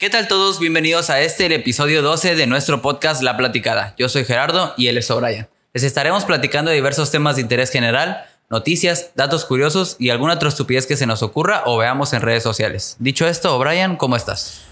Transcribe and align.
¿Qué 0.00 0.08
tal 0.08 0.28
todos? 0.28 0.58
Bienvenidos 0.58 1.10
a 1.10 1.20
este, 1.20 1.44
el 1.44 1.52
episodio 1.52 2.00
12 2.00 2.34
de 2.34 2.46
nuestro 2.46 2.80
podcast 2.80 3.20
La 3.20 3.36
Platicada. 3.36 3.94
Yo 3.98 4.08
soy 4.08 4.24
Gerardo 4.24 4.72
y 4.78 4.86
él 4.86 4.96
es 4.96 5.10
O'Brien. 5.10 5.46
Les 5.74 5.82
estaremos 5.82 6.24
platicando 6.24 6.70
de 6.70 6.76
diversos 6.76 7.10
temas 7.10 7.36
de 7.36 7.42
interés 7.42 7.70
general, 7.70 8.24
noticias, 8.48 9.10
datos 9.14 9.44
curiosos 9.44 9.96
y 9.98 10.08
alguna 10.08 10.32
otra 10.32 10.48
estupidez 10.48 10.86
que 10.86 10.96
se 10.96 11.04
nos 11.04 11.22
ocurra 11.22 11.64
o 11.66 11.76
veamos 11.76 12.14
en 12.14 12.22
redes 12.22 12.42
sociales. 12.42 12.96
Dicho 12.98 13.28
esto, 13.28 13.54
O'Brien, 13.54 13.96
¿cómo 13.96 14.16
estás? 14.16 14.62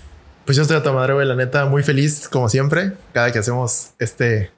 Pues 0.47 0.57
yo 0.57 0.63
estoy 0.63 0.79
a 0.79 0.83
tu 0.83 0.95
madre, 0.95 1.13
güey, 1.13 1.27
la 1.27 1.37
neta, 1.37 1.67
muy 1.67 1.83
feliz, 1.83 2.27
como 2.27 2.49
siempre, 2.49 2.93
cada 3.13 3.31
que 3.31 3.41
hacemos 3.41 3.91
este 3.99 4.51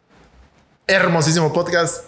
hermosísimo 0.86 1.52
podcast. 1.52 2.04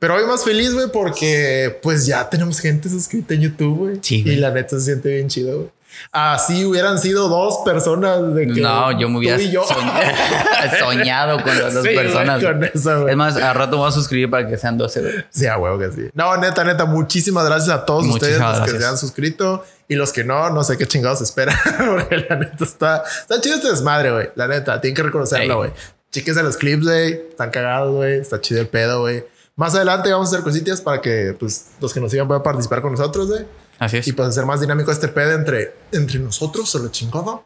Pero 0.00 0.16
hoy 0.16 0.26
más 0.26 0.42
feliz, 0.42 0.74
güey, 0.74 0.88
porque 0.92 1.78
pues 1.80 2.04
ya 2.04 2.28
tenemos 2.28 2.58
gente 2.58 2.88
suscrita 2.88 3.34
en 3.34 3.42
YouTube, 3.42 3.78
güey. 3.78 3.98
Sí, 4.02 4.24
Y 4.26 4.34
la 4.34 4.50
neta 4.50 4.76
se 4.80 4.86
siente 4.86 5.08
bien 5.10 5.28
chido, 5.28 5.56
güey. 5.56 5.70
Así 6.10 6.64
hubieran 6.64 6.98
sido 6.98 7.28
dos 7.28 7.58
personas 7.64 8.34
de 8.34 8.46
que. 8.46 8.60
No, 8.60 8.98
yo 8.98 9.08
me 9.08 9.18
hubiera 9.18 9.38
yo. 9.38 9.62
soñ- 9.64 10.78
soñado 10.78 11.42
con 11.42 11.58
las 11.58 11.74
dos 11.74 11.82
Sí, 11.84 11.94
personas. 11.94 12.42
con 12.42 12.64
eso, 12.64 13.08
es 13.08 13.16
más, 13.16 13.36
a 13.36 13.52
rato 13.52 13.72
me 13.72 13.78
voy 13.78 13.88
a 13.88 13.92
suscribir 13.92 14.30
para 14.30 14.46
que 14.48 14.56
sean 14.56 14.78
12. 14.78 15.00
güey. 15.00 15.12
Sí, 15.30 15.46
a 15.46 15.58
huevo 15.58 15.78
que 15.78 15.90
sí. 15.90 16.10
No, 16.14 16.36
neta, 16.36 16.64
neta, 16.64 16.84
muchísimas 16.84 17.44
gracias 17.44 17.70
a 17.70 17.84
todos 17.84 18.04
Muchísimas 18.04 18.32
ustedes 18.58 18.58
los 18.60 18.72
que 18.72 18.78
se 18.78 18.86
han 18.86 18.98
suscrito 18.98 19.64
y 19.88 19.94
los 19.94 20.12
que 20.12 20.24
no, 20.24 20.50
no 20.50 20.64
sé 20.64 20.76
qué 20.78 20.86
chingados 20.86 21.20
esperan, 21.20 21.56
porque 21.78 22.16
la 22.28 22.36
neta 22.36 22.64
está, 22.64 23.02
está 23.20 23.40
chido 23.40 23.56
este 23.56 23.70
desmadre, 23.70 24.10
güey. 24.12 24.30
La 24.34 24.48
neta, 24.48 24.80
tienen 24.80 24.96
que 24.96 25.02
reconocerlo, 25.02 25.44
Ey. 25.44 25.56
güey. 25.56 25.70
Chíquense 26.10 26.42
los 26.42 26.56
clips, 26.56 26.84
güey. 26.84 27.12
Están 27.30 27.50
cagados, 27.50 27.92
güey. 27.94 28.18
Está 28.18 28.40
chido 28.40 28.60
el 28.60 28.68
pedo, 28.68 29.00
güey. 29.00 29.24
Más 29.56 29.74
adelante 29.74 30.10
vamos 30.10 30.28
a 30.28 30.30
hacer 30.36 30.44
cositas 30.44 30.80
para 30.80 31.00
que 31.00 31.34
pues, 31.38 31.68
los 31.80 31.92
que 31.92 32.00
nos 32.00 32.10
sigan 32.10 32.26
puedan 32.26 32.42
participar 32.42 32.80
con 32.82 32.92
nosotros, 32.92 33.28
güey. 33.28 33.44
Así 33.84 33.96
es. 33.96 34.06
Y 34.06 34.12
pues 34.12 34.28
hacer 34.28 34.46
más 34.46 34.60
dinámico 34.60 34.92
este 34.92 35.08
pedo 35.08 35.32
entre, 35.32 35.74
entre 35.92 36.18
nosotros, 36.20 36.70
se 36.70 36.78
lo 36.78 36.88
chingado. 36.88 37.44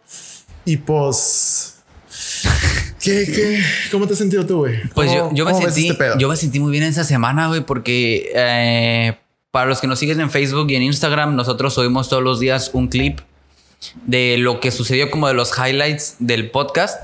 Y 0.65 0.77
pues. 0.77 1.77
¿Qué, 3.01 3.25
qué? 3.25 3.63
¿Cómo 3.91 4.07
te 4.07 4.13
has 4.15 4.19
sentido 4.19 4.45
tú, 4.45 4.59
güey? 4.59 4.83
Pues 4.95 5.13
yo, 5.13 5.25
¿Cómo- 5.25 5.37
yo 5.37 5.45
me 5.47 5.55
sentí, 5.55 5.89
este 5.89 6.05
yo 6.19 6.29
me 6.29 6.37
sentí 6.37 6.61
muy 6.61 6.73
bien 6.73 6.83
esa 6.85 7.05
semana, 7.05 7.49
güey, 7.49 7.61
porque 7.65 8.31
eh, 8.35 9.17
para 9.51 9.67
los 9.67 9.81
que 9.81 9.87
nos 9.87 9.99
siguen 9.99 10.21
en 10.21 10.31
Facebook 10.31 10.69
y 10.71 10.75
en 10.77 10.83
Instagram, 10.83 11.37
nosotros 11.37 11.73
subimos 11.75 12.09
todos 12.09 12.23
los 12.23 12.41
días 12.41 12.71
un 12.73 12.89
clip 12.89 13.21
de 14.07 14.37
lo 14.39 14.59
que 14.61 14.71
sucedió 14.73 15.11
como 15.11 15.29
de 15.29 15.35
los 15.35 15.53
highlights 15.57 16.17
del 16.19 16.51
podcast. 16.51 17.03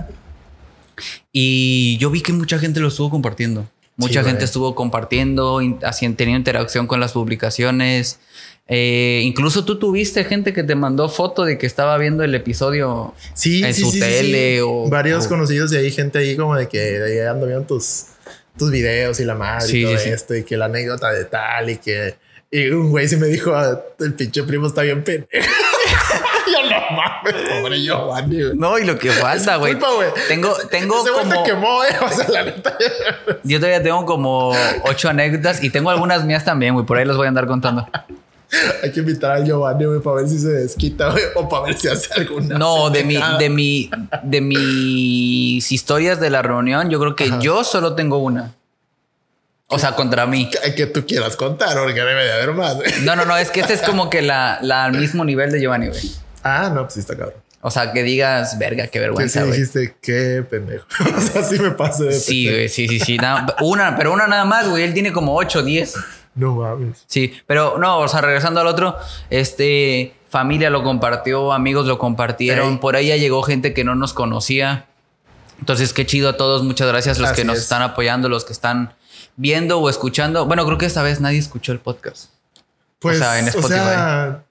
Y 1.32 1.96
yo 1.98 2.10
vi 2.10 2.20
que 2.20 2.32
mucha 2.32 2.58
gente 2.58 2.80
lo 2.80 2.88
estuvo 2.88 3.08
compartiendo. 3.10 3.66
Mucha 3.96 4.20
Sí, 4.20 4.26
gente 4.26 4.32
güey. 4.40 4.44
estuvo 4.44 4.74
compartiendo, 4.74 5.60
haciendo, 5.84 6.16
teniendo 6.16 6.38
interacción 6.38 6.86
con 6.86 6.98
las 7.00 7.12
publicaciones. 7.12 8.18
Eh, 8.68 9.20
incluso 9.24 9.64
tú 9.64 9.78
tuviste 9.78 10.24
gente 10.24 10.52
que 10.52 10.62
te 10.62 10.74
mandó 10.74 11.08
foto 11.08 11.44
de 11.44 11.58
que 11.58 11.66
estaba 11.66 11.98
viendo 11.98 12.22
el 12.22 12.34
episodio 12.34 13.12
sí, 13.34 13.62
en 13.64 13.74
sí, 13.74 13.82
su 13.82 13.90
sí, 13.90 14.00
tele 14.00 14.54
sí. 14.56 14.60
o 14.64 14.88
varios 14.88 15.26
o- 15.26 15.28
conocidos 15.28 15.72
y 15.72 15.76
hay 15.76 15.90
gente 15.90 16.20
ahí 16.20 16.36
como 16.36 16.54
de 16.56 16.68
que 16.68 16.78
de 16.78 17.22
ahí 17.22 17.28
ando 17.28 17.46
viendo 17.46 17.66
tus, 17.66 18.04
tus 18.56 18.70
videos 18.70 19.18
y 19.20 19.24
la 19.24 19.34
madre 19.34 19.66
Sí, 19.66 19.80
y 19.80 19.84
todo 19.84 19.94
esto 19.96 20.34
y 20.36 20.44
que 20.44 20.56
la 20.56 20.66
anécdota 20.66 21.10
de 21.10 21.24
tal 21.24 21.70
y 21.70 21.76
que 21.78 22.14
y 22.52 22.68
un 22.68 22.90
güey 22.90 23.08
sí 23.08 23.16
me 23.16 23.26
dijo 23.26 23.52
"Ah, 23.54 23.80
el 23.98 24.14
pinche 24.14 24.42
primo 24.44 24.68
está 24.68 24.82
bien 24.82 25.02
pendejo. 25.02 25.28
yo 26.52 26.62
no 26.70 26.96
mames, 26.96 27.34
pobre 27.60 27.82
Giovanni. 27.82 28.38
No, 28.54 28.78
y 28.78 28.84
lo 28.84 28.98
que 28.98 29.10
falta, 29.10 29.56
güey. 29.56 29.74
Tengo, 30.28 30.54
tengo 30.70 31.02
Ese 31.02 31.10
como... 31.12 31.42
te 31.42 31.50
quemó, 31.50 31.82
eh. 31.84 31.88
O 32.02 32.08
sea, 32.10 32.28
la 32.28 32.44
neta. 32.44 32.76
Yo 33.42 33.58
todavía 33.58 33.82
tengo 33.82 34.04
como 34.04 34.52
ocho 34.84 35.08
anécdotas 35.08 35.64
y 35.64 35.70
tengo 35.70 35.88
algunas 35.90 36.24
mías 36.26 36.44
también, 36.44 36.74
güey. 36.74 36.84
Por 36.84 36.98
ahí 36.98 37.04
las 37.06 37.16
voy 37.16 37.24
a 37.24 37.28
andar 37.30 37.46
contando. 37.46 37.88
Hay 38.82 38.92
que 38.92 39.00
invitar 39.00 39.32
al 39.32 39.44
Giovanni, 39.44 39.84
güey, 39.86 40.00
para 40.00 40.16
ver 40.16 40.28
si 40.28 40.38
se 40.38 40.48
desquita, 40.48 41.10
güey, 41.10 41.24
o 41.34 41.48
para 41.48 41.64
ver 41.66 41.78
si 41.78 41.88
hace 41.88 42.12
alguna. 42.14 42.58
No, 42.58 42.90
de 42.90 43.02
mi, 43.04 43.16
de 43.38 43.48
mi, 43.48 43.90
de 44.22 44.40
mis 44.42 45.72
historias 45.72 46.20
de 46.20 46.30
la 46.30 46.42
reunión, 46.42 46.90
yo 46.90 47.00
creo 47.00 47.16
que 47.16 47.24
Ajá. 47.24 47.38
yo 47.40 47.64
solo 47.64 47.94
tengo 47.94 48.18
una. 48.18 48.54
O 49.68 49.78
sea, 49.78 49.92
contra 49.94 50.26
mí. 50.26 50.50
que, 50.50 50.74
que 50.74 50.86
tú 50.86 51.06
quieras 51.06 51.34
contar, 51.36 51.76
porque 51.78 51.94
debe 52.00 52.24
de 52.24 52.32
haber 52.32 52.52
más. 52.52 52.74
güey. 52.76 52.90
No, 53.04 53.16
no, 53.16 53.24
no, 53.24 53.36
es 53.38 53.50
que 53.50 53.60
esta 53.60 53.72
es 53.72 53.80
como 53.80 54.10
que 54.10 54.20
la, 54.20 54.58
la 54.60 54.84
al 54.84 54.92
mismo 54.98 55.24
nivel 55.24 55.50
de 55.50 55.60
Giovanni, 55.60 55.88
güey. 55.88 56.12
Ah, 56.42 56.70
no, 56.74 56.82
pues 56.82 56.94
sí 56.94 57.00
está 57.00 57.16
cabrón. 57.16 57.36
O 57.62 57.70
sea, 57.70 57.92
que 57.92 58.02
digas, 58.02 58.58
verga, 58.58 58.88
qué 58.88 58.98
sí 58.98 59.00
vergüenza, 59.00 59.40
güey. 59.44 59.52
dijiste, 59.52 59.94
qué 60.02 60.44
pendejo. 60.48 60.84
o 61.16 61.20
sea, 61.22 61.42
sí 61.42 61.58
me 61.58 61.70
pasé 61.70 62.04
de 62.04 62.12
Sí, 62.12 62.44
pendejo. 62.44 62.56
güey, 62.56 62.68
sí, 62.68 62.88
sí, 62.88 63.00
sí. 63.00 63.16
Nada- 63.16 63.56
una, 63.62 63.96
pero 63.96 64.12
una 64.12 64.26
nada 64.26 64.44
más, 64.44 64.68
güey. 64.68 64.82
Él 64.84 64.92
tiene 64.92 65.10
como 65.12 65.34
8, 65.36 65.62
10. 65.62 65.94
No 66.34 66.54
mames. 66.54 67.04
Sí, 67.06 67.34
pero 67.46 67.78
no, 67.78 67.98
o 67.98 68.08
sea, 68.08 68.20
regresando 68.20 68.60
al 68.60 68.66
otro, 68.66 68.96
este, 69.30 70.14
familia 70.28 70.70
lo 70.70 70.82
compartió, 70.82 71.52
amigos 71.52 71.86
lo 71.86 71.98
compartieron, 71.98 72.78
por 72.78 72.96
ahí 72.96 73.08
ya 73.08 73.16
llegó 73.16 73.42
gente 73.42 73.74
que 73.74 73.84
no 73.84 73.94
nos 73.94 74.14
conocía. 74.14 74.86
Entonces, 75.58 75.92
qué 75.92 76.06
chido 76.06 76.30
a 76.30 76.36
todos, 76.36 76.64
muchas 76.64 76.88
gracias 76.88 77.18
los 77.18 77.32
que 77.32 77.44
nos 77.44 77.58
es. 77.58 77.62
están 77.64 77.82
apoyando, 77.82 78.28
los 78.28 78.44
que 78.44 78.52
están 78.52 78.94
viendo 79.36 79.78
o 79.78 79.90
escuchando. 79.90 80.46
Bueno, 80.46 80.64
creo 80.64 80.78
que 80.78 80.86
esta 80.86 81.02
vez 81.02 81.20
nadie 81.20 81.38
escuchó 81.38 81.72
el 81.72 81.78
podcast. 81.78 82.30
Pues, 82.98 83.18
sea, 83.18 83.38
en 83.38 83.48
Spotify. 83.48 83.74
sea, 83.74 84.44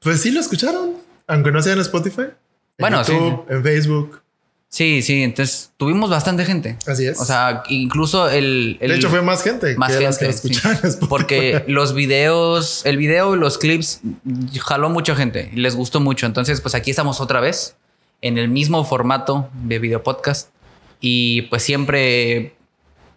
pues 0.00 0.20
sí 0.20 0.30
lo 0.30 0.40
escucharon, 0.40 0.94
aunque 1.26 1.52
no 1.52 1.62
sea 1.62 1.74
en 1.74 1.80
Spotify. 1.80 2.22
En 2.22 2.34
Bueno, 2.78 3.04
sí, 3.04 3.12
YouTube, 3.12 3.46
en 3.48 3.62
Facebook. 3.62 4.22
Sí, 4.74 5.02
sí, 5.02 5.22
entonces 5.22 5.70
tuvimos 5.76 6.10
bastante 6.10 6.44
gente. 6.44 6.76
Así 6.84 7.06
es. 7.06 7.20
O 7.20 7.24
sea, 7.24 7.62
incluso 7.68 8.28
el... 8.28 8.76
el- 8.80 8.90
de 8.90 8.96
hecho, 8.96 9.08
fue 9.08 9.22
más 9.22 9.44
gente 9.44 9.76
más 9.76 9.92
que 9.92 10.02
las 10.02 10.18
que 10.18 10.32
gente, 10.32 10.40
sí. 10.48 10.50
Spotify. 10.52 11.06
Porque 11.08 11.64
los 11.68 11.94
videos, 11.94 12.84
el 12.84 12.96
video 12.96 13.36
y 13.36 13.38
los 13.38 13.56
clips 13.58 14.00
jaló 14.60 14.90
mucha 14.90 15.14
gente 15.14 15.48
y 15.52 15.60
les 15.60 15.76
gustó 15.76 16.00
mucho. 16.00 16.26
Entonces, 16.26 16.60
pues 16.60 16.74
aquí 16.74 16.90
estamos 16.90 17.20
otra 17.20 17.38
vez 17.38 17.76
en 18.20 18.36
el 18.36 18.48
mismo 18.48 18.84
formato 18.84 19.48
de 19.62 19.78
video 19.78 20.02
podcast 20.02 20.48
y 21.00 21.42
pues 21.42 21.62
siempre 21.62 22.56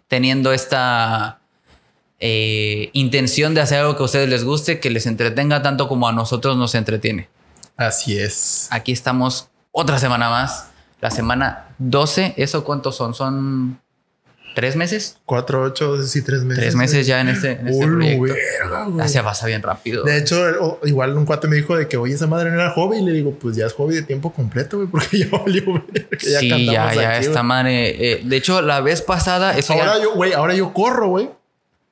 teniendo 0.06 0.52
esta 0.52 1.40
eh, 2.20 2.90
intención 2.92 3.54
de 3.54 3.62
hacer 3.62 3.80
algo 3.80 3.96
que 3.96 4.02
a 4.02 4.06
ustedes 4.06 4.28
les 4.28 4.44
guste, 4.44 4.78
que 4.78 4.90
les 4.90 5.06
entretenga 5.06 5.60
tanto 5.60 5.88
como 5.88 6.06
a 6.06 6.12
nosotros 6.12 6.56
nos 6.56 6.76
entretiene. 6.76 7.28
Así 7.76 8.16
es. 8.16 8.68
Aquí 8.70 8.92
estamos 8.92 9.48
otra 9.72 9.98
semana 9.98 10.30
más, 10.30 10.66
la 11.00 11.10
semana 11.10 11.66
12. 11.78 12.34
¿Eso 12.36 12.64
cuántos 12.64 12.96
son? 12.96 13.14
¿Son 13.14 13.80
tres 14.54 14.74
meses? 14.74 15.18
Cuatro, 15.24 15.62
ocho, 15.62 16.02
sí, 16.02 16.22
tres 16.22 16.42
meses. 16.42 16.62
Tres 16.64 16.74
meses 16.74 17.06
ya 17.06 17.20
en 17.20 17.28
este, 17.28 17.52
en 17.52 17.68
este 17.68 17.84
Uy, 17.86 17.90
proyecto. 18.18 18.22
verga, 18.62 18.84
güey. 18.86 18.98
Ya 18.98 19.08
se 19.08 19.22
pasa 19.22 19.46
bien 19.46 19.62
rápido. 19.62 20.02
De 20.02 20.16
hecho, 20.18 20.80
igual 20.84 21.16
un 21.16 21.24
cuate 21.26 21.46
me 21.46 21.54
dijo 21.56 21.76
de 21.76 21.86
que, 21.86 21.96
oye, 21.96 22.14
esa 22.14 22.26
madre 22.26 22.50
no 22.50 22.56
era 22.56 22.70
hobby. 22.72 22.98
Y 22.98 23.02
le 23.04 23.12
digo, 23.12 23.32
pues 23.38 23.54
ya 23.54 23.66
es 23.66 23.72
hobby 23.74 23.94
de 23.94 24.02
tiempo 24.02 24.32
completo, 24.32 24.78
güey, 24.78 24.88
porque 24.88 25.18
ya 25.20 25.28
valió, 25.30 25.84
ya 26.20 26.40
sí, 26.40 26.48
ya, 26.66 26.92
ya, 26.92 27.10
aquí, 27.10 27.26
esta 27.26 27.32
güey. 27.40 27.44
madre. 27.44 28.12
eh, 28.12 28.22
de 28.24 28.36
hecho, 28.36 28.60
la 28.60 28.80
vez 28.80 29.00
pasada, 29.02 29.56
eso 29.56 29.74
ya- 29.74 29.84
Ahora 29.86 30.02
yo, 30.02 30.14
güey, 30.14 30.32
ahora 30.32 30.54
yo 30.54 30.72
corro, 30.72 31.08
güey, 31.08 31.30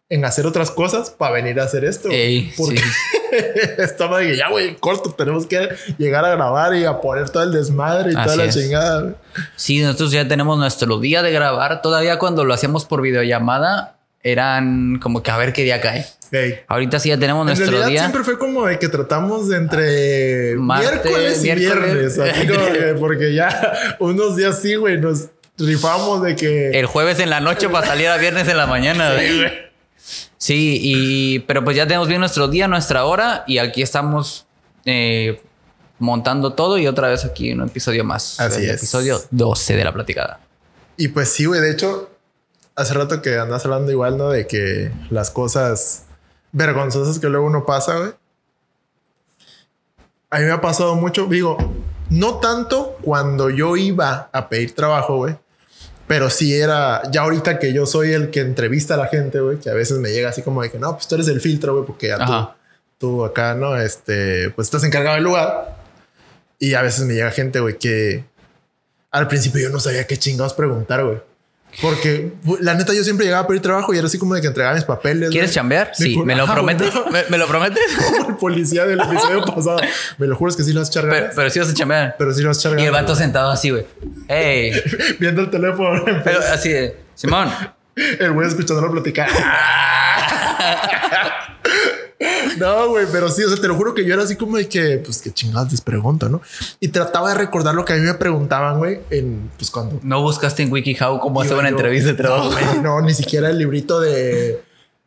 en 0.09 0.25
hacer 0.25 0.47
otras 0.47 0.71
cosas 0.71 1.11
para 1.11 1.33
venir 1.35 1.59
a 1.61 1.65
hacer 1.65 1.85
esto. 1.85 2.09
Ey, 2.11 2.53
porque 2.57 2.79
sí. 2.79 2.85
esta 3.79 4.07
madre 4.09 4.29
que 4.29 4.37
ya, 4.37 4.49
güey, 4.51 4.77
corto, 4.77 5.11
tenemos 5.11 5.47
que 5.47 5.69
llegar 5.99 6.25
a 6.25 6.31
grabar 6.31 6.75
y 6.77 6.85
a 6.85 7.01
poner 7.01 7.29
todo 7.31 7.43
el 7.43 7.53
desmadre 7.53 8.13
y 8.13 8.15
Así 8.15 8.25
toda 8.25 8.37
la 8.37 8.45
es. 8.45 8.55
chingada. 8.57 9.15
Sí, 9.57 9.81
nosotros 9.83 10.13
ya 10.13 10.29
tenemos 10.29 10.59
nuestro 10.59 10.99
día 11.01 11.23
de 11.23 11.33
grabar. 11.33 11.83
Todavía 11.83 12.19
cuando 12.19 12.45
lo 12.45 12.55
hacíamos 12.55 12.85
por 12.85 13.03
videollamada, 13.03 13.99
eran 14.23 14.99
como 15.01 15.23
que 15.23 15.31
a 15.31 15.37
ver 15.39 15.53
qué 15.53 15.63
día 15.65 15.81
cae. 15.81 16.07
Ey. 16.33 16.61
Ahorita 16.69 16.99
sí 16.99 17.09
ya 17.11 17.19
tenemos 17.19 17.43
En 17.43 17.47
nuestro 17.49 17.67
realidad 17.71 17.89
día. 17.89 18.01
siempre 18.01 18.25
fue 18.25 18.39
como 18.39 18.67
de 18.67 18.79
que 18.79 18.89
tratamos 18.89 19.49
de 19.49 19.57
entre 19.57 20.55
Martes, 20.57 20.91
miércoles 21.05 21.39
y 21.39 21.43
miércoles. 21.43 22.17
viernes. 22.17 22.19
así 22.19 22.47
como 22.49 22.67
que- 22.67 22.95
porque 22.99 23.35
ya 23.35 23.73
unos 24.01 24.37
días 24.37 24.59
sí, 24.61 24.75
güey, 24.77 24.99
nos 24.99 25.27
rifamos 25.59 26.23
de 26.23 26.35
que... 26.37 26.71
El 26.79 26.87
jueves 26.87 27.19
en 27.21 27.31
la 27.31 27.41
noche 27.41 27.69
para 27.69 27.87
salir 27.87 28.09
a 28.09 28.17
viernes 28.19 28.49
en 28.49 28.57
la 28.57 28.67
mañana. 28.67 29.13
güey. 29.15 29.29
Sí, 29.29 29.45
y 30.55 31.39
pero 31.41 31.65
pues 31.65 31.77
ya 31.77 31.87
tenemos 31.87 32.09
bien 32.09 32.21
nuestro 32.21 32.49
día, 32.49 32.69
nuestra 32.69 33.05
hora 33.05 33.45
y 33.47 33.59
aquí 33.59 33.83
estamos 33.83 34.47
eh, 34.85 35.41
montando 35.99 36.53
todo 36.53 36.79
y 36.79 36.87
otra 36.87 37.09
vez 37.09 37.25
aquí 37.25 37.53
un 37.53 37.63
episodio 37.63 38.05
más. 38.05 38.39
Así 38.41 38.65
el 38.65 38.71
es. 38.71 38.77
episodio 38.77 39.21
12 39.31 39.77
de 39.77 39.85
la 39.85 39.93
platicada. 39.93 40.41
Y 40.97 41.09
pues 41.09 41.31
sí, 41.31 41.45
güey. 41.47 41.61
De 41.61 41.71
hecho, 41.71 42.11
hace 42.75 42.95
rato 42.95 43.21
que 43.23 43.39
andas 43.39 43.65
hablando 43.65 43.91
igual, 43.91 44.17
¿no? 44.17 44.31
De 44.31 44.47
que 44.47 44.93
las 45.11 45.31
cosas 45.31 46.05
vergonzosas 46.53 47.19
que 47.19 47.29
luego 47.29 47.47
uno 47.47 47.67
pasa, 47.67 47.99
güey. 47.99 48.13
A 50.31 50.39
mí 50.39 50.45
me 50.45 50.53
ha 50.53 50.61
pasado 50.61 50.97
mucho, 50.97 51.27
digo, 51.27 51.57
no 52.11 52.37
tanto 52.37 52.97
cuando 53.03 53.49
yo 53.51 53.77
iba 53.77 54.29
a 54.33 54.49
pedir 54.49 54.75
trabajo, 54.75 55.17
güey. 55.17 55.37
Pero 56.07 56.31
sí 56.31 56.55
era, 56.55 57.03
ya 57.11 57.23
ahorita 57.23 57.59
que 57.59 57.73
yo 57.73 57.85
soy 57.85 58.13
el 58.13 58.31
que 58.31 58.41
entrevista 58.41 58.95
a 58.95 58.97
la 58.97 59.09
gente, 59.09 59.41
güey, 59.41 59.59
que 59.59 59.71
a 59.71 59.75
veces 59.75 59.99
me 59.99 60.11
llega 60.11 60.29
así 60.29 60.43
como 60.43 60.63
de 60.63 60.71
que 60.71 60.79
no, 60.79 60.95
pues 60.95 61.09
tú 61.09 61.17
eres 61.17 61.29
el 61.29 61.41
filtro, 61.41 61.75
güey, 61.75 61.87
porque 61.87 62.09
ya 62.09 62.25
tú, 62.25 62.49
tú 62.99 63.25
acá, 63.25 63.55
¿no? 63.55 63.77
Este, 63.77 64.51
pues 64.51 64.67
estás 64.67 64.85
encargado 64.85 65.17
del 65.17 65.25
lugar. 65.25 65.77
Y 66.59 66.75
a 66.75 66.83
veces 66.83 67.05
me 67.05 67.15
llega 67.15 67.31
gente, 67.33 67.61
güey, 67.61 67.77
que 67.77 68.25
al 69.11 69.29
principio 69.29 69.61
yo 69.61 69.71
no 69.71 69.81
sabía 69.81 70.07
qué 70.07 70.17
chingados 70.17 70.55
preguntar, 70.55 71.05
güey. 71.05 71.19
Porque 71.81 72.33
la 72.61 72.75
neta 72.75 72.95
yo 72.95 73.05
siempre 73.05 73.27
llegaba 73.27 73.45
a 73.45 73.47
pedir 73.47 73.61
trabajo 73.61 73.93
y 73.93 73.99
era 73.99 74.07
así 74.07 74.19
como 74.19 74.35
de 74.35 74.41
que 74.41 74.47
entregaba 74.47 74.75
mis 74.75 74.85
papeles. 74.85 75.31
¿Quieres 75.31 75.53
chambear? 75.53 75.93
Me 75.99 76.07
Sí. 76.07 76.17
¿Me 76.25 76.35
lo 76.35 76.45
Ajá, 76.45 76.55
prometes? 76.55 76.93
¿Me, 77.11 77.25
me 77.29 77.39
lo 77.39 77.47
prometes? 77.47 77.85
Como 78.17 78.31
el 78.31 78.37
policía 78.37 78.87
del 78.87 79.01
episodio 79.01 79.45
pasado. 79.55 79.79
Me 80.19 80.27
lo 80.27 80.37
juras 80.37 80.57
que 80.57 80.63
sí 80.63 80.73
lo 80.73 80.81
a 80.81 80.85
echar 80.85 81.09
pero, 81.35 81.51
sí 81.51 81.59
vas 81.59 81.71
a 81.71 81.75
chambear. 81.75 82.17
Pero 82.19 82.33
sí 82.33 82.43
lo 82.43 82.51
a 82.51 82.53
echar 82.53 82.79
Y 82.79 82.85
el 82.85 82.93
vato 82.93 83.15
sentado 83.15 83.51
así, 83.51 83.71
güey. 83.71 83.87
Güey. 84.27 84.73
Viendo 85.19 85.43
el 85.43 85.51
teléfono. 85.51 86.03
Pero 86.25 86.41
así 86.53 86.71
de, 86.71 86.97
Simón. 87.15 87.51
El 87.95 88.33
güey 88.33 88.49
escuchándolo 88.49 88.93
platicar. 88.93 89.29
No, 92.59 92.89
güey, 92.89 93.07
pero 93.13 93.29
sí, 93.29 93.45
o 93.45 93.49
sea, 93.51 93.61
te 93.61 93.69
lo 93.69 93.75
juro 93.77 93.95
que 93.95 94.05
yo 94.05 94.15
era 94.15 94.23
así 94.23 94.37
como 94.37 94.57
de 94.57 94.69
que, 94.69 94.99
pues, 95.05 95.21
qué 95.21 95.31
chingados 95.33 95.71
les 95.71 95.81
pregunto, 95.83 96.29
¿no? 96.31 96.41
Y 96.81 96.89
trataba 96.89 97.29
de 97.31 97.35
recordar 97.35 97.75
lo 97.75 97.85
que 97.85 97.93
a 97.93 97.97
mí 97.97 98.03
me 98.03 98.15
preguntaban, 98.15 98.79
güey, 98.79 99.01
en, 99.11 99.51
pues, 99.59 99.71
cuando... 99.71 100.01
No 100.03 100.23
buscaste 100.23 100.63
en 100.63 100.73
WikiHow 100.73 101.21
cómo 101.21 101.43
hacer 101.43 101.55
una 101.59 101.69
yo- 101.71 101.77
entrevista 101.77 102.09
de 102.11 102.15
trabajo. 102.15 102.51
No, 102.51 102.51
güey, 102.69 102.81
no, 102.81 103.01
ni 103.03 103.13
siquiera 103.13 103.51
el 103.51 103.59
librito 103.59 104.01
de 104.01 104.63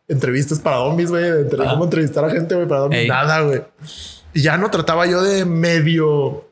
entrevistas 0.08 0.60
para 0.60 0.78
zombies, 0.78 1.10
güey, 1.10 1.24
de 1.24 1.42
entre- 1.42 1.58
cómo 1.66 1.84
entrevistar 1.86 2.26
a 2.26 2.30
gente, 2.30 2.54
güey, 2.54 2.68
para 2.68 2.82
zombies, 2.82 3.08
nada, 3.08 3.42
güey. 3.42 3.64
Y 4.34 4.42
ya 4.44 4.58
no 4.58 4.70
trataba 4.70 5.08
yo 5.08 5.24
de 5.24 5.46
medio 5.46 6.46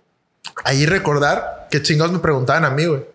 ahí 0.63 0.88
recordar 0.88 1.68
qué 1.69 1.81
chingados 1.83 2.12
me 2.12 2.19
preguntaban 2.19 2.65
a 2.65 2.71
mí, 2.71 2.86
güey. 2.86 3.06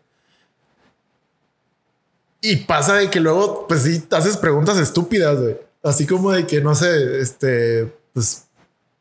Y 2.40 2.56
pasa 2.56 2.94
de 2.94 3.10
que 3.10 3.20
luego, 3.20 3.66
pues 3.68 3.82
sí, 3.82 4.04
haces 4.10 4.36
preguntas 4.36 4.76
estúpidas, 4.78 5.40
güey. 5.40 5.56
Así 5.82 6.06
como 6.06 6.32
de 6.32 6.46
que, 6.46 6.60
no 6.60 6.74
sé, 6.74 7.20
este, 7.20 7.92
pues, 8.12 8.46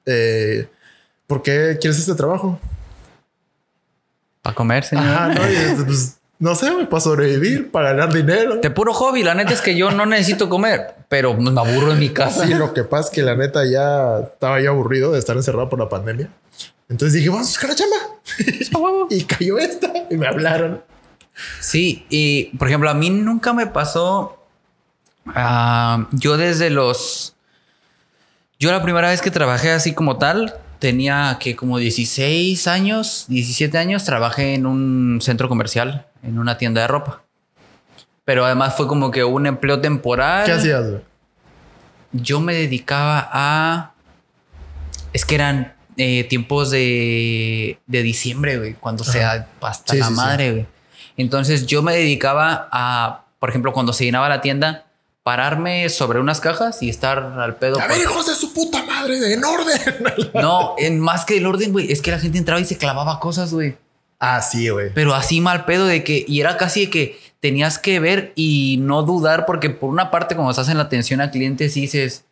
eh, 0.06 0.68
¿por 1.28 1.42
qué 1.42 1.78
quieres 1.80 2.00
este 2.00 2.16
trabajo? 2.16 2.60
Para 4.42 4.56
comer, 4.56 4.84
señor. 4.84 5.06
Ajá, 5.06 5.28
no, 5.30 5.42
y, 5.52 5.84
pues, 5.86 6.18
no 6.42 6.56
sé, 6.56 6.72
para 6.90 7.00
sobrevivir, 7.00 7.70
para 7.70 7.94
ganar 7.94 8.12
dinero. 8.12 8.58
De 8.58 8.72
puro 8.72 8.94
hobby. 8.94 9.22
La 9.22 9.36
neta 9.36 9.54
es 9.54 9.62
que 9.62 9.76
yo 9.78 9.92
no 9.92 10.08
necesito 10.08 10.50
comer, 10.50 10.96
pero 11.08 11.36
me 11.36 11.50
aburro 11.52 11.92
en 11.92 12.00
mi 12.00 12.10
casa. 12.10 12.48
Sí, 12.48 12.56
lo 12.56 12.74
que 12.74 12.84
pasa 12.84 13.10
es 13.10 13.16
que 13.16 13.22
la 13.22 13.36
neta 13.36 13.64
ya 13.64 14.22
estaba 14.22 14.60
ya 14.60 14.70
aburrido 14.70 15.12
de 15.12 15.20
estar 15.20 15.36
encerrado 15.38 15.70
por 15.70 15.78
la 15.78 15.88
pandemia. 15.88 16.30
Entonces 16.90 17.14
dije, 17.14 17.30
vamos 17.30 17.46
a 17.46 17.50
buscar 17.52 17.70
la 17.70 17.76
chamba. 17.76 19.08
y 19.12 19.24
cayó 19.26 19.60
esta 19.60 19.94
y 20.10 20.18
me 20.18 20.26
hablaron. 20.26 20.82
Sí, 21.60 22.08
y 22.10 22.46
por 22.58 22.68
ejemplo, 22.68 22.90
a 22.90 22.96
mí 22.96 23.12
nunca 23.12 23.54
me 23.54 23.68
pasó. 23.68 24.41
Ah, 25.28 26.08
yo 26.12 26.38
desde 26.38 26.70
los. 26.70 27.36
Yo 28.60 28.72
la 28.72 28.82
primera 28.84 29.10
vez 29.10 29.22
que 29.22 29.32
trabajé 29.32 29.72
así 29.72 29.94
como 29.94 30.18
tal, 30.18 30.56
tenía 30.80 31.38
que 31.40 31.56
como 31.56 31.78
16 31.80 32.68
años, 32.68 33.26
17 33.28 33.78
años, 33.78 34.04
trabajé 34.06 34.54
en 34.54 34.66
un 34.66 35.20
centro 35.22 35.50
comercial, 35.50 36.06
en 36.24 36.38
una 36.38 36.58
tienda 36.58 36.82
de 36.82 36.88
ropa. 36.88 37.24
Pero 38.24 38.46
además 38.46 38.76
fue 38.76 38.88
como 38.88 39.10
que 39.10 39.24
un 39.24 39.48
empleo 39.48 39.82
temporal. 39.82 40.46
¿Qué 40.46 40.52
hacías? 40.52 40.88
güey? 40.90 41.02
Yo 42.12 42.40
me 42.40 42.54
dedicaba 42.54 43.28
a. 43.32 43.94
Es 45.14 45.26
que 45.26 45.36
eran 45.36 45.74
eh, 45.98 46.24
tiempos 46.26 46.70
de, 46.72 47.80
de 47.88 48.04
diciembre, 48.04 48.58
güey, 48.60 48.74
cuando 48.76 49.04
sea 49.04 49.48
hasta 49.62 49.94
Sí, 49.94 50.00
la 50.00 50.06
sí, 50.06 50.12
sí. 50.14 50.18
madre, 50.18 50.52
güey. 50.52 50.66
Entonces 51.18 51.66
yo 51.66 51.82
me 51.82 51.94
dedicaba 51.94 52.70
a, 52.72 53.26
por 53.40 53.50
ejemplo, 53.50 53.74
cuando 53.74 53.92
se 53.92 54.06
llenaba 54.06 54.30
la 54.30 54.40
tienda, 54.42 54.86
pararme 55.24 55.90
sobre 55.90 56.20
unas 56.20 56.40
cajas 56.40 56.82
y 56.82 56.90
estar 56.90 57.20
al 57.20 57.56
pedo. 57.58 57.80
A 57.80 57.88
ver, 57.88 58.02
hijos 58.02 58.26
de 58.28 58.36
su 58.36 58.54
puta 58.54 58.84
madre, 58.84 59.34
en 59.34 59.44
orden. 59.44 60.32
No, 60.34 60.76
en 60.78 61.00
más 61.00 61.26
que 61.26 61.38
el 61.38 61.46
orden, 61.46 61.72
güey, 61.72 61.92
es 61.92 62.02
que 62.02 62.12
la 62.12 62.20
gente 62.20 62.38
entraba 62.38 62.60
y 62.60 62.66
se 62.66 62.78
clavaba 62.78 63.20
cosas, 63.20 63.54
güey. 63.54 63.78
ah, 64.20 64.42
sí, 64.42 64.70
güey. 64.70 64.92
Pero 64.94 65.14
así 65.14 65.40
mal 65.42 65.66
pedo 65.66 65.86
de 65.86 66.04
que, 66.04 66.26
y 66.28 66.42
era 66.42 66.58
casi 66.58 66.86
de 66.86 66.90
que 66.90 67.20
tenías 67.40 67.78
que 67.80 68.00
ver 68.00 68.34
y 68.36 68.78
no 68.82 69.04
dudar, 69.04 69.46
porque 69.46 69.70
por 69.70 69.90
una 69.90 70.12
parte, 70.12 70.36
cuando 70.36 70.52
estás 70.52 70.70
en 70.70 70.78
la 70.78 70.84
atención 70.84 71.22
al 71.22 71.32
cliente, 71.32 71.70
sí 71.70 71.82
dices, 71.82 72.24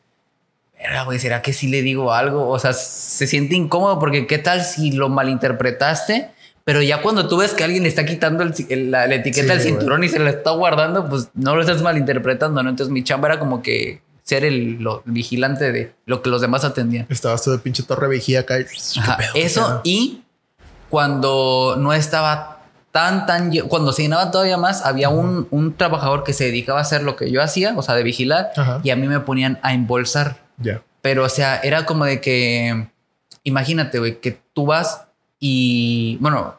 "Verga, 0.77 1.03
güey, 1.03 1.19
¿será 1.19 1.41
que 1.41 1.51
sí 1.53 1.67
le 1.67 1.81
digo 1.81 2.13
algo? 2.13 2.47
O 2.49 2.57
sea, 2.59 2.73
se 2.73 3.27
siente 3.27 3.55
incómodo 3.55 3.99
porque 3.99 4.27
qué 4.27 4.37
tal 4.37 4.63
si 4.63 4.91
lo 4.91 5.09
malinterpretaste, 5.09 6.31
pero 6.69 6.83
ya 6.83 7.01
cuando 7.01 7.27
tú 7.27 7.37
ves 7.37 7.55
que 7.55 7.63
alguien 7.63 7.81
le 7.81 7.89
está 7.89 8.05
quitando 8.05 8.43
el- 8.43 8.53
el- 8.69 8.91
la, 8.91 9.07
la 9.07 9.15
etiqueta 9.15 9.41
Sí, 9.41 9.47
del 9.49 9.57
güey. 9.61 9.69
cinturón 9.71 10.03
y 10.03 10.09
se 10.09 10.19
la 10.19 10.29
está 10.29 10.51
guardando, 10.51 11.09
pues 11.09 11.29
no 11.33 11.55
lo 11.55 11.61
estás 11.61 11.81
malinterpretando, 11.81 12.61
¿no? 12.61 12.69
Entonces 12.69 12.91
mi 12.93 13.03
chamba 13.03 13.29
era 13.29 13.39
como 13.39 13.63
que 13.63 14.01
ser 14.21 14.45
el, 14.45 14.73
lo- 14.79 15.01
vigilante 15.05 15.71
de 15.71 15.93
lo 16.05 16.21
que 16.21 16.29
los 16.29 16.41
demás 16.41 16.63
atendían. 16.63 17.07
Estabas 17.09 17.41
tú 17.43 17.49
de 17.49 17.57
pinche 17.57 17.81
torre 17.81 18.07
vigía 18.07 18.41
acá. 18.41 18.59
y- 18.59 18.65
¿Qué 18.65 18.99
Ajá, 18.99 19.17
pedo, 19.17 19.29
qué 19.33 19.41
Eso 19.43 19.81
y 19.83 20.21
cuando 20.89 21.75
no 21.79 21.91
estaba 21.93 22.61
tan, 22.91 23.25
tan, 23.25 23.51
cuando 23.67 23.91
se 23.93 24.03
llenaba 24.03 24.29
todavía 24.31 24.57
más, 24.57 24.85
había 24.85 25.09
un, 25.09 25.47
un 25.51 25.73
trabajador 25.75 26.23
que 26.23 26.33
se 26.33 26.45
dedicaba 26.45 26.79
a 26.79 26.81
hacer 26.83 27.01
lo 27.03 27.15
que 27.15 27.31
yo 27.31 27.41
hacía, 27.41 27.73
o 27.75 27.81
sea, 27.81 27.95
de 27.95 28.03
vigilar, 28.03 28.51
y 28.83 28.89
a 28.91 28.95
mí 28.95 29.07
me 29.07 29.19
ponían 29.19 29.59
a 29.61 29.73
embolsar. 29.73 30.37
Ya. 30.57 30.81
Pero, 31.01 31.23
o 31.23 31.29
sea, 31.29 31.57
era 31.63 31.85
como 31.85 32.05
de 32.05 32.19
que, 32.21 32.87
imagínate, 33.43 33.99
güey, 33.99 34.19
que 34.19 34.39
tú 34.53 34.65
vas 34.65 35.05
y, 35.39 36.17
bueno, 36.19 36.58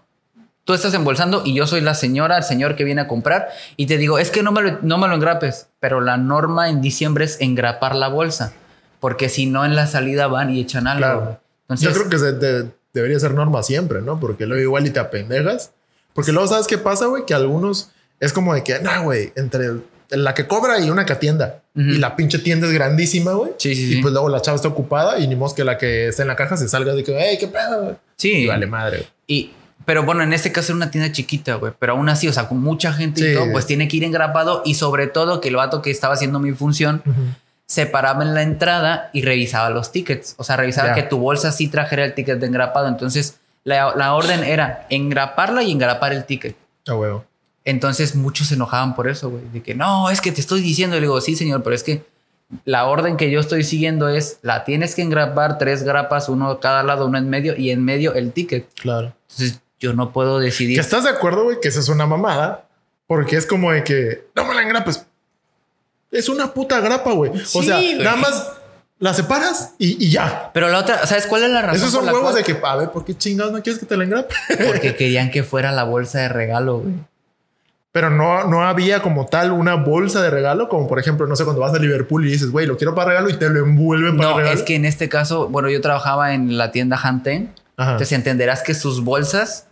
tú 0.71 0.75
estás 0.75 0.95
embolsando 0.95 1.43
y 1.45 1.53
yo 1.53 1.67
soy 1.67 1.81
la 1.81 1.95
señora, 1.95 2.37
el 2.37 2.45
señor 2.45 2.77
que 2.77 2.85
viene 2.85 3.00
a 3.00 3.09
comprar 3.09 3.49
y 3.77 3.87
te 3.87 3.99
digo, 3.99 4.21
es 4.21 4.31
que 4.31 4.45
no 4.45 4.53
me 4.53 4.62
lo, 4.62 4.79
no 4.83 4.99
me 4.99 5.09
lo 5.09 5.17
engrapes, 5.17 5.67
pero 5.81 6.00
la 6.00 6.17
norma 6.17 6.69
en 6.69 6.81
diciembre 6.81 7.25
es 7.25 7.41
engrapar 7.41 7.97
la 7.97 8.07
bolsa, 8.07 8.53
porque 9.00 9.29
si 9.29 9.47
no 9.47 9.65
en 9.65 9.75
la 9.75 9.89
salida 9.89 10.29
van 10.29 10.50
y 10.55 10.61
echan 10.61 10.87
algo. 10.87 11.00
Claro. 11.00 11.41
Entonces, 11.62 11.89
Yo 11.89 11.93
creo 11.95 12.09
que 12.09 12.19
se- 12.19 12.33
de- 12.35 12.71
debería 12.95 13.19
ser 13.19 13.35
norma 13.35 13.65
siempre, 13.65 14.00
¿no? 14.00 14.21
Porque 14.21 14.47
luego 14.47 14.62
igual 14.62 14.87
y 14.87 14.91
te 14.91 15.00
apendejas. 15.00 15.73
Porque 16.15 16.31
luego, 16.31 16.47
¿sabes 16.49 16.69
qué 16.69 16.79
pasa, 16.79 17.07
güey? 17.07 17.25
Que 17.27 17.35
algunos 17.35 17.91
es 18.21 18.33
como 18.33 18.55
de 18.55 18.62
que, 18.62 18.79
nah, 18.79 19.00
güey, 19.03 19.33
entre 19.35 19.71
la 20.11 20.35
que 20.35 20.47
cobra 20.47 20.79
y 20.79 20.89
una 20.89 21.05
que 21.05 21.15
atienda. 21.15 21.62
Ujú. 21.75 21.85
Y 21.89 21.99
la 21.99 22.15
pinche 22.15 22.39
tienda 22.39 22.69
es 22.69 22.73
grandísima, 22.73 23.33
güey. 23.33 23.53
Sí, 23.59 23.75
sí, 23.75 23.83
Y 23.91 23.95
sí. 23.97 24.03
pues 24.03 24.12
luego 24.12 24.29
la 24.29 24.41
chava 24.41 24.55
está 24.55 24.69
ocupada 24.69 25.19
y 25.19 25.27
ni 25.27 25.35
modo 25.35 25.53
que 25.53 25.65
la 25.65 25.79
que 25.79 26.07
está 26.09 26.23
en 26.23 26.29
la 26.29 26.37
caja 26.37 26.57
se 26.57 26.69
salga 26.69 26.93
de 26.95 27.03
que, 27.03 27.17
hey, 27.19 27.37
qué 27.41 27.49
pedo, 27.49 27.83
güey. 27.83 27.97
Sí. 28.17 28.33
Y 28.43 28.47
vale 28.47 28.67
madre, 28.67 28.99
güey. 28.99 29.09
Y, 29.27 29.50
pero 29.90 30.04
bueno, 30.04 30.23
en 30.23 30.32
este 30.32 30.52
caso 30.52 30.70
era 30.70 30.76
una 30.76 30.90
tienda 30.92 31.11
chiquita, 31.11 31.56
güey. 31.56 31.73
Pero 31.76 31.94
aún 31.94 32.09
así, 32.09 32.28
o 32.28 32.32
sea, 32.32 32.47
con 32.47 32.61
mucha 32.61 32.92
gente 32.92 33.23
y 33.23 33.25
Sí. 33.25 33.35
todo, 33.35 33.50
pues 33.50 33.66
tiene 33.66 33.88
que 33.88 33.97
ir 33.97 34.04
engrapado. 34.04 34.62
Y 34.64 34.75
sobre 34.75 35.09
todo 35.09 35.40
que 35.40 35.49
el 35.49 35.56
vato 35.56 35.82
que 35.82 35.90
estaba 35.90 36.14
haciendo 36.14 36.38
mi 36.38 36.52
función 36.52 37.02
se 37.66 37.87
paraba 37.87 38.23
en 38.23 38.32
la 38.35 38.42
entrada 38.42 39.11
y 39.12 39.23
revisaba 39.23 39.68
los 39.70 39.90
tickets. 39.90 40.37
O 40.38 40.44
sea, 40.44 40.56
revisaba 40.56 40.90
Ya. 40.90 40.94
que 40.94 41.02
tu 41.02 41.18
bolsa 41.18 41.50
sí 41.50 41.66
trajera 41.66 42.04
el 42.04 42.14
ticket 42.14 42.38
de 42.38 42.47
engrapado. 42.47 42.87
Entonces, 42.87 43.40
la, 43.64 43.92
la 43.97 44.14
orden 44.14 44.44
era 44.44 44.87
engraparla 44.90 45.64
y 45.64 45.73
engrapar 45.73 46.12
el 46.12 46.25
ticket. 46.25 46.54
A 46.87 46.94
huevo. 46.94 47.25
Entonces, 47.64 48.14
muchos 48.14 48.47
se 48.47 48.54
enojaban 48.54 48.94
por 48.94 49.09
eso, 49.09 49.28
güey. 49.28 49.42
De 49.52 49.61
que 49.61 49.75
no, 49.75 50.09
es 50.09 50.20
que 50.20 50.30
te 50.30 50.40
estoy 50.40 50.61
diciendo. 50.61 50.94
Y 50.97 51.00
le 51.00 51.06
digo, 51.06 51.20
sí, 51.20 51.35
señor, 51.35 51.64
pero 51.64 51.75
es 51.75 51.82
que 51.82 52.04
la 52.64 52.85
orden 52.87 53.16
que 53.16 53.28
yo 53.28 53.40
estoy 53.40 53.64
siguiendo 53.64 54.09
es 54.09 54.38
la 54.42 54.62
tienes 54.62 54.94
que 54.94 55.02
engrapar 55.02 55.59
tres 55.59 55.82
grapas, 55.82 56.28
uno 56.28 56.49
a 56.49 56.61
cada 56.61 56.85
lado, 56.85 57.06
uno 57.06 57.18
en 57.18 57.28
medio 57.28 57.56
y 57.56 57.70
en 57.70 57.85
medio 57.85 58.14
el 58.14 58.30
ticket. 58.30 58.68
Claro. 58.75 59.12
Entonces 59.30 59.61
yo 59.80 59.94
no 59.94 60.12
puedo 60.12 60.38
decidir. 60.38 60.76
Que 60.76 60.80
estás 60.80 61.04
de 61.04 61.10
acuerdo, 61.10 61.44
güey, 61.44 61.58
que 61.60 61.68
esa 61.68 61.80
es 61.80 61.88
una 61.88 62.06
mamada. 62.06 62.66
Porque 63.06 63.37
es 63.37 63.44
como 63.44 63.72
de 63.72 63.82
que, 63.82 64.26
no 64.37 64.44
me 64.44 64.54
la 64.54 64.62
engrapes. 64.62 65.04
Es 66.12 66.28
una 66.28 66.54
puta 66.54 66.78
grapa, 66.80 67.10
güey. 67.12 67.32
o 67.32 67.62
sea, 67.62 67.76
güey. 67.76 67.94
nada 67.99 68.14
más 68.16 68.52
la 69.00 69.14
separas 69.14 69.75
y, 69.78 70.04
y 70.04 70.10
ya. 70.10 70.50
Pero 70.52 70.68
la 70.68 70.78
otra, 70.78 71.06
¿sabes 71.06 71.26
cuál 71.26 71.42
es 71.42 71.50
la 71.50 71.62
razón? 71.62 71.76
Esos 71.76 71.90
son 71.90 72.04
huevos 72.06 72.34
de 72.34 72.44
que, 72.44 72.56
a 72.62 72.76
ver, 72.76 72.90
¿por 72.90 73.04
qué 73.04 73.16
chingados 73.16 73.52
no 73.52 73.62
quieres 73.62 73.80
que 73.80 73.87
te 73.87 73.96
la 73.96 74.04
engrape? 74.04 74.34
Porque 74.66 74.94
querían 74.94 75.30
que 75.30 75.42
fuera 75.42 75.72
la 75.72 75.84
bolsa 75.84 76.20
de 76.20 76.28
regalo, 76.28 76.78
güey. 76.80 76.94
Pero 77.92 78.10
no, 78.10 78.44
no 78.44 78.62
había 78.62 79.02
como 79.02 79.26
tal 79.26 79.50
una 79.50 79.75
bolsa 79.75 80.22
de 80.22 80.30
regalo, 80.30 80.68
como 80.68 80.87
por 80.87 81.00
ejemplo, 81.00 81.26
no 81.26 81.34
sé, 81.34 81.42
cuando 81.42 81.60
vas 81.62 81.75
a 81.75 81.78
Liverpool 81.78 82.25
y 82.25 82.30
dices, 82.30 82.52
güey, 82.52 82.64
lo 82.66 82.76
quiero 82.76 82.94
para 82.94 83.08
regalo 83.08 83.30
y 83.30 83.34
te 83.34 83.49
lo 83.50 83.58
envuelven 83.64 84.16
para 84.16 84.30
No, 84.30 84.37
regalo. 84.37 84.56
es 84.56 84.62
que 84.62 84.76
en 84.76 84.84
este 84.84 85.08
caso, 85.08 85.49
bueno, 85.49 85.68
yo 85.68 85.80
trabajaba 85.80 86.32
en 86.34 86.56
la 86.56 86.70
tienda 86.70 86.96
Hanten. 87.02 87.52
Ajá. 87.76 87.92
Entonces 87.92 88.12
entenderás 88.12 88.62
que 88.62 88.75
sus 88.75 89.02
bolsas, 89.02 89.66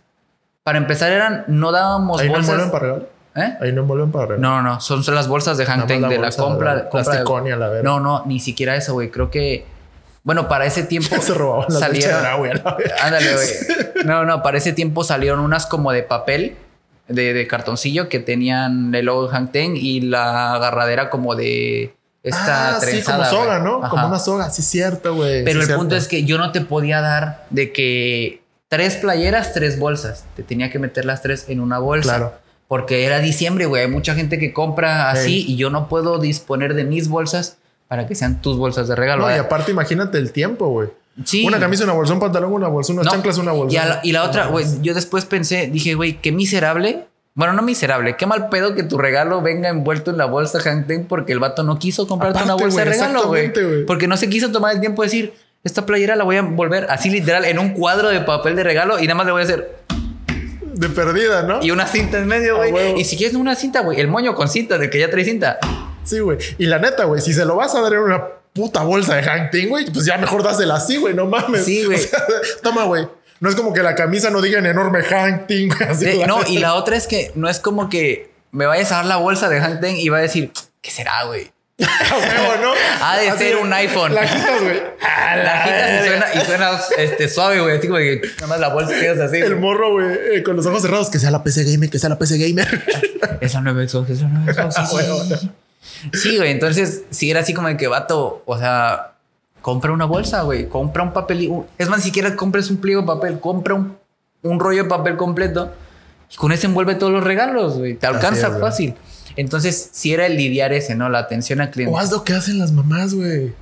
para 0.69 0.77
empezar, 0.77 1.11
eran, 1.11 1.45
no 1.47 1.71
dábamos 1.71 2.21
Ahí 2.21 2.27
no 2.27 2.33
bolsas. 2.35 2.49
envuelven 2.51 2.71
para 2.71 2.85
regalo. 2.85 3.07
¿Eh? 3.35 3.57
Ahí 3.61 3.71
no 3.73 3.81
envuelven 3.81 4.11
para 4.11 4.25
regalo. 4.27 4.41
No, 4.41 4.61
no, 4.61 4.69
no, 4.75 4.79
son, 4.81 5.03
son 5.03 5.15
las 5.15 5.27
bolsas 5.27 5.57
de 5.57 5.63
Nada 5.63 5.77
más 5.77 5.83
Hanten 5.83 6.01
de 6.09 6.17
la 6.19 6.29
compra. 6.31 6.43
compra 6.45 6.75
de- 6.75 6.81
Plasticonia, 6.83 7.55
la 7.55 7.69
verga. 7.69 7.83
No, 7.89 7.99
no, 7.99 8.23
ni 8.27 8.39
siquiera 8.39 8.75
eso, 8.75 8.93
güey. 8.93 9.09
Creo 9.09 9.31
que, 9.31 9.65
bueno, 10.23 10.47
para 10.47 10.65
ese 10.65 10.83
tiempo 10.93 11.15
Se 11.21 11.33
robaban 11.33 11.65
la 11.79 11.89
leche 11.89 12.07
de 12.07 12.21
la 12.21 12.35
güey, 12.35 12.53
la. 12.53 12.77
Ándale, 13.01 13.33
güey. 13.33 13.47
No, 14.05 14.25
no, 14.25 14.43
para 14.43 14.57
ese 14.59 14.71
tiempo 14.73 15.03
salieron 15.03 15.39
unas 15.39 15.65
como 15.65 15.91
de 15.91 16.03
papel, 16.03 16.55
de, 17.07 17.33
de 17.33 17.47
cartoncillo, 17.47 18.07
que 18.09 18.19
tenían 18.19 18.93
el 18.95 19.05
logo 19.07 19.27
de 19.27 19.33
Hang 19.35 19.51
Ten 19.51 19.75
y 19.75 20.01
la 20.01 20.53
agarradera 20.53 21.09
como 21.09 21.35
de 21.35 21.95
esta 22.23 22.75
Ah, 22.75 22.79
sí, 22.79 22.85
trenzada. 22.85 23.29
como 23.29 23.29
soga, 23.41 23.59
güey. 23.59 23.71
¿no? 23.71 23.77
Ajá. 23.79 23.89
Como 23.89 24.07
una 24.07 24.19
soga, 24.19 24.49
sí, 24.51 24.61
cierto, 24.61 25.15
güey. 25.15 25.43
Pero 25.43 25.61
sí, 25.63 25.71
el 25.71 25.77
punto 25.77 25.95
es 25.95 26.07
que 26.07 26.23
yo 26.25 26.37
no 26.37 26.51
te 26.51 26.61
podía 26.61 27.01
dar 27.01 27.45
de 27.49 27.71
que 27.73 28.38
tres 28.69 28.95
playeras, 28.95 29.53
tres 29.53 29.77
bolsas. 29.77 30.25
Te 30.35 30.43
tenía 30.43 30.69
que 30.71 30.79
meter 30.79 31.03
las 31.05 31.21
tres 31.21 31.45
en 31.49 31.59
una 31.59 31.79
bolsa. 31.79 32.15
Claro. 32.17 32.33
Porque 32.67 33.03
era 33.05 33.19
diciembre, 33.19 33.65
güey. 33.65 33.83
Hay 33.83 33.89
mucha 33.89 34.13
gente 34.15 34.37
que 34.39 34.53
compra 34.53 35.09
así 35.09 35.43
y 35.47 35.57
yo 35.57 35.69
no 35.71 35.89
puedo 35.89 36.19
disponer 36.19 36.75
de 36.75 36.83
mis 36.83 37.09
bolsas 37.09 37.57
para 37.87 38.05
que 38.07 38.13
sean 38.13 38.41
tus 38.41 38.57
bolsas 38.57 38.87
de 38.87 38.95
regalo. 38.95 39.23
No, 39.23 39.27
y 39.29 39.31
¿verdad? 39.33 39.47
aparte, 39.47 39.71
imagínate 39.71 40.19
el 40.19 40.31
tiempo, 40.31 40.67
güey. 40.69 40.89
Sí. 41.25 41.45
Una 41.45 41.59
camisa, 41.59 41.83
una 41.83 41.93
bolsa, 41.93 42.13
un 42.13 42.19
pantalón, 42.19 42.53
una 42.53 42.67
bolsa, 42.67 42.93
unas 42.93 43.05
No. 43.05 43.11
chanclas, 43.11 43.39
una 43.39 43.51
bolsa. 43.51 43.73
Y, 43.75 43.87
la, 43.89 43.99
y 44.03 44.11
la 44.11 44.23
otra, 44.23 44.45
güey, 44.45 44.65
yo 44.81 44.93
después 44.93 45.25
pensé, 45.25 45.67
dije, 45.67 45.95
güey, 45.95 46.21
qué 46.21 46.31
miserable 46.31 47.07
Bueno, 47.33 47.53
no 47.53 47.61
miserable. 47.61 48.15
Qué 48.17 48.25
mal 48.25 48.49
pedo 48.49 48.75
que 48.75 48.83
tu 48.83 48.97
regalo 48.97 49.41
venga 49.41 49.69
envuelto 49.69 50.11
en 50.11 50.17
la 50.17 50.25
bolsa 50.25 50.59
Hang 50.61 50.85
Ten 50.87 51.05
porque 51.05 51.31
el 51.33 51.39
vato 51.39 51.63
no 51.63 51.79
quiso 51.79 52.05
comprarte 52.07 52.43
una 52.43 52.53
bolsa 52.55 52.83
de 52.83 52.91
regalo, 52.91 53.27
güey. 53.27 53.51
Porque 53.87 54.07
no 54.07 54.15
se 54.17 54.29
quiso 54.29 54.51
tomar 54.51 54.73
el 54.75 54.79
tiempo 54.79 55.01
de 55.01 55.07
decir, 55.07 55.33
esta 55.63 55.85
playera 55.85 56.15
la 56.15 56.23
voy 56.23 56.37
a 56.37 56.39
envolver 56.39 56.87
así 56.89 57.09
literal 57.09 57.45
en 57.45 57.59
un 57.59 57.69
cuadro 57.69 58.09
de 58.09 58.21
papel 58.21 58.55
de 58.55 58.63
regalo 58.63 58.99
y 58.99 59.03
nada 59.03 59.15
más 59.15 59.25
le 59.25 59.31
voy 59.33 59.41
a 59.41 59.43
hacer 59.45 59.77
De 60.73 60.89
perdida, 60.89 61.43
¿no? 61.43 61.61
y 61.61 61.71
una 61.71 61.85
cinta 61.87 62.17
en 62.17 62.27
medio, 62.27 62.57
güey. 62.57 62.99
y 62.99 63.03
si 63.03 63.17
quieres 63.17 63.35
una 63.35 63.55
cinta, 63.55 63.81
güey, 63.81 63.99
el 63.99 64.07
moño 64.07 64.35
con 64.35 64.47
cinta 64.47 64.77
de 64.77 64.89
que 64.89 64.99
ya 64.99 65.09
trae 65.09 65.25
cinta. 65.25 65.59
Sí, 66.03 66.19
güey. 66.19 66.37
Y 66.57 66.65
la 66.65 66.79
neta, 66.79 67.03
güey, 67.03 67.21
si 67.21 67.33
se 67.33 67.45
lo 67.45 67.55
vas 67.55 67.75
a 67.75 67.81
dar 67.81 67.93
en 67.93 67.99
una 67.99 68.23
puta 68.53 68.81
bolsa 68.83 69.15
de 69.15 69.23
Hank 69.23 69.51
güey, 69.69 69.85
pues 69.91 70.05
ya 70.05 70.17
mejor 70.17 70.41
dásela 70.43 70.75
así, 70.75 70.97
güey, 70.97 71.13
no 71.13 71.25
mames. 71.27 71.65
Sí, 71.65 71.83
güey. 71.85 71.97
O 71.97 72.01
sea, 72.01 72.19
toma, 72.63 72.85
güey. 72.85 73.07
No 73.41 73.49
es 73.49 73.55
como 73.55 73.73
que 73.73 73.81
la 73.83 73.95
camisa 73.95 74.29
no 74.29 74.41
diga 74.41 74.59
en 74.59 74.65
enorme 74.65 75.03
Hank 75.03 75.47
Ten, 75.47 75.69
güey. 75.69 75.89
así, 75.89 76.05
Eh, 76.05 76.25
no, 76.27 76.39
y 76.47 76.57
la 76.59 76.73
otra 76.73 76.95
es 76.95 77.05
que 77.07 77.31
no 77.35 77.47
es 77.49 77.59
como 77.59 77.89
que 77.89 78.31
me 78.51 78.65
vayas 78.65 78.91
a 78.91 78.95
dar 78.97 79.05
la 79.05 79.17
bolsa 79.17 79.49
de 79.49 79.61
Ten 79.77 79.95
y 79.97 80.09
va 80.09 80.17
a 80.17 80.21
decir, 80.21 80.51
¿qué 80.81 80.89
será, 80.91 81.23
güey? 81.25 81.51
A 81.81 82.17
huevo, 82.17 82.61
¿no? 82.61 82.73
Ha 83.01 83.17
de 83.19 83.29
Así, 83.29 83.39
ser 83.39 83.57
un 83.57 83.71
iPhone. 83.71 84.13
La 84.13 84.21
quitas, 84.23 84.61
güey. 84.61 84.81
La 85.43 85.63
quitas 85.63 85.89
y 86.03 86.07
suena, 86.07 86.25
y 86.33 86.39
suena 86.45 86.79
este, 86.97 87.29
suave, 87.29 87.61
güey. 87.61 87.77
Así 87.77 87.87
como 87.87 87.99
que 87.99 88.21
nada 88.35 88.47
más 88.47 88.59
la 88.59 88.69
bolsa 88.69 88.93
quedas 88.99 89.19
así. 89.19 89.37
El 89.37 89.49
güey. 89.55 89.59
morro, 89.61 89.93
güey, 89.93 90.07
eh, 90.35 90.43
con 90.43 90.55
los 90.55 90.65
ojos 90.65 90.81
cerrados, 90.81 91.09
que 91.09 91.19
sea 91.19 91.31
la 91.31 91.43
PC 91.43 91.63
Gamer, 91.63 91.89
que 91.89 91.99
sea 91.99 92.09
la 92.09 92.17
PC 92.19 92.37
Gamer. 92.37 92.67
Es 93.41 93.53
la 93.53 93.61
9 93.61 93.87
Xbox, 93.87 94.09
es 94.09 94.21
la 94.21 94.27
9 94.27 94.53
Xbox. 94.53 94.75
Sí, 94.75 94.81
sí, 94.89 94.95
Huevo, 94.95 95.23
sí, 95.23 95.35
sí. 95.39 95.51
Sí, 96.13 96.37
güey. 96.37 96.51
Entonces, 96.51 97.03
sí 97.09 97.31
era 97.31 97.39
así 97.41 97.53
como 97.53 97.67
de 97.69 97.77
que 97.77 97.87
vato, 97.87 98.43
o 98.45 98.57
sea, 98.59 99.13
compra 99.61 99.91
una 99.91 100.05
bolsa, 100.05 100.41
güey. 100.41 100.67
Compra 100.67 101.03
un 101.03 101.13
papel. 101.13 101.47
un- 101.49 101.65
Es 101.77 101.87
más, 101.89 101.99
ni 101.99 102.05
siquiera 102.05 102.35
compres 102.35 102.69
un 102.69 102.77
pliego 102.77 103.01
de 103.01 103.07
papel, 103.07 103.39
compra 103.39 103.75
un, 103.75 103.97
un 104.41 104.59
rollo 104.59 104.83
de 104.83 104.89
papel 104.89 105.15
completo 105.15 105.71
y 106.31 106.35
con 106.35 106.51
ese 106.51 106.67
envuelve 106.67 106.95
todos 106.95 107.11
los 107.13 107.23
regalos, 107.23 107.77
güey. 107.77 107.95
Te 107.95 108.07
alcanza 108.07 108.47
es, 108.47 108.53
güey. 108.59 108.95
Entonces, 109.35 109.89
sí 109.91 110.13
era 110.13 110.25
el 110.25 110.37
lidiar 110.37 110.73
ese, 110.73 110.95
¿no? 110.95 111.09
La 111.09 111.19
atención 111.19 111.61
al 111.61 111.71
cliente. 111.71 111.93
O 111.93 111.99
haz 111.99 112.11
lo 112.11 112.23
que 112.23 112.33
hacen 112.33 112.59
las 112.59 112.71
mamás, 112.71 113.13
güey. 113.13 113.53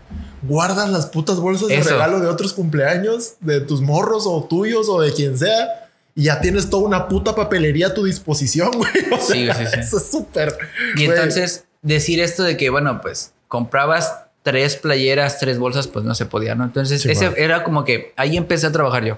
Guardas 0.44 0.90
las 0.90 1.08
putas 1.08 1.40
bolsas 1.40 1.68
de 1.68 1.82
regalo 1.82 2.20
de 2.20 2.28
otros 2.28 2.54
cumpleaños, 2.54 3.34
de 3.40 3.62
tus 3.62 3.82
morros 3.82 4.24
o 4.28 4.44
tuyos 4.44 4.88
o 4.90 5.02
de 5.02 5.12
quien 5.12 5.38
sea. 5.38 5.90
Y 6.16 6.24
ya 6.24 6.42
tienes 6.42 6.70
toda 6.70 6.84
una 6.88 7.08
puta 7.08 7.36
papelería 7.36 7.88
a 7.88 7.94
tu 7.94 8.04
disposición, 8.04 8.72
güey. 8.78 8.92
O 9.12 9.18
sea, 9.18 9.36
Sí, 9.36 9.48
sí, 9.52 9.66
sí. 9.74 9.80
Eso 9.80 9.98
es 9.98 10.10
súper. 10.10 10.58
Y 10.96 11.06
güey. 11.06 11.18
entonces 11.18 11.66
decir 11.82 12.20
esto 12.20 12.44
de 12.44 12.58
que, 12.58 12.70
bueno, 12.70 13.02
pues 13.02 13.34
comprabas 13.48 14.14
tres 14.44 14.78
playeras, 14.78 15.40
tres 15.40 15.60
bolsas, 15.60 15.88
pues 15.88 16.06
no 16.06 16.16
se 16.16 16.26
podía, 16.26 16.56
¿no? 16.56 16.64
Entonces 16.64 17.02
Sí, 17.02 17.12
ese 17.12 17.34
era 17.36 17.64
como 17.64 17.84
que 17.84 18.14
ahí 18.16 18.38
empecé 18.38 18.68
a 18.68 18.72
trabajar 18.72 19.04
yo. 19.04 19.18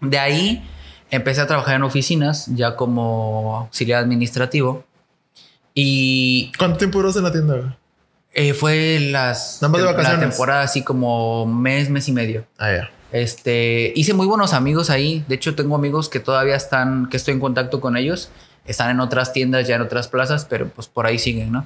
De 0.00 0.18
ahí 0.18 0.68
empecé 1.10 1.40
a 1.40 1.46
trabajar 1.46 1.76
en 1.76 1.82
oficinas, 1.84 2.46
ya 2.54 2.76
como 2.76 3.56
auxiliar 3.58 4.02
administrativo. 4.02 4.84
Y 5.80 6.50
¿Cuánto 6.58 6.76
tiempo 6.78 6.98
duras 6.98 7.14
en 7.14 7.22
la 7.22 7.30
tienda, 7.30 7.78
eh, 8.32 8.52
fue 8.52 8.98
las 8.98 9.58
Nada 9.62 9.70
más 9.70 9.80
de 9.80 9.86
la 9.86 9.92
vacaciones. 9.92 10.28
temporada 10.30 10.62
así 10.62 10.82
como 10.82 11.46
mes, 11.46 11.88
mes 11.88 12.08
y 12.08 12.12
medio. 12.12 12.44
Ah, 12.58 12.72
ya. 12.72 12.90
Este, 13.12 13.92
hice 13.94 14.12
muy 14.12 14.26
buenos 14.26 14.54
amigos 14.54 14.90
ahí. 14.90 15.24
De 15.28 15.36
hecho, 15.36 15.54
tengo 15.54 15.76
amigos 15.76 16.08
que 16.08 16.18
todavía 16.18 16.56
están, 16.56 17.08
que 17.08 17.16
estoy 17.16 17.34
en 17.34 17.40
contacto 17.40 17.80
con 17.80 17.96
ellos. 17.96 18.28
Están 18.66 18.90
en 18.90 18.98
otras 18.98 19.32
tiendas, 19.32 19.68
ya 19.68 19.76
en 19.76 19.82
otras 19.82 20.08
plazas, 20.08 20.46
pero 20.46 20.68
pues 20.68 20.88
por 20.88 21.06
ahí 21.06 21.16
siguen, 21.16 21.52
¿no? 21.52 21.64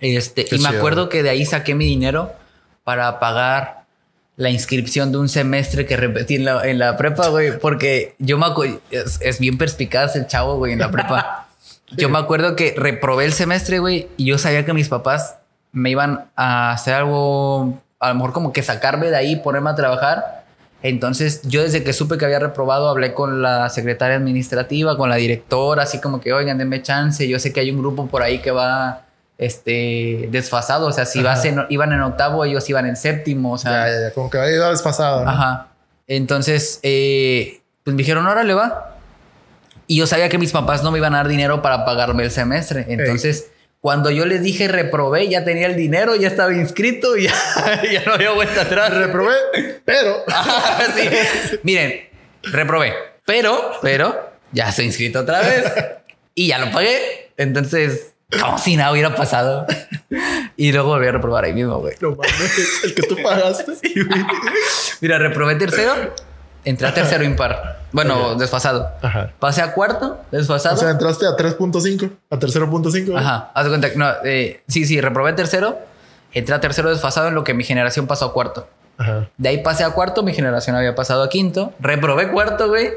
Este, 0.00 0.44
Qué 0.44 0.56
y 0.56 0.58
me 0.58 0.66
chido. 0.70 0.78
acuerdo 0.78 1.08
que 1.08 1.22
de 1.22 1.30
ahí 1.30 1.46
saqué 1.46 1.76
mi 1.76 1.84
dinero 1.86 2.32
para 2.82 3.20
pagar 3.20 3.84
la 4.34 4.50
inscripción 4.50 5.12
de 5.12 5.18
un 5.18 5.28
semestre 5.28 5.86
que 5.86 5.96
repetí 5.96 6.34
en 6.34 6.44
la, 6.44 6.68
en 6.68 6.80
la 6.80 6.96
prepa, 6.96 7.28
güey, 7.28 7.56
porque 7.60 8.16
yo 8.18 8.36
me 8.36 8.46
acuerdo, 8.46 8.80
es, 8.90 9.20
es 9.22 9.38
bien 9.38 9.58
perspicaz 9.58 10.16
el 10.16 10.26
chavo, 10.26 10.56
güey, 10.56 10.72
en 10.72 10.80
la 10.80 10.90
prepa. 10.90 11.38
Yo 11.96 12.08
me 12.08 12.18
acuerdo 12.18 12.56
que 12.56 12.74
reprobé 12.76 13.24
el 13.24 13.32
semestre, 13.32 13.78
güey, 13.78 14.08
y 14.16 14.26
yo 14.26 14.38
sabía 14.38 14.64
que 14.64 14.72
mis 14.72 14.88
papás 14.88 15.36
me 15.72 15.90
iban 15.90 16.26
a 16.36 16.72
hacer 16.72 16.94
algo, 16.94 17.78
a 17.98 18.08
lo 18.08 18.14
mejor 18.14 18.32
como 18.32 18.52
que 18.52 18.62
sacarme 18.62 19.10
de 19.10 19.16
ahí, 19.16 19.36
ponerme 19.36 19.70
a 19.70 19.74
trabajar. 19.74 20.42
Entonces, 20.82 21.42
yo 21.44 21.62
desde 21.62 21.84
que 21.84 21.92
supe 21.92 22.18
que 22.18 22.24
había 22.24 22.40
reprobado, 22.40 22.88
hablé 22.88 23.14
con 23.14 23.40
la 23.40 23.68
secretaria 23.68 24.16
administrativa, 24.16 24.96
con 24.96 25.08
la 25.08 25.16
directora, 25.16 25.84
así 25.84 26.00
como 26.00 26.20
que, 26.20 26.32
oigan, 26.32 26.58
denme 26.58 26.82
chance. 26.82 27.26
Yo 27.28 27.38
sé 27.38 27.52
que 27.52 27.60
hay 27.60 27.70
un 27.70 27.78
grupo 27.78 28.08
por 28.08 28.22
ahí 28.22 28.40
que 28.40 28.50
va 28.50 29.02
este, 29.38 30.28
desfasado. 30.32 30.86
O 30.88 30.92
sea, 30.92 31.06
si 31.06 31.22
vas 31.22 31.44
en- 31.44 31.66
iban 31.68 31.92
en 31.92 32.00
octavo, 32.02 32.44
ellos 32.44 32.68
iban 32.68 32.86
en 32.86 32.96
séptimo. 32.96 33.52
O 33.52 33.58
sea, 33.58 33.86
Ya, 33.86 33.92
ya, 33.94 34.00
ya. 34.08 34.14
Como 34.14 34.28
que 34.28 34.38
ido 34.38 34.68
desfasado. 34.70 35.24
¿no? 35.24 35.30
Ajá. 35.30 35.68
Entonces, 36.08 36.80
eh, 36.82 37.60
pues 37.84 37.94
me 37.94 37.98
dijeron, 37.98 38.26
órale, 38.26 38.52
va. 38.54 38.91
Y 39.92 39.96
yo 39.96 40.06
sabía 40.06 40.30
que 40.30 40.38
mis 40.38 40.52
papás 40.52 40.82
no 40.82 40.90
me 40.90 40.96
iban 40.96 41.12
a 41.12 41.18
dar 41.18 41.28
dinero 41.28 41.60
para 41.60 41.84
pagarme 41.84 42.24
el 42.24 42.30
semestre. 42.30 42.86
Entonces, 42.88 43.50
cuando 43.78 44.10
yo 44.10 44.24
les 44.24 44.42
dije 44.42 44.66
reprobé, 44.66 45.28
ya 45.28 45.44
tenía 45.44 45.66
el 45.66 45.76
dinero, 45.76 46.16
ya 46.16 46.28
estaba 46.28 46.50
inscrito 46.54 47.14
y 47.18 47.24
ya, 47.26 47.34
ya 47.92 48.02
no 48.06 48.14
había 48.14 48.30
vuelta 48.30 48.62
atrás. 48.62 48.90
Reprobé, 48.94 49.34
pero. 49.84 50.24
Ajá, 50.28 50.82
sí. 50.96 51.10
Miren, 51.62 52.08
reprobé. 52.42 52.94
Pero, 53.26 53.72
pero, 53.82 54.32
ya 54.50 54.70
estoy 54.70 54.86
inscrito 54.86 55.20
otra 55.20 55.42
vez. 55.42 55.70
Y 56.34 56.46
ya 56.46 56.58
lo 56.58 56.70
pagué. 56.72 57.30
Entonces, 57.36 58.14
como 58.40 58.56
si 58.56 58.76
nada 58.76 58.92
hubiera 58.92 59.14
pasado. 59.14 59.66
Y 60.56 60.72
luego 60.72 60.88
volví 60.88 61.06
a 61.06 61.12
reprobar 61.12 61.44
ahí 61.44 61.52
mismo, 61.52 61.80
güey. 61.80 61.96
No 62.00 62.12
mames, 62.12 62.84
el 62.84 62.94
que 62.94 63.02
tú 63.02 63.18
pagaste. 63.22 63.72
Mira, 65.02 65.18
reprobé 65.18 65.56
tercero, 65.56 66.14
entré 66.64 66.86
a 66.86 66.94
tercero 66.94 67.24
impar. 67.24 67.80
Bueno, 67.92 68.34
desfasado. 68.36 68.90
Ajá. 69.02 69.32
Pasé 69.38 69.62
a 69.62 69.72
cuarto, 69.72 70.20
desfasado. 70.30 70.76
O 70.76 70.78
sea, 70.78 70.90
entraste 70.90 71.26
a 71.26 71.36
3.5, 71.36 72.10
a 72.30 72.38
tercero 72.38 72.70
punto 72.70 72.90
cinco. 72.90 73.16
Ajá, 73.16 73.50
haz 73.54 73.64
de 73.64 73.70
cuenta. 73.70 73.90
que 73.90 73.98
No, 73.98 74.08
eh, 74.24 74.62
sí, 74.68 74.86
sí, 74.86 75.00
reprobé 75.00 75.32
tercero, 75.34 75.78
entré 76.32 76.54
a 76.54 76.60
tercero 76.60 76.90
desfasado 76.90 77.28
en 77.28 77.34
lo 77.34 77.44
que 77.44 77.54
mi 77.54 77.64
generación 77.64 78.06
pasó 78.06 78.26
a 78.26 78.32
cuarto. 78.32 78.68
Ajá. 78.98 79.28
De 79.36 79.48
ahí 79.48 79.62
pasé 79.62 79.84
a 79.84 79.90
cuarto, 79.90 80.22
mi 80.22 80.32
generación 80.32 80.76
había 80.76 80.94
pasado 80.94 81.22
a 81.22 81.28
quinto. 81.28 81.72
Reprobé 81.80 82.30
cuarto, 82.30 82.68
güey. 82.68 82.90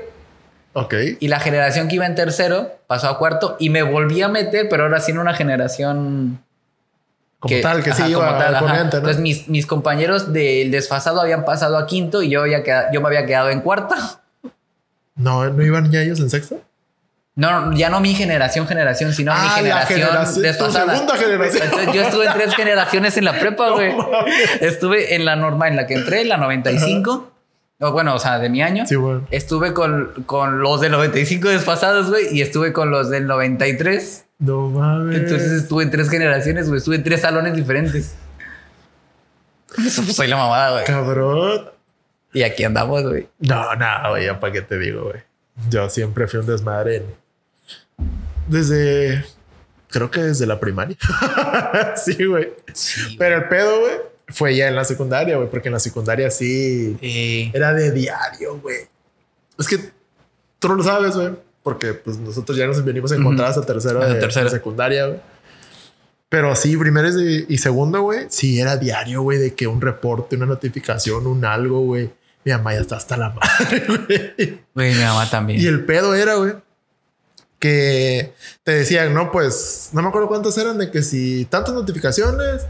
Ok. 0.74 0.94
Y 1.20 1.30
la 1.30 1.40
generación 1.40 1.88
que 1.88 1.96
iba 1.96 2.06
en 2.06 2.16
tercero 2.16 2.74
pasó 2.88 3.08
a 3.08 3.18
cuarto 3.18 3.56
y 3.60 3.70
me 3.70 3.82
volví 3.82 4.22
a 4.22 4.28
meter, 4.28 4.68
pero 4.70 4.84
ahora 4.84 5.00
sí 5.00 5.12
en 5.12 5.20
una 5.20 5.34
generación 5.34 6.40
Como 7.50 7.62
tal, 7.62 7.84
que 7.84 7.94
sí 7.94 8.02
ajá, 8.02 8.10
iba 8.12 8.26
como 8.28 8.38
tal, 8.38 8.60
corriente, 8.60 8.84
¿no? 8.92 8.98
Entonces 8.98 9.20
mis, 9.22 9.48
mis 9.48 9.66
compañeros 9.66 10.34
del 10.34 10.72
desfasado 10.72 11.22
habían 11.22 11.46
pasado 11.46 11.78
a 11.78 11.86
quinto 11.88 12.22
y 12.22 12.30
yo, 12.30 12.42
había 12.42 12.64
quedado- 12.64 12.88
yo 12.94 13.02
me 13.02 13.08
había 13.08 13.26
quedado 13.26 13.50
en 13.50 13.62
cuarta. 13.62 13.96
No, 15.16 15.46
no 15.50 15.64
iban 15.64 15.92
ya 15.92 16.02
ellos 16.02 16.20
en 16.20 16.30
sexto. 16.30 16.60
No, 17.38 17.74
ya 17.74 17.90
no 17.90 18.00
mi 18.00 18.14
generación, 18.16 18.66
generación, 18.66 19.14
sino 19.14 19.34
mi 19.34 19.38
Ah, 19.42 19.62
la 19.62 19.86
generación 19.86 20.42
desfasada. 20.42 20.94
segunda 20.94 21.16
generación. 21.18 21.64
Entonces 21.66 21.94
yo 21.94 22.02
estuve 22.02 22.26
en 22.28 22.34
tres 22.34 22.56
generaciones 22.56 23.18
en 23.18 23.26
la 23.26 23.38
prepa, 23.40 23.70
güey. 23.74 23.94
estuve 24.62 25.16
en 25.16 25.26
la 25.26 25.36
norma 25.36 25.68
en 25.68 25.76
la 25.76 25.86
que 25.86 25.96
entré, 25.96 26.24
la 26.26 26.38
95. 26.38 27.32
O 27.82 27.92
bueno, 27.92 28.16
o 28.16 28.20
sea, 28.20 28.40
de 28.40 28.48
mi 28.50 28.62
año. 28.62 28.86
Sí, 28.88 28.96
bueno. 28.96 29.28
Estuve 29.32 29.74
con, 29.74 30.24
con 30.26 30.60
los 30.62 30.80
del 30.80 30.94
95 30.94 31.50
desfasados, 31.50 32.10
güey, 32.10 32.28
y 32.32 32.42
estuve 32.42 32.72
con 32.72 32.90
los 32.90 33.10
del 33.10 33.28
93. 33.28 34.25
No 34.40 34.70
mames. 34.70 35.18
Entonces 35.18 35.52
estuve 35.52 35.84
en 35.84 35.92
tres 35.92 36.10
generaciones, 36.10 36.68
güey. 36.68 36.80
Estuve 36.80 36.96
en 36.98 37.04
tres 37.04 37.22
salones 37.22 37.56
diferentes. 37.56 38.16
Eso 39.78 40.04
pues 40.04 40.16
soy 40.16 40.28
la 40.28 40.38
mamada, 40.38 40.72
güey. 40.74 40.86
Cabrón. 40.86 41.70
Y 42.34 42.44
aquí 42.44 42.64
andamos, 42.64 43.04
güey. 43.04 43.30
No, 43.40 43.76
no, 43.76 44.10
güey, 44.10 44.26
ya 44.26 44.40
para 44.40 44.52
qué 44.54 44.62
te 44.62 44.78
digo, 44.78 45.04
güey. 45.06 45.22
Yo 45.70 45.90
siempre 45.90 46.28
fui 46.28 46.40
un 46.40 46.46
desmadre 46.46 46.98
en- 46.98 47.16
desde 48.48 49.26
creo 49.90 50.12
que 50.12 50.22
desde 50.22 50.46
la 50.46 50.60
primaria. 50.60 50.98
sí, 51.96 52.26
güey. 52.26 52.54
Sí. 52.74 53.16
Pero 53.18 53.38
el 53.38 53.48
pedo, 53.48 53.80
güey, 53.80 53.94
fue 54.28 54.56
ya 54.56 54.68
en 54.68 54.76
la 54.76 54.84
secundaria, 54.84 55.38
güey, 55.38 55.50
porque 55.50 55.70
en 55.70 55.74
la 55.74 55.80
secundaria 55.80 56.30
sí 56.30 56.98
era 57.54 57.74
de 57.74 57.92
diario, 57.92 58.60
güey. 58.60 58.80
Es 59.58 59.68
que 59.68 59.78
tú 60.60 60.68
no 60.68 60.76
lo 60.76 60.84
sabes, 60.84 61.16
güey, 61.16 61.34
porque 61.66 61.96
pues 61.96 62.20
nosotros 62.20 62.56
ya 62.56 62.68
nos 62.68 62.86
venimos 62.86 63.12
a 63.12 63.16
encontrar 63.16 63.50
hasta 63.50 63.66
tercero 63.66 64.00
de, 64.08 64.20
de 64.20 64.50
secundaria, 64.52 65.08
güey. 65.08 65.20
Pero 66.30 66.56
sí, 66.56 66.78
primero 66.78 67.10
y, 67.10 67.48
y 67.50 67.58
segundo, 67.58 68.04
güey, 68.04 68.28
sí 68.30 68.60
era 68.60 68.78
diario, 68.78 69.24
güey, 69.24 69.40
de 69.40 69.56
que 69.56 69.66
un 69.66 69.82
reporte, 69.82 70.36
una 70.36 70.46
notificación, 70.46 71.26
un 71.26 71.44
algo, 71.44 71.80
güey. 71.80 72.12
Mi 72.44 72.52
mamá 72.52 72.76
ya 72.76 72.82
está 72.82 72.98
hasta 72.98 73.18
la 73.18 73.30
madre, 73.60 73.84
güey. 73.88 74.60
güey, 74.76 74.94
mi 74.94 75.02
mamá 75.02 75.28
también. 75.28 75.60
Y 75.60 75.66
el 75.66 75.86
pedo 75.86 76.14
era, 76.14 76.36
güey, 76.36 76.54
que 77.58 78.36
te 78.64 78.74
decían, 78.74 79.16
no, 79.16 79.32
pues, 79.32 79.90
no 79.92 80.04
me 80.04 80.10
acuerdo 80.10 80.28
cuántas 80.28 80.56
eran, 80.60 80.78
de 80.78 80.92
que 80.92 81.02
si 81.02 81.46
tantas 81.46 81.74
notificaciones. 81.74 82.62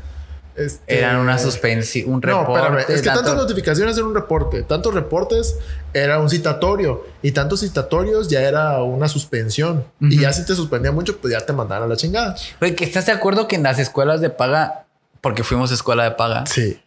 Este, 0.55 0.97
Eran 0.99 1.17
una 1.17 1.37
suspensión, 1.37 2.07
un 2.13 2.21
No, 2.21 2.39
reporte. 2.39 2.53
espérame, 2.61 2.85
es 2.95 3.01
que 3.01 3.09
tantas 3.09 3.35
notificaciones 3.35 3.97
era 3.97 4.05
un 4.05 4.15
reporte, 4.15 4.63
tantos 4.63 4.93
reportes 4.93 5.57
era 5.93 6.19
un 6.19 6.29
citatorio 6.29 7.05
y 7.21 7.31
tantos 7.31 7.59
citatorios 7.61 8.29
ya 8.29 8.41
era 8.41 8.81
una 8.83 9.07
suspensión. 9.07 9.83
Y 10.01 10.19
ya 10.19 10.31
si 10.33 10.45
te 10.45 10.55
suspendía 10.55 10.91
mucho, 10.91 11.17
pues 11.17 11.33
ya 11.33 11.41
te 11.45 11.53
mandaban 11.53 11.83
a 11.83 11.87
la 11.87 11.95
chingada. 11.97 12.35
Güey, 12.59 12.75
que 12.75 12.85
estás 12.85 13.05
de 13.05 13.11
acuerdo 13.11 13.47
que 13.47 13.55
en 13.55 13.63
las 13.63 13.79
escuelas 13.79 14.21
de 14.21 14.29
paga, 14.29 14.85
porque 15.21 15.43
fuimos 15.43 15.71
a 15.71 15.73
escuela 15.73 16.03
de 16.03 16.11
paga, 16.11 16.45
Sí. 16.45 16.79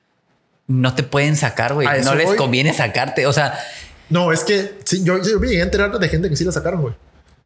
no 0.66 0.94
te 0.94 1.02
pueden 1.02 1.36
sacar, 1.36 1.74
güey. 1.74 1.86
No 2.04 2.14
les 2.14 2.26
voy. 2.26 2.36
conviene 2.36 2.72
sacarte. 2.74 3.26
O 3.26 3.32
sea, 3.32 3.58
No, 4.10 4.32
es 4.32 4.44
que 4.44 4.78
sí, 4.84 5.02
yo, 5.04 5.22
yo 5.22 5.38
me 5.38 5.48
llegué 5.48 5.60
a 5.60 5.64
enterar 5.64 5.98
de 5.98 6.08
gente 6.08 6.30
que 6.30 6.36
sí 6.36 6.44
la 6.44 6.52
sacaron, 6.52 6.80
güey. 6.80 6.94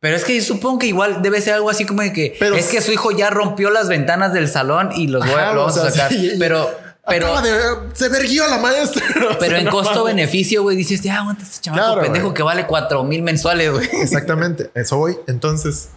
Pero 0.03 0.17
es 0.17 0.25
que 0.25 0.41
supongo 0.41 0.81
que 0.81 0.87
igual 0.89 1.23
debe 1.23 1.41
ser 1.41 1.55
algo 1.55 1.71
así 1.71 1.87
como 1.87 2.03
de 2.03 2.13
que 2.13 2.35
Pero 2.41 2.57
es 2.57 2.67
que 2.67 2.81
su 2.81 2.91
hijo 2.91 3.13
ya 3.13 3.31
rompió 3.31 3.71
las 3.71 3.87
ventanas 3.89 4.33
del 4.33 4.49
salón 4.49 4.91
y 4.97 5.07
los 5.07 5.25
voy 5.25 5.37
a, 5.39 5.45
Ajá, 5.45 5.53
lo 5.55 5.61
vamos 5.61 5.77
o 5.77 5.81
sea, 5.81 5.89
a 5.89 5.93
sacar. 5.93 6.11
sí, 6.11 6.33
pero, 6.41 6.69
pero, 7.07 7.27
Acaba 7.29 7.43
de- 7.43 7.95
se 7.95 8.09
verguió 8.09 8.49
la 8.49 8.59
maestra. 8.59 9.01
Pero 9.39 9.57
en 9.59 9.65
no 9.67 9.71
costo-beneficio, 9.71 10.63
güey, 10.65 10.77
dices, 10.77 11.03
ya 11.03 11.19
aguanta 11.19 11.45
este 11.45 11.61
chamaco 11.61 11.85
Claro, 11.85 12.01
pendejo 12.03 12.35
que 12.35 12.43
vale 12.43 12.67
cuatro 12.67 13.05
mil 13.05 13.23
mensuales, 13.23 13.71
güey. 13.71 13.89
Exactamente, 14.03 14.71
eso 14.75 14.97
voy. 14.97 15.17
Entonces, 15.29 15.91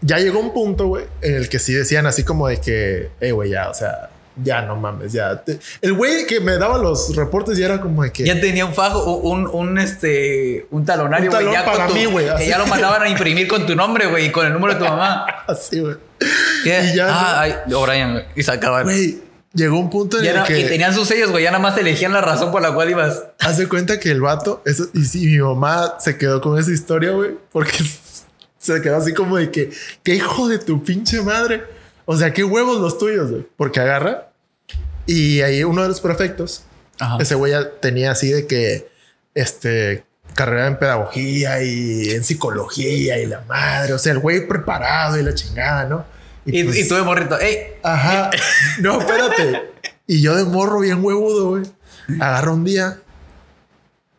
ya 0.00 0.18
llegó 0.18 0.40
un 0.40 0.52
punto, 0.52 0.88
güey, 0.88 1.04
en 1.20 1.36
el 1.36 1.48
que 1.48 1.60
sí 1.60 1.72
decían 1.72 2.06
así 2.06 2.24
como 2.24 2.48
de 2.48 2.60
que, 2.60 3.10
eh, 3.20 3.30
güey, 3.30 3.50
ya, 3.50 3.70
o 3.70 3.74
sea, 3.74 4.10
ya 4.36 4.62
no 4.62 4.76
mames, 4.76 5.12
ya. 5.12 5.42
Te- 5.42 5.58
El 5.80 5.92
güey 5.94 6.26
que 6.26 6.40
me 6.40 6.56
daba 6.58 6.78
los 6.78 7.14
reportes 7.16 7.58
ya 7.58 7.66
era 7.66 7.80
como 7.80 8.02
de 8.02 8.12
que. 8.12 8.24
Ya 8.24 8.40
tenía 8.40 8.64
un 8.64 8.74
fajo, 8.74 9.16
un, 9.16 9.46
un, 9.46 9.78
este, 9.78 10.66
un 10.70 10.84
talonario, 10.84 11.30
güey. 11.30 11.44
con 11.44 11.54
para 11.64 11.86
tu- 11.86 11.94
mí, 11.94 12.04
güey, 12.06 12.26
Que 12.38 12.46
ya 12.48 12.58
lo 12.58 12.66
mandaban 12.66 13.02
a 13.02 13.08
imprimir 13.08 13.48
con 13.48 13.66
tu 13.66 13.74
nombre, 13.76 14.06
güey, 14.06 14.26
y 14.26 14.30
con 14.32 14.46
el 14.46 14.52
número 14.52 14.74
de 14.74 14.78
tu 14.80 14.84
mamá. 14.86 15.26
Así, 15.46 15.80
güey. 15.80 15.96
Y 16.64 16.96
ya- 16.96 17.08
Ah, 17.10 17.40
ay, 17.40 17.54
O'Brien. 17.74 18.24
Y 18.36 18.42
sacaban. 18.42 18.84
Güey, 18.84 19.18
llegó 19.52 19.78
un 19.78 19.90
punto 19.90 20.18
en 20.18 20.24
Y, 20.24 20.28
el 20.28 20.42
que. 20.44 20.60
y 20.60 20.64
tenían 20.68 20.94
sus 20.94 21.08
sellos, 21.08 21.30
güey. 21.30 21.44
Ya 21.44 21.50
nada 21.50 21.62
más 21.62 21.76
elegían 21.76 22.12
la 22.12 22.20
razón 22.20 22.50
por 22.52 22.62
la 22.62 22.72
cual 22.72 22.88
ibas. 22.90 23.24
Haz 23.40 23.58
de 23.58 23.68
cuenta 23.68 23.98
que 24.00 24.10
el 24.10 24.20
vato, 24.20 24.62
eso, 24.64 24.86
y 24.94 25.04
sí, 25.04 25.26
mi 25.26 25.38
mamá 25.38 25.96
se 25.98 26.16
quedó 26.16 26.40
con 26.40 26.58
esa 26.58 26.70
historia, 26.70 27.10
güey, 27.10 27.32
porque 27.50 27.78
se 28.58 28.80
quedó 28.80 28.96
así 28.96 29.12
como 29.12 29.36
de 29.36 29.50
que, 29.50 29.70
qué 30.04 30.14
hijo 30.14 30.48
de 30.48 30.58
tu 30.58 30.82
pinche 30.82 31.20
madre. 31.20 31.64
O 32.04 32.16
sea, 32.16 32.32
qué 32.32 32.44
huevos 32.44 32.80
los 32.80 32.98
tuyos, 32.98 33.30
güey. 33.30 33.46
Porque 33.56 33.80
agarra 33.80 34.32
y 35.06 35.40
ahí 35.40 35.64
uno 35.64 35.82
de 35.82 35.88
los 35.88 36.00
prefectos, 36.00 36.64
Ajá. 36.98 37.18
ese 37.20 37.34
güey 37.34 37.52
ya 37.52 37.70
tenía 37.80 38.10
así 38.12 38.30
de 38.30 38.46
que, 38.46 38.88
este, 39.34 40.04
carrera 40.34 40.66
en 40.66 40.78
pedagogía 40.78 41.62
y 41.62 42.10
en 42.10 42.24
psicología 42.24 43.18
y 43.18 43.26
la 43.26 43.42
madre. 43.42 43.92
O 43.92 43.98
sea, 43.98 44.12
el 44.12 44.18
güey 44.18 44.46
preparado 44.48 45.18
y 45.18 45.22
la 45.22 45.34
chingada, 45.34 45.84
¿no? 45.86 46.04
Y, 46.44 46.64
pues- 46.64 46.76
y 46.76 46.88
tú 46.88 46.94
de 46.96 47.02
morrito, 47.02 47.38
¡ey! 47.40 47.74
Ajá. 47.82 48.30
No, 48.80 49.00
espérate. 49.00 49.70
Y 50.06 50.20
yo 50.22 50.34
de 50.36 50.44
morro 50.44 50.80
bien 50.80 51.04
huevudo, 51.04 51.50
güey. 51.50 51.62
Agarro 52.20 52.54
un 52.54 52.64
día. 52.64 52.98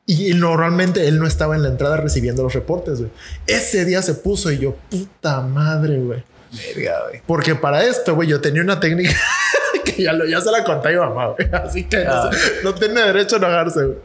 Y, 0.06 0.32
y 0.32 0.34
normalmente 0.34 1.08
él 1.08 1.20
no 1.20 1.28
estaba 1.28 1.56
en 1.56 1.64
la 1.64 1.70
entrada 1.70 1.98
recibiendo 1.98 2.44
los 2.44 2.54
reportes, 2.54 3.00
güey. 3.00 3.12
Ese 3.48 3.86
día 3.86 4.02
se 4.02 4.14
puso 4.16 4.52
y 4.52 4.60
yo, 4.60 4.76
puta 4.90 5.42
madre, 5.42 5.98
güey. 6.00 6.24
Verga, 6.54 7.04
güey. 7.08 7.22
Porque 7.26 7.56
para 7.56 7.84
esto, 7.84 8.16
güey, 8.16 8.28
yo 8.30 8.40
tenía 8.42 8.62
una 8.62 8.80
técnica 8.80 9.12
que 9.86 10.04
ya, 10.04 10.14
lo, 10.14 10.26
ya 10.26 10.40
se 10.42 10.52
la 10.52 10.64
conté 10.64 10.90
a 10.90 10.92
mi 10.92 10.98
mamá, 10.98 11.28
güey. 11.30 11.50
Así 11.52 11.84
que 11.86 11.98
Ah. 11.98 12.30
no, 12.32 12.34
se- 12.34 12.64
no 12.64 12.74
tiene 12.76 13.02
derecho 13.02 13.36
a 13.36 13.40
enojarse, 13.40 13.84
güey. 13.86 13.98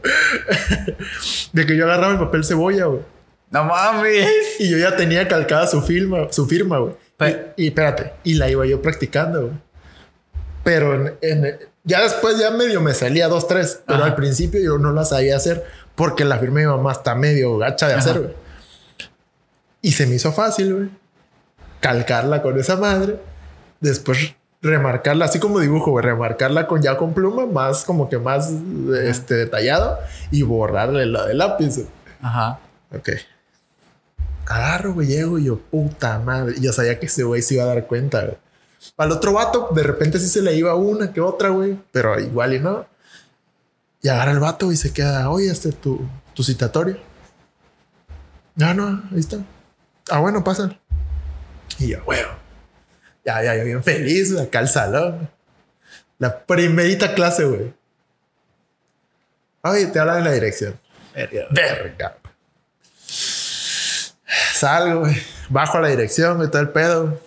De 1.53 1.65
que 1.65 1.75
yo 1.77 1.85
agarraba 1.85 2.13
el 2.13 2.19
papel 2.19 2.43
cebolla, 2.43 2.85
güey. 2.85 3.01
No 3.51 3.63
mames. 3.63 4.27
Y 4.59 4.69
yo 4.69 4.77
ya 4.77 4.95
tenía 4.95 5.27
calcada 5.27 5.65
su 5.67 5.81
firma, 5.81 6.27
su 6.31 6.45
firma, 6.47 6.79
güey. 6.79 6.93
Y, 7.57 7.63
y 7.63 7.67
espérate, 7.67 8.13
y 8.23 8.35
la 8.35 8.49
iba 8.49 8.65
yo 8.65 8.81
practicando, 8.81 9.41
güey. 9.47 9.53
Pero 10.63 10.95
en, 10.95 11.13
en- 11.21 11.59
ya 11.83 12.01
después 12.03 12.37
ya 12.37 12.51
medio 12.51 12.81
me 12.81 12.93
salía 12.93 13.27
dos, 13.27 13.47
tres. 13.47 13.81
Pero 13.87 13.99
Ajá. 13.99 14.07
al 14.07 14.15
principio 14.15 14.59
yo 14.61 14.77
no 14.77 14.91
la 14.91 15.05
sabía 15.05 15.35
hacer 15.37 15.63
porque 15.95 16.23
la 16.25 16.37
firma 16.37 16.59
de 16.59 16.67
mi 16.67 16.71
mamá 16.71 16.91
está 16.91 17.15
medio 17.15 17.57
gacha 17.57 17.87
de 17.87 17.93
Ajá. 17.93 18.01
hacer, 18.01 18.19
güey. 18.21 18.33
Y 19.81 19.91
se 19.93 20.05
me 20.05 20.15
hizo 20.15 20.31
fácil, 20.31 20.73
güey. 20.75 20.89
Calcarla 21.79 22.41
con 22.41 22.59
esa 22.59 22.75
madre. 22.75 23.19
Después 23.79 24.35
remarcarla, 24.61 25.25
así 25.25 25.39
como 25.39 25.59
dibujo. 25.59 25.99
Remarcarla 25.99 26.67
con 26.67 26.81
ya 26.81 26.97
con 26.97 27.13
pluma, 27.13 27.45
más 27.45 27.83
como 27.83 28.09
que 28.09 28.17
más 28.17 28.51
este, 29.03 29.35
detallado. 29.35 29.99
Y 30.31 30.43
borrarle 30.43 31.05
la 31.05 31.25
de 31.25 31.33
lápiz. 31.33 31.85
Ajá. 32.21 32.59
Ok. 32.95 33.09
Agarro, 34.47 34.93
güey, 34.93 35.07
llego 35.07 35.37
y 35.37 35.45
yo, 35.45 35.59
puta 35.59 36.19
madre. 36.19 36.55
Yo 36.59 36.73
sabía 36.73 36.99
que 36.99 37.05
ese 37.05 37.23
güey 37.23 37.41
se 37.41 37.55
iba 37.55 37.63
a 37.63 37.67
dar 37.67 37.85
cuenta, 37.85 38.21
güey. 38.21 38.37
Al 38.97 39.11
otro 39.11 39.33
vato, 39.33 39.69
de 39.75 39.83
repente 39.83 40.19
sí 40.19 40.27
se 40.27 40.41
le 40.41 40.55
iba 40.55 40.73
una 40.75 41.11
que 41.13 41.21
otra, 41.21 41.49
güey. 41.49 41.77
Pero 41.91 42.19
igual 42.19 42.53
y 42.53 42.59
no. 42.59 42.85
Y 44.01 44.07
agarra 44.07 44.31
el 44.31 44.39
vato 44.39 44.71
y 44.71 44.77
se 44.77 44.93
queda, 44.93 45.29
oye, 45.29 45.51
este 45.51 45.71
tu, 45.71 46.07
tu 46.33 46.43
citatorio. 46.43 46.97
No, 48.55 48.73
no, 48.73 49.03
ahí 49.11 49.19
está. 49.19 49.37
Ah, 50.09 50.19
bueno, 50.19 50.43
pasan. 50.43 50.78
Y 51.79 51.87
yo, 51.89 52.03
güey. 52.03 52.19
Ya, 53.25 53.43
ya, 53.43 53.55
yo 53.55 53.63
bien 53.63 53.83
feliz, 53.83 54.37
acá 54.37 54.59
al 54.59 54.69
salón. 54.69 55.29
La 56.17 56.39
primerita 56.45 57.13
clase, 57.13 57.45
güey. 57.45 57.73
Oye, 59.61 59.87
te 59.87 59.99
hablan 59.99 60.19
en 60.19 60.23
la 60.25 60.31
dirección. 60.31 60.79
Verga. 61.51 62.17
Salgo, 64.53 65.01
güey. 65.01 65.15
Bajo 65.49 65.77
a 65.77 65.81
la 65.81 65.87
dirección, 65.89 66.37
güey, 66.37 66.49
todo 66.49 66.61
el 66.61 66.69
pedo. 66.69 67.19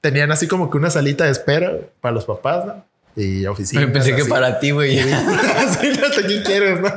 Tenían 0.00 0.30
así 0.30 0.46
como 0.46 0.70
que 0.70 0.76
una 0.76 0.90
salita 0.90 1.24
de 1.24 1.32
espera 1.32 1.72
para 2.00 2.14
los 2.14 2.24
papás, 2.24 2.64
¿no? 2.64 2.84
Y 3.16 3.46
oficina. 3.46 3.90
Pensé 3.92 4.14
que 4.14 4.26
para 4.26 4.60
ti, 4.60 4.72
güey. 4.72 4.98
Así 5.56 5.88
no 5.98 6.08
sé 6.12 6.26
quién 6.26 6.42
quieres, 6.42 6.80
¿no? 6.80 6.92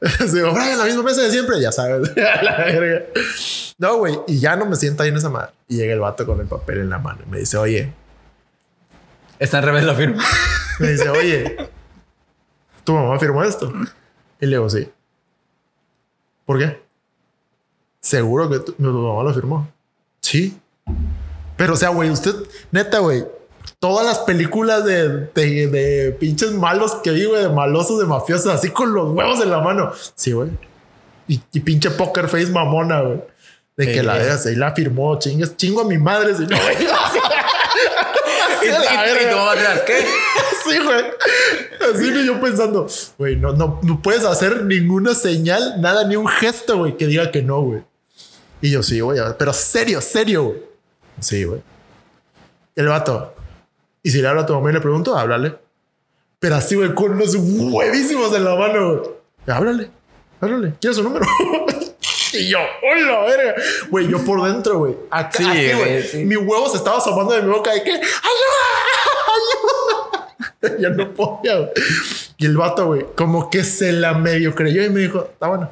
Digo, 0.32 0.52
"Brian, 0.52 0.78
la 0.78 0.84
misma 0.84 1.02
mesa 1.02 1.22
de 1.22 1.30
siempre, 1.30 1.60
ya 1.60 1.72
sabes. 1.72 2.10
A 2.16 2.42
la 2.42 2.56
verga. 2.58 3.06
No, 3.78 3.98
güey. 3.98 4.18
Y 4.26 4.38
ya 4.40 4.56
no 4.56 4.66
me 4.66 4.76
siento 4.76 5.02
ahí 5.02 5.08
en 5.10 5.16
esa 5.16 5.28
madre. 5.28 5.52
Y 5.68 5.76
llega 5.76 5.92
el 5.94 6.00
vato 6.00 6.24
con 6.26 6.40
el 6.40 6.46
papel 6.46 6.78
en 6.78 6.90
la 6.90 6.98
mano 6.98 7.20
y 7.26 7.30
me 7.30 7.38
dice, 7.38 7.56
oye, 7.56 7.92
Está 9.38 9.58
al 9.58 9.64
revés 9.64 9.84
la 9.84 9.94
firma. 9.94 10.24
me 10.80 10.88
dice, 10.88 11.08
oye, 11.08 11.56
¿tu 12.84 12.94
mamá 12.94 13.18
firmó 13.18 13.44
esto? 13.44 13.72
Y 14.40 14.46
le 14.46 14.56
digo, 14.56 14.70
sí. 14.70 14.88
¿Por 16.44 16.58
qué? 16.58 16.82
Seguro 18.00 18.48
que 18.48 18.60
tu, 18.60 18.74
mi 18.78 18.88
mamá 18.88 19.22
lo 19.22 19.34
firmó. 19.34 19.70
Sí. 20.20 20.58
Pero, 21.56 21.74
o 21.74 21.76
sea, 21.76 21.90
güey, 21.90 22.10
usted, 22.10 22.34
neta, 22.70 22.98
güey, 23.00 23.26
todas 23.86 24.04
las 24.04 24.18
películas 24.18 24.84
de, 24.84 25.28
de, 25.32 25.68
de 25.68 26.10
pinches 26.18 26.50
malos 26.50 26.96
que 27.04 27.12
vi, 27.12 27.24
güey, 27.24 27.40
de 27.40 27.48
malosos, 27.48 28.00
de 28.00 28.04
mafiosos, 28.04 28.52
así 28.52 28.70
con 28.70 28.92
los 28.92 29.12
huevos 29.12 29.40
en 29.40 29.48
la 29.48 29.60
mano. 29.60 29.92
Sí, 30.16 30.32
güey. 30.32 30.50
Y, 31.28 31.40
y 31.52 31.60
pinche 31.60 31.90
poker 31.90 32.26
face 32.26 32.46
mamona, 32.46 33.02
güey. 33.02 33.20
De 33.76 33.92
que 33.92 34.02
la 34.02 34.14
veas, 34.14 34.44
ahí 34.46 34.56
la 34.56 34.72
firmó, 34.72 35.16
chingas, 35.20 35.56
chingo 35.56 35.82
a 35.82 35.84
mi 35.84 35.98
madre, 35.98 36.34
si. 36.34 36.46
Sí, 40.64 40.78
güey. 40.82 41.04
Así 41.94 42.12
que 42.12 42.26
yo 42.26 42.40
pensando, 42.40 42.88
güey, 43.18 43.36
no, 43.36 43.52
no, 43.52 43.78
no 43.84 44.02
puedes 44.02 44.24
hacer 44.24 44.64
ninguna 44.64 45.14
señal, 45.14 45.80
nada, 45.80 46.08
ni 46.08 46.16
un 46.16 46.26
gesto, 46.26 46.78
güey, 46.78 46.96
que 46.96 47.06
diga 47.06 47.30
que 47.30 47.40
no, 47.40 47.60
güey. 47.60 47.84
Y 48.60 48.72
yo, 48.72 48.82
sí, 48.82 48.98
güey, 48.98 49.20
pero 49.38 49.52
serio, 49.52 50.00
serio, 50.00 50.46
güey. 50.46 50.62
Sí, 51.20 51.44
güey. 51.44 51.62
El 52.74 52.88
vato. 52.88 53.35
Y 54.06 54.10
si 54.12 54.22
le 54.22 54.28
hablo 54.28 54.42
a 54.42 54.46
tu 54.46 54.54
mamá 54.54 54.70
y 54.70 54.72
le 54.72 54.80
pregunto, 54.80 55.18
háblale. 55.18 55.56
Pero 56.38 56.54
así, 56.54 56.76
güey, 56.76 56.94
con 56.94 57.10
unos 57.10 57.34
huevísimos 57.34 58.32
en 58.36 58.44
la 58.44 58.54
mano, 58.54 58.98
güey. 58.98 59.10
Háblale, 59.48 59.90
háblale. 60.40 60.74
¿Quieres 60.80 60.98
su 60.98 61.02
número? 61.02 61.26
y 62.32 62.48
yo, 62.48 62.60
hola, 62.84 63.22
verga. 63.22 63.54
Güey, 63.90 64.06
yo 64.06 64.24
por 64.24 64.44
dentro, 64.44 64.78
güey. 64.78 64.96
Acá, 65.10 65.38
Sí, 65.38 65.44
así, 65.44 65.72
güey, 65.72 66.02
sí. 66.04 66.24
Mi 66.24 66.36
huevo 66.36 66.68
se 66.68 66.76
estaba 66.76 66.98
asomando 66.98 67.34
de 67.34 67.42
mi 67.42 67.50
boca 67.50 67.72
de 67.72 67.82
que, 67.82 67.90
ayuda, 67.90 68.06
ayuda. 70.62 70.76
ya 70.78 70.90
no 70.90 71.12
podía, 71.12 71.56
güey. 71.56 71.70
Y 72.36 72.46
el 72.46 72.56
vato, 72.56 72.86
güey, 72.86 73.06
como 73.16 73.50
que 73.50 73.64
se 73.64 73.90
la 73.90 74.14
medio 74.14 74.54
creyó 74.54 74.84
y 74.84 74.88
me 74.88 75.00
dijo, 75.00 75.30
está 75.32 75.48
bueno. 75.48 75.68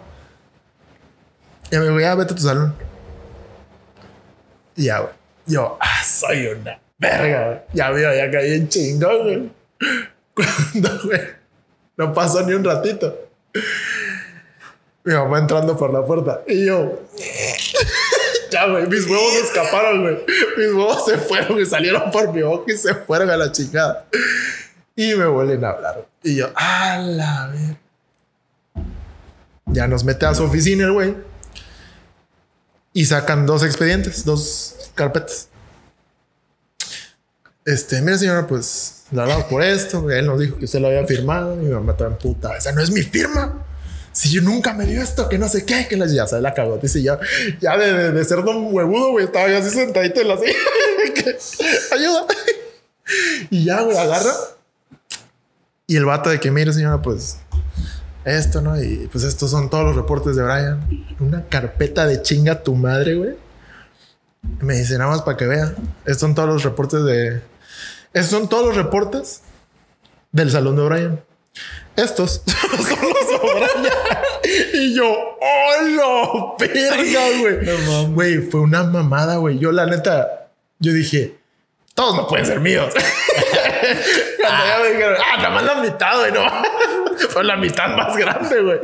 Y 1.70 1.76
me 1.76 1.84
dijo, 1.84 2.00
ya 2.00 2.16
vete 2.16 2.32
a 2.32 2.36
tu 2.36 2.42
salón. 2.42 2.74
Y 4.74 4.86
ya, 4.86 4.98
güey. 4.98 5.12
Yo, 5.46 5.78
ah, 5.80 6.02
soy 6.02 6.48
una 6.48 6.80
verga. 7.04 7.64
Ya 7.72 7.90
veo, 7.90 8.14
ya 8.14 8.30
caí 8.30 8.54
en 8.54 8.68
chingón, 8.68 9.22
güey. 9.22 9.50
Cuando, 10.34 11.02
güey, 11.04 11.20
no 11.96 12.12
pasó 12.12 12.42
ni 12.42 12.54
un 12.54 12.64
ratito. 12.64 13.28
Mi 15.04 15.12
mamá 15.12 15.38
entrando 15.38 15.76
por 15.76 15.92
la 15.92 16.04
puerta. 16.04 16.42
Y 16.46 16.66
yo, 16.66 17.02
ya, 18.50 18.66
güey, 18.66 18.86
mis 18.86 19.06
huevos 19.06 19.34
escaparon, 19.34 20.02
güey. 20.02 20.18
Mis 20.56 20.72
huevos 20.72 21.04
se 21.04 21.18
fueron 21.18 21.60
y 21.60 21.66
salieron 21.66 22.10
por 22.10 22.32
mi 22.32 22.42
boca 22.42 22.72
y 22.72 22.76
se 22.76 22.94
fueron 22.94 23.30
a 23.30 23.36
la 23.36 23.52
chingada. 23.52 24.06
Y 24.96 25.14
me 25.14 25.26
vuelven 25.26 25.64
a 25.64 25.70
hablar. 25.70 26.06
Y 26.22 26.36
yo, 26.36 26.50
a 26.54 26.98
la 26.98 27.48
ver. 27.48 27.76
Ya 29.66 29.88
nos 29.88 30.04
mete 30.04 30.26
a 30.26 30.34
su 30.34 30.44
oficina 30.44 30.88
güey. 30.90 31.14
Y 32.92 33.04
sacan 33.06 33.44
dos 33.44 33.64
expedientes, 33.64 34.24
dos 34.24 34.90
carpetas. 34.94 35.48
Este, 37.64 38.02
mira 38.02 38.18
señora, 38.18 38.46
pues 38.46 39.04
la 39.10 39.22
hablamos 39.22 39.44
por 39.44 39.62
esto. 39.62 40.10
Él 40.10 40.26
nos 40.26 40.38
dijo 40.38 40.58
que 40.58 40.66
usted 40.66 40.80
lo 40.80 40.88
había 40.88 41.06
firmado. 41.06 41.56
Mi 41.56 41.70
mamá 41.70 41.96
en 41.98 42.16
puta. 42.16 42.56
Esa 42.56 42.72
no 42.72 42.82
es 42.82 42.90
mi 42.90 43.02
firma. 43.02 43.64
Si 44.12 44.30
yo 44.30 44.42
nunca 44.42 44.74
me 44.74 44.86
dio 44.86 45.02
esto, 45.02 45.28
que 45.28 45.38
no 45.38 45.48
sé 45.48 45.64
qué, 45.64 45.88
que 45.88 45.96
la 45.96 46.06
ya 46.06 46.26
se 46.26 46.40
la 46.40 46.54
cagó. 46.54 46.78
Dice 46.78 47.02
ya, 47.02 47.18
ya 47.60 47.76
de, 47.76 48.12
de, 48.12 48.24
ser 48.24 48.44
don 48.44 48.72
huevudo, 48.72 49.10
güey, 49.10 49.24
estaba 49.24 49.48
yo 49.48 49.58
así 49.58 49.70
sentadito 49.70 50.20
en 50.20 50.28
la 50.28 50.36
silla. 50.38 50.52
Ayuda. 51.92 52.26
Y 53.50 53.64
ya, 53.64 53.82
güey, 53.82 53.96
agarra. 53.96 54.32
Y 55.86 55.96
el 55.96 56.04
vato 56.04 56.30
de 56.30 56.38
que, 56.38 56.50
mire, 56.50 56.72
señora, 56.72 57.02
pues 57.02 57.38
esto, 58.24 58.60
¿no? 58.62 58.80
Y 58.80 59.08
pues 59.10 59.24
estos 59.24 59.50
son 59.50 59.68
todos 59.68 59.84
los 59.84 59.96
reportes 59.96 60.36
de 60.36 60.42
Brian. 60.42 60.86
Una 61.18 61.44
carpeta 61.46 62.06
de 62.06 62.22
chinga 62.22 62.62
tu 62.62 62.74
madre, 62.74 63.16
güey. 63.16 63.36
Me 64.60 64.78
dice, 64.78 64.96
nada 64.96 65.10
más 65.10 65.22
para 65.22 65.36
que 65.36 65.46
vean. 65.46 65.74
Estos 66.04 66.20
son 66.20 66.34
todos 66.34 66.48
los 66.48 66.62
reportes 66.62 67.04
de. 67.04 67.42
Estos 68.14 68.30
son 68.30 68.48
todos 68.48 68.68
los 68.68 68.76
reportes 68.76 69.42
del 70.30 70.50
salón 70.50 70.76
de 70.76 70.82
Brian. 70.82 71.24
Estos 71.96 72.42
son 72.46 72.78
los 72.78 72.88
de 72.88 73.36
Brian. 73.54 73.92
Y 74.72 74.94
yo, 74.94 75.10
¡oh, 75.10 75.82
no! 75.82 76.56
¡Verga, 76.58 77.20
güey! 77.40 78.06
Güey, 78.12 78.38
fue 78.38 78.60
una 78.60 78.84
mamada, 78.84 79.36
güey. 79.36 79.58
Yo, 79.58 79.72
la 79.72 79.86
neta, 79.86 80.48
yo 80.78 80.92
dije, 80.92 81.38
todos 81.94 82.16
no 82.16 82.28
pueden 82.28 82.46
ser 82.46 82.60
míos. 82.60 82.92
Cuando 84.40 84.66
ya 84.66 84.78
me 84.80 84.88
dijeron, 84.90 85.16
ah, 85.18 85.36
nada 85.38 85.50
más 85.50 85.64
la 85.64 85.74
mitad, 85.76 86.18
güey, 86.18 86.32
no. 86.32 86.44
Fue 87.30 87.44
la 87.44 87.56
mitad 87.56 87.96
más 87.96 88.16
grande, 88.16 88.60
güey. 88.62 88.78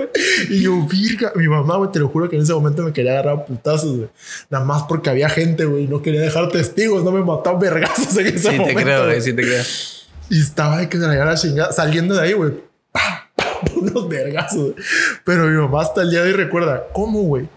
Y 0.48 0.62
yo, 0.62 0.76
virga, 0.86 1.32
mi 1.36 1.48
mamá, 1.48 1.76
güey, 1.76 1.90
te 1.90 1.98
lo 1.98 2.08
juro 2.08 2.28
que 2.28 2.36
en 2.36 2.42
ese 2.42 2.52
momento 2.52 2.82
me 2.82 2.92
quería 2.92 3.12
agarrar 3.12 3.34
a 3.34 3.44
putazos, 3.46 3.96
güey. 3.96 4.08
Nada 4.50 4.64
más 4.64 4.82
porque 4.84 5.10
había 5.10 5.28
gente, 5.28 5.64
güey, 5.64 5.86
no 5.86 6.02
quería 6.02 6.20
dejar 6.20 6.48
testigos, 6.50 7.04
no 7.04 7.12
me 7.12 7.22
mató 7.22 7.50
a 7.50 7.58
vergazos 7.58 8.16
en 8.16 8.26
ese 8.28 8.38
Sí, 8.50 8.56
momento. 8.56 8.76
te 8.78 8.82
creo, 8.84 9.04
güey. 9.06 9.20
sí 9.20 9.32
te 9.32 9.42
creo. 9.42 9.62
Y 10.30 10.40
estaba 10.40 10.78
de 10.78 10.88
que 10.88 10.98
se 10.98 11.06
la 11.06 11.34
chingada, 11.34 11.72
saliendo 11.72 12.14
de 12.14 12.20
ahí, 12.22 12.32
güey. 12.32 12.52
Unos 13.76 14.08
vergazos. 14.08 14.72
güey. 14.72 14.74
Pero 15.24 15.46
mi 15.46 15.56
mamá 15.56 15.82
hasta 15.82 16.02
el 16.02 16.10
día 16.10 16.22
de 16.22 16.30
hoy 16.30 16.36
recuerda, 16.36 16.86
¿cómo, 16.92 17.22
güey? 17.22 17.48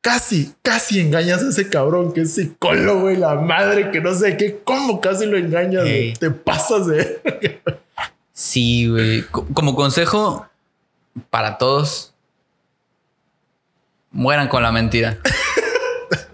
Casi, 0.00 0.52
casi 0.62 0.98
engañas 0.98 1.42
a 1.44 1.50
ese 1.50 1.68
cabrón 1.68 2.12
que 2.12 2.22
es 2.22 2.34
psicólogo, 2.34 3.02
güey, 3.02 3.16
la 3.16 3.36
madre 3.36 3.90
que 3.92 4.00
no 4.00 4.12
sé 4.14 4.36
qué. 4.36 4.60
¿Cómo 4.64 5.00
casi 5.00 5.26
lo 5.26 5.36
engañas? 5.36 5.84
Te 6.18 6.30
pasas 6.30 6.86
de. 6.88 7.20
Sí, 8.44 8.88
güey. 8.88 9.22
Co- 9.22 9.46
Como 9.54 9.76
consejo 9.76 10.48
para 11.30 11.58
todos, 11.58 12.12
mueran 14.10 14.48
con 14.48 14.64
la 14.64 14.72
mentira. 14.72 15.18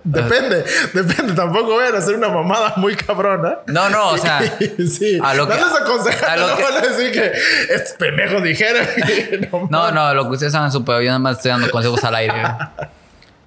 Depende, 0.05 0.65
depende. 0.95 1.35
Tampoco 1.35 1.77
vayan 1.77 1.95
a 1.97 1.99
hacer 1.99 2.15
una 2.15 2.31
mamada 2.31 2.73
muy 2.77 2.97
cabrona. 2.97 3.59
No, 3.67 3.91
no, 3.91 4.09
o 4.09 4.17
sea, 4.17 4.41
sí. 4.79 5.19
a 5.23 5.35
lo 5.35 5.45
no 5.45 5.51
que- 5.55 5.61
les 5.61 5.75
aconsejan, 5.83 6.31
a 6.31 6.37
lo 6.39 6.49
no 6.49 6.57
que- 6.57 6.63
van 6.63 6.77
a 6.77 6.81
decir 6.81 7.13
que 7.13 7.33
estos 7.75 7.93
pendejos 7.99 8.43
dijeron. 8.43 8.87
no, 9.71 9.91
no, 9.91 9.93
no, 9.93 10.15
lo 10.15 10.25
que 10.29 10.31
ustedes 10.31 10.55
su 10.73 10.83
pedo, 10.83 11.03
yo 11.03 11.09
nada 11.09 11.19
más 11.19 11.37
estoy 11.37 11.51
dando 11.51 11.71
consejos 11.71 12.03
al 12.05 12.15
aire. 12.15 12.41
güey. 12.41 12.89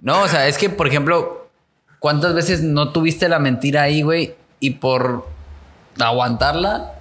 No, 0.02 0.21
o 0.21 0.28
sea, 0.28 0.47
es 0.47 0.60
que, 0.60 0.69
por 0.69 0.88
ejemplo, 0.88 1.50
¿cuántas 1.97 2.36
veces 2.36 2.62
no 2.62 2.91
tuviste 2.91 3.28
la 3.28 3.39
mentira 3.39 3.82
ahí, 3.82 4.04
güey? 4.04 4.36
Y 4.60 4.71
por 4.71 5.28
aguantarla, 6.00 6.91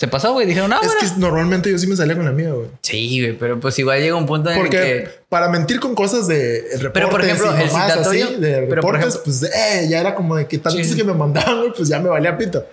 se 0.00 0.08
pasó, 0.08 0.32
güey. 0.32 0.46
Dijeron, 0.46 0.72
ah, 0.72 0.78
Es 0.82 0.88
bueno. 0.88 1.00
que 1.14 1.20
normalmente 1.20 1.70
yo 1.70 1.76
sí 1.78 1.86
me 1.86 1.94
salía 1.94 2.16
con 2.16 2.24
la 2.24 2.30
mía, 2.32 2.52
güey. 2.52 2.68
Sí, 2.80 3.20
güey, 3.20 3.36
pero 3.38 3.60
pues 3.60 3.78
igual 3.78 4.00
llega 4.00 4.16
un 4.16 4.24
punto 4.24 4.50
en 4.50 4.56
el 4.58 4.70
que. 4.70 5.10
para 5.28 5.50
mentir 5.50 5.78
con 5.78 5.94
cosas 5.94 6.26
de 6.26 6.62
reportes 6.78 6.90
Pero, 6.94 7.10
por 7.10 7.22
ejemplo, 7.22 7.54
y 7.54 7.62
el 7.64 7.68
citatorio- 7.68 8.24
así, 8.28 8.36
de 8.36 8.62
por 8.62 8.76
reportes, 8.76 9.00
ejemplo- 9.08 9.20
pues 9.24 9.42
eh, 9.42 9.88
ya 9.90 10.00
era 10.00 10.14
como 10.14 10.36
de 10.36 10.46
que 10.46 10.56
tantos 10.56 10.86
Sí. 10.86 10.96
que 10.96 11.04
me 11.04 11.12
mandaban, 11.12 11.58
güey, 11.58 11.72
pues 11.76 11.86
ya 11.90 11.98
me 12.00 12.08
valía 12.08 12.38
pito. 12.38 12.64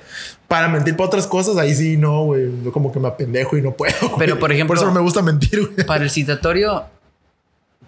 Para 0.47 0.69
mentir 0.69 0.95
para 0.95 1.07
otras 1.07 1.27
cosas, 1.27 1.57
ahí 1.57 1.75
sí 1.75 1.97
no, 1.97 2.23
güey. 2.23 2.49
Como 2.71 2.93
que 2.93 2.99
me 3.01 3.09
apendejo 3.09 3.57
y 3.57 3.61
no 3.61 3.73
puedo. 3.73 3.93
güey. 3.99 4.13
Pero, 4.19 4.39
por 4.39 4.53
ejemplo- 4.53 4.75
por 4.75 4.77
eso 4.77 4.85
no 4.85 4.93
me 4.93 5.01
gusta 5.01 5.21
mentir, 5.21 5.67
güey. 5.67 5.85
Para 5.85 6.05
el 6.05 6.09
citatorio, 6.09 6.85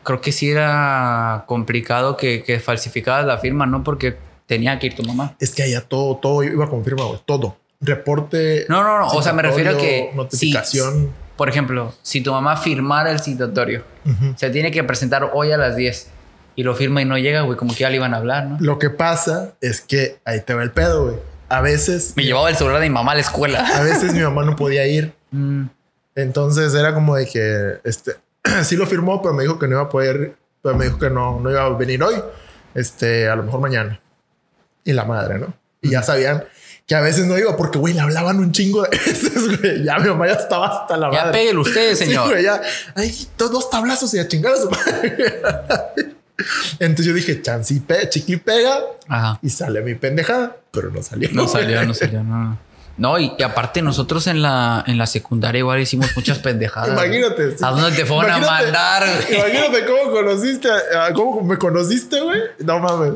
creo 0.03 0.19
que 0.19 0.33
sí 0.33 0.49
era 0.49 1.45
complicado 1.47 2.17
que, 2.17 2.43
que 2.43 2.59
falsificaras 2.59 3.25
la 3.25 3.37
firma, 3.37 3.65
¿no? 3.65 3.85
Porque 3.85 4.17
tenía 4.47 4.77
que 4.79 4.87
ir 4.87 4.95
tu 4.95 5.03
mamá. 5.03 5.37
Es 5.39 5.51
que 5.55 5.63
allá 5.63 5.79
todo, 5.79 6.17
todo 6.17 6.43
iba 6.43 6.69
con 6.69 6.83
firma, 6.83 7.05
güey. 7.05 7.19
Todo. 7.25 7.55
Reporte. 7.81 8.65
No, 8.69 8.83
no, 8.83 8.99
no. 8.99 9.07
O 9.07 9.21
sea, 9.21 9.33
me 9.33 9.41
refiero 9.41 9.71
a 9.71 9.77
que. 9.77 10.11
Notificación. 10.13 10.93
si- 11.05 11.09
por 11.37 11.47
ejemplo, 11.47 11.93
si 12.01 12.19
tu 12.21 12.31
mamá 12.33 12.57
firmara 12.57 13.11
el 13.11 13.19
citatorio, 13.21 13.83
Ujú. 14.05 14.33
se 14.35 14.49
tiene 14.49 14.71
que 14.71 14.83
presentar 14.83 15.31
hoy 15.33 15.53
a 15.53 15.57
las 15.57 15.77
10 15.77 16.07
y 16.57 16.63
lo 16.63 16.75
firma 16.75 17.01
y 17.01 17.05
no 17.05 17.17
llega, 17.17 17.43
güey, 17.43 17.57
como 17.57 17.71
que 17.73 17.79
ya 17.79 17.89
le 17.89 17.95
iban 17.95 18.13
a 18.13 18.17
hablar, 18.17 18.45
¿no? 18.45 18.57
Lo 18.59 18.77
que 18.77 18.89
pasa 18.89 19.53
es 19.61 19.79
que 19.79 20.19
ahí 20.25 20.41
te 20.41 20.53
va 20.53 20.63
el 20.63 20.71
pedo, 20.71 21.05
güey. 21.05 21.15
A 21.47 21.61
veces. 21.61 22.11
Me 22.17 22.23
llevaba 22.25 22.49
el 22.49 22.57
celular 22.57 22.81
de 22.81 22.89
mi 22.89 22.93
mamá 22.93 23.13
a 23.13 23.15
la 23.15 23.21
escuela. 23.21 23.65
A 23.77 23.81
veces 23.83 24.13
mi 24.13 24.19
mamá 24.19 24.43
no 24.43 24.57
podía 24.57 24.85
ir. 24.85 25.13
Mm, 25.31 25.67
Entonces 26.15 26.73
era 26.75 26.93
como 26.93 27.15
de 27.15 27.25
que 27.25 27.79
este 27.85 28.15
sí 28.63 28.75
lo 28.75 28.85
firmó, 28.85 29.21
pero 29.21 29.33
me 29.33 29.43
dijo 29.43 29.57
que 29.57 29.67
no 29.69 29.75
iba 29.75 29.83
a 29.83 29.89
poder, 29.89 30.35
pero 30.61 30.75
me 30.75 30.85
dijo 30.85 30.99
que 30.99 31.09
no, 31.09 31.39
no 31.39 31.49
iba 31.49 31.63
a 31.65 31.69
venir 31.69 32.03
hoy. 32.03 32.15
Este, 32.75 33.29
a 33.29 33.35
lo 33.37 33.43
mejor 33.43 33.61
mañana. 33.61 33.97
Y 34.83 34.91
la 34.91 35.05
madre, 35.05 35.39
¿no? 35.39 35.53
Y 35.81 35.91
ya 35.91 36.03
sabían 36.03 36.43
que 36.89 36.95
a 36.95 37.01
veces 37.01 37.27
no 37.27 37.37
iba 37.37 37.55
porque, 37.55 37.77
güey, 37.77 37.93
le 37.93 38.01
hablaban 38.01 38.39
un 38.39 38.51
chingo 38.51 38.81
de 38.81 38.89
veces, 39.05 39.59
güey. 39.59 39.83
Ya 39.83 39.99
mi 39.99 40.09
mamá 40.09 40.25
ya 40.27 40.33
estaba 40.33 40.67
hasta 40.81 40.97
la 40.97 41.11
Ya 41.11 41.19
madre. 41.25 41.31
péguele 41.39 41.59
usted, 41.59 41.91
Sí, 41.95 42.05
señor. 42.05 42.29
güey, 42.29 42.43
ya. 42.43 42.59
Ay, 42.95 43.27
dos, 43.37 43.51
dos 43.51 43.69
tablazos 43.69 44.11
y 44.15 44.19
a 44.19 44.27
chingar 44.27 44.53
a 44.53 44.57
su 44.57 44.69
madre. 44.71 45.41
Entonces 46.79 47.05
yo 47.05 47.13
dije, 47.13 47.41
chanci, 47.41 47.79
pe, 47.81 48.09
chiqui 48.09 48.37
pega 48.37 48.79
Ajá. 49.07 49.39
y 49.43 49.49
sale 49.49 49.81
mi 49.81 49.93
pendejada, 49.95 50.55
pero 50.71 50.89
no 50.89 51.03
salió. 51.03 51.29
No 51.31 51.47
salió, 51.47 51.83
no 51.85 51.93
salió, 51.93 52.23
no. 52.23 52.57
No, 52.97 53.17
y, 53.19 53.33
y 53.37 53.43
aparte 53.43 53.81
nosotros 53.81 54.27
en 54.27 54.41
la, 54.41 54.83
en 54.87 54.97
la 54.97 55.05
secundaria 55.05 55.59
igual 55.59 55.79
hicimos 55.79 56.09
muchas 56.17 56.39
pendejadas. 56.39 56.89
Imagínate. 56.89 57.51
sí. 57.51 57.63
¿A 57.63 57.69
dónde 57.69 57.91
te 57.95 58.05
fueron 58.05 58.31
a 58.31 58.39
mandar, 58.39 59.03
güey? 59.27 59.39
Imagínate 59.39 59.85
cómo 59.85 60.11
conociste, 60.11 60.69
cómo 61.13 61.41
me 61.41 61.57
conociste, 61.57 62.19
güey. 62.19 62.41
No 62.59 62.79
mames. 62.79 63.13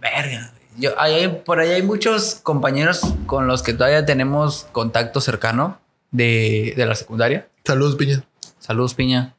Verga. 0.00 0.52
Yo, 0.76 0.90
hay- 0.98 1.28
por 1.44 1.58
ahí 1.60 1.70
hay 1.70 1.82
muchos 1.82 2.36
compañeros 2.42 3.00
con 3.26 3.46
los 3.46 3.62
que 3.62 3.72
todavía 3.74 4.04
tenemos 4.06 4.66
contacto 4.72 5.20
cercano 5.20 5.78
de, 6.10 6.74
de 6.76 6.86
la 6.86 6.94
secundaria. 6.94 7.48
Saludos, 7.64 7.96
piña. 7.96 8.24
Saludos, 8.58 8.94
Piña. 8.94 9.34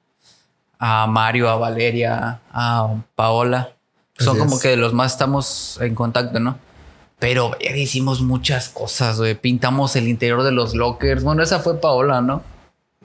A 0.79 1.05
Mario, 1.07 1.47
a 1.49 1.55
Valeria, 1.55 2.41
a 2.51 2.95
Paola. 3.15 3.75
Son 4.17 4.31
Así 4.31 4.39
como 4.39 4.55
es. 4.55 4.61
que 4.61 4.69
de 4.69 4.77
los 4.77 4.93
más 4.93 5.11
estamos 5.13 5.77
en 5.81 5.93
contacto, 5.95 6.39
¿no? 6.39 6.57
Pero 7.19 7.51
verga, 7.51 7.77
hicimos 7.77 8.21
muchas 8.21 8.69
cosas, 8.69 9.19
güey. 9.19 9.35
Pintamos 9.35 9.95
el 9.95 10.07
interior 10.07 10.41
de 10.43 10.51
los 10.51 10.73
lockers. 10.73 11.23
Bueno, 11.23 11.43
esa 11.43 11.59
fue 11.59 11.79
Paola, 11.79 12.21
¿no? 12.21 12.41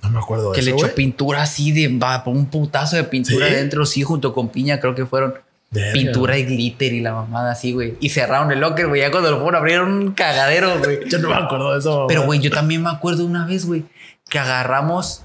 No 0.03 0.11
me 0.11 0.19
acuerdo 0.19 0.51
de 0.53 0.57
Que 0.57 0.62
le 0.62 0.75
eso, 0.75 0.87
echó 0.87 0.95
pintura 0.95 1.43
así 1.43 1.71
de 1.73 1.97
va, 1.99 2.23
un 2.27 2.47
putazo 2.47 2.97
de 2.97 3.05
pintura 3.05 3.47
¿Sí? 3.49 3.55
dentro, 3.55 3.85
sí, 3.87 4.03
junto 4.03 4.33
con 4.35 4.49
Piña, 4.49 4.81
creo 4.81 4.95
que 4.95 5.05
fueron. 5.07 5.35
Verga. 5.70 5.92
Pintura 5.92 6.38
y 6.38 6.44
glitter 6.44 6.92
y 6.92 7.00
la 7.00 7.12
mamada 7.12 7.52
así, 7.52 7.72
güey. 7.72 7.96
Y 8.00 8.09
cerraron 8.11 8.50
el 8.52 8.61
locker, 8.61 8.87
güey. 8.87 9.00
Ya 9.00 9.11
cuando 9.11 9.31
lo 9.31 9.37
fueron 9.38 9.57
a 9.57 9.59
abrir 9.59 9.74
era 9.74 9.85
un 9.85 10.12
cagadero, 10.12 10.79
güey. 10.79 11.00
Yo 11.09 11.18
no 11.18 11.29
me 11.29 11.35
acuerdo 11.35 11.72
de 11.72 11.81
eso. 11.81 12.07
Pero, 12.09 12.24
güey, 12.24 12.40
yo 12.40 12.50
también 12.50 12.83
me 12.83 12.90
acuerdo 12.90 13.26
una 13.26 13.46
vez, 13.46 13.66
güey, 13.66 13.85
que 14.29 14.38
agarramos 14.38 15.22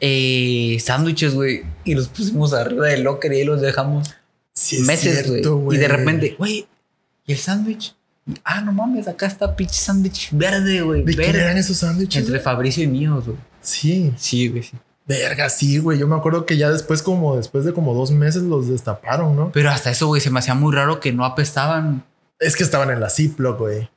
eh, 0.00 0.78
sándwiches, 0.80 1.34
güey, 1.34 1.62
y 1.84 1.94
los 1.94 2.08
pusimos 2.08 2.52
arriba 2.54 2.86
del 2.88 3.02
locker 3.02 3.32
y 3.32 3.36
ahí 3.36 3.44
los 3.44 3.60
dejamos 3.60 4.14
Sí 4.54 4.80
meses, 4.80 5.28
güey. 5.28 5.42
Y 5.76 5.78
de 5.78 5.88
repente, 5.88 6.34
güey, 6.38 6.66
¿y 7.26 7.32
el 7.32 7.38
sándwich? 7.38 7.94
Ah, 8.44 8.60
no 8.60 8.72
mames, 8.72 9.08
acá 9.08 9.26
está 9.26 9.56
pinche 9.56 9.74
sándwich 9.74 10.28
verde, 10.32 10.82
güey. 10.82 11.02
¿De 11.02 11.14
quién 11.14 11.26
Verde. 11.32 11.42
eran 11.44 11.56
esos 11.58 11.78
sándwiches? 11.78 12.22
Entre? 12.24 12.38
Fabricio 12.38 12.84
y 12.84 12.86
míos, 12.86 13.24
güey. 13.24 13.36
Sí. 13.60 14.12
Sí, 14.16 14.48
güey, 14.48 14.62
sí. 14.62 14.76
Verga, 15.18 15.48
sí, 15.48 15.78
güey. 15.78 15.98
Yo 15.98 16.06
me 16.06 16.16
acuerdo 16.16 16.46
que 16.46 16.56
ya 16.56 16.70
después, 16.70 17.02
como 17.02 17.36
después 17.36 17.64
de 17.64 17.72
como 17.72 17.94
dos 17.94 18.10
meses, 18.10 18.42
los 18.42 18.68
destaparon, 18.68 19.36
¿no? 19.36 19.50
Pero 19.52 19.70
hasta 19.70 19.90
eso, 19.90 20.06
güey, 20.06 20.20
se 20.20 20.30
me 20.30 20.38
hacía 20.38 20.54
muy 20.54 20.74
raro 20.74 21.00
que 21.00 21.12
no 21.12 21.24
apestaban. 21.24 22.04
Es 22.38 22.56
que 22.56 22.62
estaban 22.62 22.90
en 22.90 23.00
la 23.00 23.10
Ziploc, 23.10 23.58
güey. 23.58 23.88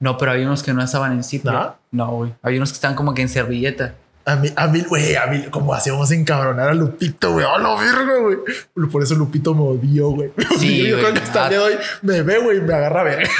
No, 0.00 0.16
pero 0.18 0.32
había 0.32 0.46
unos 0.46 0.62
que 0.62 0.72
no 0.72 0.82
estaban 0.82 1.12
en 1.12 1.24
sitio. 1.24 1.50
¿No? 1.52 1.76
No, 1.90 2.08
güey. 2.12 2.34
Había 2.42 2.58
unos 2.58 2.70
que 2.70 2.76
estaban 2.76 2.96
como 2.96 3.14
que 3.14 3.22
en 3.22 3.28
servilleta. 3.28 3.94
A 4.26 4.36
mí, 4.36 4.50
a 4.56 4.66
mí, 4.68 4.80
güey, 4.88 5.16
a 5.16 5.26
mí, 5.26 5.44
como 5.50 5.74
hacíamos 5.74 6.10
encabronar 6.10 6.70
a 6.70 6.74
Lupito, 6.74 7.32
güey. 7.32 7.44
¡A 7.44 7.58
la 7.58 7.74
verga, 7.78 8.18
güey! 8.20 8.88
Por 8.90 9.02
eso 9.02 9.14
Lupito 9.14 9.54
me 9.54 9.62
odió, 9.62 10.10
güey. 10.10 10.32
Sí, 10.58 10.86
Yo 10.88 10.96
güey. 10.96 11.04
creo 11.04 11.14
que 11.14 11.20
hasta 11.20 11.44
el 11.44 11.50
día 11.50 11.58
de 11.58 11.64
hoy 11.64 11.74
me 12.02 12.22
ve, 12.22 12.38
güey, 12.38 12.60
me 12.60 12.72
agarra 12.74 13.00
a 13.00 13.04
ver. 13.04 13.28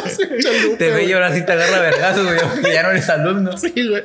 Te 0.78 0.90
ve 0.90 1.04
y 1.04 1.12
ahora 1.12 1.34
sí 1.34 1.44
te 1.44 1.52
agarra 1.52 1.80
vergazos, 1.80 2.24
güey. 2.24 2.38
porque 2.40 2.72
ya 2.72 2.82
no 2.82 2.90
eres 2.90 3.08
alumno. 3.08 3.56
Sí, 3.56 3.72
güey. 3.88 4.04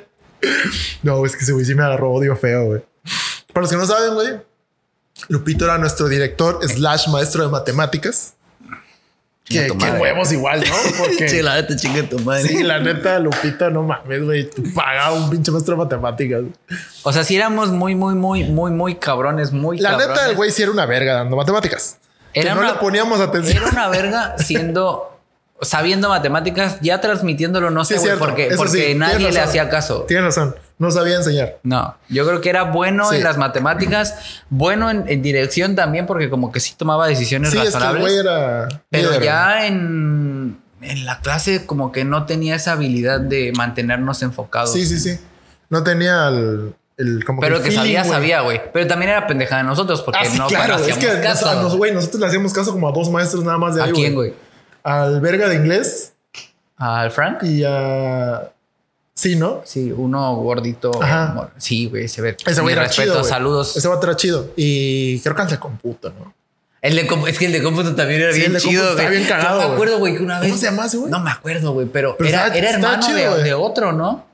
No, 1.04 1.26
es 1.26 1.36
que 1.36 1.44
ese 1.44 1.52
güey 1.54 1.66
sí 1.66 1.76
me 1.76 1.84
agarró 1.84 2.12
odio 2.12 2.36
feo, 2.36 2.66
güey. 2.66 2.82
Para 3.54 3.62
los 3.62 3.72
que 3.72 3.78
no 3.78 3.86
saben, 3.86 4.14
güey, 4.14 4.30
Lupito 5.30 5.66
era 5.66 5.78
nuestro 5.78 6.08
director 6.08 6.60
slash 6.68 7.08
maestro 7.10 7.44
de 7.44 7.50
matemáticas. 7.50 8.34
Chinga 9.48 9.68
Que, 9.68 9.78
que 9.78 9.92
huevos 10.02 10.32
igual, 10.32 10.60
¿no? 10.68 10.76
Porque 10.98 11.30
Sí, 11.30 11.42
la 11.44 11.56
neta, 11.56 11.76
chingue 11.76 12.04
tu 12.04 12.18
madre. 12.20 12.48
sí, 12.48 12.64
la 12.64 12.80
neta, 12.80 13.20
Lupito, 13.20 13.70
no 13.70 13.84
mames, 13.84 14.24
güey. 14.24 14.50
Tú 14.50 14.64
pagaba 14.74 15.14
un 15.14 15.30
pinche 15.30 15.52
maestro 15.52 15.76
de 15.76 15.84
matemáticas. 15.84 16.42
O 17.04 17.14
sea, 17.14 17.24
sí 17.24 17.36
éramos 17.36 17.70
muy, 17.70 17.94
muy, 17.96 18.16
muy, 18.16 18.44
muy, 18.44 18.72
muy 18.72 18.96
cabrones, 18.96 19.52
muy 19.52 19.78
La 19.78 19.92
cabrones. 19.92 20.10
neta, 20.16 20.30
el 20.30 20.36
güey 20.36 20.50
sí 20.52 20.64
era 20.64 20.72
una 20.72 20.86
verga 20.88 21.14
dando 21.14 21.36
matemáticas. 21.38 21.98
Era 22.34 22.50
que 22.50 22.56
no 22.56 22.62
una- 22.62 22.74
le 22.74 22.80
poníamos 22.80 23.20
atención. 23.22 23.58
Era 23.58 23.70
una 23.72 23.88
verga 23.90 24.36
siendo... 24.40 25.15
Sabiendo 25.62 26.10
matemáticas, 26.10 26.78
ya 26.82 27.00
transmitiéndolo, 27.00 27.70
no 27.70 27.86
Sí, 27.86 27.94
sé, 27.94 28.00
güey, 28.00 28.06
cierto. 28.10 28.26
porque, 28.26 28.48
Eso 28.48 28.58
porque 28.58 28.88
sí, 28.92 28.96
nadie 28.96 29.32
le 29.32 29.40
hacía 29.40 29.70
caso. 29.70 30.02
Tienes 30.04 30.26
razón. 30.26 30.56
No 30.78 30.92
sabía 30.92 31.16
enseñar. 31.16 31.60
No, 31.64 31.96
yo 32.10 32.28
creo 32.28 32.42
que 32.42 32.50
era 32.50 32.64
bueno 32.64 33.10
Sí. 33.10 33.16
en 33.16 33.24
las 33.24 33.38
matemáticas, 33.38 34.16
bueno 34.50 34.90
en, 34.92 35.06
en 35.08 35.22
dirección 35.22 35.76
también, 35.76 36.06
porque 36.08 36.30
como 36.30 36.52
que 36.52 36.60
sí 36.60 36.74
tomaba 36.78 37.08
decisiones 37.08 37.52
Sí, 37.52 37.58
es 37.58 37.64
que 37.64 37.70
razonables. 37.80 38.14
era. 38.14 38.82
pero 38.90 39.10
líder, 39.12 39.24
ya 39.24 39.66
en, 39.68 40.60
en 40.82 41.06
la 41.06 41.22
clase 41.22 41.66
como 41.66 41.94
que 41.94 42.04
no 42.04 42.26
tenía 42.26 42.56
esa 42.56 42.74
habilidad 42.74 43.22
de 43.22 43.54
mantenernos 43.56 44.22
enfocados. 44.24 44.74
Sí, 44.74 44.86
sí, 44.86 45.00
sí. 45.00 45.18
No 45.70 45.84
tenía 45.84 46.28
el. 46.28 46.76
el 46.98 47.24
como 47.24 47.40
Pero 47.40 47.56
el 47.58 47.62
que 47.64 47.70
feeling, 47.72 47.96
sabía, 47.96 48.04
sabía, 48.04 48.42
güey. 48.42 48.62
Pero 48.74 48.88
también 48.88 49.12
era 49.12 49.26
pendejada 49.26 49.62
de 49.64 49.68
nosotros 49.70 50.02
porque 50.02 50.20
Ah, 50.24 50.30
sí, 50.30 50.38
no 50.38 50.48
claro, 50.48 50.76
es 50.76 50.98
que 50.98 51.22
caso. 51.22 51.46
nos- 51.62 51.74
nosotros 51.94 52.20
le 52.20 52.28
hacíamos 52.28 52.52
caso 52.54 52.74
como 52.74 52.90
a 52.90 52.92
dos 52.92 53.10
maestros 53.10 53.46
nada 53.46 53.58
más 53.58 53.74
de 53.76 53.82
¿A 53.82 53.86
ahí. 53.86 53.94
quién, 53.94 54.14
güey? 54.14 54.34
Al 54.86 55.20
verga 55.20 55.50
de 55.50 55.56
inglés 55.56 56.14
¿Al 56.78 57.10
Frank? 57.12 57.44
y 57.44 57.64
a. 57.66 58.52
Sí, 59.14 59.36
¿no? 59.36 59.62
Sí, 59.66 59.92
uno 59.96 60.36
gordito. 60.36 60.92
Ajá. 61.02 61.50
Sí, 61.58 61.88
güey, 61.88 62.08
se 62.08 62.22
ve. 62.22 62.36
Ese 62.46 62.62
güey 62.62 62.74
era 62.74 62.84
respeto, 62.84 63.04
chido. 63.12 63.20
güey. 63.20 63.30
saludos. 63.32 63.76
Ese 63.78 63.88
vato 63.88 64.06
era 64.08 64.16
chido. 64.16 64.52
Y 64.58 65.20
creo 65.22 65.36
que 65.36 65.42
al 65.42 65.50
de 65.50 65.58
computo, 65.60 66.10
¿no? 66.12 66.34
El 66.82 66.96
de 66.96 67.08
es 67.30 67.40
que 67.40 67.46
el 67.48 67.52
de 67.54 67.64
cómputo 67.64 67.96
también 67.96 68.22
era 68.22 68.32
Sí, 68.34 68.40
bien 68.42 68.52
el 68.52 68.58
de 68.58 68.60
chido, 68.60 68.94
güey. 68.94 69.10
bien 69.10 69.24
cagado, 69.26 69.56
Yo 69.56 69.58
me 69.58 69.64
güey. 69.66 69.74
acuerdo, 69.74 69.98
güey, 70.00 70.18
que 70.18 70.22
una 70.24 70.40
vez. 70.40 70.50
¿Cómo 70.50 70.60
se 70.62 70.66
llama 70.68 70.86
güey? 70.88 71.10
No 71.12 71.20
me 71.20 71.32
acuerdo, 71.32 71.74
güey, 71.74 71.88
pero, 71.88 72.16
Pero 72.18 72.30
era, 72.30 72.48
era 72.56 72.70
hermano 72.72 73.02
chido, 73.02 73.18
de, 73.18 73.28
güey. 73.30 73.44
de 73.44 73.54
otro, 73.56 73.92
¿no? 73.92 74.26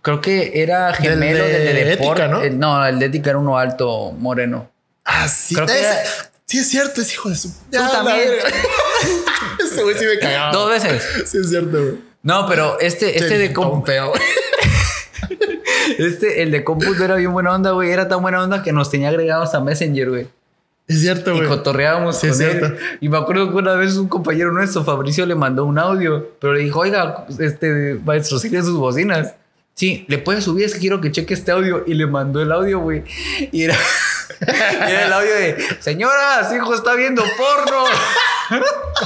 Creo 0.00 0.20
que 0.22 0.62
era 0.62 0.94
gemelo 0.94 1.44
de 1.44 1.52
del 1.58 1.74
de, 1.74 1.92
ética, 1.92 2.00
deporte. 2.02 2.28
¿no? 2.28 2.40
El- 2.40 2.58
no, 2.58 2.86
el 2.86 2.98
de 2.98 3.06
ética 3.06 3.30
era 3.30 3.38
uno 3.38 3.58
alto, 3.58 4.12
moreno. 4.12 4.70
Ah, 5.04 5.28
sí. 5.28 5.54
Creo 5.56 5.66
que 5.66 5.78
era- 5.78 5.98
Sí, 6.48 6.58
es 6.58 6.68
cierto, 6.68 7.00
es 7.02 7.12
hijo 7.12 7.28
de 7.28 7.36
su. 7.36 7.48
Tú 7.50 7.54
también. 7.92 8.18
ese 9.64 9.82
güey 9.82 9.94
sí 9.98 10.04
me 10.06 10.18
cagaba. 10.18 10.50
Dos 10.50 10.70
veces. 10.70 11.02
Sí, 11.26 11.38
es 11.38 11.50
cierto, 11.50 11.70
güey. 11.80 11.98
No, 12.22 12.46
pero 12.48 12.80
este, 12.80 13.16
este 13.18 13.38
de 13.38 13.50
pedo. 13.50 14.12
Este, 15.98 16.42
el 16.42 16.50
de 16.50 16.62
cómputo 16.64 17.02
era 17.04 17.16
bien 17.16 17.32
buena 17.32 17.54
onda, 17.54 17.72
güey. 17.72 17.90
Era 17.90 18.06
tan 18.08 18.20
buena 18.22 18.42
onda 18.42 18.62
que 18.62 18.72
nos 18.72 18.90
tenía 18.90 19.08
agregados 19.08 19.54
a 19.54 19.60
Messenger, 19.60 20.08
güey. 20.10 20.28
Es 20.86 21.00
cierto, 21.00 21.32
Y 21.34 21.38
güey. 21.38 21.48
cotorreábamos 21.48 22.16
Sí, 22.20 22.28
con 22.28 22.30
es 22.30 22.40
él. 22.40 22.58
cierto. 22.58 22.76
Y 23.00 23.08
me 23.08 23.18
acuerdo 23.18 23.50
que 23.50 23.56
una 23.56 23.74
vez 23.74 23.96
un 23.96 24.06
compañero 24.08 24.52
nuestro, 24.52 24.84
Fabricio, 24.84 25.26
le 25.26 25.34
mandó 25.34 25.64
un 25.64 25.78
audio, 25.78 26.30
pero 26.40 26.52
le 26.54 26.60
dijo, 26.60 26.80
oiga, 26.80 27.26
este 27.40 27.94
maestro, 28.04 28.38
sigue 28.38 28.62
sus 28.62 28.76
bocinas. 28.76 29.34
Sí, 29.74 30.04
le 30.08 30.18
puedes 30.18 30.44
subir, 30.44 30.66
es 30.66 30.74
que 30.74 30.80
quiero 30.80 31.00
que 31.00 31.10
cheque 31.10 31.34
este 31.34 31.50
audio. 31.52 31.82
Y 31.86 31.94
le 31.94 32.06
mandó 32.06 32.40
el 32.42 32.52
audio, 32.52 32.78
güey. 32.80 33.02
Y 33.50 33.62
era, 33.64 33.76
y 34.46 34.90
era 34.90 35.06
el 35.06 35.12
audio 35.12 35.34
de, 35.34 35.76
señora, 35.80 36.48
su 36.48 36.56
hijo 36.56 36.74
está 36.74 36.94
viendo 36.94 37.22
porno. 37.36 37.84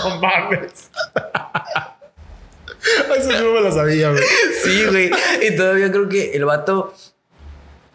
No 0.04 0.16
mames. 0.18 0.88
Eso 3.16 3.30
yo 3.30 3.42
no 3.42 3.52
me 3.54 3.60
lo 3.60 3.72
sabía, 3.72 4.10
güey. 4.10 4.22
sí, 4.62 4.84
güey. 4.86 5.10
Y 5.42 5.56
todavía 5.56 5.90
creo 5.90 6.08
que 6.08 6.32
el 6.32 6.44
vato, 6.44 6.94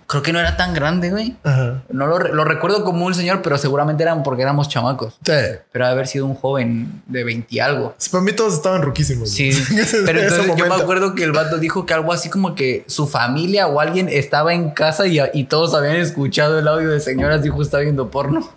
creo 0.08 0.22
que 0.24 0.32
no 0.34 0.40
era 0.40 0.58
tan 0.58 0.74
grande, 0.74 1.12
güey. 1.12 1.36
Ajá. 1.44 1.84
No 1.90 2.08
lo, 2.08 2.18
re- 2.18 2.34
lo 2.34 2.44
recuerdo 2.46 2.84
como 2.84 3.06
un 3.06 3.14
señor, 3.14 3.42
pero 3.42 3.58
seguramente 3.58 4.04
eran 4.04 4.24
porque 4.24 4.42
éramos 4.42 4.70
chamacos. 4.70 5.16
Sí. 5.26 5.34
Pero 5.72 5.86
haber 5.86 6.08
sido 6.08 6.26
un 6.26 6.34
joven 6.36 7.04
de 7.08 7.24
20 7.24 7.48
y 7.54 7.60
algo. 7.60 7.94
Para 8.12 8.24
mí 8.24 8.32
todos 8.34 8.54
estaban 8.54 8.82
ruquísimos. 8.82 9.30
Sí, 9.30 9.52
pero 10.06 10.22
entonces 10.22 10.48
yo 10.56 10.66
me 10.68 10.74
acuerdo 10.76 11.14
que 11.14 11.24
el 11.24 11.34
vato 11.34 11.58
dijo 11.58 11.86
que 11.86 11.94
algo 11.94 12.14
así 12.14 12.30
como 12.30 12.56
que 12.56 12.84
su 12.88 13.06
familia 13.08 13.68
o 13.68 13.80
alguien 13.80 14.08
estaba 14.10 14.54
en 14.54 14.72
casa 14.72 15.06
y, 15.08 15.20
y 15.34 15.44
todos 15.44 15.74
habían 15.76 15.98
escuchado 15.98 16.58
el 16.58 16.68
audio 16.68 16.90
de 16.90 17.00
señoras 17.00 17.44
dijo 17.44 17.62
está 17.62 17.80
viendo 17.80 18.10
porno. 18.10 18.50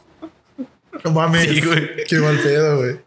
No 1.05 1.11
mames. 1.13 1.49
Sí, 1.49 1.61
güey. 1.61 1.89
Qué 2.09 2.17
mal 2.19 2.39
pedo, 2.39 2.79
güey. 2.79 3.01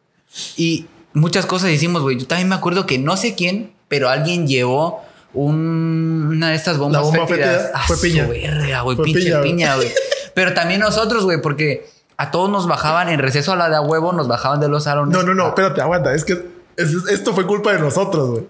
Y 0.58 0.88
muchas 1.14 1.46
cosas 1.46 1.70
hicimos, 1.70 2.02
güey. 2.02 2.18
Yo 2.20 2.28
también 2.28 2.50
me 2.50 2.56
acuerdo 2.56 2.86
que 2.86 2.98
no 2.98 3.16
sé 3.18 3.36
quién, 3.36 3.72
pero 3.88 4.10
alguien 4.10 4.48
llevó 4.48 5.04
un- 5.34 6.28
una 6.32 6.50
de 6.50 6.56
estas 6.56 6.78
bombas 6.78 7.02
bomba 7.02 7.28
fétidas. 7.28 7.62
fétida 7.64 7.72
Ah, 7.76 7.84
fue 7.88 7.98
piña. 7.98 8.28
verga, 8.28 8.82
güey. 8.82 8.96
Fue 8.96 9.06
Pinche 9.06 9.36
piña, 9.42 9.76
güey. 9.76 9.92
Pero 10.34 10.54
también 10.54 10.80
nosotros, 10.82 11.24
güey, 11.26 11.42
porque 11.42 11.88
a 12.18 12.32
todos 12.32 12.50
nos 12.50 12.68
bajaban 12.68 13.10
en 13.10 13.20
receso 13.20 13.54
a 13.54 13.56
la 13.56 13.70
de 13.70 13.76
a 13.76 13.82
huevo, 13.82 14.14
nos 14.14 14.28
bajaban 14.28 14.60
de 14.60 14.68
los 14.70 14.84
salones. 14.86 15.16
No, 15.16 15.24
no, 15.24 15.34
no, 15.34 15.48
espérate, 15.50 15.82
aguanta. 15.82 16.14
Es 16.14 16.24
que 16.26 16.34
es- 16.78 16.94
esto 17.10 17.34
fue 17.34 17.46
culpa 17.46 17.74
de 17.74 17.80
nosotros, 17.80 18.30
güey. 18.32 18.50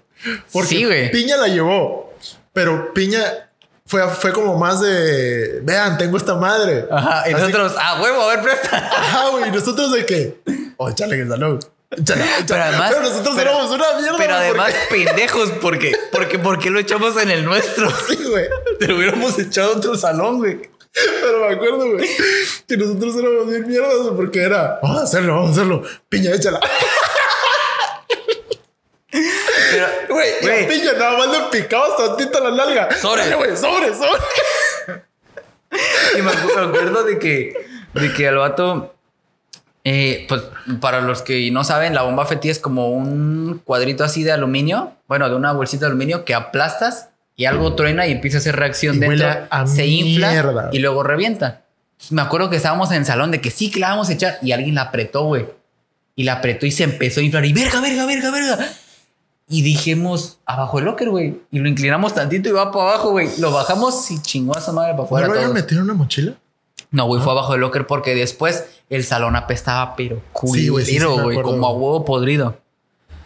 Porque 0.52 0.68
Sí, 0.68 0.84
güey. 0.84 1.10
Piña 1.10 1.36
la 1.36 1.48
llevó, 1.48 2.12
pero 2.52 2.92
Piña 2.94 3.20
fue, 3.86 4.06
fue 4.08 4.32
como 4.32 4.56
más 4.56 4.80
de, 4.80 5.60
vean, 5.62 5.98
tengo 5.98 6.16
esta 6.16 6.34
madre. 6.36 6.86
Ajá, 6.90 7.28
y 7.28 7.32
Así- 7.34 7.42
nosotros, 7.42 7.74
a 7.78 8.00
huevo, 8.00 8.22
a 8.22 8.28
ver, 8.36 8.42
presta. 8.42 8.76
Ajá, 8.78 9.28
güey, 9.30 9.48
y 9.48 9.52
nosotros 9.52 9.92
de 9.92 10.06
que, 10.06 10.40
oh, 10.78 10.88
échale 10.88 11.16
en 11.16 11.22
el 11.22 11.28
salón. 11.28 11.58
Pero 11.90 12.62
además. 12.62 12.90
Pero 12.94 13.02
nosotros 13.08 13.34
pero- 13.36 13.50
éramos 13.50 13.70
una 13.70 13.92
mierda. 14.00 14.18
Pero 14.18 14.34
además, 14.34 14.74
pendejos, 14.90 15.50
porque, 15.60 15.92
porque, 16.10 16.38
porque 16.38 16.70
lo 16.70 16.78
echamos 16.80 17.16
en 17.22 17.30
el 17.30 17.44
nuestro. 17.44 17.88
Sí, 18.08 18.16
güey. 18.28 18.46
Te 18.80 18.88
lo 18.88 18.96
hubiéramos 18.96 19.38
echado 19.38 19.74
a 19.74 19.76
otro 19.76 19.96
salón, 19.96 20.38
güey. 20.38 20.60
Pero 20.92 21.48
me 21.48 21.54
acuerdo, 21.54 21.90
güey, 21.92 22.08
que 22.68 22.76
nosotros 22.76 23.16
éramos 23.16 23.48
bien 23.48 23.66
mierdas, 23.66 23.96
porque 24.14 24.42
era, 24.42 24.78
vamos 24.80 25.00
a 25.00 25.02
hacerlo, 25.04 25.34
vamos 25.34 25.48
a 25.50 25.52
hacerlo. 25.52 25.82
Piña, 26.08 26.30
échala. 26.30 26.60
Pero, 29.10 29.86
Güey, 30.08 30.68
Piña 30.68 30.92
nada 30.92 31.18
más 31.18 31.28
le 31.28 31.60
picabas 31.60 31.96
tantito 31.96 32.40
la 32.40 32.50
nalga. 32.52 32.96
Sobre. 32.96 33.34
Güey, 33.34 33.56
sobre, 33.56 33.88
sobre. 33.94 34.20
y 36.18 36.22
me 36.22 36.30
acuerdo 36.30 37.02
de 37.04 37.18
que, 37.18 37.54
de 37.94 38.12
que 38.12 38.28
al 38.28 38.36
vato, 38.36 38.93
eh, 39.84 40.24
pues 40.28 40.42
para 40.80 41.00
los 41.02 41.22
que 41.22 41.50
no 41.50 41.62
saben, 41.62 41.94
la 41.94 42.02
bomba 42.02 42.24
fetí 42.26 42.48
es 42.48 42.58
como 42.58 42.88
un 42.90 43.60
cuadrito 43.64 44.02
así 44.04 44.22
de 44.24 44.32
aluminio, 44.32 44.92
bueno, 45.08 45.28
de 45.28 45.36
una 45.36 45.52
bolsita 45.52 45.82
de 45.86 45.90
aluminio 45.90 46.24
que 46.24 46.34
aplastas 46.34 47.10
y 47.36 47.44
algo 47.44 47.74
truena 47.74 48.06
y 48.06 48.12
empieza 48.12 48.38
a 48.38 48.40
hacer 48.40 48.56
reacción 48.56 48.96
Y 48.96 49.00
dentro, 49.00 49.28
a 49.50 49.66
se 49.66 49.86
infla 49.86 50.30
mierda. 50.30 50.70
y 50.72 50.78
luego 50.78 51.02
revienta. 51.02 51.62
Me 52.10 52.22
acuerdo 52.22 52.50
que 52.50 52.56
estábamos 52.56 52.90
en 52.92 52.98
el 52.98 53.04
salón 53.06 53.30
de 53.30 53.40
que 53.40 53.50
sí, 53.50 53.70
que 53.70 53.80
la 53.80 53.90
vamos 53.90 54.08
a 54.08 54.12
echar 54.12 54.38
y 54.42 54.52
alguien 54.52 54.74
la 54.74 54.82
apretó, 54.82 55.24
güey. 55.24 55.46
Y 56.16 56.24
la 56.24 56.34
apretó 56.34 56.64
y 56.66 56.70
se 56.70 56.84
empezó 56.84 57.20
a 57.20 57.22
inflar 57.22 57.44
y 57.44 57.52
verga, 57.52 57.80
verga, 57.80 58.06
verga, 58.06 58.30
verga. 58.30 58.68
Y 59.48 59.62
dijimos 59.62 60.38
abajo 60.46 60.78
el 60.78 60.86
locker, 60.86 61.10
güey. 61.10 61.40
Y 61.50 61.58
lo 61.58 61.68
inclinamos 61.68 62.14
tantito 62.14 62.48
y 62.48 62.52
va 62.52 62.70
para 62.72 62.90
abajo, 62.90 63.10
güey. 63.10 63.28
Lo 63.38 63.50
bajamos 63.52 64.10
y 64.10 64.20
chingó 64.22 64.54
a 64.54 64.58
esa 64.60 64.72
madre 64.72 64.92
para 64.92 65.00
¿No 65.02 65.04
afuera. 65.04 65.26
lo 65.28 65.34
habían 65.34 65.52
metido 65.52 65.80
en 65.80 65.84
una 65.84 65.94
mochila? 65.94 66.32
No, 66.94 67.06
güey, 67.06 67.20
fue 67.20 67.32
abajo 67.32 67.50
del 67.50 67.60
locker 67.60 67.88
porque 67.88 68.14
después 68.14 68.66
el 68.88 69.02
salón 69.02 69.34
apestaba, 69.34 69.96
pero 69.96 70.22
Sí, 70.46 70.68
güey, 70.68 70.84
sí, 70.84 71.00
sí, 71.00 71.04
culero, 71.04 71.42
como 71.42 71.66
a 71.66 71.72
huevo 71.72 72.04
podrido. 72.04 72.56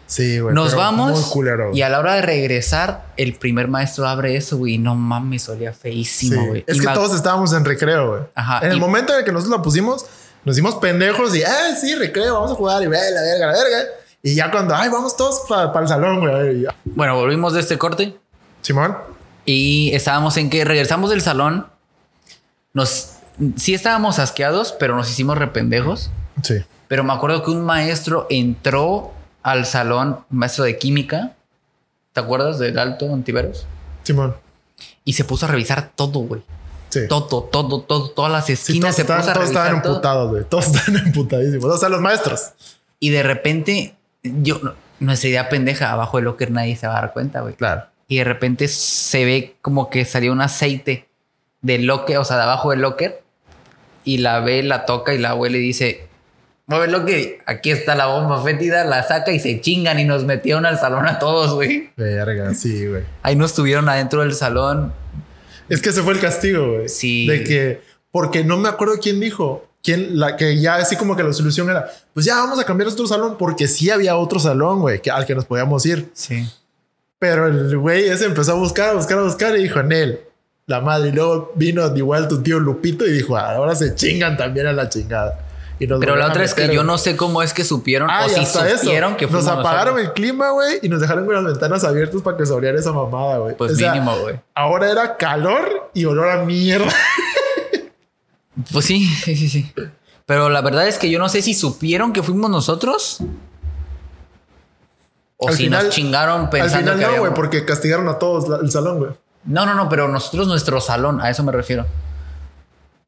Sí, 0.07 0.39
güey. 0.39 0.55
Nos 0.55 0.73
vamos 0.73 1.27
culero, 1.27 1.69
y 1.71 1.83
a 1.83 1.89
la 1.89 1.99
hora 1.99 2.15
de 2.15 2.23
regresar, 2.23 3.05
el 3.15 3.35
primer 3.35 3.67
maestro 3.67 4.07
abre 4.07 4.35
eso, 4.35 4.57
güey. 4.57 4.79
No 4.79 4.95
mames, 4.95 5.47
olía 5.49 5.71
feísimo, 5.71 6.47
güey. 6.47 6.63
Es 6.65 6.77
Y 6.77 6.79
que 6.79 6.87
todos 6.87 7.13
estábamos 7.13 7.53
en 7.53 7.63
recreo, 7.63 8.09
güey. 8.09 8.21
Ajá, 8.33 8.65
En 8.65 8.71
el 8.71 8.79
momento 8.79 9.13
en 9.13 9.19
el 9.19 9.25
que 9.25 9.31
nosotros 9.31 9.55
la 9.59 9.63
pusimos, 9.63 10.03
nos 10.45 10.55
hicimos 10.55 10.73
pendejos 10.77 11.35
y, 11.35 11.43
ah, 11.43 11.75
sí, 11.79 11.93
recreo, 11.93 12.33
vamos 12.33 12.51
a 12.53 12.55
jugar 12.55 12.81
y 12.81 12.87
ve 12.87 12.97
la 12.97 13.21
verga, 13.21 13.45
la 13.45 13.53
verga. 13.53 13.89
Y 14.23 14.33
ya 14.33 14.49
cuando, 14.49 14.73
ay, 14.73 14.89
vamos 14.89 15.15
todos 15.15 15.43
para 15.47 15.79
el 15.79 15.87
salón, 15.87 16.21
güey. 16.21 16.65
Bueno, 16.85 17.15
volvimos 17.17 17.53
de 17.53 17.59
este 17.59 17.77
corte 17.77 18.17
Simón. 18.63 18.97
y 19.45 19.91
estábamos 19.93 20.37
en 20.37 20.49
que 20.49 20.65
regresamos 20.65 21.11
del 21.11 21.21
salón. 21.21 21.67
Nos 22.73 23.11
sí 23.55 23.73
estábamos 23.73 24.19
asqueados, 24.19 24.73
pero 24.79 24.95
nos 24.95 25.09
hicimos 25.09 25.37
rependejos. 25.37 26.11
Sí. 26.43 26.63
Pero 26.87 27.03
me 27.03 27.13
acuerdo 27.13 27.43
que 27.43 27.51
un 27.51 27.63
maestro 27.63 28.27
entró 28.29 29.13
al 29.43 29.65
salón, 29.65 30.19
maestro 30.29 30.63
de 30.63 30.77
química. 30.77 31.33
¿Te 32.13 32.19
acuerdas 32.19 32.59
del 32.59 32.77
alto 32.79 33.13
Antiveros? 33.13 33.65
Simón. 34.03 34.35
Y 35.03 35.13
se 35.13 35.23
puso 35.23 35.45
a 35.45 35.49
revisar 35.49 35.91
todo, 35.95 36.19
güey. 36.21 36.41
Sí. 36.89 37.01
Todo, 37.07 37.43
todo, 37.43 37.81
todo, 37.81 38.09
todas 38.09 38.31
las 38.31 38.45
Sí, 38.47 38.53
esquinas 38.53 38.95
todos, 38.95 38.95
se 38.95 39.01
estaban, 39.03 39.21
puso 39.21 39.31
a 39.31 39.33
todos 39.33 39.45
revisar 39.47 39.65
estaban 39.65 39.81
todo. 39.83 39.93
emputados, 39.93 40.29
güey. 40.31 40.43
Todos 40.45 40.67
estaban 40.67 41.01
emputadísimos. 41.07 41.65
O 41.65 41.77
sea, 41.77 41.89
los 41.89 42.01
maestros. 42.01 42.51
Y 42.99 43.09
de 43.11 43.21
repente, 43.23 43.95
yo, 44.23 44.59
nuestra 44.99 45.29
idea 45.29 45.49
pendeja, 45.49 45.91
abajo 45.91 46.17
del 46.17 46.25
locker 46.25 46.49
nadie 46.51 46.75
se 46.75 46.87
va 46.87 46.97
a 46.97 47.01
dar 47.01 47.13
cuenta, 47.13 47.41
güey. 47.41 47.53
Claro. 47.55 47.83
Y 48.07 48.17
de 48.17 48.23
repente 48.23 48.67
se 48.67 49.23
ve 49.25 49.55
como 49.61 49.89
que 49.91 50.03
salió 50.05 50.31
un 50.31 50.41
aceite 50.41 51.07
del 51.61 51.85
locker, 51.85 52.17
o 52.17 52.25
sea, 52.25 52.37
de 52.37 52.43
abajo 52.43 52.71
del 52.71 52.81
locker. 52.81 53.21
Y 54.03 54.19
la 54.19 54.39
ve, 54.39 54.63
la 54.63 54.85
toca 54.85 55.13
y 55.13 55.17
la 55.17 55.31
abuela 55.31 55.57
y 55.57 55.61
dice, 55.61 56.07
mueve 56.69 56.85
el 56.85 56.91
locker, 56.91 57.39
aquí 57.45 57.71
está 57.71 57.95
la 57.95 58.05
bomba 58.05 58.43
fétida, 58.43 58.85
la 58.85 59.03
saca 59.03 59.31
y 59.31 59.39
se 59.39 59.59
chingan 59.59 59.99
y 59.99 60.05
nos 60.05 60.23
metieron 60.23 60.65
al 60.65 60.79
salón 60.79 61.07
a 61.07 61.17
todos, 61.17 61.53
güey. 61.53 61.89
Verga, 61.97 62.53
sí, 62.53 62.85
güey. 62.85 63.03
Ahí 63.23 63.35
nos 63.35 63.55
tuvieron 63.55 63.89
adentro 63.89 64.21
del 64.21 64.33
salón. 64.33 64.93
Es 65.67 65.81
que 65.81 65.89
ese 65.89 66.03
fue 66.03 66.13
el 66.13 66.19
castigo, 66.19 66.73
güey. 66.73 66.89
Sí. 66.89 67.27
De 67.27 67.43
que, 67.43 67.81
porque 68.11 68.43
no 68.43 68.57
me 68.57 68.69
acuerdo 68.69 68.95
quién 69.01 69.19
dijo, 69.19 69.67
quién, 69.83 70.19
la 70.19 70.37
que 70.37 70.59
ya 70.59 70.75
así 70.75 70.95
como 70.95 71.15
que 71.15 71.23
la 71.23 71.33
solución 71.33 71.69
era, 71.69 71.89
pues 72.13 72.25
ya 72.25 72.35
vamos 72.37 72.59
a 72.59 72.63
cambiar 72.63 72.89
otro 72.89 73.07
salón, 73.07 73.35
porque 73.37 73.67
sí 73.67 73.89
había 73.89 74.15
otro 74.15 74.39
salón, 74.39 74.81
güey, 74.81 75.01
que, 75.01 75.09
al 75.09 75.25
que 75.25 75.35
nos 75.35 75.45
podíamos 75.45 75.85
ir. 75.85 76.09
Sí. 76.13 76.47
Pero 77.17 77.47
el 77.47 77.77
güey 77.77 78.07
ese 78.07 78.25
empezó 78.25 78.53
a 78.53 78.55
buscar, 78.55 78.89
a 78.89 78.93
buscar, 78.93 79.17
a 79.17 79.23
buscar 79.23 79.57
y 79.57 79.63
dijo, 79.63 79.81
Nel, 79.83 80.21
la 80.69 80.79
madre. 80.81 81.09
Y 81.09 81.11
luego 81.11 81.51
vino 81.55 81.85
igual 81.95 82.27
tu 82.27 82.41
tío 82.41 82.59
Lupito 82.59 83.05
y 83.05 83.11
dijo, 83.11 83.35
"Ah, 83.35 83.55
ahora 83.55 83.75
se 83.75 83.95
chingan 83.95 84.37
también 84.37 84.67
a 84.67 84.71
la 84.71 84.87
chingada. 84.87 85.39
Y 85.81 85.87
nos 85.87 85.99
Pero 86.01 86.15
la 86.17 86.27
otra 86.27 86.43
es 86.43 86.53
que 86.53 86.73
yo 86.73 86.83
no 86.83 86.97
sé 86.97 87.15
cómo 87.15 87.41
es 87.41 87.53
que 87.53 87.63
supieron 87.63 88.09
Ah, 88.11 88.25
o 88.25 88.29
si 88.29 88.39
hasta 88.41 88.77
supieron 88.77 89.11
eso. 89.13 89.17
que 89.17 89.27
Nos 89.27 89.47
apagaron 89.47 89.93
nosotros. 89.95 90.07
el 90.07 90.13
clima, 90.13 90.51
güey, 90.51 90.79
y 90.81 90.89
nos 90.89 90.99
dejaron 90.99 91.25
con 91.25 91.35
las 91.35 91.43
ventanas 91.45 91.83
abiertas 91.85 92.21
para 92.21 92.35
que 92.35 92.45
se 92.45 92.51
abriera 92.53 92.77
esa 92.77 92.91
mamada, 92.91 93.37
güey. 93.37 93.55
Pues 93.55 93.71
O 93.71 93.75
mínimo, 93.75 94.15
güey. 94.19 94.35
Ahora 94.55 94.91
era 94.91 95.15
calor 95.15 95.89
y 95.93 96.03
olor 96.05 96.29
a 96.29 96.43
mierda. 96.43 96.85
Pues 98.73 98.85
sí, 98.85 99.05
sí, 99.05 99.35
sí, 99.37 99.47
sí. 99.47 99.71
Pero 100.25 100.49
la 100.49 100.59
verdad 100.61 100.85
es 100.87 100.97
que 100.97 101.09
yo 101.09 101.17
no 101.17 101.29
sé 101.29 101.41
si 101.41 101.53
supieron 101.53 102.11
que 102.11 102.21
fuimos 102.23 102.49
nosotros. 102.51 103.19
O 105.37 105.47
Al 105.47 105.55
si 105.55 105.63
final- 105.63 105.85
nos 105.85 105.95
chingaron 105.95 106.41
Al 106.41 106.49
pensando 106.49 106.91
final 106.91 107.09
que 107.09 107.15
no, 107.15 107.21
güey, 107.21 107.33
porque 107.33 107.63
castigaron 107.63 108.09
a 108.09 108.19
todos 108.19 108.49
la- 108.49 108.57
el 108.57 108.69
salón, 108.69 108.97
güey. 108.99 109.11
No, 109.45 109.65
no, 109.65 109.73
no, 109.75 109.89
pero 109.89 110.07
nosotros, 110.07 110.47
nuestro 110.47 110.79
salón, 110.81 111.21
a 111.21 111.29
eso 111.29 111.43
me 111.43 111.51
refiero. 111.51 111.85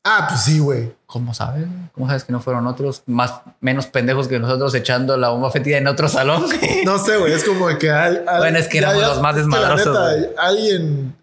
Ah, 0.03 0.25
pues 0.29 0.41
sí, 0.41 0.59
güey. 0.59 0.91
¿Cómo 1.05 1.33
sabes? 1.33 1.65
¿Cómo 1.93 2.07
sabes 2.07 2.23
que 2.23 2.31
no 2.31 2.39
fueron 2.39 2.65
otros 2.65 3.03
más 3.05 3.41
menos 3.59 3.85
pendejos 3.85 4.27
que 4.27 4.39
nosotros 4.39 4.73
echando 4.73 5.15
la 5.17 5.29
bomba 5.29 5.51
fetida 5.51 5.77
en 5.77 5.87
otro 5.87 6.07
salón? 6.07 6.45
No 6.85 6.97
sé, 6.97 7.17
güey. 7.17 7.33
Es 7.33 7.43
como 7.43 7.67
que 7.77 7.91
al, 7.91 8.27
al- 8.27 8.39
Bueno, 8.39 8.57
es 8.57 8.67
que 8.67 8.79
éramos 8.79 9.01
los 9.01 9.21
más 9.21 9.35
desmadrosos, 9.35 9.95
alguien, 10.39 11.13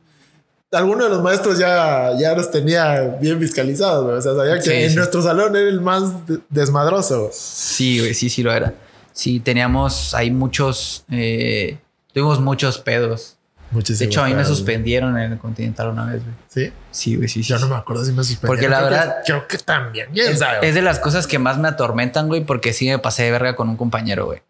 alguno 0.71 1.05
de 1.05 1.11
los 1.11 1.23
maestros 1.23 1.59
ya, 1.59 2.13
ya 2.19 2.35
los 2.35 2.51
tenía 2.53 3.01
bien 3.21 3.41
fiscalizados, 3.41 4.05
güey. 4.05 4.17
O 4.19 4.23
sea, 4.23 4.35
sabía 4.37 4.55
que 4.57 4.63
Sí, 4.63 4.73
en 4.73 4.91
sí. 4.91 4.97
nuestro 4.97 5.23
salón 5.23 5.57
era 5.57 5.69
el 5.69 5.81
más 5.81 6.27
de- 6.29 6.39
desmadroso. 6.51 7.31
Sí, 7.33 7.99
güey, 7.99 8.15
sí, 8.15 8.29
sí 8.31 8.43
lo 8.45 8.53
era. 8.53 8.75
Sí, 9.13 9.41
teníamos 9.41 10.15
ahí 10.15 10.31
muchos, 10.31 11.05
eh, 11.11 11.79
tuvimos 12.13 12.39
muchos 12.41 12.79
pedos. 12.79 13.38
Muchísimo. 13.71 13.99
De 13.99 14.05
hecho, 14.07 14.23
a 14.23 14.27
mí 14.29 14.35
me 14.35 14.45
suspendieron 14.45 15.19
en 15.19 15.33
el 15.33 15.39
Continental 15.39 15.89
una 15.89 16.07
vez, 16.07 16.23
güey. 16.25 16.35
Sí. 16.49 16.73
Sí, 16.91 17.17
güey, 17.17 17.29
sí, 17.29 17.43
sí. 17.43 17.49
Yo 17.51 17.59
no 17.59 17.69
me 17.69 17.75
acuerdo 17.77 18.05
si 18.05 18.13
me 18.13 18.25
suspendieron. 18.25 18.49
Porque 18.49 18.69
la 18.69 18.79
Creo 18.79 18.89
que- 18.89 18.95
verdad- 18.97 19.17
creo 19.27 19.49
que 19.49 19.59
también. 19.59 20.09
¿Quién 20.13 20.33
Es, 20.33 20.39
sabe? 20.39 20.67
es 20.69 20.75
de 20.75 20.83
las 20.83 20.99
cosas 20.99 21.27
que 21.27 21.39
más 21.39 21.59
me 21.59 21.69
atormentan, 21.69 22.29
güey, 22.29 22.45
porque 22.45 22.73
sí 22.73 22.89
me 22.89 22.99
pasé 22.99 23.25
de 23.25 23.31
verga 23.31 23.57
con 23.57 23.69
un 23.69 23.77
compañero, 23.77 24.25
güey. 24.27 24.41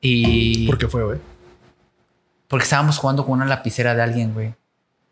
Y... 0.00 0.66
¿Por 0.66 0.78
qué 0.78 0.88
fue, 0.88 1.04
güey? 1.04 1.18
Porque 2.48 2.64
estábamos 2.64 2.98
jugando 2.98 3.24
con 3.24 3.34
una 3.34 3.46
lapicera 3.46 3.94
de 3.94 4.02
alguien, 4.02 4.34
güey. 4.34 4.54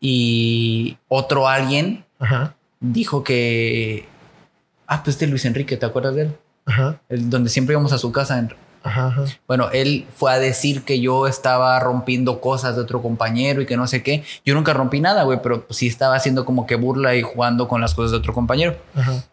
Y 0.00 0.98
otro 1.08 1.48
alguien 1.48 2.04
Ajá. 2.18 2.54
dijo 2.80 3.22
que... 3.24 4.08
Ah, 4.86 5.02
pues 5.02 5.16
este 5.16 5.26
Luis 5.26 5.44
Enrique, 5.44 5.76
¿te 5.76 5.86
acuerdas 5.86 6.14
de 6.14 6.22
él? 6.22 6.36
Ajá. 6.66 7.00
El, 7.08 7.28
donde 7.30 7.50
siempre 7.50 7.74
íbamos 7.74 7.92
a 7.92 7.98
su 7.98 8.10
casa. 8.12 8.38
en- 8.38 8.54
Ajá. 8.88 9.06
Ajá. 9.08 9.24
Bueno, 9.46 9.70
él 9.72 10.06
fue 10.14 10.32
a 10.32 10.38
decir 10.38 10.84
que 10.84 11.00
yo 11.00 11.26
estaba 11.26 11.78
rompiendo 11.80 12.40
cosas 12.40 12.76
de 12.76 12.82
otro 12.82 13.00
compañero 13.02 13.60
y 13.62 13.66
que 13.66 13.76
no 13.76 13.86
sé 13.86 14.02
qué. 14.02 14.24
Yo 14.44 14.54
nunca 14.54 14.72
rompí 14.72 15.00
nada, 15.00 15.22
güey, 15.24 15.40
pero 15.42 15.66
sí 15.70 15.86
estaba 15.86 16.16
haciendo 16.16 16.44
como 16.44 16.66
que 16.66 16.74
burla 16.74 17.14
y 17.14 17.22
jugando 17.22 17.68
con 17.68 17.80
las 17.80 17.94
cosas 17.94 18.10
de 18.12 18.16
otro 18.18 18.32
compañero. 18.34 18.76
Ajá. 18.94 19.24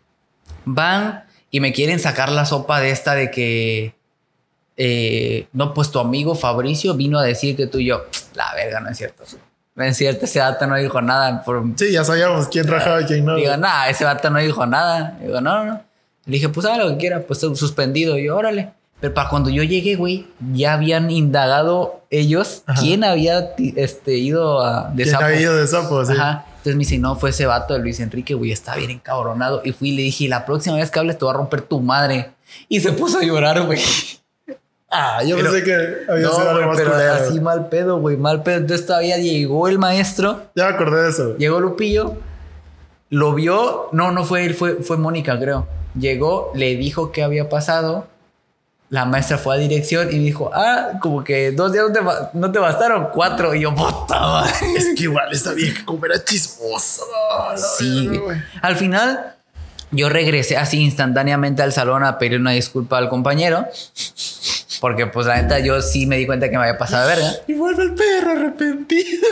Van 0.65 1.23
y 1.51 1.59
me 1.59 1.71
quieren 1.73 1.99
sacar 1.99 2.31
la 2.31 2.45
sopa 2.45 2.79
de 2.79 2.89
esta 2.89 3.15
de 3.15 3.31
que... 3.31 3.95
eh, 4.77 5.47
no, 5.53 5.73
pues 5.73 5.91
tu 5.91 5.99
amigo 5.99 6.35
Fabricio 6.35 6.93
vino 6.95 7.17
a 7.19 7.23
decir 7.23 7.55
que 7.55 7.67
tú 7.67 7.79
y 7.79 7.85
yo... 7.85 8.05
La 8.33 8.53
verga, 8.53 8.81
no 8.81 8.89
es 8.89 8.97
cierto. 8.97 9.23
No 9.75 9.83
es 9.83 9.95
cierto, 9.97 10.25
ese 10.25 10.39
vato 10.39 10.67
no 10.67 10.75
dijo 10.75 11.01
nada. 11.01 11.43
Por, 11.43 11.63
Sí, 11.77 11.91
ya 11.91 12.03
sabíamos 12.03 12.47
quién 12.47 12.67
rajaba 12.67 13.01
y 13.01 13.05
quién 13.05 13.25
no. 13.25 13.35
Digo, 13.35 13.55
nada, 13.57 13.89
ese 13.89 14.03
vato 14.05 14.29
no 14.29 14.39
dijo 14.39 14.65
nada. 14.65 15.17
Digo, 15.21 15.39
no, 15.41 15.63
no, 15.63 15.65
no. 15.65 15.81
Le 16.25 16.33
dije, 16.33 16.49
pues 16.49 16.65
haga 16.65 16.83
lo 16.83 16.89
que 16.91 16.97
quiera, 16.97 17.21
pues 17.21 17.39
suspendido. 17.39 18.17
Y 18.17 18.25
yo, 18.25 18.35
órale. 18.35 18.73
Pero 19.05 19.13
para 19.13 19.29
cuando 19.29 19.51
yo 19.51 19.61
llegué, 19.61 19.95
güey, 19.95 20.25
ya 20.51 20.73
habían 20.73 21.11
indagado 21.11 22.01
ellos 22.09 22.63
Ajá. 22.65 22.81
quién 22.81 23.03
había 23.03 23.51
este, 23.75 24.17
ido 24.17 24.63
a 24.63 24.89
de 24.95 25.03
¿Quién 25.03 25.13
sapo. 25.13 25.25
había 25.25 25.41
ido 25.41 25.55
de 25.55 25.67
sapo? 25.67 26.03
Sí. 26.03 26.13
Ajá. 26.13 26.45
Entonces 26.47 26.73
me 26.73 26.79
dice, 26.79 26.97
no, 26.97 27.15
fue 27.15 27.29
ese 27.29 27.45
vato 27.45 27.75
de 27.75 27.81
Luis 27.81 27.99
Enrique, 27.99 28.33
güey, 28.33 28.51
está 28.51 28.75
bien 28.75 28.89
encabronado. 28.89 29.61
Y 29.63 29.73
fui 29.73 29.89
y 29.89 29.95
le 29.95 30.01
dije, 30.01 30.27
la 30.27 30.43
próxima 30.43 30.77
vez 30.77 30.89
que 30.89 30.97
hables 30.97 31.19
te 31.19 31.25
voy 31.25 31.35
a 31.35 31.37
romper 31.37 31.61
tu 31.61 31.79
madre. 31.81 32.31
Y 32.67 32.79
se 32.79 32.93
puso 32.93 33.19
a 33.19 33.23
llorar, 33.23 33.61
güey. 33.63 33.79
Ah, 34.89 35.21
yo 35.23 35.35
Pero- 35.35 35.51
pensé 35.51 35.63
que 35.65 36.11
había 36.11 36.25
No, 36.27 36.33
sido 36.33 36.49
algo 36.49 36.67
más 36.69 36.77
pero 36.77 36.91
culero. 36.93 37.13
así 37.13 37.39
mal 37.41 37.67
pedo, 37.69 37.99
güey, 37.99 38.17
mal 38.17 38.41
pedo. 38.43 38.57
Entonces 38.57 38.85
todavía 38.87 39.17
llegó 39.17 39.67
el 39.67 39.77
maestro 39.77 40.43
Ya 40.55 40.69
me 40.69 40.75
acordé 40.75 41.03
de 41.03 41.09
eso. 41.09 41.37
Llegó 41.37 41.59
Lupillo, 41.59 42.15
lo 43.09 43.33
vio. 43.33 43.89
No, 43.91 44.11
no 44.11 44.23
fue 44.23 44.45
él, 44.45 44.55
fue, 44.55 44.75
fue 44.77 44.95
Mónica, 44.97 45.37
creo. 45.37 45.67
Llegó, 45.99 46.51
le 46.55 46.75
dijo 46.77 47.11
qué 47.11 47.23
había 47.23 47.49
pasado. 47.49 48.07
La 48.89 49.03
maestra 49.05 49.37
fue 49.37 49.55
a 49.55 49.57
dirección 49.57 50.09
y 50.11 50.19
dijo, 50.19 50.51
ah, 50.53 50.91
como 51.01 51.23
que 51.23 51.51
dos 51.51 51.73
días 51.73 51.85
no 51.87 51.91
te, 51.91 51.99
no 52.33 52.51
te 52.51 52.59
bastaron, 52.59 53.09
cuatro. 53.11 53.55
Y 53.55 53.61
yo, 53.61 53.73
puta. 53.73 54.45
Es 54.77 54.93
que 54.95 55.03
igual 55.03 55.31
esa 55.31 55.53
vieja 55.53 55.83
como 55.85 56.05
era 56.05 56.23
chismosa. 56.23 57.01
Sí. 57.77 58.21
Al 58.61 58.75
final, 58.75 59.33
yo 59.91 60.09
regresé 60.09 60.57
así 60.57 60.79
instantáneamente 60.79 61.63
al 61.63 61.73
salón 61.73 62.03
a 62.03 62.19
pedir 62.19 62.39
una 62.39 62.51
disculpa 62.51 62.97
al 62.97 63.09
compañero. 63.09 63.67
Porque, 64.81 65.07
pues, 65.07 65.25
la 65.25 65.41
neta, 65.41 65.59
yo 65.59 65.81
sí 65.81 66.05
me 66.05 66.17
di 66.17 66.27
cuenta 66.27 66.49
que 66.49 66.57
me 66.57 66.63
había 66.63 66.77
pasado 66.77 67.07
de 67.07 67.15
verga. 67.15 67.31
Y 67.47 67.53
vuelve 67.53 67.83
el 67.83 67.95
perro 67.95 68.31
arrepentido. 68.31 69.27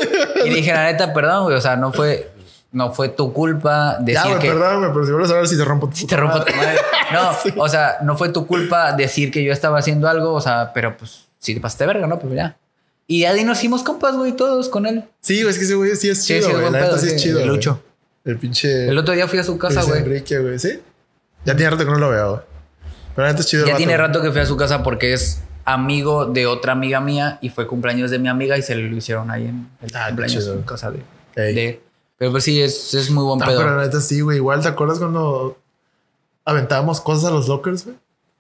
Y 0.46 0.50
dije, 0.50 0.74
la 0.74 0.86
neta, 0.86 1.14
perdón, 1.14 1.44
güey. 1.44 1.56
O 1.56 1.62
sea, 1.62 1.76
no 1.76 1.94
fue, 1.94 2.32
no 2.74 2.92
fue 2.92 3.08
tu 3.10 3.32
culpa 3.32 3.98
decir 4.02 4.22
Ya, 4.32 4.40
que. 4.40 4.50
perdón, 4.50 4.80
güey, 4.80 4.92
pero 4.92 5.06
si 5.06 5.12
vuelves 5.12 5.32
a 5.32 5.36
ver 5.36 5.48
si 5.48 5.56
te 5.58 5.64
rompo 5.64 5.88
tu 5.90 5.96
Si 5.96 6.06
te 6.08 6.18
rompo 6.18 6.44
tu 6.44 6.54
madre. 6.54 6.78
No, 7.14 7.32
Sí. 7.42 7.54
o 7.56 7.70
sea, 7.70 7.98
no 8.04 8.18
fue 8.18 8.30
tu 8.30 8.46
culpa 8.48 8.92
decir 8.94 9.32
que 9.32 9.44
yo 9.44 9.54
estaba 9.54 9.78
haciendo 9.80 10.10
algo, 10.10 10.34
o 10.34 10.42
sea, 10.42 10.72
pero 10.74 10.98
pues 10.98 11.26
si 11.40 11.54
te 11.54 11.62
pasaste 11.62 11.86
verga, 11.86 12.08
¿no? 12.08 12.20
Pues 12.20 12.34
ya. 12.34 12.58
Y 13.06 13.22
de 13.22 13.28
ahí 13.28 13.44
nos 13.44 13.60
hicimos 13.60 13.84
compas, 13.84 14.16
güey, 14.16 14.32
todos 14.32 14.68
con 14.70 14.86
él. 14.86 15.04
Sí, 15.22 15.42
güey, 15.44 15.52
es 15.54 15.60
que 15.60 15.66
ese 15.66 15.76
güey 15.76 15.96
sí 15.96 16.10
es 16.10 16.22
Sí, 16.24 16.34
chido, 16.36 16.48
sí, 16.48 16.52
güey. 16.52 16.62
buen 16.62 16.74
La 16.74 16.80
neta 16.82 16.98
sí 16.98 17.08
es 17.08 17.14
sí, 17.14 17.20
chido. 17.20 17.40
el 17.40 17.46
güey. 17.46 17.56
Lucho. 17.58 17.84
El 18.26 18.38
pinche. 18.40 18.88
El 18.88 18.98
otro 18.98 19.14
día 19.14 19.28
fui 19.28 19.38
a 19.40 19.44
su 19.44 19.58
casa, 19.58 19.84
güey. 19.84 20.00
Enrique, 20.00 20.40
güey. 20.40 20.58
Sí. 20.58 20.80
Ya 21.46 21.56
tiene 21.56 21.70
rato 21.72 21.86
que 21.86 21.92
no 21.92 21.98
lo 22.00 22.10
veo, 22.10 22.30
güey. 22.32 22.42
Pero 23.16 23.28
la 23.28 23.32
neta 23.34 23.42
es 23.42 23.48
chido. 23.48 23.66
Ya 23.66 23.74
vato, 23.74 23.78
tiene 23.78 23.94
güey. 23.98 24.08
rato 24.08 24.22
que 24.22 24.32
fui 24.32 24.40
a 24.42 24.46
su 24.46 24.56
casa 24.58 24.82
porque 24.82 25.14
es 25.14 25.42
amigo 25.66 26.26
de 26.26 26.48
otra 26.48 26.72
amiga 26.72 27.00
mía 27.02 27.38
y 27.42 27.50
fue 27.50 27.68
cumpleaños 27.68 28.10
de 28.10 28.20
mi 28.20 28.30
amiga 28.30 28.58
y 28.58 28.62
se 28.64 28.74
lo 28.76 28.96
hicieron 28.96 29.30
ahí 29.30 29.44
en 29.48 29.70
el 29.82 29.96
Ah, 29.96 30.08
cumpleaños 30.08 30.44
chido. 30.44 30.56
en 30.56 30.64
casa 30.64 30.90
de, 30.90 31.04
de- 31.36 31.82
Pero 32.24 32.32
pues 32.32 32.46
sí, 32.46 32.62
es, 32.62 32.94
es 32.94 33.10
muy 33.12 33.22
buen 33.26 33.38
No, 33.40 33.46
pedo. 33.46 33.58
pero 33.58 33.76
la 33.76 33.84
neta 33.84 34.00
sí, 34.00 34.22
güey. 34.22 34.38
Igual 34.38 34.62
te 34.62 34.70
acuerdas 34.70 34.98
cuando 34.98 35.58
aventábamos 36.46 37.02
cosas 37.02 37.26
a 37.26 37.32
los 37.32 37.50
lockers, 37.50 37.84
güey. 37.84 37.98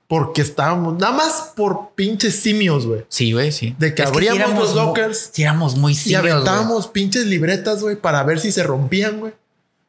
Porque 0.08 0.41
estábamos, 0.41 0.98
nada 0.98 1.12
más 1.12 1.52
por 1.54 1.89
pinches 1.96 2.34
simios, 2.39 2.86
güey. 2.88 3.04
Sí, 3.10 3.34
güey, 3.34 3.52
sí. 3.52 3.76
De 3.78 3.93
que 3.93 4.04
Es 4.04 4.08
abríamos 4.08 4.38
sí 4.38 4.43
éramos 4.46 4.63
los 4.63 4.76
lockers 4.76 5.30
Sí, 5.34 5.41
éramos 5.43 5.76
muy 5.76 5.91
Y 5.91 5.96
simios, 5.96 6.22
güey. 6.22 6.32
aventábamos 6.32 6.88
pinches 6.88 7.26
libretas, 7.26 7.82
güey, 7.82 7.97
para 7.97 8.24
ver 8.24 8.39
si 8.39 8.53
se 8.53 8.64
rompían, 8.64 9.20
güey. 9.20 9.34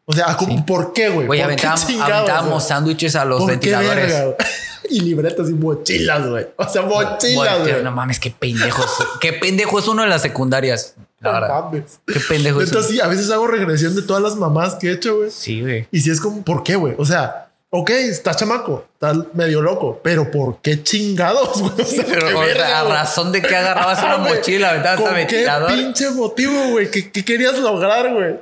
O 0.06 0.12
sea, 0.12 0.36
¿cómo- 0.36 0.66
¿por 0.66 0.92
qué, 0.92 1.08
güey? 1.10 1.28
Güey, 1.28 1.40
¿Por 1.40 1.54
qué 1.56 1.66
aventábamos, 1.68 2.64
sándwiches 2.66 3.14
a 3.14 3.24
los 3.24 3.38
¿Por 3.42 3.46
qué 3.60 3.70
ventiladores. 3.70 4.06
verga, 4.08 4.24
güey? 4.24 4.36
y 4.90 5.00
libretas 5.00 5.48
y 5.50 5.52
mochilas, 5.54 6.28
güey. 6.28 6.46
O 6.56 6.68
sea, 6.68 6.82
mochilas, 6.82 7.60
Güey. 7.62 7.82
No 7.82 7.90
mames, 7.92 8.18
qué 8.20 8.30
pendejos. 8.30 8.90
qué 9.20 9.32
pendejo 9.32 9.78
es 9.78 9.88
uno 9.88 10.02
de 10.02 10.08
las 10.08 10.22
secundarias. 10.22 10.94
La 11.20 11.32
No 11.32 11.40
verdad. 11.40 11.64
mames. 11.64 12.00
Qué 12.06 12.20
pendejo 12.20 12.60
es. 12.60 12.68
Entonces, 12.68 12.92
sí, 12.92 13.00
a 13.00 13.06
veces 13.08 13.30
hago 13.30 13.46
regresión 13.46 13.94
de 13.96 14.02
todas 14.02 14.22
las 14.22 14.36
mamás 14.36 14.74
que 14.76 14.88
he 14.88 14.92
hecho, 14.92 15.16
güey. 15.18 15.30
Sí, 15.30 15.60
güey. 15.62 15.86
Y 15.90 16.00
si 16.00 16.10
es 16.10 16.20
como, 16.20 16.42
¿por 16.44 16.62
qué, 16.62 16.76
güey? 16.76 16.94
O 16.98 17.04
sea, 17.04 17.48
ok, 17.70 17.90
estás 17.90 18.36
chamaco, 18.36 18.84
estás 18.94 19.16
medio 19.32 19.60
loco, 19.62 20.00
pero 20.02 20.30
¿por 20.30 20.60
qué 20.60 20.82
chingados, 20.82 21.60
güey? 21.60 21.72
O 21.80 21.84
sea, 21.84 22.04
Pero 22.06 22.38
o 22.38 22.44
sea, 22.44 22.80
a 22.80 22.84
razón 22.84 23.32
de 23.32 23.42
que 23.42 23.56
agarrabas 23.56 23.98
una 24.02 24.18
mochila 24.28 24.70
aventabas 24.70 25.00
¿Con 25.00 25.14
a 25.16 25.26
qué 25.26 25.46
pinche 25.68 26.10
motivo, 26.10 26.52
güey? 26.70 26.90
¿Qué, 26.90 27.10
qué 27.10 27.24
querías 27.24 27.58
lograr, 27.58 28.12
güey? 28.12 28.38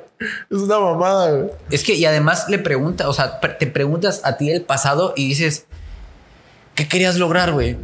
Es 0.51 0.59
una 0.59 0.79
mamada, 0.79 1.31
güey. 1.33 1.51
Es 1.71 1.83
que, 1.83 1.95
y 1.95 2.05
además 2.05 2.47
le 2.49 2.59
pregunta, 2.59 3.09
o 3.09 3.13
sea, 3.15 3.41
te 3.41 3.67
preguntas 3.67 4.21
a 4.25 4.37
ti 4.37 4.51
el 4.51 4.63
pasado 4.63 5.15
y 5.17 5.29
dices, 5.29 5.65
¿qué 6.75 6.89
querías 6.89 7.17
lograr, 7.19 7.53
güey? 7.53 7.77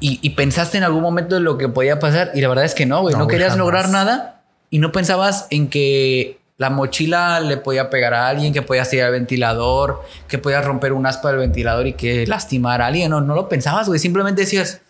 Y, 0.00 0.18
y 0.22 0.30
pensaste 0.30 0.76
en 0.78 0.84
algún 0.84 1.02
momento 1.02 1.34
de 1.36 1.40
lo 1.40 1.56
que 1.56 1.68
podía 1.68 1.98
pasar 1.98 2.30
y 2.34 2.40
la 2.40 2.48
verdad 2.48 2.64
es 2.64 2.74
que 2.74 2.84
no, 2.86 3.00
güey. 3.00 3.14
No, 3.14 3.26
querías 3.26 3.50
jamás. 3.50 3.58
lograr 3.58 3.88
nada 3.88 4.42
y 4.70 4.78
no 4.78 4.92
pensabas 4.92 5.46
en 5.50 5.68
que 5.68 6.38
la 6.58 6.70
mochila 6.70 7.40
le 7.40 7.56
podía 7.56 7.88
pegar 7.90 8.14
a 8.14 8.28
alguien, 8.28 8.52
que 8.52 8.62
podías 8.62 8.88
tirar 8.90 9.06
el 9.08 9.12
ventilador, 9.12 10.02
que 10.28 10.38
podías 10.38 10.64
romper 10.64 10.92
un 10.92 11.06
aspa 11.06 11.28
del 11.30 11.38
ventilador 11.38 11.86
y 11.86 11.92
que 11.94 12.26
lastimar 12.26 12.82
a 12.82 12.86
alguien. 12.86 13.10
No, 13.10 13.20
no 13.20 13.34
lo 13.34 13.48
pensabas, 13.48 13.88
güey. 13.88 13.98
Simplemente 14.00 14.42
decías, 14.42 14.80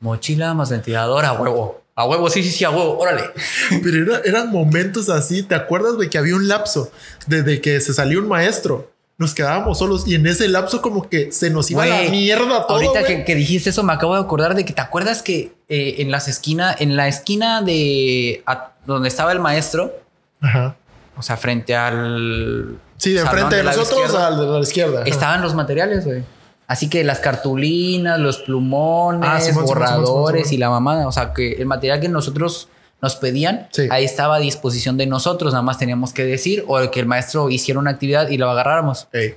mochila 0.00 0.54
más 0.54 0.70
ventilador 0.70 1.24
a 1.24 1.32
huevo. 1.32 1.82
A 1.96 2.06
huevo, 2.06 2.28
sí, 2.28 2.42
sí, 2.42 2.50
sí, 2.50 2.64
a 2.64 2.70
huevo, 2.70 2.98
órale. 2.98 3.22
Pero 3.82 4.02
era- 4.14 4.22
eran 4.24 4.50
momentos 4.50 5.08
así. 5.08 5.42
¿Te 5.42 5.54
acuerdas, 5.54 5.94
güey, 5.94 6.10
que 6.10 6.18
había 6.18 6.34
un 6.34 6.48
lapso 6.48 6.90
desde 7.26 7.60
que 7.60 7.80
se 7.80 7.94
salió 7.94 8.18
un 8.20 8.28
maestro? 8.28 8.90
Nos 9.16 9.32
quedábamos 9.34 9.78
solos 9.78 10.08
y 10.08 10.16
en 10.16 10.26
ese 10.26 10.48
lapso 10.48 10.82
como 10.82 11.08
que 11.08 11.30
se 11.30 11.48
nos 11.50 11.70
iba 11.70 11.84
a 11.84 11.86
la 11.86 12.10
mierda 12.10 12.66
todo, 12.66 12.76
Ahorita 12.78 13.04
que, 13.04 13.24
que 13.24 13.34
dijiste 13.36 13.70
eso, 13.70 13.84
me 13.84 13.92
acabo 13.92 14.14
de 14.16 14.20
acordar 14.20 14.54
de 14.56 14.64
que 14.64 14.72
te 14.72 14.80
acuerdas 14.80 15.22
que 15.22 15.54
eh, 15.68 15.96
en 15.98 16.10
las 16.10 16.26
esquinas, 16.26 16.80
en 16.80 16.96
la 16.96 17.06
esquina 17.06 17.62
de 17.62 18.42
a- 18.46 18.72
donde 18.86 19.08
estaba 19.08 19.30
el 19.30 19.38
maestro, 19.38 19.92
Ajá. 20.40 20.74
o 21.16 21.22
sea, 21.22 21.36
frente 21.36 21.76
al. 21.76 22.76
Sí, 22.96 23.12
de 23.12 23.20
enfrente 23.20 23.56
de 23.56 23.62
nosotros 23.62 24.12
al 24.14 24.36
de 24.38 24.46
la 24.46 24.58
izquierda. 24.60 25.00
Ajá. 25.02 25.08
estaban 25.08 25.42
los 25.42 25.54
materiales, 25.54 26.04
güey. 26.04 26.24
Así 26.66 26.88
que 26.90 27.04
las 27.04 27.20
cartulinas, 27.20 28.18
los 28.18 28.38
plumones, 28.38 29.54
Ah, 29.54 29.60
borradores 29.62 30.50
y 30.50 30.56
la 30.56 30.70
mamada. 30.70 31.06
O 31.06 31.12
sea, 31.12 31.32
que 31.34 31.52
el 31.52 31.66
material 31.66 32.00
que 32.00 32.08
nosotros 32.08 32.68
nos 33.02 33.16
pedían, 33.16 33.68
Sí. 33.70 33.86
ahí 33.90 34.04
estaba 34.04 34.36
a 34.36 34.38
disposición 34.38 34.96
de 34.96 35.06
nosotros. 35.06 35.52
Nada 35.52 35.62
más 35.62 35.78
teníamos 35.78 36.12
que 36.12 36.24
decir 36.24 36.64
o 36.66 36.90
que 36.90 37.00
el 37.00 37.06
maestro 37.06 37.50
hiciera 37.50 37.78
una 37.80 37.90
actividad 37.90 38.28
y 38.28 38.38
lo 38.38 38.50
agarráramos. 38.50 39.08
Ey. 39.12 39.36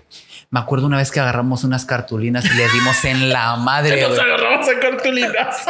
Me 0.49 0.62
acuerdo 0.62 0.86
una 0.88 0.95
vez 0.95 1.12
que 1.12 1.20
agarramos 1.20 1.66
unas 1.66 1.84
cartulinas 1.84 2.45
y 2.45 2.53
les 2.55 2.72
dimos 2.72 3.03
en 3.03 3.30
la 3.34 3.55
madre, 3.58 4.01
Nos 4.08 4.18
agarramos 4.18 4.66
a 4.70 4.80
cartulinas. 4.80 5.66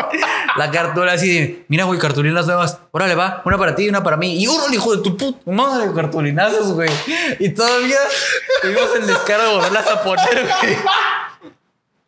La 0.56 0.70
cartulina 0.70 1.14
así 1.14 1.34
de, 1.34 1.66
mira, 1.68 1.86
güey, 1.86 2.00
cartulinas 2.00 2.46
nuevas. 2.46 2.78
Órale, 2.92 3.16
va, 3.16 3.42
una 3.46 3.58
para 3.58 3.74
ti 3.74 3.86
y 3.86 3.90
una 3.90 4.04
para 4.04 4.18
mí. 4.18 4.38
Y 4.40 4.46
uno, 4.46 4.72
hijo 4.72 4.96
de 4.96 5.02
tu 5.02 5.18
puta 5.18 5.40
madre, 5.52 5.90
cartulinazos, 5.96 6.74
güey. 6.74 6.90
Y 7.40 7.50
todavía 7.50 7.98
tuvimos 8.62 8.90
el 9.00 9.08
descaro 9.08 9.44
de 9.50 9.56
volverlas 9.56 9.88
a 9.88 10.04
poner, 10.04 10.46
güey. 10.62 10.78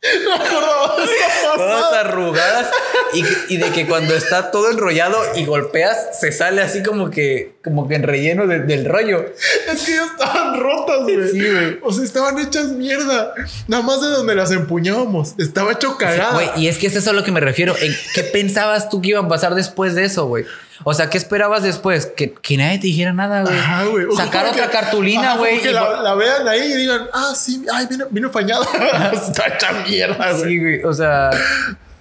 No 0.02 1.04
esa 1.04 1.56
Todas 1.56 1.94
arrugadas 1.94 2.68
y, 3.14 3.24
y 3.54 3.58
de 3.58 3.70
que 3.72 3.86
cuando 3.86 4.16
está 4.16 4.50
todo 4.52 4.72
enrollado 4.72 5.18
y 5.36 5.46
golpeas, 5.46 6.18
se 6.20 6.32
sale 6.32 6.62
así 6.62 6.84
como 6.84 7.10
que, 7.10 7.56
como 7.64 7.88
que 7.88 7.96
en 7.96 8.04
relleno 8.04 8.48
de- 8.48 8.60
del 8.60 8.86
rollo. 8.86 9.26
Es 9.72 9.84
que 9.84 9.92
ya 9.96 10.06
estaban 10.06 10.58
rotas, 10.60 11.02
güey. 11.04 11.28
Sí, 11.32 11.40
güey. 11.52 11.80
O 11.82 11.92
sea, 11.92 12.06
estaban 12.06 12.40
hechas 12.40 12.68
mierda. 12.68 13.34
Nada 13.68 13.84
más 13.84 14.00
de 14.02 14.08
donde 14.08 14.36
las 14.36 14.52
empuñábamos. 14.52 15.34
Estaba 15.38 15.74
hecho 15.74 15.98
cagada. 15.98 16.34
Güey, 16.34 16.50
y 16.58 16.68
es 16.70 16.78
que 16.78 16.88
eso 16.88 17.00
es 17.00 17.08
a 17.08 17.14
lo 17.14 17.24
que 17.26 17.32
me 17.34 17.42
refiero. 17.42 17.76
¿En 17.78 17.94
¿Qué 18.16 18.24
pensabas 18.24 18.90
tú 18.90 19.02
que 19.02 19.10
iba 19.10 19.20
a 19.20 19.28
pasar 19.28 19.54
después 19.54 19.96
de 19.96 20.06
eso, 20.06 20.28
güey? 20.28 20.46
O 20.84 20.94
sea, 20.94 21.10
¿qué 21.10 21.18
esperabas 21.18 21.64
después? 21.64 22.06
Que, 22.06 22.34
que 22.34 22.58
nadie 22.58 22.78
te 22.80 22.88
dijera 22.88 23.14
nada, 23.14 23.42
güey. 23.42 23.58
Ajá, 23.58 23.86
güey. 23.86 24.06
Sacar 24.16 24.46
otra 24.48 24.66
que- 24.66 24.72
cartulina, 24.72 25.36
güey. 25.38 25.62
Que 25.62 25.72
la, 25.72 26.16
vean 26.16 26.48
ahí 26.48 26.72
y 26.72 26.76
digan, 26.78 27.08
ah, 27.14 27.34
sí, 27.36 27.66
ay, 27.74 27.88
vino, 27.88 28.06
vino 28.10 28.30
fañada. 28.30 28.66
Está 29.14 29.48
hecha 29.48 29.74
mierda, 29.88 30.32
güey. 30.34 30.44
Sí, 30.44 30.60
güey. 30.60 30.84
O 30.84 30.94
sea. 30.94 31.32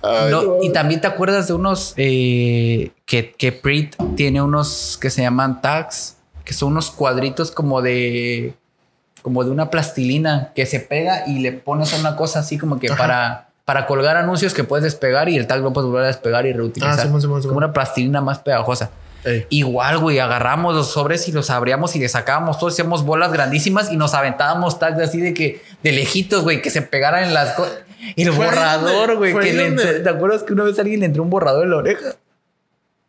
Ay, 0.01 0.31
no, 0.31 0.43
no. 0.43 0.63
y 0.63 0.73
también 0.73 1.01
te 1.01 1.09
acuerdas 1.09 1.49
de 1.49 1.55
unos 1.55 1.93
eh, 1.97 2.93
que, 3.05 3.33
que 3.33 3.51
Prit 3.51 3.97
tiene 4.15 4.41
unos 4.41 4.97
que 5.01 5.11
se 5.11 5.23
llaman 5.23 5.61
tags, 5.61 6.17
que 6.45 6.53
son 6.55 6.71
unos 6.71 6.93
cuadritos 6.93 7.51
como 7.51 7.83
de 7.83 8.55
como 9.23 9.43
de 9.43 9.51
una 9.51 9.71
plastilina 9.71 10.53
que 10.55 10.67
se 10.67 10.79
pega 10.79 11.25
y 11.27 11.41
le 11.41 11.51
pones 11.53 11.93
una 11.99 12.15
cosa 12.15 12.39
así 12.39 12.57
como 12.59 12.79
que 12.79 12.87
Ajá. 12.87 12.97
para, 12.97 13.48
para 13.69 13.85
colgar 13.87 14.17
anuncios 14.17 14.55
que 14.55 14.65
puedes 14.65 14.83
despegar 14.83 15.29
y 15.29 15.37
el 15.37 15.47
tag 15.47 15.61
lo 15.61 15.75
puedes 15.75 15.89
volver 15.91 16.05
a 16.05 16.07
despegar 16.07 16.47
y 16.47 16.55
reutilizar. 16.55 16.99
Ah, 16.99 17.03
Simón, 17.03 17.21
Simón, 17.21 17.43
Simón. 17.43 17.55
Como 17.55 17.59
una 17.59 17.75
plastilina 17.75 18.23
más 18.23 18.39
pegajosa. 18.39 18.91
Ey. 19.25 19.45
Igual, 19.51 19.99
güey, 19.99 20.19
agarramos 20.21 20.75
los 20.75 20.91
sobres 20.91 21.29
y 21.29 21.33
los 21.33 21.51
abríamos 21.51 21.95
y 21.95 21.99
le 21.99 22.09
sacábamos 22.09 22.59
todos, 22.59 22.73
hacíamos 22.73 23.05
bolas 23.05 23.31
grandísimas 23.31 23.93
y 23.93 23.99
nos 23.99 24.15
aventábamos 24.15 24.79
tags 24.79 24.99
así 25.03 25.21
de 25.21 25.35
que 25.35 25.61
de 25.83 25.93
lejitos, 25.93 26.45
güey, 26.45 26.63
que 26.63 26.71
se 26.71 26.81
pegaran 26.81 27.25
en 27.25 27.35
las 27.35 27.53
cosas. 27.57 27.75
El 28.17 28.33
Fue 28.33 28.47
borrador, 28.47 29.17
güey, 29.17 29.35
¿te 29.35 30.09
acuerdas 30.09 30.45
que 30.45 30.55
una 30.55 30.65
vez 30.65 30.79
alguien 30.79 31.01
le 31.01 31.07
entró 31.07 31.23
un 31.23 31.29
borrador 31.29 31.65
en 31.65 31.71
la 31.73 31.77
oreja? 31.77 32.15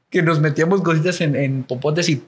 Que 0.10 0.22
nos 0.22 0.42
metíamos 0.42 0.82
cositas 0.82 1.22
en, 1.22 1.38
en 1.38 1.64
popotes 1.64 2.10
y, 2.10 2.22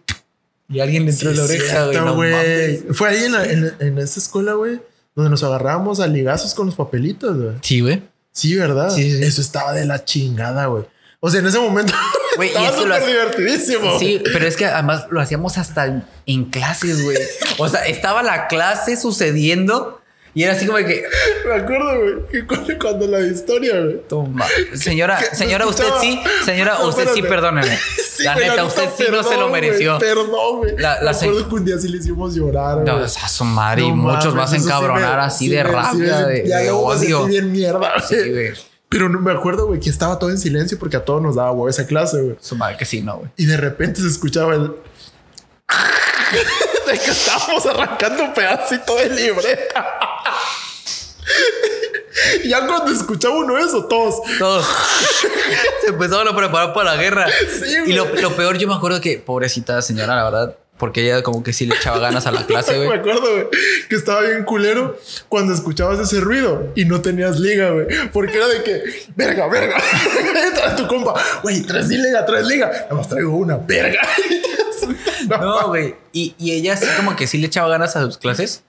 y 0.69 0.79
alguien 0.79 1.03
le 1.03 1.11
entró 1.11 1.32
en 1.32 1.36
la 1.38 1.47
Sí, 1.47 1.57
oreja, 1.57 1.86
güey. 1.88 1.97
no. 1.97 2.93
Fue 2.93 3.09
ahí 3.09 3.25
en, 3.25 3.32
la- 3.34 3.43
en, 3.43 3.73
en 3.79 3.97
esa 3.97 4.21
escuela, 4.21 4.53
güey, 4.53 4.79
donde 5.15 5.32
nos 5.32 5.43
agarrábamos 5.43 5.99
a 5.99 6.07
ligazos 6.07 6.53
con 6.53 6.67
los 6.67 6.75
papelitos, 6.75 7.36
güey. 7.36 7.55
Sí, 7.61 7.82
güey. 7.82 8.01
Sí, 8.32 8.55
¿verdad? 8.55 8.89
Sí, 8.89 9.17
sí. 9.17 9.23
Eso 9.23 9.41
estaba 9.41 9.73
de 9.73 9.86
la 9.86 10.03
chingada, 10.05 10.65
güey. 10.67 10.86
O 11.19 11.29
sea, 11.29 11.39
en 11.39 11.47
ese 11.47 11.59
momento 11.59 11.93
Güey, 12.36 12.49
y 12.49 12.51
estaba 12.51 12.67
es 12.69 12.75
súper 12.75 13.05
divertidísimo. 13.05 13.99
Sí, 13.99 14.21
pero 14.32 14.47
es 14.47 14.55
que 14.55 14.65
además 14.65 15.05
lo 15.11 15.21
hacíamos 15.21 15.57
hasta 15.57 15.86
en, 15.86 16.03
en 16.25 16.45
clases, 16.45 17.03
güey. 17.03 17.17
O 17.57 17.67
sea, 17.67 17.86
estaba 17.86 18.23
la 18.23 18.47
clase 18.47 18.97
sucediendo 18.97 20.01
y 20.34 20.43
era 20.43 20.53
así 20.53 20.65
como 20.65 20.77
que, 20.79 21.03
Me 21.45 21.55
acuerdo, 21.55 21.99
güey, 21.99 22.27
que 22.32 22.47
cuando, 22.47 22.73
cuando 22.79 23.07
la 23.07 23.19
historia, 23.21 23.79
güey. 23.82 24.01
Toma. 24.07 24.45
Señora, 24.73 25.19
señora, 25.34 25.67
usted 25.67 25.86
sí, 25.99 26.21
señora, 26.45 26.77
No, 26.79 26.88
usted 26.88 27.09
sí, 27.13 27.21
perdóneme. 27.21 27.77
Sí, 28.11 28.23
la 28.23 28.36
neta, 28.36 28.65
usted 28.65 28.89
sí 28.97 29.05
no 29.09 29.23
se 29.23 29.38
lo 29.38 29.49
mereció. 29.49 29.95
güey, 29.97 30.09
Perdón, 30.09 30.57
güey. 30.57 30.77
La- 30.77 31.01
la 31.01 31.11
Me 31.11 31.17
acuerdo 31.17 31.49
que 31.49 31.55
un 31.55 31.65
día 31.65 31.77
sí 31.77 31.88
le 31.88 31.97
hicimos 31.97 32.36
llorar, 32.36 32.75
güey. 32.82 32.86
No, 32.86 32.97
o 32.97 33.07
sea, 33.07 33.27
su 33.27 33.45
madre, 33.45 33.84
y 33.84 33.91
muchos 33.91 34.36
vas 34.36 34.51
a 34.53 34.57
sí 34.57 34.63
encabronar 34.63 35.17
me- 35.17 35.23
así 35.25 35.45
sí 35.45 35.51
de 35.51 35.57
sí 35.57 35.63
rabia, 35.63 36.17
de, 36.25 36.47
ya 36.47 36.57
de 36.59 36.71
odio. 36.71 37.25
bien 37.25 37.51
mierda. 37.51 37.93
Sí, 38.07 38.15
güey. 38.29 38.51
Pero 38.89 39.07
no 39.07 39.19
me 39.21 39.32
acuerdo, 39.32 39.67
güey, 39.67 39.79
que 39.79 39.89
estaba 39.89 40.19
todo 40.19 40.29
en 40.29 40.38
silencio 40.38 40.77
porque 40.77 40.97
a 40.97 41.05
todos 41.05 41.21
nos 41.21 41.36
daba 41.36 41.51
huevo 41.51 41.69
esa 41.69 41.88
clase, 41.88 42.21
güey. 42.21 42.36
Su 42.41 42.55
madre 42.57 42.75
que 42.77 42.86
sí, 42.86 43.01
no, 43.01 43.17
güey. 43.19 43.29
Y 43.38 43.45
de 43.45 43.55
repente 43.57 44.01
se 44.01 44.07
escuchaba 44.07 44.53
el. 44.55 44.67
de 46.91 46.99
que 46.99 47.11
estábamos 47.11 47.65
arrancando 47.65 48.23
un 48.25 48.34
pedacito 48.34 48.95
de 48.97 49.09
libreta. 49.09 49.86
Ya 52.46 52.66
cuando 52.68 52.92
escuchaba 52.92 53.36
uno 53.36 53.58
eso, 53.58 53.86
todos. 53.86 54.22
Todos 54.39 54.66
se 55.82 55.88
empezaron 55.89 56.28
a 56.28 56.36
preparar 56.36 56.74
para 56.74 56.96
la 56.96 57.02
guerra. 57.02 57.28
Sí, 57.30 57.76
y 57.88 57.94
lo, 57.94 58.06
lo 58.06 58.36
peor, 58.36 58.58
yo 58.58 58.68
me 58.68 58.76
acuerdo 58.76 59.02
que, 59.02 59.18
pobrecita 59.18 59.82
señora, 59.82 60.16
la 60.16 60.24
verdad, 60.26 60.58
porque 60.78 61.04
ella 61.06 61.22
como 61.22 61.44
que 61.44 61.54
sí 61.54 61.66
le 61.68 61.76
echaba 61.76 62.00
ganas 62.00 62.26
a 62.26 62.32
la 62.32 62.46
clase, 62.46 62.72
Me 62.80 62.86
güey. 62.86 63.00
acuerdo, 63.00 63.22
güey, 63.22 63.48
que 63.88 63.96
estaba 63.96 64.22
bien 64.22 64.44
culero 64.44 64.98
cuando 65.30 65.54
escuchabas 65.54 66.00
ese 66.00 66.20
ruido 66.20 66.72
y 66.76 66.86
no 66.86 67.02
tenías 67.02 67.39
liga, 67.39 67.70
güey. 67.70 67.86
Porque 68.12 68.38
era 68.38 68.48
de 68.48 68.64
que, 68.64 68.84
verga, 69.16 69.48
verga. 69.48 69.78
Trae 70.56 70.76
tu 70.76 70.88
compa, 70.88 71.14
güey, 71.44 71.62
traes 71.62 71.88
liga, 71.88 72.26
traes 72.26 72.46
liga. 72.48 72.70
Nada 72.72 72.96
más 72.96 73.08
traigo 73.08 73.36
una, 73.36 73.58
verga. 73.58 74.02
No, 75.30 75.68
güey. 75.68 75.96
Y, 76.12 76.34
y 76.39 76.52
ella 76.54 76.76
sí 76.76 76.88
como 76.98 77.16
que 77.16 77.28
sí 77.28 77.38
le 77.38 77.48
echaba 77.48 77.70
ganas 77.70 77.96
a 77.96 78.02
sus 78.02 78.18
clases. 78.18 78.64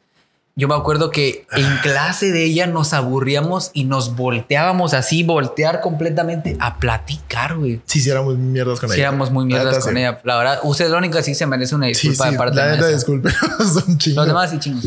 Yo 0.54 0.68
me 0.68 0.74
acuerdo 0.74 1.10
que 1.10 1.46
en 1.52 1.78
clase 1.78 2.30
de 2.30 2.44
ella 2.44 2.66
nos 2.66 2.92
aburríamos 2.92 3.70
y 3.72 3.84
nos 3.84 4.16
volteábamos 4.16 4.92
así, 4.92 5.22
voltear 5.22 5.80
completamente 5.80 6.56
a 6.60 6.78
platicar, 6.78 7.56
güey. 7.56 7.80
Sí, 7.86 8.00
sí, 8.02 8.10
éramos 8.10 8.36
mierdas 8.36 8.78
con 8.78 8.90
Sí, 8.90 8.96
ella. 8.96 9.08
éramos 9.08 9.30
muy 9.30 9.44
La 9.44 9.46
mierdas 9.62 9.82
con 9.82 9.94
sí. 9.94 9.98
ella. 10.00 10.20
La 10.24 10.36
verdad, 10.36 10.60
usted 10.62 10.90
la 10.90 10.98
única 10.98 11.22
sí 11.22 11.34
se 11.34 11.46
merece 11.46 11.74
una 11.74 11.86
disculpa 11.86 12.30
de 12.30 12.36
parte 12.36 12.56
la 12.56 12.62
de 12.64 12.68
maestra. 12.72 12.88
disculpe, 12.94 13.30
son 13.60 13.96
chingos. 13.96 14.16
Los 14.16 14.26
demás 14.26 14.50
sí 14.50 14.58
chingos. 14.58 14.84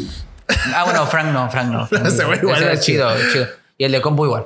Ah, 0.76 0.84
bueno, 0.84 1.08
Frank 1.08 1.28
no, 1.34 1.50
Frank 1.50 1.72
no. 1.72 1.88
Frank 1.88 2.06
Ese 2.08 2.24
güey 2.26 2.38
igual 2.40 2.56
Ese 2.58 2.66
era 2.66 2.80
chido, 2.80 3.10
chido. 3.34 3.48
Y 3.80 3.86
el 3.86 3.92
de 3.92 4.02
combo 4.02 4.24
igual. 4.26 4.46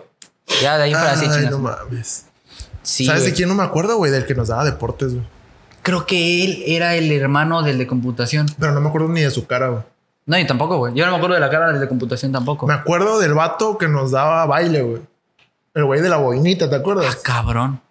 Ya 0.61 0.78
de 0.78 0.84
ahí 0.86 0.93
para 0.93 1.11
así 1.11 1.26
Ay, 1.26 1.36
chingas. 1.36 1.51
no 1.51 1.59
mames. 1.59 2.26
Sí, 2.82 3.05
¿Sabes 3.05 3.22
güey. 3.24 3.32
de 3.32 3.36
quién 3.36 3.49
no 3.49 3.55
me 3.55 3.63
acuerdo, 3.63 3.97
güey? 3.97 4.09
Del 4.09 4.26
que 4.26 4.36
nos 4.36 4.47
daba 4.47 4.63
deportes, 4.63 5.13
güey. 5.13 5.26
Creo 5.84 6.05
que 6.05 6.45
él 6.45 6.63
era 6.65 6.95
el 6.95 7.11
hermano 7.11 7.61
del 7.61 7.78
de 7.78 7.88
computación. 7.88 8.47
Pero 8.57 8.72
no 8.74 8.80
me 8.80 8.88
acuerdo 8.88 9.09
ni 9.09 9.20
de 9.22 9.32
su 9.32 9.45
cara, 9.45 9.67
güey. 9.67 9.84
No, 10.30 10.38
yo 10.38 10.45
tampoco, 10.45 10.77
güey. 10.77 10.93
Yo 10.93 11.05
no 11.05 11.11
me 11.11 11.17
acuerdo 11.17 11.34
de 11.36 11.41
la 11.41 11.49
cara 11.49 11.73
de 11.73 11.88
computación 11.88 12.32
tampoco. 12.32 12.67
Me 12.67 12.73
acuerdo 12.75 13.17
del 13.19 13.34
vato 13.34 13.77
que 13.80 13.88
nos 13.88 14.11
daba 14.11 14.45
baile, 14.45 14.82
güey. 14.84 15.01
El 15.73 15.86
güey 15.86 16.01
de 16.01 16.09
la 16.09 16.17
boinita, 16.17 16.69
¿te 16.69 16.75
Ah, 16.75 16.80
acuerdas? 16.80 17.15
cabrón. 17.17 17.82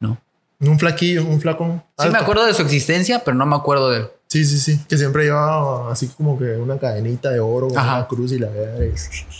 No. 0.00 0.18
Un 0.60 0.78
flaquillo, 0.78 1.24
un 1.24 1.40
flacón. 1.40 1.82
Sí 1.98 2.08
me 2.10 2.18
acuerdo 2.18 2.44
de 2.46 2.52
su 2.54 2.62
existencia, 2.62 3.22
pero 3.24 3.36
no 3.36 3.46
me 3.46 3.54
acuerdo 3.54 3.90
de 3.90 3.98
él. 3.98 4.08
Sí, 4.26 4.44
sí, 4.44 4.58
sí. 4.58 4.84
Que 4.88 4.98
siempre 4.98 5.24
llevaba 5.24 5.92
así 5.92 6.08
como 6.08 6.36
que 6.38 6.56
una 6.56 6.78
cadenita 6.78 7.30
de 7.30 7.38
oro, 7.40 7.68
Ajá. 7.76 7.96
una 7.98 8.06
cruz 8.08 8.32
y 8.32 8.38
la 8.40 8.48
verga. 8.48 8.84
y 8.84 8.92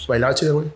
Bailaba 0.07 0.35
chido, 0.35 0.55
güey. 0.55 0.69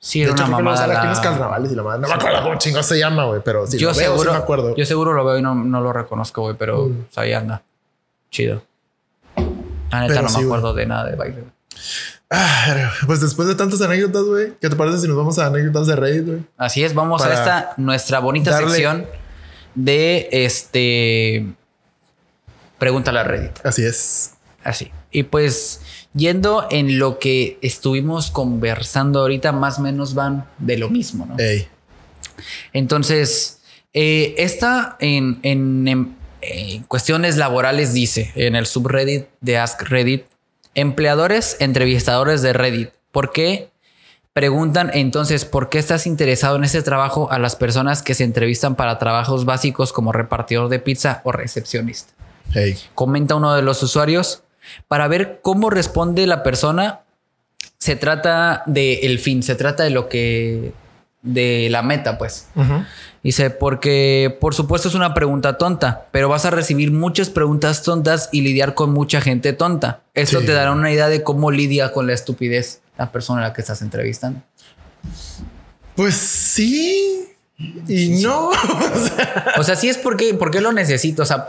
Sí, 0.00 0.18
De 0.20 0.24
era 0.26 0.32
hecho, 0.34 0.44
una 0.46 0.56
mamada. 0.58 0.76
sale 0.78 0.94
aquí 0.94 1.04
en 1.04 1.10
los 1.10 1.20
carnavales 1.20 1.72
y 1.72 1.74
la 1.76 1.82
madre. 1.84 2.00
No 2.02 2.08
me 2.08 2.14
acuerdo 2.14 2.42
cómo 2.42 2.58
chingo 2.58 2.82
se 2.82 2.98
llama, 2.98 3.24
güey. 3.26 3.40
Pero 3.44 3.66
sí, 3.66 3.78
yo 3.78 3.90
lo 3.90 3.96
veo, 3.96 4.04
seguro, 4.10 4.30
sí 4.32 4.36
me 4.36 4.42
acuerdo. 4.42 4.76
yo 4.76 4.84
seguro 4.84 5.12
lo 5.12 5.24
veo 5.24 5.38
y 5.38 5.42
no, 5.42 5.54
no 5.54 5.80
lo 5.80 5.92
reconozco, 5.92 6.42
güey, 6.42 6.56
pero 6.58 6.86
Mm. 6.86 7.06
ahí 7.16 7.32
anda. 7.32 7.62
Chido. 8.30 8.62
La 9.90 10.00
neta 10.00 10.14
Pero 10.14 10.22
no 10.22 10.28
sí, 10.28 10.38
me 10.38 10.44
güey. 10.44 10.58
acuerdo 10.58 10.74
de 10.74 10.86
nada 10.86 11.04
de 11.10 11.16
baile. 11.16 11.44
Ah, 12.30 12.92
pues 13.06 13.20
después 13.20 13.48
de 13.48 13.54
tantas 13.54 13.80
anécdotas, 13.80 14.22
güey. 14.24 14.52
¿Qué 14.60 14.68
te 14.68 14.76
parece 14.76 14.98
si 14.98 15.08
nos 15.08 15.16
vamos 15.16 15.38
a 15.38 15.46
anécdotas 15.46 15.86
de 15.86 15.96
Reddit, 15.96 16.26
güey? 16.26 16.40
Así 16.58 16.84
es, 16.84 16.92
vamos 16.94 17.22
a 17.22 17.32
esta 17.32 17.72
nuestra 17.78 18.18
bonita 18.18 18.50
darle- 18.50 18.68
sección 18.70 19.06
de 19.74 20.28
este 20.32 21.46
Pregúntale 22.78 23.20
a 23.20 23.24
Reddit. 23.24 23.64
Así 23.64 23.82
es. 23.84 24.34
Así. 24.62 24.90
Y 25.10 25.22
pues 25.24 25.80
yendo 26.12 26.66
en 26.70 26.98
lo 26.98 27.18
que 27.18 27.58
estuvimos 27.62 28.30
conversando 28.30 29.20
ahorita, 29.20 29.52
más 29.52 29.78
o 29.78 29.82
menos 29.82 30.14
van 30.14 30.46
de 30.58 30.76
lo 30.78 30.90
mismo, 30.90 31.24
¿no? 31.26 31.38
Ey. 31.38 31.66
Entonces, 32.72 33.60
eh, 33.94 34.34
esta 34.38 34.96
en, 35.00 35.38
en- 35.42 35.88
en- 35.88 36.17
en 36.40 36.82
cuestiones 36.84 37.36
laborales 37.36 37.92
dice 37.92 38.32
en 38.34 38.56
el 38.56 38.66
subreddit 38.66 39.26
de 39.40 39.58
Ask 39.58 39.82
Reddit, 39.82 40.26
empleadores, 40.74 41.56
entrevistadores 41.60 42.42
de 42.42 42.52
Reddit, 42.52 42.90
¿por 43.12 43.32
qué? 43.32 43.70
Preguntan 44.32 44.90
entonces, 44.94 45.44
¿por 45.44 45.68
qué 45.68 45.78
estás 45.78 46.06
interesado 46.06 46.56
en 46.56 46.64
este 46.64 46.82
trabajo 46.82 47.30
a 47.32 47.40
las 47.40 47.56
personas 47.56 48.02
que 48.02 48.14
se 48.14 48.22
entrevistan 48.22 48.76
para 48.76 48.98
trabajos 48.98 49.44
básicos 49.44 49.92
como 49.92 50.12
repartidor 50.12 50.68
de 50.68 50.78
pizza 50.78 51.22
o 51.24 51.32
recepcionista? 51.32 52.12
Hey. 52.52 52.78
Comenta 52.94 53.34
uno 53.34 53.54
de 53.54 53.62
los 53.62 53.82
usuarios 53.82 54.42
para 54.86 55.08
ver 55.08 55.40
cómo 55.42 55.70
responde 55.70 56.26
la 56.26 56.44
persona. 56.44 57.00
Se 57.78 57.96
trata 57.96 58.62
de 58.66 59.00
el 59.00 59.18
fin, 59.18 59.42
se 59.42 59.56
trata 59.56 59.82
de 59.82 59.90
lo 59.90 60.08
que 60.08 60.72
de 61.22 61.68
la 61.70 61.82
meta, 61.82 62.16
pues. 62.18 62.46
Ujú. 62.54 62.84
Dice, 63.22 63.50
porque 63.50 64.36
por 64.40 64.54
supuesto 64.54 64.88
es 64.88 64.94
una 64.94 65.12
pregunta 65.14 65.58
tonta, 65.58 66.06
pero 66.12 66.28
vas 66.28 66.44
a 66.44 66.50
recibir 66.50 66.92
muchas 66.92 67.28
preguntas 67.30 67.82
tontas 67.82 68.28
y 68.32 68.42
lidiar 68.42 68.74
con 68.74 68.92
mucha 68.92 69.20
gente 69.20 69.52
tonta. 69.52 70.00
Esto 70.14 70.40
Sí. 70.40 70.46
te 70.46 70.52
dará 70.52 70.72
una 70.72 70.90
idea 70.92 71.08
de 71.08 71.22
cómo 71.22 71.50
lidia 71.50 71.92
con 71.92 72.06
la 72.06 72.12
estupidez 72.14 72.80
la 72.96 73.10
persona 73.12 73.44
a 73.44 73.48
la 73.48 73.52
que 73.54 73.60
estás 73.60 73.82
entrevistando. 73.82 74.40
Pues 75.96 76.14
sí. 76.14 77.28
Y 77.88 78.20
no. 78.22 78.50
O 79.58 79.64
sea, 79.64 79.74
sí 79.74 79.88
es 79.88 79.98
porque, 79.98 80.34
porque 80.34 80.60
lo 80.60 80.72
necesito. 80.72 81.22
O 81.22 81.26
sea, 81.26 81.48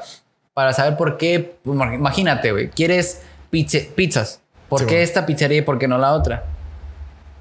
para 0.55 0.74
saber 0.74 0.97
por 0.97 1.17
qué. 1.17 1.55
pues, 1.63 1.78
Imagínate, 1.93 2.51
güey. 2.51 2.70
Quieres 2.72 3.22
pizze- 3.51 3.88
pizzas. 3.93 4.41
¿Por 4.67 4.80
Sí, 4.82 4.86
qué 4.86 4.93
bueno. 4.95 5.03
esta 5.03 5.26
pizzería 5.26 5.59
y 5.59 5.61
por 5.61 5.78
qué 5.78 5.88
no 5.88 5.97
la 5.99 6.13
otra? 6.13 6.43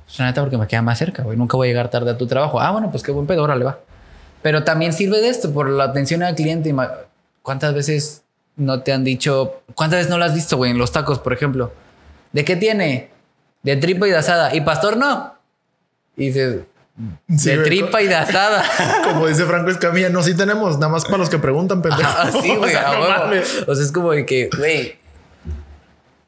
Pues, 0.08 0.20
neta, 0.20 0.40
porque 0.40 0.56
me 0.56 0.66
queda 0.66 0.82
más 0.82 0.98
cerca, 0.98 1.22
güey. 1.22 1.36
Nunca 1.36 1.56
voy 1.56 1.68
a 1.68 1.70
llegar 1.70 1.90
tarde 1.90 2.10
a 2.10 2.16
tu 2.18 2.26
trabajo. 2.26 2.60
Ah, 2.60 2.70
bueno, 2.70 2.90
pues 2.90 3.02
qué 3.02 3.12
buen 3.12 3.26
pedo, 3.26 3.42
órale, 3.44 3.64
va. 3.64 3.78
Pero 4.42 4.64
también 4.64 4.92
sirve 4.92 5.20
de 5.20 5.28
esto 5.28 5.52
por 5.52 5.68
la 5.68 5.84
atención 5.84 6.22
al 6.22 6.34
cliente. 6.34 6.74
¿Cuántas 7.42 7.74
veces 7.74 8.22
no 8.56 8.80
te 8.82 8.92
han 8.92 9.04
dicho? 9.04 9.60
¿Cuántas 9.74 9.98
veces 9.98 10.10
no 10.10 10.18
lo 10.18 10.24
has 10.24 10.34
visto, 10.34 10.56
güey? 10.56 10.70
En 10.70 10.78
los 10.78 10.92
tacos, 10.92 11.18
por 11.18 11.32
ejemplo. 11.32 11.72
¿De 12.32 12.44
qué 12.44 12.56
tiene? 12.56 13.10
De 13.62 13.76
tripa 13.76 14.06
y 14.08 14.10
de 14.10 14.16
asada. 14.16 14.54
¿Y 14.54 14.62
pastor 14.62 14.96
no? 14.96 15.34
Y 16.16 16.26
dices, 16.26 16.62
Sí, 17.36 17.50
de 17.50 17.58
tripa 17.58 18.02
y 18.02 18.08
de 18.08 18.16
asada. 18.16 18.64
Como 19.04 19.26
dice 19.28 19.44
Franco 19.44 19.70
Escamilla, 19.70 20.08
no, 20.08 20.20
sí 20.22 20.34
tenemos, 20.36 20.78
nada 20.78 20.88
más 20.90 21.04
para 21.04 21.18
los 21.18 21.30
que 21.30 21.38
preguntan, 21.38 21.80
pendejo. 21.80 22.10
Así, 22.18 22.50
O 22.56 22.58
güey, 22.58 22.70
sea, 22.72 22.90
a 22.90 22.94
no 22.94 23.00
huevo. 23.02 23.18
mames. 23.18 23.64
O 23.68 23.74
sea, 23.74 23.84
es 23.84 23.92
como 23.92 24.10
de 24.12 24.26
que, 24.26 24.48
güey, 24.56 24.96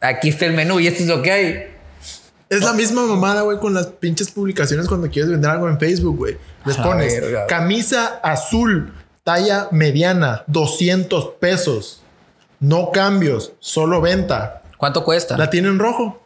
aquí 0.00 0.28
está 0.28 0.46
el 0.46 0.52
menú 0.52 0.78
y 0.80 0.86
esto 0.86 1.02
es 1.02 1.08
lo 1.08 1.22
que 1.22 1.32
hay. 1.32 1.66
Es 2.50 2.62
la 2.64 2.72
misma 2.72 3.06
mamada, 3.06 3.42
güey, 3.42 3.58
con 3.58 3.72
las 3.74 3.86
pinches 3.86 4.30
publicaciones 4.32 4.88
cuando 4.88 5.08
quieres 5.08 5.30
vender 5.30 5.50
algo 5.50 5.68
en 5.68 5.78
Facebook, 5.78 6.16
güey. 6.16 6.36
Les 6.66 6.76
pones 6.76 7.20
verga, 7.20 7.46
camisa 7.46 8.20
azul, 8.24 8.92
talla 9.22 9.68
mediana, 9.70 10.42
200 10.48 11.26
pesos. 11.38 12.02
No 12.58 12.90
cambios, 12.90 13.52
solo 13.60 14.00
venta. 14.00 14.62
¿Cuánto 14.76 15.04
cuesta? 15.04 15.38
La 15.38 15.48
tiene 15.48 15.68
en 15.68 15.78
rojo. 15.78 16.20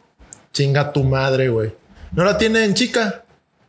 Chinga 0.51 0.91
tu 0.91 1.03
madre, 1.03 1.47
güey. 1.49 1.73
No 2.11 2.23
la 2.23 2.37
tiene 2.37 2.63
en 2.65 2.73
chica. 2.73 3.23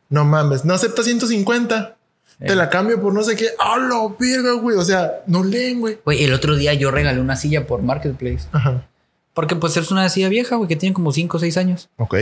No 0.09 0.25
mames. 0.25 0.65
No 0.65 0.73
acepta 0.75 1.03
150. 1.03 1.97
Te 2.39 2.53
Eh. 2.53 2.57
la 2.57 2.71
cambio 2.71 3.01
por 3.03 3.13
no 3.13 3.23
sé 3.23 3.37
qué. 3.37 3.51
¡A 3.59 3.79
la 3.79 4.09
verga, 4.19 4.53
güey! 4.53 4.77
O 4.77 4.85
sea, 4.85 5.23
no 5.27 5.45
leen, 5.45 5.81
güey. 5.81 5.99
Güey, 6.05 6.25
el 6.25 6.33
otro 6.33 6.57
día 6.57 6.73
yo 6.75 6.91
regalé 6.91 7.21
una 7.21 7.37
silla 7.37 7.67
por 7.67 7.83
Marketplace. 7.83 8.47
Ajá. 8.53 8.87
Porque 9.35 9.57
pues 9.57 9.77
es 9.77 9.91
una 9.91 10.09
silla 10.09 10.29
vieja, 10.29 10.57
güey, 10.57 10.69
que 10.69 10.77
tiene 10.77 10.95
como 10.95 11.13
5 11.13 11.37
o 11.37 11.41
6 11.41 11.57
años. 11.59 11.89
Ok. 11.99 12.17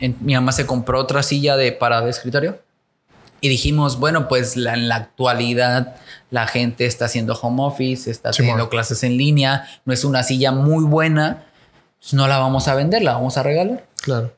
En- 0.00 0.16
mi 0.20 0.34
mamá 0.34 0.52
se 0.52 0.66
compró 0.66 0.98
otra 1.00 1.22
silla 1.22 1.56
de 1.56 1.72
para 1.72 2.00
de 2.00 2.10
escritorio. 2.10 2.58
Y 3.40 3.48
dijimos, 3.48 3.98
bueno, 3.98 4.26
pues 4.28 4.56
la- 4.56 4.74
en 4.74 4.88
la 4.88 4.96
actualidad 4.96 5.96
la 6.30 6.46
gente 6.46 6.86
está 6.86 7.04
haciendo 7.04 7.34
home 7.34 7.62
office, 7.62 8.10
está 8.10 8.32
Simón. 8.32 8.52
teniendo 8.52 8.68
clases 8.70 9.02
en 9.04 9.16
línea, 9.16 9.68
no 9.84 9.92
es 9.92 10.04
una 10.04 10.22
silla 10.22 10.50
muy 10.50 10.84
buena, 10.84 11.44
pues 12.00 12.14
no 12.14 12.26
la 12.26 12.38
vamos 12.38 12.68
a 12.68 12.74
vender, 12.74 13.02
la 13.02 13.12
vamos 13.14 13.36
a 13.36 13.42
regalar. 13.42 13.86
Claro. 14.02 14.34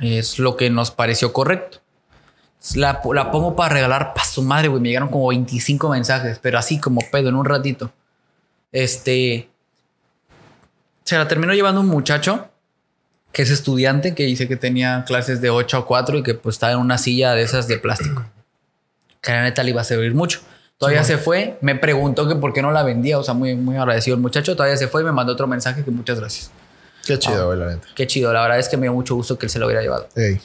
Es 0.00 0.38
lo 0.38 0.56
que 0.56 0.70
nos 0.70 0.90
pareció 0.90 1.32
correcto. 1.32 1.78
La, 2.74 3.00
la 3.14 3.30
pongo 3.30 3.56
para 3.56 3.72
regalar 3.74 4.12
para 4.12 4.26
su 4.26 4.42
madre, 4.42 4.68
güey. 4.68 4.82
Me 4.82 4.88
llegaron 4.88 5.08
como 5.08 5.28
25 5.28 5.88
mensajes, 5.88 6.38
pero 6.42 6.58
así 6.58 6.78
como 6.78 7.00
pedo 7.10 7.28
en 7.30 7.36
un 7.36 7.44
ratito. 7.46 7.90
Este. 8.72 9.48
Se 11.04 11.16
la 11.16 11.26
terminó 11.26 11.54
llevando 11.54 11.80
un 11.80 11.86
muchacho 11.88 12.48
que 13.32 13.42
es 13.42 13.50
estudiante, 13.50 14.14
que 14.14 14.24
dice 14.24 14.48
que 14.48 14.56
tenía 14.56 15.04
clases 15.06 15.40
de 15.40 15.50
8 15.50 15.76
a 15.78 15.86
4 15.86 16.18
y 16.18 16.22
que 16.22 16.34
pues 16.34 16.56
estaba 16.56 16.72
en 16.72 16.78
una 16.78 16.98
silla 16.98 17.34
de 17.34 17.42
esas 17.42 17.68
de 17.68 17.78
plástico. 17.78 18.24
Que 19.20 19.32
la 19.32 19.42
neta 19.42 19.62
le 19.62 19.70
iba 19.70 19.80
a 19.80 19.84
servir 19.84 20.14
mucho. 20.14 20.40
Todavía 20.78 21.04
se 21.04 21.18
fue, 21.18 21.58
me 21.60 21.74
preguntó 21.74 22.26
que 22.26 22.36
por 22.36 22.52
qué 22.54 22.62
no 22.62 22.70
la 22.72 22.82
vendía, 22.82 23.18
o 23.18 23.22
sea, 23.22 23.34
muy, 23.34 23.54
muy 23.54 23.76
agradecido 23.76 24.14
el 24.16 24.22
muchacho. 24.22 24.56
Todavía 24.56 24.78
se 24.78 24.88
fue 24.88 25.02
y 25.02 25.04
me 25.04 25.12
mandó 25.12 25.34
otro 25.34 25.46
mensaje 25.46 25.84
que 25.84 25.90
muchas 25.90 26.18
gracias. 26.18 26.50
Qué 27.06 27.14
Ah. 27.14 27.18
chido, 27.18 27.46
güey, 27.46 27.58
la 27.58 27.66
neta. 27.66 27.86
Qué 27.94 28.06
chido, 28.06 28.32
la 28.32 28.40
verdad 28.42 28.58
es 28.58 28.68
que 28.68 28.76
me 28.78 28.82
dio 28.84 28.94
mucho 28.94 29.14
gusto 29.14 29.38
que 29.38 29.46
él 29.46 29.50
se 29.50 29.58
lo 29.58 29.66
hubiera 29.66 29.82
llevado. 29.82 30.08
Ey. 30.16 30.40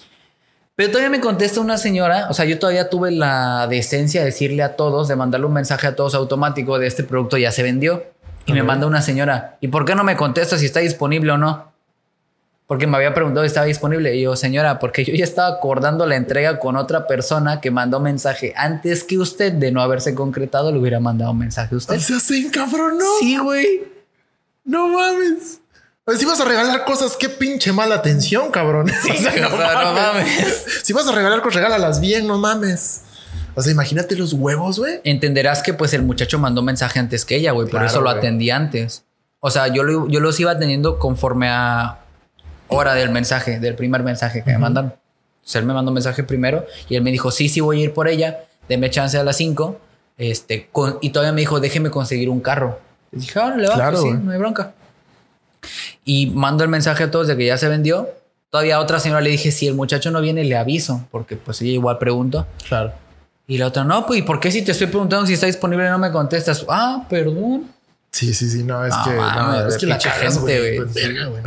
Pero 0.75 0.89
todavía 0.89 1.09
me 1.09 1.21
contesta 1.21 1.61
una 1.61 1.77
señora, 1.77 2.27
o 2.29 2.33
sea, 2.33 2.43
yo 2.43 2.59
todavía 2.59 2.89
tuve 2.89 3.11
la 3.11 3.65
decencia 3.69 4.19
de 4.19 4.25
decirle 4.25 4.61
a 4.61 4.75
todos, 4.75 5.07
de 5.07 5.15
mandarle 5.15 5.47
un 5.47 5.53
mensaje 5.53 5.87
a 5.87 5.95
todos 5.95 6.15
automático 6.15 6.77
de 6.79 6.87
este 6.87 7.03
producto 7.05 7.37
ya 7.37 7.51
se 7.51 7.63
vendió. 7.63 8.03
Y 8.45 8.51
me 8.53 8.61
manda 8.61 8.85
una 8.85 9.01
señora, 9.01 9.57
¿y 9.61 9.69
por 9.69 9.85
qué 9.85 9.95
no 9.95 10.03
me 10.03 10.15
contesta 10.17 10.57
si 10.57 10.65
está 10.65 10.81
disponible 10.81 11.31
o 11.31 11.37
no? 11.37 11.71
Porque 12.67 12.87
me 12.87 12.97
había 12.97 13.13
preguntado 13.13 13.43
si 13.43 13.47
estaba 13.47 13.67
disponible. 13.67 14.15
Y 14.15 14.21
yo, 14.23 14.35
señora, 14.35 14.79
porque 14.79 15.05
yo 15.05 15.13
ya 15.13 15.23
estaba 15.23 15.49
acordando 15.55 16.05
la 16.07 16.15
entrega 16.15 16.57
con 16.59 16.77
otra 16.77 17.05
persona 17.05 17.61
que 17.61 17.69
mandó 17.69 17.99
mensaje 17.99 18.53
antes 18.57 19.03
que 19.03 19.19
usted 19.19 19.53
de 19.53 19.71
no 19.71 19.81
haberse 19.81 20.15
concretado, 20.15 20.71
le 20.71 20.79
hubiera 20.79 20.99
mandado 20.99 21.31
un 21.31 21.37
mensaje 21.39 21.75
a 21.75 21.77
usted. 21.77 21.95
O 21.95 21.99
sea, 21.99 22.19
se 22.19 22.37
encabronó. 22.39 23.05
Sí, 23.19 23.37
güey. 23.37 23.83
No 24.63 24.87
mames. 24.89 25.59
Pues 26.05 26.19
si 26.19 26.25
vas 26.25 26.39
a 26.39 26.45
regalar 26.45 26.85
cosas, 26.85 27.15
qué 27.19 27.29
pinche 27.29 27.71
mala 27.71 27.95
atención, 27.95 28.49
cabrón. 28.51 28.87
Sí, 29.03 29.11
o 29.11 29.15
sea, 29.15 29.49
no 29.83 29.93
mames. 29.93 30.65
Si 30.83 30.91
vas 30.93 31.07
a 31.07 31.11
regalar 31.11 31.41
cosas, 31.41 31.55
regálalas 31.61 31.99
bien, 31.99 32.25
no 32.25 32.37
mames. 32.39 33.01
O 33.53 33.61
sea, 33.61 33.71
imagínate 33.71 34.15
los 34.15 34.33
huevos, 34.33 34.79
güey. 34.79 35.01
entenderás 35.03 35.61
que 35.61 35.73
pues 35.73 35.93
el 35.93 36.01
muchacho 36.01 36.39
mandó 36.39 36.61
mensaje 36.63 36.97
antes 36.99 37.25
que 37.25 37.35
ella, 37.37 37.51
güey. 37.51 37.67
Por 37.69 37.83
eso 37.83 38.01
lo 38.01 38.09
atendí 38.09 38.49
antes. 38.49 39.03
O 39.39 39.51
sea, 39.51 39.67
yo, 39.67 39.83
lo- 39.83 40.07
yo 40.07 40.19
los 40.19 40.39
iba 40.39 40.51
atendiendo 40.51 40.97
conforme 40.99 41.47
a 41.49 41.99
hora 42.67 42.93
del 42.93 43.09
mensaje, 43.09 43.59
del 43.59 43.75
primer 43.75 44.03
mensaje 44.03 44.43
que 44.43 44.51
me 44.51 44.57
mandaron. 44.57 44.91
O 44.91 45.47
sea, 45.47 45.61
él 45.61 45.67
me 45.67 45.73
mandó 45.73 45.91
un 45.91 45.95
mensaje 45.95 46.23
primero 46.23 46.65
y 46.89 46.95
él 46.95 47.03
me 47.03 47.11
dijo, 47.11 47.29
sí, 47.31 47.49
sí 47.49 47.61
voy 47.61 47.81
a 47.81 47.83
ir 47.85 47.93
por 47.93 48.07
ella, 48.07 48.39
deme 48.67 48.89
chance 48.89 49.17
a 49.17 49.23
las 49.23 49.37
5. 49.37 49.79
Este, 50.17 50.69
con- 50.71 50.97
y 51.01 51.09
todavía 51.11 51.33
me 51.33 51.41
dijo, 51.41 51.59
déjeme 51.59 51.89
conseguir 51.91 52.29
un 52.29 52.39
carro. 52.39 52.79
Y 53.11 53.17
dije, 53.19 53.39
ahora 53.39 53.55
le 53.57 53.67
va, 53.67 53.75
Claro, 53.75 53.91
pues 53.91 54.03
sí, 54.03 54.09
güey. 54.09 54.21
no 54.23 54.31
hay 54.31 54.37
bronca. 54.39 54.73
Y 56.03 56.27
mando 56.27 56.63
el 56.63 56.69
mensaje 56.69 57.03
a 57.03 57.11
todos 57.11 57.27
de 57.27 57.35
que 57.37 57.45
ya 57.45 57.57
se 57.57 57.67
vendió. 57.67 58.09
Todavía 58.49 58.77
a 58.77 58.79
otra 58.79 58.99
señora 58.99 59.21
le 59.21 59.29
dije, 59.31 59.51
si 59.51 59.67
el 59.67 59.73
muchacho 59.75 60.11
no 60.11 60.21
viene, 60.21 60.43
le 60.43 60.55
aviso, 60.55 61.05
porque 61.11 61.35
pues 61.35 61.61
ella 61.61 61.71
igual 61.71 61.97
preguntó. 61.97 62.47
Claro. 62.67 62.93
Y 63.47 63.57
la 63.57 63.67
otra, 63.67 63.83
no, 63.83 64.05
pues, 64.05 64.19
¿y 64.19 64.21
por 64.23 64.39
qué 64.39 64.51
si 64.51 64.63
te 64.63 64.71
estoy 64.71 64.87
preguntando 64.87 65.25
si 65.27 65.33
está 65.33 65.45
disponible 65.45 65.89
no 65.89 65.99
me 65.99 66.11
contestas? 66.11 66.65
Ah, 66.69 67.05
perdón. 67.09 67.69
Sí, 68.11 68.33
sí, 68.33 68.49
sí. 68.49 68.63
No, 68.63 68.85
es 68.85 68.95
que, 69.03 69.11
no, 69.11 69.67
es 69.67 69.77
que 69.77 69.85
la 69.85 69.99
gente, 69.99 70.59
güey. 70.59 70.77
güey. 70.79 71.41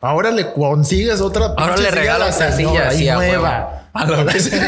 Ahora 0.00 0.30
le 0.30 0.52
consigues 0.52 1.20
otra. 1.20 1.46
Ahora 1.56 1.76
le 1.76 1.90
regalas 1.90 2.38
la 2.40 2.50
la 2.50 2.56
silla 2.56 2.88
así 2.88 3.04
nueva. 3.06 3.18
huevo. 3.18 3.80
A 3.92 4.06
la 4.06 4.24
vez. 4.24 4.50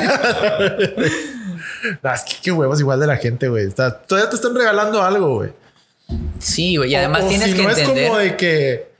No, 2.02 2.12
es 2.12 2.22
que 2.22 2.34
qué 2.42 2.52
huevos 2.52 2.78
igual 2.80 3.00
de 3.00 3.06
la 3.08 3.16
gente, 3.16 3.48
güey. 3.48 3.68
Todavía 3.70 4.28
te 4.30 4.36
están 4.36 4.54
regalando 4.54 5.02
algo, 5.02 5.34
güey. 5.36 5.52
Sí, 6.38 6.76
güey. 6.76 6.90
Y 6.92 6.94
además 6.94 7.22
O- 7.22 7.26
o 7.26 7.28
tienes 7.28 7.50
si 7.50 7.56
que 7.56 7.62
no 7.62 7.70
entender. 7.70 7.98
es 8.04 8.08
como 8.08 8.18
de 8.20 8.36
que, 8.36 8.92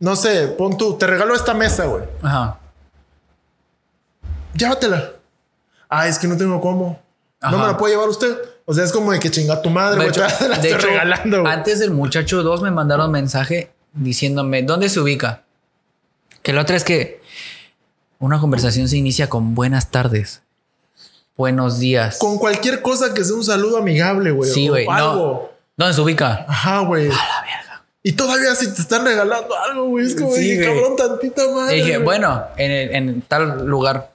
no 0.00 0.16
sé, 0.16 0.48
pon 0.48 0.76
tú, 0.76 0.96
te 0.98 1.06
regalo 1.06 1.34
esta 1.34 1.54
mesa, 1.54 1.84
güey. 1.84 2.02
Ajá. 2.22 2.58
Llévatela. 4.56 5.12
Ah, 5.88 6.08
es 6.08 6.18
que 6.18 6.26
no 6.26 6.36
tengo 6.36 6.60
cómo. 6.60 7.00
No 7.42 7.58
me 7.58 7.66
la 7.66 7.76
puede 7.76 7.94
llevar 7.94 8.08
usted. 8.08 8.36
O 8.64 8.72
sea, 8.74 8.84
es 8.84 8.92
como 8.92 9.12
de 9.12 9.20
que 9.20 9.30
chinga 9.30 9.60
tu 9.60 9.70
madre, 9.70 10.02
De 10.04 10.10
güey. 10.10 10.26
hecho, 10.26 10.36
te 10.38 10.48
la 10.48 10.56
de 10.58 10.68
estoy 10.68 10.78
hecho, 10.80 10.86
regalando, 10.88 11.46
antes 11.46 11.78
del 11.78 11.90
muchacho 11.92 12.42
dos 12.42 12.62
me 12.62 12.70
mandaron 12.70 13.10
mensaje 13.12 13.70
diciéndome 13.92 14.62
dónde 14.62 14.88
se 14.88 14.98
ubica. 15.00 15.42
Que 16.44 16.52
la 16.52 16.60
otra 16.60 16.76
es 16.76 16.84
que 16.84 17.20
una 18.20 18.38
conversación 18.40 18.88
se 18.88 18.96
inicia 18.98 19.28
con 19.28 19.54
buenas 19.56 19.90
tardes, 19.90 20.42
buenos 21.36 21.78
días. 21.78 22.18
Con 22.18 22.38
cualquier 22.38 22.82
cosa 22.82 23.14
que 23.14 23.24
sea 23.24 23.34
un 23.34 23.44
saludo 23.44 23.78
amigable, 23.78 24.30
güey. 24.30 24.50
Sí, 24.50 24.68
güey. 24.68 24.86
No. 24.86 25.48
¿Dónde 25.76 25.94
se 25.94 26.00
ubica? 26.02 26.44
Ajá, 26.46 26.80
güey. 26.80 27.06
A 27.06 27.08
la 27.08 27.40
verga. 27.42 27.84
Y 28.02 28.12
todavía 28.12 28.54
si 28.54 28.72
te 28.72 28.82
están 28.82 29.04
regalando 29.06 29.56
algo, 29.58 29.86
güey. 29.88 30.06
Es 30.06 30.14
como, 30.14 30.32
Sí, 30.34 30.54
güey. 30.54 30.66
cabrón, 30.68 30.96
tantita 30.96 31.48
madre. 31.48 31.78
Y 31.78 31.82
dije, 31.82 31.98
bueno, 31.98 32.44
en, 32.58 32.70
el- 32.70 32.94
en 32.94 33.22
tal 33.22 33.66
lugar. 33.66 34.12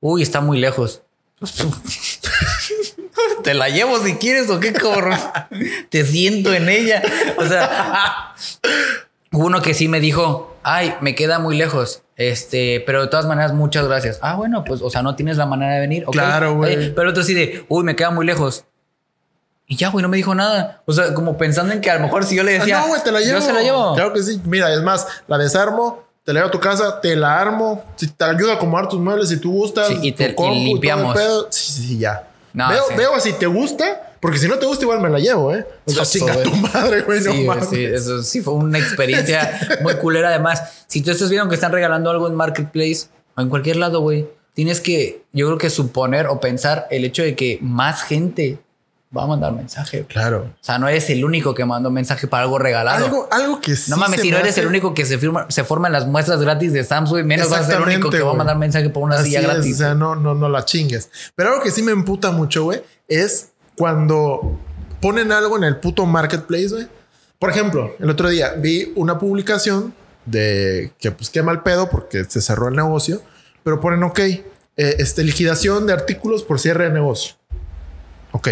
Uy, 0.00 0.22
está 0.22 0.40
muy 0.40 0.58
lejos. 0.58 1.02
Te 3.44 3.52
la 3.54 3.68
llevo 3.68 3.98
si 4.02 4.14
quieres 4.14 4.48
o 4.50 4.58
qué 4.58 4.72
cabrón. 4.72 5.18
Te 5.90 6.04
siento 6.06 6.52
en 6.54 6.68
ella. 6.70 7.02
O 7.36 7.46
sea, 7.46 8.34
uno 9.32 9.60
que 9.60 9.74
sí 9.74 9.86
me 9.88 10.00
dijo, 10.00 10.51
ay, 10.64 10.94
me 11.00 11.14
queda 11.14 11.38
muy 11.38 11.56
lejos. 11.56 12.02
Este, 12.16 12.82
pero 12.86 13.02
de 13.02 13.08
todas 13.08 13.26
maneras, 13.26 13.52
muchas 13.52 13.86
gracias. 13.86 14.18
Ah, 14.22 14.34
bueno, 14.36 14.64
pues, 14.64 14.80
o 14.82 14.90
sea, 14.90 15.02
no 15.02 15.16
tienes 15.16 15.36
la 15.36 15.46
manera 15.46 15.74
de 15.74 15.80
venir. 15.80 16.04
ok. 16.06 16.12
Claro, 16.12 16.54
güey. 16.56 16.94
Pero 16.94 17.10
otro 17.10 17.22
sí 17.22 17.34
de, 17.34 17.64
uy, 17.68 17.84
me 17.84 17.96
queda 17.96 18.10
muy 18.10 18.24
lejos. 18.26 18.64
Y 19.66 19.76
ya, 19.76 19.88
güey, 19.88 20.02
no 20.02 20.08
me 20.08 20.16
dijo 20.18 20.34
nada. 20.34 20.82
O 20.86 20.92
sea, 20.92 21.14
como 21.14 21.36
pensando 21.38 21.72
en 21.72 21.80
que 21.80 21.90
a 21.90 21.94
lo 21.94 22.00
mejor 22.00 22.24
si 22.24 22.36
yo 22.36 22.42
le 22.42 22.56
Ah, 22.56 22.58
decía, 22.58 22.80
no, 22.80 22.88
güey, 22.88 23.02
te 23.02 23.10
la 23.10 23.20
llevo. 23.20 23.38
Yo 23.38 23.44
se 23.44 23.52
la 23.52 23.62
llevo. 23.62 23.94
Claro 23.94 24.12
que 24.12 24.22
sí. 24.22 24.40
Mira, 24.44 24.72
es 24.72 24.82
más, 24.82 25.06
la 25.28 25.38
desarmo, 25.38 26.04
te 26.24 26.32
la 26.32 26.40
llevo 26.40 26.48
a 26.48 26.52
tu 26.52 26.60
casa, 26.60 27.00
te 27.00 27.16
la 27.16 27.40
armo, 27.40 27.82
si 27.96 28.08
te 28.08 28.24
ayuda 28.24 28.52
a 28.52 28.56
acomodar 28.56 28.88
tus 28.88 29.00
muebles 29.00 29.30
si 29.30 29.38
tú 29.38 29.52
gustas. 29.52 29.88
Sí, 29.88 29.98
y 30.02 30.12
tu 30.12 30.18
te- 30.18 30.30
y 30.30 30.34
todo 30.34 30.48
el 30.48 30.64
limpiamos. 30.64 31.14
pedo. 31.16 31.46
Sí, 31.50 31.72
sí, 31.72 31.82
sí, 31.88 31.98
ya. 31.98 32.28
No, 32.52 32.68
veo, 32.68 32.84
sí. 32.88 32.94
veo 32.96 33.18
si 33.20 33.32
te 33.32 33.46
gusta, 33.46 34.11
porque 34.22 34.38
si 34.38 34.46
no 34.46 34.54
te 34.58 34.66
gusta, 34.66 34.84
igual 34.84 35.00
me 35.00 35.10
la 35.10 35.18
llevo, 35.18 35.52
¿eh? 35.52 35.66
O 35.84 35.90
sea, 35.90 36.04
chinga 36.04 36.40
tu 36.44 36.54
madre, 36.54 37.02
güey. 37.02 37.20
no 37.22 37.32
Sí, 37.32 37.44
mames. 37.44 37.68
sí, 37.68 37.84
eso 37.84 38.22
sí 38.22 38.40
fue 38.40 38.54
una 38.54 38.78
experiencia 38.78 39.58
muy 39.82 39.94
culera. 39.96 40.28
Además, 40.28 40.62
si 40.86 41.02
tú 41.02 41.10
estás 41.10 41.28
viendo 41.28 41.48
que 41.48 41.56
están 41.56 41.72
regalando 41.72 42.08
algo 42.08 42.28
en 42.28 42.36
Marketplace 42.36 43.06
o 43.36 43.40
en 43.42 43.48
cualquier 43.48 43.76
lado, 43.76 44.00
güey, 44.00 44.28
tienes 44.54 44.80
que, 44.80 45.24
yo 45.32 45.46
creo 45.46 45.58
que 45.58 45.70
suponer 45.70 46.28
o 46.28 46.38
pensar 46.38 46.86
el 46.90 47.04
hecho 47.04 47.22
de 47.24 47.34
que 47.34 47.58
más 47.62 48.02
gente 48.04 48.58
va 49.14 49.24
a 49.24 49.26
mandar 49.26 49.52
mensaje. 49.52 50.04
Claro. 50.08 50.52
O 50.54 50.64
sea, 50.64 50.78
no 50.78 50.88
eres 50.88 51.10
el 51.10 51.22
único 51.24 51.52
que 51.54 51.64
mandó 51.66 51.90
mensaje 51.90 52.26
para 52.28 52.44
algo 52.44 52.58
regalado. 52.58 53.04
Algo, 53.04 53.28
algo 53.30 53.60
que 53.60 53.76
sí 53.76 53.90
no 53.90 53.96
mames, 53.98 54.20
si 54.22 54.30
no 54.30 54.38
eres 54.38 54.52
hace- 54.52 54.60
el 54.62 54.68
único 54.68 54.94
que 54.94 55.04
se, 55.04 55.18
firma, 55.18 55.46
se 55.50 55.64
forma 55.64 55.88
en 55.88 55.92
las 55.92 56.06
muestras 56.06 56.40
gratis 56.40 56.72
de 56.72 56.82
Samsung, 56.84 57.24
menos 57.24 57.50
vas 57.50 57.62
a 57.62 57.66
ser 57.66 57.76
el 57.76 57.82
único 57.82 58.08
que 58.08 58.22
va 58.22 58.30
a 58.30 58.34
mandar 58.34 58.56
mensaje 58.56 58.88
por 58.88 59.02
una 59.02 59.16
Así 59.16 59.26
silla 59.26 59.40
es, 59.40 59.46
gratis. 59.46 59.74
O 59.74 59.78
sea, 59.78 59.94
no, 59.94 60.14
no, 60.14 60.34
no 60.34 60.48
la 60.48 60.64
chingues. 60.64 61.10
Pero 61.34 61.50
algo 61.50 61.62
que 61.62 61.70
sí 61.70 61.82
me 61.82 61.92
emputa 61.92 62.30
mucho, 62.30 62.64
güey, 62.64 62.82
es 63.08 63.48
cuando 63.76 64.58
ponen 65.00 65.32
algo 65.32 65.56
en 65.56 65.64
el 65.64 65.76
puto 65.76 66.06
marketplace, 66.06 66.68
güey. 66.68 66.88
Por 67.38 67.50
ejemplo, 67.50 67.94
el 67.98 68.08
otro 68.08 68.28
día 68.28 68.54
vi 68.56 68.92
una 68.94 69.18
publicación 69.18 69.94
de 70.26 70.92
que 70.98 71.10
pues 71.10 71.28
quema 71.30 71.50
el 71.52 71.60
pedo 71.60 71.90
porque 71.90 72.24
se 72.24 72.40
cerró 72.40 72.68
el 72.68 72.76
negocio, 72.76 73.20
pero 73.64 73.80
ponen, 73.80 74.02
ok, 74.04 74.18
eh, 74.20 74.44
este, 74.76 75.24
liquidación 75.24 75.86
de 75.86 75.92
artículos 75.92 76.44
por 76.44 76.60
cierre 76.60 76.84
de 76.84 76.90
negocio. 76.90 77.34
Ok. 78.30 78.48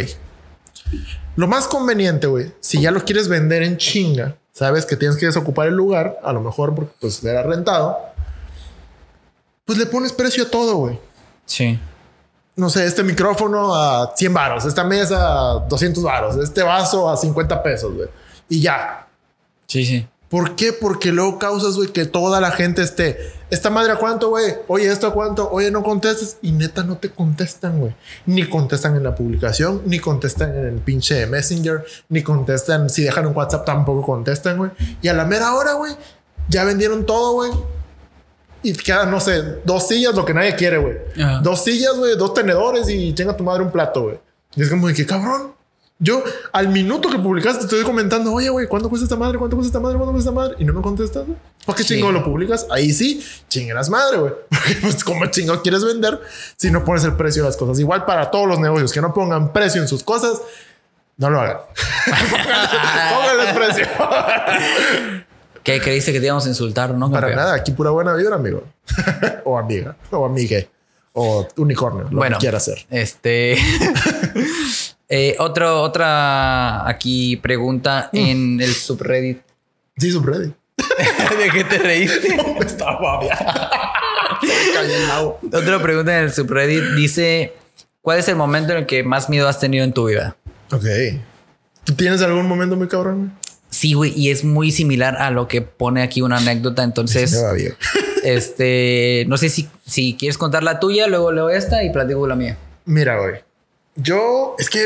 Lo 1.37 1.47
más 1.47 1.69
conveniente, 1.69 2.27
güey, 2.27 2.53
si 2.61 2.81
ya 2.81 2.91
lo 2.91 3.05
quieres 3.05 3.29
vender 3.29 3.63
en 3.63 3.77
chinga, 3.77 4.37
sabes 4.53 4.85
que 4.85 4.97
tienes 4.97 5.17
que 5.17 5.27
desocupar 5.27 5.69
el 5.69 5.75
lugar, 5.75 6.19
a 6.23 6.33
lo 6.33 6.41
mejor 6.41 6.75
porque 6.75 6.93
pues 7.01 7.23
era 7.25 7.43
rentado, 7.43 7.97
pues 9.65 9.79
le 9.79 9.87
pones 9.87 10.13
precio 10.13 10.45
a 10.45 10.51
todo, 10.51 10.77
güey. 10.77 10.99
Sí. 11.47 11.79
No 12.61 12.69
sé, 12.69 12.85
este 12.85 13.03
micrófono 13.03 13.75
a 13.75 14.13
100 14.15 14.35
varos, 14.35 14.67
esta 14.67 14.85
mesa 14.85 15.17
a 15.17 15.55
200 15.61 16.05
varos, 16.05 16.37
este 16.37 16.63
vaso 16.63 17.09
a 17.09 17.17
50 17.17 17.63
pesos, 17.63 17.95
güey. 17.95 18.09
Y 18.51 18.61
ya. 18.61 19.09
Sí, 19.67 19.87
sí. 19.87 20.07
¿Por 20.29 20.57
qué? 20.57 20.75
Porque 20.75 21.11
luego 21.11 21.39
causas, 21.39 21.77
güey, 21.77 21.89
que 21.89 22.05
toda 22.05 22.39
la 22.39 22.51
gente 22.51 22.83
esté. 22.83 23.17
¿Esta 23.49 23.71
madre 23.71 23.93
a 23.93 23.97
cuánto, 23.97 24.29
güey? 24.29 24.57
Oye, 24.69 24.93
¿esto 24.93 25.07
a 25.07 25.15
cuánto? 25.15 25.51
Oye, 25.51 25.71
no 25.71 25.83
contestes. 25.83 26.37
Y 26.43 26.53
neta, 26.53 26.85
no 26.85 26.99
te 26.99 27.09
contestan, 27.09 27.81
güey. 27.81 27.95
Ni 28.27 28.47
contestan 28.47 28.95
en 28.95 29.05
la 29.05 29.15
publicación, 29.15 29.81
ni 29.87 29.99
contestan 29.99 30.55
en 30.55 30.67
el 30.67 30.81
pinche 30.81 31.27
Messenger, 31.27 31.83
ni 32.11 32.23
contestan. 32.23 32.91
Si 32.91 33.03
dejan 33.03 33.27
un 33.27 33.35
WhatsApp, 33.35 33.65
tampoco 33.65 34.03
contestan, 34.03 34.59
güey. 34.59 34.71
Y 35.01 35.09
a 35.09 35.15
la 35.15 35.25
mera 35.25 35.55
hora, 35.55 35.73
güey, 35.73 35.97
ya 36.51 36.65
vendieron 36.65 37.07
todo, 37.07 37.33
güey. 37.33 37.51
Y 38.63 38.73
quedan, 38.75 39.11
no 39.11 39.21
sé, 39.21 39.43
dos 39.65 39.89
sillas, 39.89 40.15
lo 40.15 40.25
que 40.25 40.35
nadie 40.35 40.55
quiere, 40.55 40.79
güey. 40.79 40.99
Ajá. 41.23 41.41
Dos 41.43 41.65
sillas, 41.65 41.95
güey, 41.97 42.17
dos 42.17 42.35
tenedores 42.35 42.89
y 42.91 43.15
chinga 43.15 43.37
tu 43.37 43.43
madre 43.45 43.63
un 43.63 43.71
plato, 43.71 44.03
güey. 44.03 44.19
Y 44.57 44.63
es 44.63 44.69
como 44.69 44.89
de 44.89 44.95
que 44.95 45.07
cabrón. 45.07 45.55
Yo 46.03 46.25
al 46.53 46.69
minuto 46.69 47.11
que 47.11 47.19
publicaste 47.19 47.59
te 47.59 47.65
estoy 47.67 47.83
comentando, 47.83 48.33
oye, 48.33 48.49
güey, 48.49 48.67
¿cuánto 48.67 48.89
cuesta 48.89 49.05
esta 49.05 49.17
madre? 49.17 49.37
¿Cuánto 49.37 49.55
cuesta 49.57 49.69
esta 49.69 49.81
madre? 49.81 49.99
¿Cuánto 49.99 50.13
cuesta 50.13 50.31
esta 50.31 50.41
madre? 50.41 50.57
Y 50.59 50.65
no 50.65 50.73
me 50.73 50.81
contestas, 50.81 51.27
güey. 51.27 51.37
¿Por 51.67 51.75
qué 51.75 51.83
Sí. 51.83 51.89
chingo 51.97 52.11
lo 52.11 52.25
publicas? 52.25 52.67
Ahí 52.71 52.91
sí, 52.91 53.23
chingas 53.49 53.91
madre, 53.91 54.17
güey. 54.17 54.33
Porque 54.49 54.77
pues 54.81 55.05
como 55.05 55.27
chingo 55.27 55.61
quieres 55.61 55.85
vender 55.85 56.19
si 56.57 56.71
no 56.71 56.85
pones 56.87 57.05
el 57.05 57.17
precio 57.17 57.43
de 57.43 57.51
las 57.51 57.57
cosas. 57.59 57.79
Igual 57.81 58.07
para 58.07 58.31
todos 58.31 58.49
los 58.49 58.59
negocios 58.61 58.93
que 58.95 59.03
no 59.03 59.13
pongan 59.13 59.53
precio 59.53 59.83
en 59.83 59.89
sus 59.89 60.03
cosas, 60.03 60.41
no 61.19 61.29
lo 61.29 61.39
hagan. 61.39 61.59
Pónganles 63.15 63.55
precio. 63.55 63.87
¿Qué 65.63 65.81
creíste 65.81 66.13
que 66.13 66.21
te 66.21 66.27
íbamos 66.27 66.47
a 66.47 66.49
insultar, 66.49 66.95
no? 66.95 67.11
para 67.11 67.29
campeón? 67.29 67.45
nada, 67.45 67.55
aquí 67.55 67.73
pura 67.73 67.91
buena 67.91 68.15
vibra, 68.15 68.37
amigo. 68.37 68.65
o 69.45 69.59
amiga, 69.59 69.97
o 70.11 70.25
amigue, 70.25 70.69
o 71.13 71.47
unicornio, 71.57 72.05
lo 72.11 72.17
Bueno, 72.19 72.37
que 72.39 72.41
quiera 72.41 72.57
hacer. 72.59 72.87
Este. 72.91 73.57
eh, 75.09 75.37
otro, 75.39 75.83
otra 75.83 76.89
aquí 76.89 77.37
pregunta 77.37 78.11
Mm. 78.13 78.17
en 78.19 78.61
el 78.61 78.75
subreddit. 78.75 79.41
Sí, 79.97 80.11
subreddit. 80.11 80.55
¿De 81.39 81.51
qué 81.53 81.65
te 81.65 81.79
reíste? 81.79 82.37
Estaba. 82.61 83.21
Se 84.41 84.83
me 84.89 85.07
lago. 85.07 85.39
Otra 85.53 85.83
pregunta 85.83 86.17
en 86.19 86.25
el 86.25 86.33
subreddit 86.33 86.95
dice: 86.97 87.53
¿Cuál 88.01 88.19
es 88.19 88.29
el 88.29 88.37
momento 88.37 88.73
en 88.73 88.79
el 88.79 88.87
que 88.87 89.03
más 89.03 89.29
miedo 89.29 89.47
has 89.49 89.61
tenido 89.61 89.85
en 89.85 89.93
tu 89.93 90.07
vida? 90.09 90.37
Ok. 90.73 90.85
¿Tú 91.85 91.95
tienes 91.95 92.23
algún 92.23 92.47
momento 92.47 92.77
muy 92.77 92.89
cabrón? 92.89 93.33
Sí, 93.71 93.95
güey, 93.95 94.13
y 94.17 94.31
es 94.31 94.45
muy 94.45 94.73
similar 94.73 95.17
a 95.17 95.31
lo 95.31 95.47
que 95.49 95.63
pone 95.63 96.03
aquí 96.03 96.23
una 96.23 96.39
anécdota. 96.39 96.83
Entonces, 96.83 97.41
este, 98.25 99.25
no 99.29 99.37
sé 99.37 99.49
si, 99.49 99.69
si 99.87 100.17
quieres 100.19 100.37
contar 100.39 100.63
la 100.63 100.81
tuya, 100.81 101.07
luego 101.07 101.33
leo 101.33 101.49
esta 101.51 101.83
y 101.85 101.91
platico 101.91 102.27
la 102.27 102.35
mía. 102.37 102.59
Mira, 102.85 103.19
güey. 103.21 103.43
Yo, 103.97 104.57
es 104.59 104.71
que, 104.71 104.85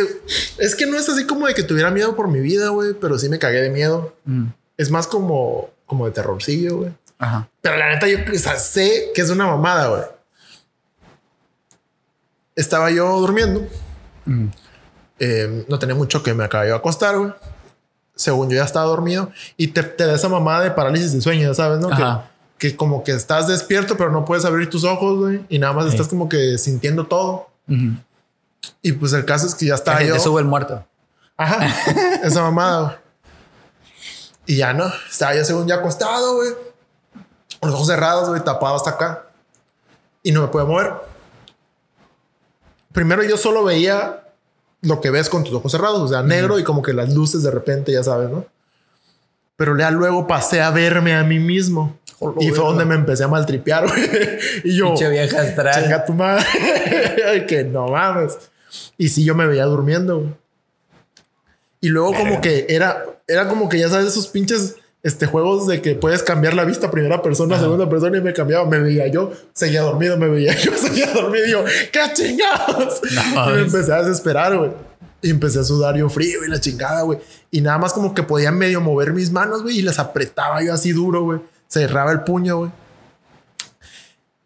es 0.59 0.74
que 0.74 0.87
no 0.87 0.99
es 0.99 1.09
así 1.09 1.26
como 1.26 1.47
de 1.47 1.55
que 1.55 1.62
tuviera 1.62 1.91
miedo 1.91 2.14
por 2.16 2.28
mi 2.28 2.41
vida, 2.41 2.68
güey, 2.68 2.95
pero 2.95 3.18
sí 3.18 3.28
me 3.28 3.39
cagué 3.39 3.61
de 3.62 3.70
miedo. 3.70 4.14
Mm, 4.24 4.47
Es 4.76 4.91
más 4.91 5.07
como, 5.07 5.70
como 5.87 6.07
de 6.07 6.12
terrorcillo, 6.12 6.78
güey. 6.78 6.91
Ajá. 7.18 7.49
Pero 7.62 7.76
la 7.76 7.95
neta, 7.95 8.07
yo 8.09 8.18
o 8.18 8.39
sea, 8.39 8.57
sé 8.57 9.12
que 9.14 9.22
es 9.22 9.30
una 9.30 9.47
mamada, 9.47 9.89
güey. 9.89 10.03
Estaba 12.57 12.91
yo 12.91 13.18
durmiendo. 13.20 13.66
Mm. 14.24 14.47
Eh, 15.20 15.64
no 15.68 15.78
tenía 15.78 15.95
mucho 15.95 16.22
que 16.22 16.35
me 16.35 16.45
acabé 16.45 16.66
de 16.66 16.74
acostar, 16.74 17.16
güey. 17.16 17.32
Según 18.16 18.48
yo 18.50 18.56
ya 18.56 18.64
estaba 18.64 18.86
dormido. 18.86 19.30
Y 19.56 19.68
te, 19.68 19.82
te 19.82 20.06
da 20.06 20.14
esa 20.14 20.28
mamada 20.28 20.62
de 20.64 20.70
parálisis 20.70 21.12
de 21.12 21.20
sueño, 21.20 21.52
¿sabes? 21.54 21.78
¿no? 21.80 21.88
Que, 21.88 21.94
Ajá. 21.94 22.30
que 22.58 22.76
como 22.76 23.02
que 23.04 23.12
estás 23.12 23.48
despierto, 23.48 23.96
pero 23.96 24.10
no 24.12 24.24
puedes 24.24 24.44
abrir 24.44 24.70
tus 24.70 24.84
ojos, 24.84 25.18
güey. 25.18 25.44
Y 25.48 25.58
nada 25.58 25.72
más 25.72 25.84
Sí. 25.86 25.90
estás 25.92 26.08
como 26.08 26.28
que 26.28 26.56
sintiendo 26.58 27.06
todo. 27.06 27.48
Ujú. 27.68 27.96
Y 28.82 28.92
pues 28.92 29.12
el 29.12 29.24
caso 29.24 29.46
es 29.46 29.54
que 29.54 29.66
ya 29.66 29.76
Que 29.76 30.06
yo. 30.06 30.14
Te 30.14 30.20
sube 30.20 30.40
el 30.40 30.46
muerto. 30.46 30.84
Ajá. 31.36 31.66
esa 32.22 32.42
mamada, 32.42 32.80
güey. 32.82 32.96
Y 34.46 34.56
ya 34.56 34.72
no. 34.72 34.86
Estaba 35.10 35.34
yo 35.34 35.44
según 35.44 35.66
ya 35.66 35.76
acostado, 35.76 36.36
güey. 36.36 36.50
Con 37.60 37.70
los 37.70 37.74
ojos 37.74 37.86
cerrados, 37.88 38.28
güey, 38.28 38.42
tapado 38.44 38.76
hasta 38.76 38.90
acá. 38.90 39.26
Y 40.22 40.32
no 40.32 40.42
me 40.42 40.48
puedo 40.48 40.66
mover. 40.66 40.92
Primero 42.92 43.22
yo 43.24 43.36
solo 43.36 43.64
veía 43.64 44.23
lo 44.85 45.01
que 45.01 45.11
ves 45.11 45.28
con 45.28 45.45
tus 45.45 45.55
ojos 45.55 45.72
cerrados, 45.72 46.01
o 46.01 46.09
sea, 46.09 46.22
negro 46.22 46.59
y 46.59 46.64
como 46.64 46.82
que 46.82 46.93
las 46.93 47.12
luces 47.12 47.43
de 47.43 47.51
repente, 47.51 47.93
ya 47.93 48.03
sabes, 48.03 48.30
¿no? 48.30 48.47
Pero 49.57 49.76
ya 49.78 49.91
luego 49.91 50.26
pasé 50.26 50.61
a 50.61 50.70
verme 50.70 51.14
a 51.14 51.22
mí 51.22 51.39
mismo. 51.39 51.97
y 52.41 52.51
fue 52.51 52.64
donde 52.64 52.85
me 52.85 52.95
empecé 52.95 53.24
a 53.24 53.28
maltripear, 53.28 53.87
güey. 53.87 54.03
Y 54.64 54.76
yo, 54.76 54.87
Pinche 54.89 55.11
vieja 55.11 55.41
astral. 55.43 55.82
chinga 55.82 56.05
tu 56.05 56.12
madre. 56.12 56.45
que 57.49 57.64
no 57.64 57.89
mames. 57.89 58.37
Y 58.99 59.09
sí, 59.09 59.24
yo 59.24 59.35
me 59.35 59.47
veía 59.47 59.64
durmiendo, 59.64 60.18
güey. 60.18 60.35
Y 61.80 61.89
luego 61.89 62.14
como 62.14 62.41
que 62.41 62.66
era, 62.68 63.05
era 63.28 63.47
como 63.47 63.68
que 63.68 63.78
ya 63.78 63.89
sabes 63.91 64.07
esos 64.07 64.26
pinches 64.28 64.76
este, 65.05 65.26
juegos 65.26 65.66
de 65.66 65.82
que 65.82 65.94
puedes 65.94 66.22
cambiar 66.22 66.55
la 66.55 66.64
vista 66.64 66.90
primera 66.90 67.20
persona, 67.20 67.61
segunda 67.61 67.88
persona 67.90 68.16
y 68.16 68.22
me 68.22 68.32
cambiaba, 68.32 68.66
me 68.66 68.78
veía 68.78 69.07
yo, 69.07 69.32
seguía 69.52 69.82
dormido, 69.82 70.16
me 70.16 70.28
veía 70.28 70.55
yo, 70.59 70.72
seguía 70.76 71.12
dormido 71.12 71.46
y 71.46 71.50
yo, 71.50 71.64
¡qué 71.92 72.00
chingados! 72.14 73.02
No 73.12 73.22
y 73.22 73.28
me 73.28 73.34
mames. 73.34 73.66
empecé 73.66 73.92
a 73.92 74.02
desesperar, 74.02 74.57
güey. 74.57 74.70
Y 75.20 75.30
empecé 75.30 75.61
a 75.61 75.64
sudar 75.64 75.94
yo 75.94 76.09
frío 76.09 76.42
y 76.44 76.48
la 76.48 76.59
chingada, 76.59 77.02
güey. 77.02 77.18
Y 77.50 77.61
nada 77.61 77.76
más 77.76 77.92
como 77.92 78.14
que 78.14 78.22
podía 78.22 78.50
medio 78.50 78.80
mover 78.80 79.12
mis 79.12 79.30
manos, 79.30 79.62
güey, 79.62 79.78
y 79.78 79.82
las 79.82 79.98
apretaba 79.98 80.62
yo 80.62 80.72
así 80.72 80.92
duro, 80.92 81.22
güey. 81.22 81.40
Cerraba 81.68 82.11
el 82.11 82.22
puño, 82.22 82.57
güey. 82.59 82.70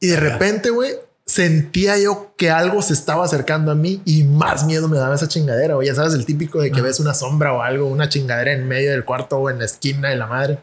Y 0.00 0.08
de 0.08 0.16
repente, 0.18 0.70
güey, 0.70 0.92
sentía 1.28 1.98
yo 1.98 2.32
que 2.38 2.50
algo 2.50 2.80
se 2.80 2.94
estaba 2.94 3.22
acercando 3.22 3.70
a 3.70 3.74
mí 3.74 4.00
y 4.06 4.24
más 4.24 4.64
miedo 4.64 4.88
me 4.88 4.96
daba 4.96 5.14
esa 5.14 5.28
chingadera, 5.28 5.74
güey. 5.74 5.86
Ya 5.86 5.94
sabes, 5.94 6.14
el 6.14 6.24
típico 6.24 6.58
de 6.58 6.72
que 6.72 6.80
ves 6.80 7.00
una 7.00 7.12
sombra 7.12 7.52
o 7.52 7.60
algo, 7.60 7.86
una 7.86 8.08
chingadera 8.08 8.52
en 8.52 8.66
medio 8.66 8.90
del 8.90 9.04
cuarto 9.04 9.36
o 9.36 9.50
en 9.50 9.58
la 9.58 9.66
esquina 9.66 10.08
de 10.08 10.16
la 10.16 10.26
madre. 10.26 10.58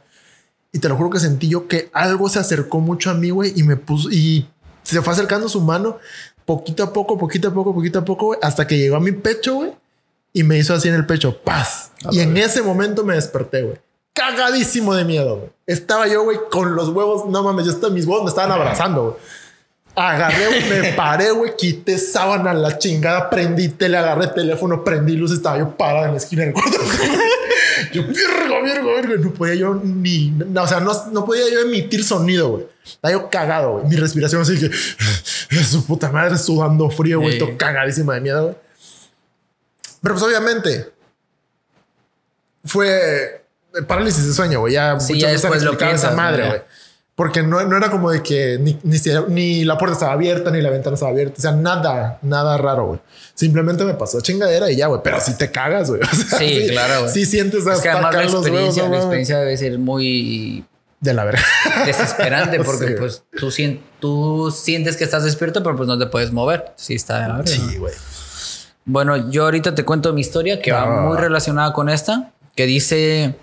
Y 0.72 0.80
te 0.80 0.89
lo 0.89 0.97
juro 0.97 1.11
que 1.11 1.20
sentí 1.20 1.47
yo 1.49 1.68
que 1.68 1.91
algo 1.93 2.30
se 2.30 2.39
acercó 2.39 2.80
mucho 2.80 3.11
a 3.11 3.13
mí, 3.13 3.30
güey, 3.30 3.53
y 3.55 3.61
me 3.61 3.78
puso 3.78 4.09
y 4.09 4.49
se 4.82 5.03
fue 5.03 5.13
acercando 5.13 5.47
su 5.49 5.61
mano 5.61 5.99
poquito 6.45 6.84
a 6.84 6.91
poco, 6.91 7.16
poquito 7.16 7.49
a 7.49 7.53
poco, 7.53 7.72
poquito 7.72 7.99
a 7.99 8.05
poco, 8.05 8.36
hasta 8.41 8.66
que 8.66 8.80
llegó 8.80 8.95
a 8.95 8.99
mi 8.99 9.11
pecho, 9.11 9.55
güey, 9.55 9.72
y 10.34 10.41
me 10.41 10.57
hizo 10.57 10.74
así 10.74 10.88
en 10.88 10.95
el 10.95 11.05
pecho, 11.05 11.43
paz. 11.43 11.91
y 12.09 12.22
en 12.22 12.36
ese 12.38 12.63
momento 12.63 13.05
me 13.05 13.13
desperté, 13.13 13.61
güey. 13.61 13.78
Cagadísimo 14.13 14.95
de 14.95 15.05
miedo, 15.05 15.38
güey. 15.38 15.49
Estaba 15.68 16.07
yo, 16.07 16.24
güey, 16.24 16.39
con 16.49 16.76
los 16.76 16.89
huevos, 16.89 17.30
no 17.30 17.43
mames, 17.43 17.68
yo 17.68 17.72
estaba, 17.72 17.93
mis 17.93 18.05
huevos 18.07 18.24
me 18.24 18.30
estaban 18.30 18.51
abrazando, 18.51 19.03
güey. 19.03 19.16
Agarré, 19.96 20.62
me 20.70 20.93
paré, 20.93 21.32
güey, 21.32 21.56
quité 21.56 21.98
sábana, 21.98 22.54
la 22.54 22.78
chingada, 22.78 23.30
prendí 23.30 23.70
tele, 23.70 23.98
agarré 23.98 24.28
teléfono, 24.28 24.84
prendí 24.84 25.16
luz, 25.16 25.32
estaba 25.32 25.58
yo 25.58 25.78
parado 25.78 26.06
en 26.06 26.12
la 26.12 26.18
esquina 26.18 26.43
del 26.43 26.54
cuarto. 26.54 26.78
yo, 27.93 28.04
virgo, 28.04 28.62
virgo, 28.62 28.96
virgo, 28.96 29.24
no 29.24 29.34
podía 29.34 29.56
yo 29.56 29.76
ni, 29.76 30.32
no, 30.32 30.64
o 30.64 30.68
sea, 30.68 30.82
no, 30.82 30.91
no 31.12 31.26
podía 31.26 31.50
yo 31.50 31.62
emitir 31.62 32.04
sonido, 32.04 32.50
güey. 32.50 32.66
Estaba 32.86 33.14
yo 33.14 33.30
cagado, 33.30 33.72
güey. 33.74 33.86
Mi 33.88 33.96
respiración 33.96 34.41
así 34.41 34.60
que, 34.60 34.70
su 35.64 35.86
puta 35.86 36.12
madre, 36.12 36.38
sudando 36.38 36.89
frío, 36.89 37.22
güey, 37.22 37.39
todo 37.39 37.58
cagadísima 37.58 38.16
de 38.16 38.22
miedo, 38.22 38.43
güey. 38.43 38.56
Pero 40.02 40.16
pues 40.16 40.24
obviamente 40.24 40.91
fue 42.66 43.46
parálisis 43.88 44.28
de 44.28 44.34
sueño, 44.34 44.60
güey. 44.60 44.74
Ya 44.74 45.00
Sí, 45.00 45.20
ya 45.20 45.28
veces 45.28 45.46
han 45.46 45.52
después 45.52 45.64
lo 45.64 45.72
explicado 45.72 45.96
esa 45.96 46.12
madre, 46.12 46.48
güey. 46.48 46.62
Porque 47.16 47.43
no, 47.43 47.63
no 47.63 47.78
era 47.78 47.89
como 47.89 48.11
de 48.11 48.22
que 48.22 48.57
ni, 48.59 48.78
ni, 48.84 48.97
ni 49.30 49.63
la 49.63 49.78
puerta 49.78 49.93
estaba 49.93 50.11
abierta, 50.11 50.51
ni 50.51 50.61
la 50.61 50.70
ventana 50.70 50.95
estaba 50.95 51.11
abierta. 51.13 51.36
O 51.38 51.41
sea, 51.41 51.53
nada, 51.53 52.20
nada 52.22 52.57
raro, 52.57 52.88
güey. 52.88 52.99
Simplemente 53.34 53.86
me 53.86 53.93
pasó 53.93 54.20
chingadera 54.20 54.70
y 54.70 54.76
ya, 54.76 54.88
güey. 54.88 54.99
Pero 55.01 55.22
si 55.22 55.38
te 55.38 55.49
cagas, 55.49 55.89
güey. 55.89 56.01
O 56.11 56.16
sea, 56.16 56.39
Sí, 56.39 56.68
claro, 56.70 57.01
güey. 57.03 57.13
Sí 57.13 57.26
sientes 57.26 57.66
Es 57.66 57.80
que 57.80 57.89
hasta 57.89 57.91
además 58.09 58.13
la 58.16 58.20
huevos, 58.20 58.34
experiencia, 58.45 58.84
no 58.84 58.89
la 58.89 58.97
experiencia 58.97 59.38
debe 59.39 59.55
ser 59.55 59.80
muy 59.80 60.66
De 60.99 61.13
la 61.13 61.24
verga. 61.24 61.41
desesperante 61.86 62.59
porque 62.63 62.88
Sí. 62.88 62.93
pues 62.99 63.24
tú, 63.38 63.49
tú 64.01 64.51
sientes 64.51 64.97
que 64.97 65.05
estás 65.05 65.24
despierto, 65.24 65.63
pero 65.63 65.78
pues 65.78 65.88
no 65.88 65.97
te 65.97 66.07
puedes 66.07 66.34
mover. 66.34 66.74
Sí, 66.76 66.95
está 66.95 67.22
de 67.22 67.28
la 67.30 67.38
verga, 67.38 67.55
¿no? 67.57 67.70
Sí, 67.72 67.78
güey. 67.78 67.93
Bueno, 68.84 69.32
yo 69.32 69.45
ahorita 69.45 69.74
te 69.74 69.86
cuento 69.86 70.11
mi 70.11 70.20
historia 70.20 70.61
que 70.61 70.74
va 70.74 70.84
Ah. 70.84 71.01
muy 71.07 71.18
relacionada 71.18 71.72
con 71.72 71.88
esta, 71.89 72.32
que 72.57 72.66
dice 72.66 73.36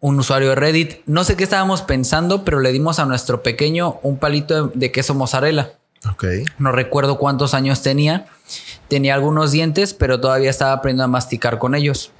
un 0.00 0.18
usuario 0.18 0.50
de 0.50 0.54
Reddit, 0.54 1.00
no 1.06 1.24
sé 1.24 1.36
qué 1.36 1.44
estábamos 1.44 1.82
pensando, 1.82 2.44
pero 2.44 2.60
le 2.60 2.72
dimos 2.72 2.98
a 2.98 3.06
nuestro 3.06 3.42
pequeño 3.42 3.98
un 4.02 4.18
palito 4.18 4.68
de, 4.68 4.78
de 4.78 4.92
queso 4.92 5.14
mozzarella. 5.14 5.72
Ok. 6.10 6.24
No 6.58 6.72
recuerdo 6.72 7.18
cuántos 7.18 7.54
años 7.54 7.82
tenía. 7.82 8.26
Tenía 8.88 9.14
algunos 9.14 9.50
dientes, 9.50 9.94
pero 9.94 10.20
todavía 10.20 10.50
estaba 10.50 10.72
aprendiendo 10.72 11.04
a 11.04 11.08
masticar 11.08 11.58
con 11.58 11.74
ellos. 11.74 12.12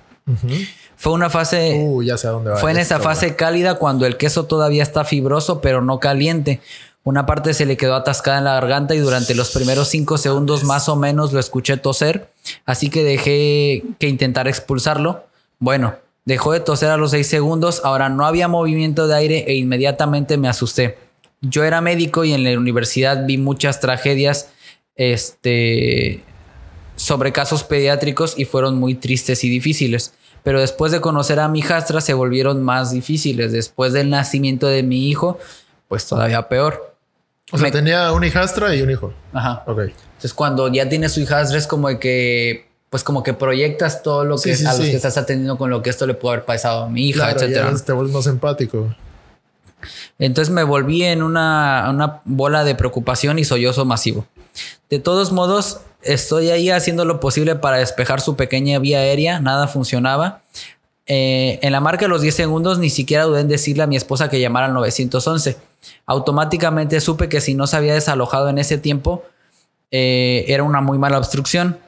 Fue 0.97 1.13
una 1.13 1.31
fase... 1.31 1.85
Uh, 1.87 2.03
ya 2.03 2.17
sé 2.17 2.27
a 2.27 2.31
dónde 2.31 2.51
va. 2.51 2.57
Fue 2.57 2.73
en 2.73 2.79
esa 2.79 2.99
fase 2.99 3.37
cálida 3.37 3.75
cuando 3.75 4.07
el 4.07 4.17
queso 4.17 4.47
todavía 4.47 4.83
está 4.83 5.05
fibroso, 5.05 5.61
pero 5.61 5.83
no 5.83 6.01
caliente. 6.01 6.61
Una 7.05 7.25
parte 7.25 7.55
se 7.55 7.67
le 7.67 7.77
quedó 7.77 7.95
atascada 7.95 8.39
en 8.39 8.45
la 8.45 8.55
garganta 8.55 8.97
y 8.97 8.99
durante 8.99 9.37
los 9.37 9.53
primeros 9.53 9.87
cinco 9.87 10.19
segundos 10.19 10.65
más 10.65 10.89
o 10.89 10.97
menos 10.97 11.33
lo 11.33 11.39
escuché 11.39 11.77
toser, 11.77 12.29
así 12.65 12.91
que 12.91 13.05
dejé 13.05 13.85
que 14.01 14.09
intentar 14.09 14.49
expulsarlo. 14.49 15.25
Bueno, 15.61 15.95
dejó 16.27 16.53
de 16.53 16.61
toser 16.61 16.91
a 16.91 16.97
los 16.99 17.13
seis 17.13 17.27
segundos, 17.29 17.81
ahora 17.85 18.11
no 18.11 18.27
había 18.27 18.47
movimiento 18.49 19.09
de 19.09 19.17
aire 19.17 19.45
e 19.49 19.55
inmediatamente 19.55 20.37
me 20.37 20.49
asusté. 20.49 20.99
Yo 21.41 21.65
era 21.65 21.81
médico 21.81 22.25
y 22.25 22.33
en 22.35 22.45
la 22.45 22.59
universidad 22.59 23.25
vi 23.27 23.39
muchas 23.39 23.81
tragedias 23.81 24.51
este, 24.97 26.23
sobre 26.97 27.33
casos 27.33 27.65
pediátricos 27.65 28.35
y 28.39 28.45
fueron 28.45 28.77
muy 28.79 28.95
tristes 28.95 29.45
y 29.45 29.49
difíciles. 29.49 30.13
Pero 30.43 30.61
después 30.61 30.93
de 30.93 31.01
conocer 31.01 31.41
a 31.41 31.49
mi 31.49 31.59
hijastra 31.61 32.01
se 32.01 32.15
volvieron 32.15 32.63
más 32.63 32.93
difíciles. 32.93 33.53
Después 33.53 33.93
del 33.93 34.11
nacimiento 34.11 34.67
de 34.69 34.83
mi 34.83 35.09
hijo, 35.09 35.39
pues 35.89 36.07
todavía 36.07 36.49
peor. 36.49 36.95
O 37.53 37.59
sea, 37.59 37.67
Me- 37.67 37.73
tenía 37.73 38.13
un 38.13 38.25
hijastra 38.25 38.75
y 38.75 38.83
un 38.83 38.91
hijo. 38.91 39.13
Ajá. 39.33 39.63
Ok. 39.67 39.79
Entonces 39.81 40.35
cuando 40.35 40.69
ya 40.73 40.89
tienes 40.89 41.13
su 41.13 41.21
hijastra 41.21 41.59
es 41.59 41.67
como 41.67 41.89
de 41.89 41.99
que 41.99 42.67
pues 42.97 43.05
como 43.05 43.23
que 43.23 43.35
proyectas 43.35 44.03
todo 44.03 44.25
lo 44.25 44.37
que 44.37 44.57
Sí, 44.57 44.57
sí, 44.57 44.65
a 44.65 44.73
los 44.73 44.81
que 44.87 44.97
estás 44.97 45.19
atendiendo 45.19 45.59
con 45.59 45.69
lo 45.69 45.83
que 45.83 45.91
esto 45.91 46.07
le 46.07 46.15
puede 46.15 46.37
haber 46.37 46.47
pasado 46.47 46.85
a 46.85 46.89
mi 46.89 47.09
hija, 47.11 47.25
Claro, 47.25 47.41
etcétera. 47.41 47.71
ya 47.71 47.85
te 47.85 47.93
vuelves 47.93 48.15
más 48.15 48.27
empático. 48.27 48.95
Entonces 50.19 50.51
me 50.51 50.63
volví 50.63 51.03
en 51.03 51.23
una, 51.23 51.89
una 51.91 52.23
bola 52.25 52.65
de 52.65 52.75
preocupación 52.75 53.39
y 53.39 53.45
sollozo 53.45 53.85
masivo. 53.85 54.25
De 54.89 54.99
todos 54.99 55.31
modos, 55.31 55.81
estoy 56.01 56.49
ahí 56.49 56.71
haciendo 56.71 57.05
lo 57.05 57.21
posible 57.21 57.55
para 57.57 57.77
despejar 57.77 58.23
su 58.23 58.35
pequeña 58.35 58.79
vía 58.79 59.01
aérea, 59.01 59.41
nada 59.41 59.69
funcionaba. 59.69 60.41
Eh, 61.05 61.59
en 61.61 61.73
la 61.73 61.81
marca 61.81 62.07
de 62.07 62.09
los 62.09 62.23
10 62.23 62.35
segundos 62.35 62.79
ni 62.79 62.89
siquiera 62.89 63.25
dudé 63.25 63.43
en 63.43 63.49
decirle 63.49 63.83
a 63.83 63.87
mi 63.87 63.97
esposa 63.97 64.31
que 64.31 64.41
llamara 64.41 64.69
al 64.69 64.73
911. 64.73 65.59
Automáticamente 66.07 66.99
supe 67.03 67.29
que 67.29 67.43
si 67.43 67.55
no 67.55 67.67
se 67.67 67.77
había 67.77 67.93
desalojado 67.93 68.49
en 68.49 68.57
ese 68.57 68.79
tiempo, 68.79 69.23
eh, 69.91 70.47
era 70.49 70.63
una 70.63 70.81
muy 70.81 70.97
mala 70.97 71.19
obstrucción. 71.19 71.79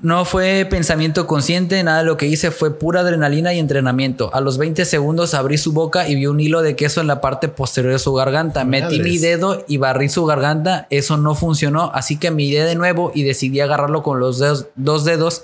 No 0.00 0.24
fue 0.24 0.64
pensamiento 0.70 1.26
consciente, 1.26 1.82
nada 1.82 1.98
de 1.98 2.04
lo 2.04 2.16
que 2.16 2.26
hice 2.26 2.52
fue 2.52 2.78
pura 2.78 3.00
adrenalina 3.00 3.52
y 3.52 3.58
entrenamiento. 3.58 4.32
A 4.32 4.40
los 4.40 4.56
20 4.56 4.84
segundos 4.84 5.34
abrí 5.34 5.58
su 5.58 5.72
boca 5.72 6.08
y 6.08 6.14
vi 6.14 6.26
un 6.26 6.38
hilo 6.38 6.62
de 6.62 6.76
queso 6.76 7.00
en 7.00 7.08
la 7.08 7.20
parte 7.20 7.48
posterior 7.48 7.92
de 7.94 7.98
su 7.98 8.14
garganta. 8.14 8.64
Metí 8.64 9.00
mi 9.00 9.18
dedo 9.18 9.64
y 9.66 9.78
barrí 9.78 10.08
su 10.08 10.24
garganta. 10.24 10.86
Eso 10.90 11.16
no 11.16 11.34
funcionó, 11.34 11.90
así 11.94 12.16
que 12.16 12.30
miré 12.30 12.62
de 12.64 12.76
nuevo 12.76 13.10
y 13.12 13.24
decidí 13.24 13.58
agarrarlo 13.60 14.04
con 14.04 14.20
los 14.20 14.38
dedos- 14.40 14.66
dos 14.76 15.04
dedos. 15.04 15.42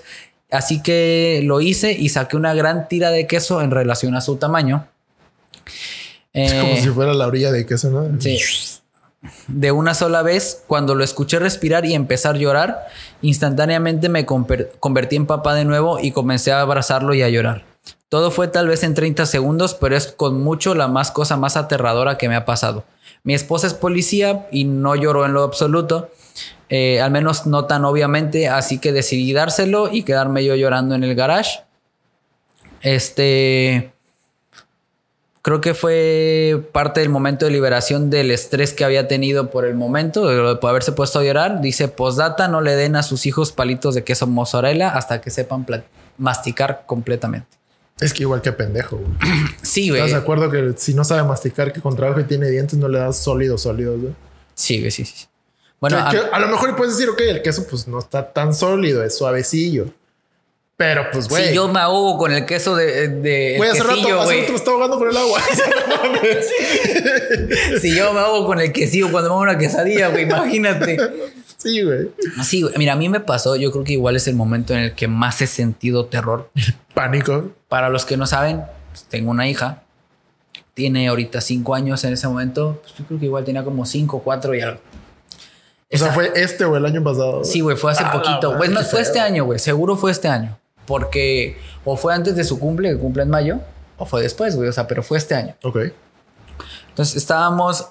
Así 0.52 0.80
que 0.82 1.40
lo 1.44 1.60
hice 1.60 1.90
y 1.92 2.10
saqué 2.10 2.36
una 2.36 2.54
gran 2.54 2.86
tira 2.86 3.10
de 3.10 3.26
queso 3.26 3.60
en 3.60 3.72
relación 3.72 4.14
a 4.14 4.20
su 4.20 4.36
tamaño. 4.36 4.86
Es 6.32 6.52
como 6.52 6.72
Eh, 6.74 6.80
si 6.80 6.90
fuera 6.90 7.12
la 7.12 7.26
orilla 7.26 7.50
de 7.50 7.66
queso, 7.66 7.90
¿no? 7.90 8.08
Sí. 8.20 8.38
De 9.48 9.72
una 9.72 9.94
sola 9.94 10.22
vez, 10.22 10.62
cuando 10.66 10.94
lo 10.94 11.04
escuché 11.04 11.38
respirar 11.38 11.86
y 11.86 11.94
empezar 11.94 12.34
a 12.34 12.38
llorar, 12.38 12.86
instantáneamente 13.22 14.08
me 14.08 14.26
conver- 14.26 14.70
convertí 14.80 15.16
en 15.16 15.26
papá 15.26 15.54
de 15.54 15.64
nuevo 15.64 15.98
y 16.00 16.10
comencé 16.10 16.52
a 16.52 16.60
abrazarlo 16.60 17.14
y 17.14 17.22
a 17.22 17.28
llorar. 17.28 17.64
Todo 18.08 18.30
fue 18.30 18.48
tal 18.48 18.68
vez 18.68 18.82
en 18.82 18.94
30 18.94 19.26
segundos, 19.26 19.74
pero 19.74 19.96
es 19.96 20.08
con 20.08 20.42
mucho 20.42 20.74
la 20.74 20.88
más 20.88 21.10
cosa 21.10 21.36
más 21.36 21.56
aterradora 21.56 22.18
que 22.18 22.28
me 22.28 22.36
ha 22.36 22.44
pasado. 22.44 22.84
Mi 23.22 23.34
esposa 23.34 23.66
es 23.66 23.74
policía 23.74 24.46
y 24.52 24.64
no 24.64 24.94
lloró 24.94 25.24
en 25.24 25.32
lo 25.32 25.42
absoluto, 25.42 26.10
eh, 26.68 27.00
al 27.00 27.10
menos 27.10 27.46
no 27.46 27.64
tan 27.64 27.84
obviamente, 27.84 28.48
así 28.48 28.78
que 28.78 28.92
decidí 28.92 29.32
dárselo 29.32 29.90
y 29.90 30.02
quedarme 30.02 30.44
yo 30.44 30.54
llorando 30.54 30.94
en 30.94 31.02
el 31.04 31.14
garage. 31.14 31.60
Este 32.82 33.93
creo 35.44 35.60
que 35.60 35.74
fue 35.74 36.58
parte 36.72 37.00
del 37.00 37.10
momento 37.10 37.44
de 37.44 37.50
liberación 37.50 38.08
del 38.08 38.30
estrés 38.30 38.72
que 38.72 38.82
había 38.82 39.06
tenido 39.08 39.50
por 39.50 39.66
el 39.66 39.74
momento, 39.74 40.26
de 40.26 40.58
haberse 40.66 40.92
puesto 40.92 41.18
a 41.18 41.22
llorar. 41.22 41.60
Dice, 41.60 41.88
postdata, 41.88 42.48
no 42.48 42.62
le 42.62 42.74
den 42.76 42.96
a 42.96 43.02
sus 43.02 43.26
hijos 43.26 43.52
palitos 43.52 43.94
de 43.94 44.04
queso 44.04 44.26
mozzarella 44.26 44.88
hasta 44.88 45.20
que 45.20 45.28
sepan 45.30 45.66
masticar 46.16 46.84
completamente. 46.86 47.46
Es 48.00 48.14
que 48.14 48.22
igual 48.22 48.40
que 48.40 48.52
pendejo, 48.52 48.96
güey. 48.96 49.12
Sí, 49.62 49.90
güey. 49.90 50.00
¿Estás 50.00 50.12
de 50.12 50.22
acuerdo 50.22 50.50
que 50.50 50.72
si 50.78 50.94
no 50.94 51.04
sabe 51.04 51.22
masticar, 51.24 51.72
que 51.74 51.80
con 51.82 51.94
trabajo 51.94 52.20
y 52.20 52.24
tiene 52.24 52.48
dientes 52.48 52.78
no 52.78 52.88
le 52.88 52.98
das 53.00 53.18
sólidos, 53.18 53.60
sólidos, 53.62 54.00
güey? 54.00 54.14
Sí, 54.54 54.78
güey, 54.80 54.90
sí, 54.90 55.04
sí. 55.04 55.26
Bueno, 55.78 55.98
que, 56.10 56.16
a- 56.16 56.22
que 56.22 56.26
a 56.34 56.38
lo 56.38 56.48
mejor 56.48 56.74
puedes 56.74 56.96
decir, 56.96 57.10
ok, 57.10 57.20
el 57.20 57.42
queso 57.42 57.66
pues 57.68 57.86
no 57.86 57.98
está 57.98 58.32
tan 58.32 58.54
sólido, 58.54 59.04
es 59.04 59.16
suavecillo. 59.18 59.86
Pero 60.76 61.04
pues, 61.12 61.28
güey. 61.28 61.48
si 61.48 61.54
yo 61.54 61.68
me 61.68 61.78
ahogo 61.78 62.18
con 62.18 62.32
el 62.32 62.46
queso 62.46 62.74
de, 62.74 63.08
de 63.08 63.54
Güey, 63.58 63.70
hace 63.70 63.82
rato, 63.84 63.94
quesillo, 63.94 64.24
güey. 64.24 64.40
rato 64.40 64.54
estaba 64.54 64.74
ahogando 64.76 64.98
con 64.98 65.08
el 65.08 65.16
agua. 65.16 65.40
Si 67.80 67.94
yo 67.94 68.12
me 68.12 68.20
ahogo 68.20 68.46
con 68.46 68.60
el 68.60 68.72
quesillo 68.72 69.10
cuando 69.10 69.30
me 69.30 69.34
hago 69.34 69.42
una 69.42 69.58
quesadilla, 69.58 70.08
güey, 70.08 70.24
imagínate. 70.24 70.96
sí, 71.56 71.82
güey. 71.82 72.10
Sí, 72.42 72.62
güey. 72.62 72.74
Mira, 72.76 72.94
a 72.94 72.96
mí 72.96 73.08
me 73.08 73.20
pasó, 73.20 73.56
yo 73.56 73.70
creo 73.70 73.84
que 73.84 73.92
igual 73.92 74.16
es 74.16 74.26
el 74.26 74.34
momento 74.34 74.72
en 74.74 74.80
el 74.80 74.94
que 74.94 75.06
más 75.06 75.40
he 75.42 75.46
sentido 75.46 76.06
terror. 76.06 76.50
Pánico. 76.94 77.50
Para 77.68 77.88
los 77.88 78.04
que 78.04 78.16
no 78.16 78.26
saben, 78.26 78.62
pues, 78.90 79.04
tengo 79.04 79.30
una 79.30 79.48
hija. 79.48 79.82
Tiene 80.74 81.06
ahorita 81.08 81.40
cinco 81.40 81.74
años 81.74 82.02
en 82.04 82.14
ese 82.14 82.26
momento. 82.26 82.80
Pues, 82.82 82.94
yo 82.98 83.04
creo 83.04 83.20
que 83.20 83.26
igual 83.26 83.44
tenía 83.44 83.62
como 83.62 83.86
cinco, 83.86 84.20
cuatro 84.24 84.54
y 84.54 84.60
algo. 84.60 84.80
O 85.92 85.96
sea, 85.96 86.12
fue 86.12 86.32
este 86.34 86.64
o 86.64 86.76
el 86.76 86.84
año 86.86 87.04
pasado. 87.04 87.44
Sí, 87.44 87.60
güey, 87.60 87.76
fue 87.76 87.92
hace 87.92 88.04
poquito. 88.06 88.48
madre, 88.48 88.58
Pues 88.58 88.70
no, 88.70 88.82
fue 88.82 89.00
este 89.02 89.20
año, 89.20 89.44
güey. 89.44 89.60
Seguro 89.60 89.96
fue 89.96 90.10
este 90.10 90.26
año. 90.26 90.58
Porque 90.86 91.58
o 91.84 91.96
fue 91.96 92.14
antes 92.14 92.36
de 92.36 92.44
su 92.44 92.58
cumple, 92.58 92.90
que 92.90 92.98
cumple 92.98 93.22
en 93.22 93.30
mayo, 93.30 93.60
o 93.96 94.06
fue 94.06 94.22
después, 94.22 94.56
güey. 94.56 94.68
O 94.68 94.72
sea, 94.72 94.86
pero 94.86 95.02
fue 95.02 95.18
este 95.18 95.34
año. 95.34 95.54
Ok. 95.62 95.78
Entonces 96.88 97.16
estábamos 97.16 97.88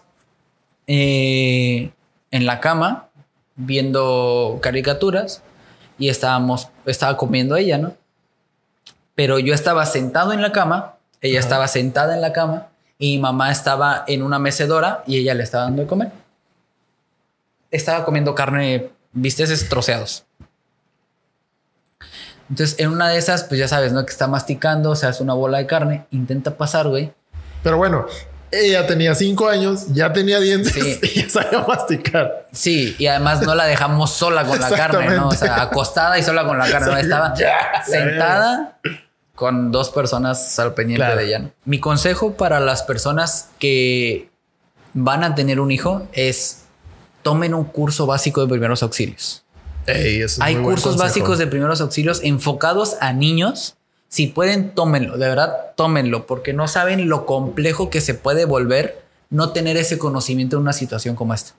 eh, 0.88 1.92
en 2.32 2.46
la 2.46 2.60
cama 2.60 3.10
viendo 3.56 4.60
caricaturas 4.62 5.44
y 5.98 6.10
estábamos, 6.10 6.70
estaba 6.86 7.18
comiendo 7.18 7.56
ella, 7.56 7.78
¿no? 7.78 7.94
Pero 9.16 9.40
yo 9.40 9.54
estaba 9.54 9.86
sentado 9.86 10.34
en 10.34 10.42
la 10.42 10.52
cama, 10.52 10.96
ella 11.22 11.40
Ajá. 11.40 11.48
estaba 11.48 11.68
sentada 11.68 12.16
en 12.16 12.22
la 12.22 12.34
cama 12.34 12.70
y 12.98 13.16
mi 13.16 13.22
mamá 13.22 13.52
estaba 13.52 14.04
en 14.08 14.24
una 14.24 14.40
mecedora 14.40 15.04
y 15.06 15.18
ella 15.18 15.34
le 15.34 15.44
estaba 15.44 15.66
dando 15.66 15.84
de 15.84 15.88
comer. 15.88 16.12
Estaba 17.70 18.06
comiendo 18.06 18.34
carne, 18.34 18.90
bisteces 19.12 19.68
troceados. 19.70 20.26
Entonces, 22.50 22.78
en 22.80 22.90
una 22.92 23.10
de 23.10 23.18
esas, 23.18 23.44
pues 23.46 23.60
ya 23.60 23.68
sabes, 23.68 23.94
¿no? 23.94 24.06
Que 24.06 24.12
está 24.12 24.28
masticando, 24.28 24.96
se 24.96 25.08
hace 25.08 25.24
una 25.24 25.34
bola 25.34 25.58
de 25.60 25.66
carne, 25.66 26.06
intenta 26.12 26.56
pasar, 26.58 26.88
güey. 26.88 27.12
Pero 27.64 27.78
bueno, 27.78 28.06
ella 28.52 28.86
tenía 28.86 29.16
cinco 29.16 29.48
años, 29.50 29.86
ya 29.94 30.14
tenía 30.14 30.40
dientes 30.40 30.74
Sí. 30.74 31.00
y 31.16 31.22
ya 31.24 31.30
sabía 31.30 31.66
masticar. 31.68 32.48
Sí, 32.52 32.96
y 33.00 33.08
además 33.08 33.42
no 33.42 33.56
la 33.56 33.66
dejamos 33.66 34.12
sola 34.12 34.44
con 34.46 34.60
la 34.60 34.70
carne, 34.70 35.10
¿no? 35.16 35.30
O 35.30 35.32
sea, 35.32 35.62
acostada 35.62 36.20
y 36.20 36.24
sola 36.24 36.46
con 36.46 36.58
la 36.60 36.70
carne, 36.70 36.92
¿no? 36.92 36.98
Estaba 36.98 37.34
Ya, 37.36 37.84
sentada 37.86 38.78
con 39.36 39.72
dos 39.72 39.90
personas 39.90 40.60
al 40.60 40.74
pendiente 40.76 41.04
Claro. 41.06 41.20
de 41.20 41.26
ella. 41.28 41.40
¿no? 41.40 41.52
Mi 41.66 41.80
consejo 41.80 42.34
para 42.34 42.60
las 42.60 42.84
personas 42.84 43.50
que 43.58 44.30
van 44.94 45.24
a 45.24 45.34
tener 45.34 45.60
un 45.60 45.72
hijo 45.72 46.08
es 46.14 46.66
tomen 47.24 47.54
un 47.56 47.64
curso 47.64 48.06
básico 48.06 48.42
de 48.42 48.48
primeros 48.48 48.84
auxilios. 48.84 49.44
Ey, 49.86 50.22
eso 50.22 50.26
es 50.26 50.42
Hay 50.42 50.56
muy 50.56 50.72
cursos 50.72 50.98
básicos 50.98 51.38
de 51.38 51.48
primeros 51.48 51.82
auxilios 51.82 52.22
enfocados 52.24 52.96
a 53.02 53.14
niños. 53.14 53.76
Si 54.08 54.28
pueden, 54.28 54.72
tómenlo, 54.72 55.18
de 55.18 55.28
verdad, 55.28 55.74
tómenlo, 55.76 56.28
porque 56.28 56.54
no 56.54 56.68
saben 56.68 57.10
lo 57.10 57.26
complejo 57.26 57.90
que 57.90 58.02
se 58.02 58.14
puede 58.14 58.46
volver 58.46 59.04
no 59.34 59.50
tener 59.50 59.78
ese 59.78 59.98
conocimiento 59.98 60.56
en 60.58 60.62
una 60.62 60.74
situación 60.74 61.16
como 61.16 61.34
esta. 61.34 61.56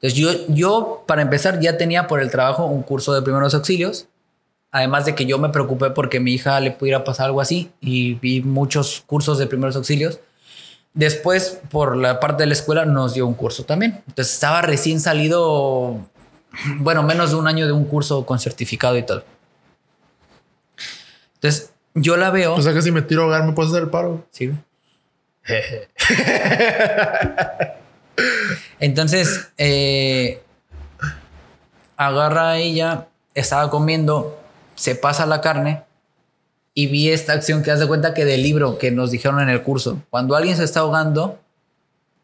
Entonces, 0.00 0.18
yo, 0.18 0.30
yo, 0.48 1.04
para 1.06 1.22
empezar, 1.22 1.60
ya 1.60 1.76
tenía 1.76 2.06
por 2.06 2.20
el 2.22 2.30
trabajo 2.30 2.64
un 2.64 2.82
curso 2.82 3.12
de 3.12 3.20
primeros 3.20 3.54
auxilios. 3.54 4.06
Además 4.70 5.04
de 5.04 5.14
que 5.14 5.26
yo 5.26 5.38
me 5.38 5.50
preocupé 5.50 5.90
porque 5.90 6.18
a 6.18 6.20
mi 6.20 6.32
hija 6.34 6.58
le 6.60 6.70
pudiera 6.70 7.04
pasar 7.04 7.26
algo 7.26 7.40
así 7.40 7.70
y 7.80 8.14
vi 8.14 8.42
muchos 8.42 9.02
cursos 9.06 9.38
de 9.38 9.46
primeros 9.46 9.76
auxilios. 9.76 10.20
Después, 10.94 11.60
por 11.70 11.96
la 11.96 12.18
parte 12.18 12.44
de 12.44 12.46
la 12.46 12.54
escuela, 12.54 12.84
nos 12.86 13.12
dio 13.12 13.26
un 13.26 13.34
curso 13.34 13.64
también. 13.64 14.02
Entonces, 14.08 14.32
estaba 14.34 14.62
recién 14.62 15.00
salido, 15.00 15.98
bueno, 16.78 17.02
menos 17.02 17.30
de 17.30 17.36
un 17.36 17.46
año 17.46 17.66
de 17.66 17.72
un 17.72 17.84
curso 17.84 18.24
con 18.26 18.38
certificado 18.38 18.96
y 18.96 19.04
todo. 19.04 19.24
Entonces, 21.34 21.72
yo 21.94 22.16
la 22.16 22.30
veo. 22.30 22.54
O 22.54 22.62
sea 22.62 22.72
que 22.72 22.82
si 22.82 22.90
me 22.90 23.02
tiro 23.02 23.22
a 23.22 23.24
ahogar, 23.24 23.44
¿me 23.44 23.52
puedes 23.52 23.70
hacer 23.70 23.84
el 23.84 23.90
paro? 23.90 24.26
Sí. 24.30 24.52
Entonces, 28.80 29.48
eh, 29.56 30.42
agarra 31.96 32.50
a 32.50 32.58
ella, 32.58 33.08
estaba 33.34 33.70
comiendo, 33.70 34.38
se 34.74 34.94
pasa 34.94 35.26
la 35.26 35.40
carne 35.40 35.84
y 36.74 36.86
vi 36.86 37.10
esta 37.10 37.32
acción 37.32 37.62
que 37.62 37.70
haz 37.70 37.80
de 37.80 37.88
cuenta 37.88 38.14
que 38.14 38.24
del 38.24 38.42
libro 38.42 38.78
que 38.78 38.90
nos 38.90 39.10
dijeron 39.10 39.40
en 39.40 39.48
el 39.48 39.62
curso. 39.62 40.02
Cuando 40.10 40.36
alguien 40.36 40.56
se 40.56 40.64
está 40.64 40.80
ahogando, 40.80 41.38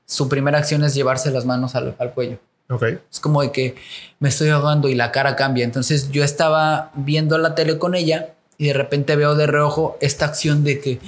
su 0.06 0.28
primera 0.28 0.58
acción 0.58 0.84
es 0.84 0.94
llevarse 0.94 1.30
las 1.30 1.44
manos 1.44 1.74
al, 1.74 1.96
al 1.98 2.12
cuello. 2.12 2.38
Ok. 2.70 2.82
Es 3.12 3.20
como 3.20 3.42
de 3.42 3.52
que 3.52 3.74
me 4.20 4.28
estoy 4.30 4.48
ahogando 4.48 4.88
y 4.88 4.94
la 4.94 5.12
cara 5.12 5.36
cambia. 5.36 5.64
Entonces 5.64 6.10
yo 6.10 6.24
estaba 6.24 6.90
viendo 6.94 7.36
la 7.38 7.54
tele 7.54 7.78
con 7.78 7.94
ella 7.94 8.30
y 8.56 8.68
de 8.68 8.72
repente 8.72 9.16
veo 9.16 9.34
de 9.34 9.46
reojo 9.46 9.98
esta 10.00 10.24
acción 10.26 10.64
de 10.64 10.80
que 10.80 11.00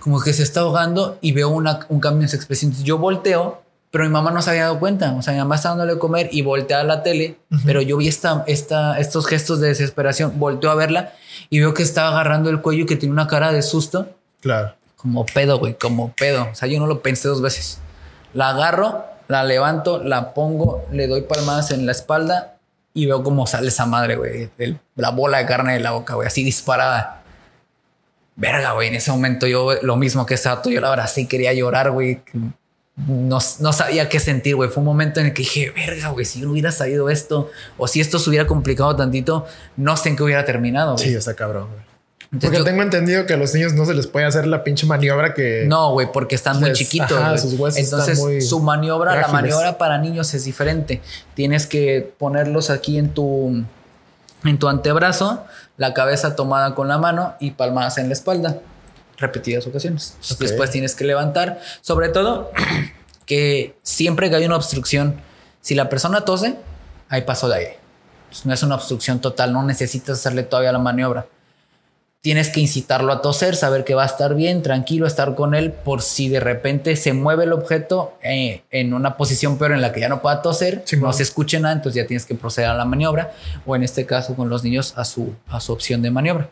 como 0.00 0.20
que 0.20 0.32
se 0.32 0.42
está 0.42 0.60
ahogando 0.60 1.16
y 1.20 1.32
veo 1.32 1.48
una- 1.48 1.80
un 1.88 2.00
cambio 2.00 2.22
en 2.22 2.28
su 2.28 2.36
expresión. 2.36 2.70
Entonces 2.70 2.86
yo 2.86 2.98
volteo, 2.98 3.62
pero 3.90 4.04
mi 4.04 4.10
mamá 4.10 4.32
no 4.32 4.42
se 4.42 4.50
había 4.50 4.64
dado 4.64 4.78
cuenta. 4.78 5.12
O 5.14 5.22
sea, 5.22 5.32
mi 5.32 5.38
mamá 5.38 5.54
estaba 5.54 5.76
dándole 5.76 5.94
de 5.94 5.98
comer 5.98 6.28
y 6.30 6.42
voltea 6.42 6.80
a 6.80 6.84
la 6.84 7.02
tele, 7.02 7.38
pero 7.64 7.80
yo 7.80 7.96
vi 7.96 8.08
esta, 8.08 8.44
esta, 8.46 8.98
estos 8.98 9.26
gestos 9.26 9.60
de 9.60 9.68
desesperación. 9.68 10.38
Volteo 10.38 10.70
a 10.70 10.74
verla 10.74 11.12
y 11.48 11.60
veo 11.60 11.72
que 11.72 11.82
estaba 11.84 12.08
agarrando 12.08 12.50
el 12.50 12.60
cuello 12.60 12.82
y 12.82 12.86
que 12.86 12.96
tiene 12.96 13.12
una 13.14 13.28
cara 13.28 13.50
de 13.52 13.62
susto. 13.62 14.08
Claro. 14.40 14.74
Como 14.96 15.24
pedo, 15.24 15.58
güey, 15.58 15.74
como 15.78 16.12
pedo. 16.12 16.48
O 16.52 16.54
sea, 16.54 16.68
yo 16.68 16.78
no 16.80 16.86
lo 16.86 17.00
pensé 17.00 17.28
dos 17.28 17.40
veces. 17.40 17.78
La 18.34 18.50
agarro 18.50 19.04
la 19.28 19.44
levanto, 19.44 20.02
la 20.02 20.34
pongo, 20.34 20.84
le 20.90 21.06
doy 21.06 21.22
palmadas 21.22 21.70
en 21.70 21.86
la 21.86 21.92
espalda 21.92 22.56
y 22.94 23.06
veo 23.06 23.22
cómo 23.22 23.46
sale 23.46 23.68
esa 23.68 23.86
madre, 23.86 24.16
güey. 24.16 24.50
La 24.96 25.10
bola 25.10 25.38
de 25.38 25.46
carne 25.46 25.74
de 25.74 25.80
la 25.80 25.92
boca, 25.92 26.14
güey, 26.14 26.26
así 26.26 26.42
disparada. 26.42 27.22
Verga, 28.34 28.72
güey. 28.72 28.88
En 28.88 28.94
ese 28.94 29.10
momento 29.10 29.46
yo, 29.46 29.74
lo 29.82 29.96
mismo 29.96 30.24
que 30.24 30.34
ese 30.34 30.48
vato, 30.48 30.70
yo 30.70 30.80
la 30.80 30.90
verdad 30.90 31.10
sí 31.12 31.26
quería 31.26 31.52
llorar, 31.52 31.90
güey. 31.90 32.22
No, 33.06 33.38
no 33.60 33.72
sabía 33.72 34.08
qué 34.08 34.18
sentir, 34.18 34.56
güey. 34.56 34.70
Fue 34.70 34.80
un 34.80 34.86
momento 34.86 35.20
en 35.20 35.26
el 35.26 35.32
que 35.32 35.42
dije, 35.42 35.70
verga, 35.70 36.08
güey, 36.08 36.24
si 36.24 36.40
no 36.40 36.50
hubiera 36.50 36.72
salido 36.72 37.10
esto 37.10 37.50
o 37.76 37.86
si 37.86 38.00
esto 38.00 38.18
se 38.18 38.30
hubiera 38.30 38.46
complicado 38.46 38.96
tantito, 38.96 39.46
no 39.76 39.96
sé 39.96 40.08
en 40.08 40.16
qué 40.16 40.22
hubiera 40.22 40.44
terminado. 40.44 40.94
güey. 40.94 41.04
Sí, 41.08 41.14
está 41.14 41.34
cabrón, 41.34 41.68
güey. 41.68 41.87
Entonces 42.30 42.50
Porque 42.50 42.58
yo- 42.58 42.64
tengo 42.64 42.82
entendido 42.82 43.24
que 43.24 43.32
a 43.34 43.36
los 43.38 43.54
niños 43.54 43.72
no 43.72 43.86
se 43.86 43.94
les 43.94 44.06
puede 44.06 44.26
hacer 44.26 44.46
la 44.46 44.62
pinche 44.62 44.86
maniobra 44.86 45.32
que. 45.32 45.64
No, 45.66 45.92
güey, 45.92 46.12
porque 46.12 46.34
están 46.34 46.60
muy 46.60 46.72
chiquitos. 46.74 47.12
ajá, 47.12 47.30
güey. 47.30 47.38
sus 47.40 47.54
huesos 47.54 47.78
están 47.80 48.00
Entonces, 48.00 48.18
muy 48.22 48.40
su 48.42 48.60
maniobra, 48.60 49.16
la 49.18 49.28
maniobra 49.28 49.78
para 49.78 49.96
niños 49.96 50.34
es 50.34 50.44
diferente. 50.44 51.00
Tienes 51.34 51.66
que 51.66 52.12
ponerlos 52.18 52.68
aquí 52.68 52.98
en 52.98 53.14
tu, 53.14 53.64
en 54.44 54.58
tu 54.58 54.68
antebrazo, 54.68 55.44
la 55.78 55.94
cabeza 55.94 56.36
tomada 56.36 56.74
con 56.74 56.86
la 56.88 56.98
mano 56.98 57.34
y 57.40 57.52
palmadas 57.52 57.96
en 57.96 58.08
la 58.08 58.12
espalda. 58.12 58.58
Repetidas 59.16 59.66
ocasiones. 59.66 60.14
Después 60.38 60.70
tienes 60.70 60.94
que 60.94 61.04
levantar. 61.04 61.60
Sobre 61.80 62.10
todo, 62.10 62.50
que 63.24 63.74
siempre 63.82 64.28
que 64.28 64.36
hay 64.36 64.44
una 64.44 64.56
obstrucción, 64.56 65.16
si 65.62 65.74
la 65.74 65.88
persona 65.88 66.26
tose, 66.26 66.56
hay 67.08 67.22
paso 67.22 67.48
de 67.48 67.56
aire. 67.56 67.78
No 68.44 68.52
es 68.52 68.62
una 68.62 68.74
obstrucción 68.74 69.18
total, 69.18 69.54
no 69.54 69.62
necesitas 69.62 70.18
hacerle 70.18 70.42
todavía 70.42 70.72
la 70.72 70.78
maniobra 70.78 71.26
tienes 72.20 72.50
que 72.50 72.60
incitarlo 72.60 73.12
a 73.12 73.22
toser, 73.22 73.54
saber 73.54 73.84
que 73.84 73.94
va 73.94 74.02
a 74.02 74.06
estar 74.06 74.34
bien, 74.34 74.62
tranquilo, 74.62 75.06
estar 75.06 75.34
con 75.34 75.54
él 75.54 75.72
por 75.72 76.02
si 76.02 76.28
de 76.28 76.40
repente 76.40 76.96
se 76.96 77.12
mueve 77.12 77.44
el 77.44 77.52
objeto 77.52 78.14
eh, 78.22 78.62
en 78.70 78.92
una 78.92 79.16
posición 79.16 79.56
peor 79.56 79.72
en 79.72 79.80
la 79.80 79.92
que 79.92 80.00
ya 80.00 80.08
no 80.08 80.20
pueda 80.20 80.42
toser, 80.42 80.82
Simón. 80.84 81.08
no 81.10 81.12
se 81.12 81.22
escuche 81.22 81.60
nada, 81.60 81.74
entonces 81.74 82.02
ya 82.02 82.06
tienes 82.06 82.26
que 82.26 82.34
proceder 82.34 82.70
a 82.70 82.74
la 82.74 82.84
maniobra 82.84 83.32
o 83.64 83.76
en 83.76 83.84
este 83.84 84.04
caso 84.04 84.34
con 84.34 84.48
los 84.48 84.64
niños 84.64 84.94
a 84.96 85.04
su, 85.04 85.32
a 85.48 85.60
su 85.60 85.72
opción 85.72 86.02
de 86.02 86.10
maniobra. 86.10 86.50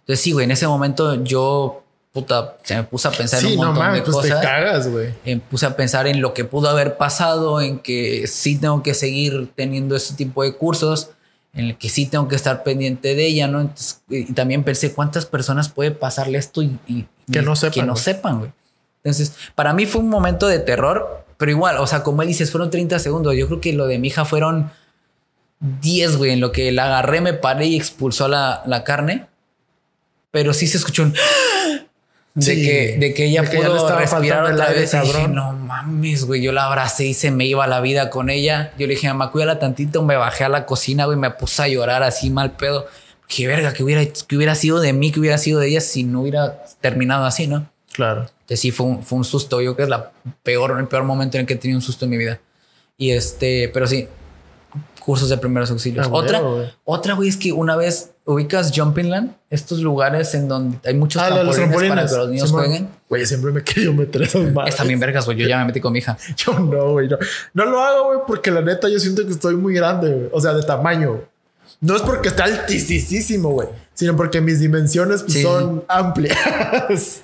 Entonces 0.00 0.22
sí, 0.22 0.30
güey, 0.30 0.44
en 0.44 0.52
ese 0.52 0.68
momento 0.68 1.24
yo, 1.24 1.82
puta, 2.12 2.56
se 2.62 2.76
me 2.76 2.84
puse 2.84 3.08
a 3.08 3.10
pensar 3.10 3.40
en 3.40 3.46
Sí, 3.48 3.52
un 3.54 3.60
no 3.60 3.66
montón 3.72 3.84
mames, 3.84 4.04
de 4.06 4.12
pues 4.12 4.26
te 4.28 4.30
cagas, 4.30 4.88
güey. 4.88 5.08
Eh, 5.24 5.40
puse 5.50 5.66
a 5.66 5.74
pensar 5.76 6.06
en 6.06 6.20
lo 6.20 6.32
que 6.32 6.44
pudo 6.44 6.68
haber 6.68 6.96
pasado, 6.96 7.60
en 7.60 7.80
que 7.80 8.28
sí 8.28 8.56
tengo 8.56 8.84
que 8.84 8.94
seguir 8.94 9.50
teniendo 9.56 9.96
ese 9.96 10.14
tipo 10.14 10.44
de 10.44 10.54
cursos, 10.54 11.10
en 11.56 11.64
el 11.66 11.76
que 11.78 11.88
sí 11.88 12.06
tengo 12.06 12.28
que 12.28 12.36
estar 12.36 12.62
pendiente 12.62 13.14
de 13.16 13.26
ella, 13.26 13.48
¿no? 13.48 13.60
Entonces, 13.62 14.02
y 14.08 14.32
también 14.34 14.62
pensé 14.62 14.92
cuántas 14.92 15.26
personas 15.26 15.68
puede 15.68 15.90
pasarle 15.90 16.38
esto 16.38 16.62
y, 16.62 16.78
y- 16.86 17.06
Que 17.32 17.42
no 17.42 17.56
sepan, 17.56 17.72
Que 17.74 17.82
no 17.82 17.96
sepan, 17.96 18.38
güey. 18.38 18.52
Entonces, 19.02 19.32
para 19.54 19.72
mí 19.72 19.86
fue 19.86 20.00
un 20.00 20.08
momento 20.08 20.46
de 20.46 20.58
terror, 20.60 21.24
pero 21.38 21.50
igual, 21.50 21.78
o 21.78 21.86
sea, 21.86 22.02
como 22.02 22.22
él 22.22 22.28
dices, 22.28 22.50
fueron 22.52 22.70
30 22.70 22.98
segundos. 22.98 23.34
Yo 23.36 23.46
creo 23.48 23.60
que 23.60 23.72
lo 23.72 23.86
de 23.86 23.98
mi 23.98 24.08
hija 24.08 24.24
fueron 24.24 24.70
10, 25.80 26.16
güey, 26.18 26.32
en 26.32 26.40
lo 26.40 26.52
que 26.52 26.70
la 26.72 26.84
agarré, 26.86 27.20
me 27.20 27.32
paré 27.32 27.66
y 27.66 27.76
expulsó 27.76 28.28
la, 28.28 28.62
la 28.66 28.84
carne. 28.84 29.26
Pero 30.30 30.52
sí 30.52 30.66
se 30.66 30.76
escuchó 30.76 31.02
un... 31.04 31.14
De, 32.36 32.42
Sí, 32.42 32.62
que, 32.62 32.96
de 32.98 33.14
que 33.14 33.24
ella 33.24 33.42
de 33.42 33.50
que 33.50 33.56
pudo 33.56 33.76
estaba 33.76 34.00
respirar 34.00 34.44
otra 34.44 34.68
vez. 34.68 34.92
Y 34.92 34.98
dije, 35.00 35.26
no 35.26 35.54
mames, 35.54 36.26
güey. 36.26 36.42
Yo 36.42 36.52
la 36.52 36.66
abracé 36.66 37.06
y 37.06 37.14
se 37.14 37.30
me 37.30 37.46
iba 37.46 37.66
la 37.66 37.80
vida 37.80 38.10
con 38.10 38.28
ella. 38.28 38.72
Yo 38.78 38.86
le 38.86 38.94
dije, 38.94 39.08
mamá, 39.08 39.32
cuídala 39.32 39.58
tantito. 39.58 40.02
Me 40.02 40.16
bajé 40.16 40.44
a 40.44 40.50
la 40.50 40.66
cocina, 40.66 41.06
güey. 41.06 41.16
Me 41.16 41.30
puse 41.30 41.62
a 41.62 41.68
llorar 41.68 42.02
así 42.02 42.28
mal 42.28 42.52
pedo. 42.52 42.86
Qué 43.26 43.46
verga, 43.46 43.72
que 43.72 43.82
hubiera, 43.82 44.04
que 44.04 44.36
hubiera 44.36 44.54
sido 44.54 44.80
de 44.80 44.92
mí, 44.92 45.10
que 45.10 45.18
hubiera 45.18 45.38
sido 45.38 45.60
de 45.60 45.68
ella 45.68 45.80
si 45.80 46.04
no 46.04 46.20
hubiera 46.20 46.62
terminado 46.80 47.24
así, 47.24 47.46
¿no? 47.46 47.68
Claro. 47.92 48.26
Entonces 48.40 48.60
sí 48.60 48.70
fue 48.70 48.86
un, 48.86 49.02
fue 49.02 49.16
un 49.16 49.24
susto. 49.24 49.62
Yo 49.62 49.74
creo 49.74 49.76
que 49.76 49.82
es 49.84 49.88
la 49.88 50.12
peor, 50.42 50.78
el 50.78 50.86
peor 50.86 51.04
momento 51.04 51.38
en 51.38 51.40
el 51.40 51.46
que 51.46 51.54
he 51.54 51.56
tenido 51.56 51.78
un 51.78 51.82
susto 51.82 52.04
en 52.04 52.10
mi 52.10 52.18
vida. 52.18 52.38
Y 52.98 53.12
este, 53.12 53.70
pero 53.72 53.86
sí, 53.86 54.08
cursos 55.00 55.28
de 55.28 55.38
primeros 55.38 55.70
auxilios. 55.70 56.06
Ah, 56.06 56.10
otra, 56.12 56.40
güey. 56.40 56.66
otra, 56.84 57.14
güey, 57.14 57.28
es 57.28 57.36
que 57.36 57.52
una 57.52 57.76
vez 57.76 58.10
ubicas 58.24 58.72
Jumping 58.74 59.08
Land, 59.08 59.36
estos 59.50 59.78
lugares 59.80 60.34
en 60.34 60.48
donde 60.48 60.78
hay 60.84 60.94
muchos 60.94 61.22
Ah, 61.22 61.26
trampolines, 61.28 61.56
trampolines. 61.56 61.88
para 61.94 62.06
que 62.08 62.16
los 62.16 62.28
niños 62.28 62.50
jueguen. 62.50 62.88
Güey, 63.08 63.24
siempre 63.26 63.52
me 63.52 63.62
querido 63.62 63.92
meter 63.92 64.22
esas 64.22 64.52
madres. 64.52 64.74
Están 64.74 64.88
bien 64.88 64.98
vergas, 64.98 65.24
güey. 65.26 65.38
Yo 65.38 65.46
ya 65.46 65.58
me 65.58 65.66
metí 65.66 65.80
con 65.80 65.92
mi 65.92 66.00
hija. 66.00 66.18
Yo 66.36 66.58
no, 66.58 66.90
güey. 66.92 67.08
No. 67.08 67.18
no 67.54 67.64
lo 67.66 67.80
hago, 67.80 68.06
güey, 68.06 68.18
porque 68.26 68.50
la 68.50 68.62
neta 68.62 68.88
yo 68.88 68.98
siento 68.98 69.24
que 69.24 69.30
estoy 69.32 69.54
muy 69.54 69.74
grande, 69.74 70.10
güey. 70.10 70.28
O 70.32 70.40
sea, 70.40 70.52
de 70.54 70.62
tamaño. 70.64 71.20
No 71.80 71.94
es 71.94 72.02
porque 72.02 72.28
esté 72.28 72.42
altísimo, 72.42 73.50
güey, 73.50 73.68
sino 73.96 74.14
porque 74.14 74.40
mis 74.40 74.60
dimensiones 74.60 75.22
pues, 75.22 75.32
Sí. 75.32 75.42
son 75.42 75.84
amplias. 75.88 76.36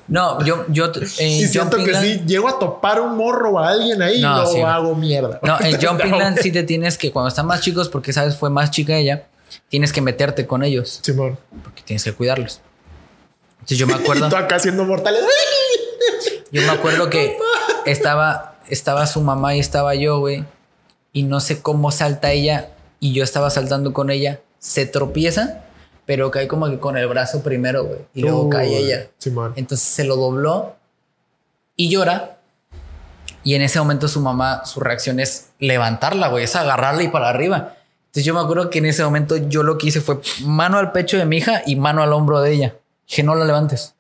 No, 0.09 0.45
yo, 0.45 0.65
yo 0.69 0.87
en 1.19 1.29
y 1.29 1.47
siento 1.47 1.77
que 1.77 1.93
Land- 1.93 2.03
si 2.03 2.19
llego 2.27 2.49
a 2.49 2.59
topar 2.59 3.01
un 3.01 3.17
morro 3.17 3.51
o 3.53 3.59
a 3.61 3.69
alguien 3.69 4.03
ahí, 4.03 4.21
No, 4.21 4.39
no, 4.39 4.47
sí, 4.47 4.61
hago 4.61 4.97
mierda. 4.97 5.39
No, 5.43 5.61
en 5.61 5.81
Jumping 5.81 6.11
Land 6.19 6.39
sí 6.41 6.51
te 6.51 6.65
tienes 6.65 6.99
que, 6.99 7.13
cuando 7.13 7.29
están 7.29 7.47
más 7.47 7.61
chicos, 7.61 7.89
porque 7.89 8.13
sabes, 8.13 8.37
fue 8.37 8.51
más 8.51 8.71
chica 8.73 8.97
ella, 8.97 9.27
tienes 9.69 9.93
que 9.93 10.01
meterte 10.01 10.47
con 10.47 10.65
ellos, 10.65 10.99
Simón. 11.03 11.39
porque 11.63 11.83
tienes 11.85 12.03
que 12.03 12.13
cuidarlos. 12.13 12.61
Entonces 13.61 13.79
yo 13.79 13.87
me 13.87 13.95
acuerdo. 14.03 14.27
Y 14.27 14.31
tú 14.31 14.37
acá 14.37 14.57
haciendo 14.57 14.85
mortales. 14.85 15.23
Yo 16.51 16.63
me 16.63 16.71
acuerdo 16.71 17.09
que 17.11 17.37
estaba, 17.87 18.57
estaba 18.69 19.07
su 19.07 19.21
mamá 19.21 19.55
y 19.57 19.61
estaba 19.61 19.95
yo, 19.95 20.19
güey. 20.19 20.45
Y 21.13 21.23
no 21.25 21.41
sé 21.41 21.61
cómo 21.63 21.91
salta 21.93 22.33
ella 22.33 22.69
y 23.01 23.13
yo 23.13 23.25
estaba 23.25 23.51
saltando 23.51 23.93
con 23.93 24.11
ella. 24.11 24.41
Se 24.59 24.87
tropieza, 24.87 25.65
pero 26.07 26.31
cae 26.31 26.49
como 26.49 26.69
que 26.69 26.79
con 26.79 26.97
el 26.97 27.07
brazo 27.07 27.43
primero, 27.43 27.85
güey. 27.85 28.01
Y 28.15 28.23
luego 28.23 28.49
cae 28.49 28.77
ella. 28.77 29.09
Simón. 29.19 29.53
Entonces 29.57 29.87
se 29.87 30.05
lo 30.05 30.17
dobló 30.17 30.77
y 31.77 31.89
llora. 31.91 32.39
Y 33.45 33.55
en 33.55 33.63
ese 33.63 33.79
momento 33.79 34.09
su 34.09 34.21
mamá, 34.21 34.65
su 34.65 34.81
reacción 34.81 35.19
es 35.19 35.51
levantarla, 35.59 36.29
güey, 36.29 36.45
es 36.45 36.55
agarrarla 36.55 37.03
y 37.03 37.09
para 37.09 37.29
arriba. 37.29 37.75
Entonces 38.07 38.25
yo 38.25 38.35
me 38.35 38.41
acuerdo 38.41 38.71
que 38.71 38.79
en 38.79 38.87
ese 38.87 39.03
momento 39.05 39.37
yo 39.37 39.63
lo 39.63 39.79
que 39.79 39.89
hice 39.89 40.01
fue 40.01 40.21
mano 40.45 40.79
al 40.79 40.93
pecho 40.93 41.17
de 41.17 41.25
mi 41.25 41.39
hija 41.39 41.63
y 41.67 41.77
mano 41.77 42.03
al 42.03 42.13
hombro 42.13 42.41
de 42.41 42.53
ella. 42.53 42.77
Dije, 43.09 43.23
no 43.23 43.35
la 43.35 43.45
levantes. 43.45 43.95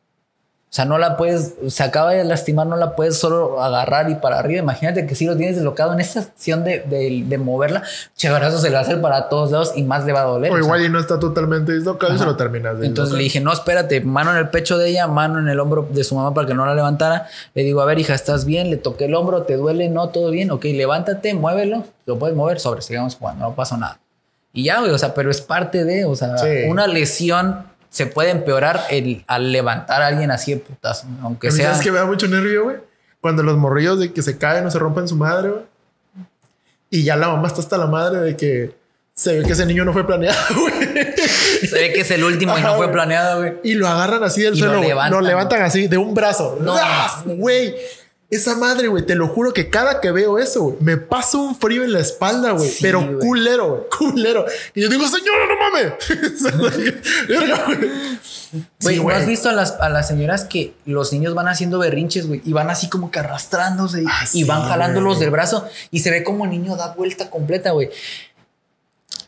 O 0.73 0.75
sea, 0.75 0.87
no 0.87 0.97
la 0.97 1.19
puedes, 1.19 1.53
se 1.69 1.83
acaba 1.83 2.13
de 2.13 2.25
lastimar, 2.25 2.67
no 2.67 2.77
la 2.77 2.97
puedes 2.97 3.19
solo 3.19 3.63
agarrar 3.63 4.09
y 4.09 4.15
para 4.15 4.39
arriba. 4.39 4.61
Imagínate 4.61 5.07
que 5.07 5.15
si 5.15 5.27
lo 5.27 5.37
tienes 5.37 5.57
deslocado 5.57 5.93
en 5.93 6.01
esa 6.01 6.21
acción 6.21 6.65
de, 6.65 6.79
de, 6.81 7.25
de 7.27 7.37
moverla, 7.37 7.83
chavarazo 8.17 8.57
se 8.57 8.69
le 8.71 8.73
va 8.77 8.79
a 8.79 8.83
hacer 8.83 8.99
para 9.03 9.29
todos 9.29 9.51
lados 9.51 9.75
y 9.77 9.83
más 9.83 10.07
le 10.07 10.15
va 10.15 10.23
a 10.23 10.25
doler. 10.25 10.51
O 10.51 10.55
O 10.55 10.57
sea, 10.57 10.65
igual 10.65 10.83
y 10.83 10.89
no 10.89 10.99
está 10.99 11.19
totalmente 11.21 11.75
dislocado 11.75 12.15
y 12.15 12.19
se 12.19 12.25
lo 12.25 12.39
terminas 12.39 12.79
de 12.79 12.87
entonces 12.87 13.15
le 13.15 13.23
dije, 13.23 13.39
no, 13.41 13.53
espérate, 13.53 14.01
mano 14.01 14.31
en 14.33 14.39
el 14.39 14.49
pecho 14.49 14.79
de 14.79 14.89
ella, 14.89 15.07
mano 15.09 15.41
en 15.41 15.49
el 15.49 15.61
hombro 15.61 15.87
de 15.91 16.05
su 16.05 16.15
mamá 16.15 16.33
para 16.33 16.47
que 16.49 16.55
no 16.55 16.65
la 16.65 16.75
levantara. 16.75 17.27
Le 17.53 17.65
digo, 17.65 17.83
a 17.83 17.85
ver, 17.85 17.99
hija, 17.99 18.15
¿estás 18.15 18.47
bien? 18.47 18.71
Le 18.71 18.79
toqué 18.79 19.05
el 19.05 19.15
hombro, 19.15 19.43
¿te 19.43 19.57
duele? 19.59 19.91
No, 19.91 20.09
todo 20.09 20.31
bien. 20.31 20.51
Ok, 20.53 20.65
levántate, 20.65 21.35
muévelo. 21.35 21.85
Lo 22.07 22.19
puedes 22.19 22.35
mover, 22.35 22.61
sobre, 22.61 22.81
sigamos 22.81 23.17
jugando, 23.17 23.45
no 23.45 23.55
pasó 23.55 23.77
nada. 23.77 23.99
Y 24.55 24.65
ya, 24.65 24.81
güey, 24.81 24.91
o 24.93 24.97
sea, 24.99 25.13
pero 25.13 25.31
es 25.31 25.43
parte 25.43 25.85
de, 25.85 26.07
o 26.07 26.17
sea, 26.17 26.39
Sí. 26.39 26.47
una 26.69 26.87
lesión 26.87 27.67
se 27.93 28.07
puede 28.07 28.31
empeorar 28.31 28.81
el, 28.89 29.23
al 29.27 29.53
levantar 29.53 30.01
a 30.01 30.07
alguien 30.07 30.31
así 30.31 30.55
de 30.55 30.61
putazo, 30.61 31.07
aunque 31.23 31.51
sea. 31.51 31.73
¿Sabes 31.73 31.85
que 31.85 31.93
me 31.93 31.99
da 31.99 32.07
mucho 32.07 32.27
nervio, 32.27 32.65
güey? 32.65 32.77
Cuando 33.21 33.43
los 33.43 33.59
morrillos 33.59 34.01
de 34.01 34.13
que 34.15 34.23
se 34.23 34.39
caen 34.39 34.65
o 34.67 34.71
se 34.71 34.79
rompen 34.79 35.07
su 35.07 35.15
madre, 35.15 35.51
güey. 35.51 35.63
Y 36.89 37.05
ya 37.05 37.17
la 37.17 37.29
mamá 37.29 37.49
está 37.49 37.61
hasta 37.61 37.77
la 37.77 37.87
madre 37.87 38.21
de 38.21 38.35
que 38.35 38.75
se 39.15 39.39
ve 39.39 39.47
que 39.47 39.53
ese 39.53 39.67
niño 39.67 39.85
no 39.85 39.93
fue 39.93 40.07
planeado, 40.07 40.39
güey. 40.59 40.73
Se 41.69 41.75
ve 41.75 41.93
que 41.93 42.01
es 42.01 42.11
el 42.11 42.25
último 42.25 42.57
y 42.59 42.63
no 42.63 42.69
fue 42.77 42.87
güey. 42.87 42.93
planeado, 42.93 43.41
güey. 43.41 43.55
Y 43.63 43.75
lo 43.75 43.87
agarran 43.87 44.25
así 44.25 44.41
del 44.41 44.55
Y 44.55 44.59
suelo, 44.59 44.79
güey. 44.79 44.89
Lo 44.89 44.95
levantan, 44.95 45.25
levantan, 45.25 45.63
así 45.63 45.87
de 45.87 45.99
un 45.99 46.15
brazo. 46.15 46.59
No, 46.63 46.75
¡Ah! 46.75 47.23
mames. 47.27 48.02
Esa 48.33 48.57
madre, 48.57 48.89
güey, 48.89 49.05
te 49.05 49.15
lo 49.15 49.29
juro 49.29 49.53
que 49.53 49.69
cada 49.69 50.01
que 50.01 50.11
veo 50.11 50.39
eso, 50.39 50.63
güey, 50.63 50.77
me 50.81 50.97
pasa 50.97 51.37
un 51.37 51.55
frío 51.55 51.85
en 51.85 51.93
la 51.93 52.01
espalda, 52.01 52.53
güey. 52.53 52.67
Sí, 52.69 52.79
pero 52.81 53.19
culero, 53.19 53.69
güey. 53.69 53.83
Culero. 53.97 54.47
Y 54.75 54.81
yo 54.81 54.89
digo, 54.89 55.05
señora, 55.07 55.47
no 55.47 55.55
mames. 55.61 55.93
Güey. 58.83 58.97
Sí, 58.97 59.01
¿no 59.03 59.09
has 59.11 59.27
visto 59.27 59.49
a 59.49 59.53
las, 59.53 59.73
a 59.81 59.89
las 59.89 60.09
señoras 60.09 60.45
que 60.45 60.75
los 60.85 61.13
niños 61.13 61.35
van 61.35 61.49
haciendo 61.49 61.79
berrinches, 61.79 62.27
güey? 62.27 62.43
Y 62.45 62.53
van 62.53 62.71
así 62.71 62.89
como 62.89 63.11
que 63.11 63.19
arrastrándose 63.19 64.03
y, 64.03 64.05
Ah, 64.09 64.21
y 64.25 64.27
sí, 64.27 64.45
van 64.45 64.63
jalándolos 64.69 65.21
del 65.21 65.31
brazo 65.31 65.67
y 65.91 66.01
se 66.01 66.11
ve 66.11 66.23
como 66.25 66.45
el 66.45 66.51
niño 66.51 66.77
da 66.77 66.95
vuelta 66.95 67.31
completa, 67.31 67.71
güey. 67.73 67.91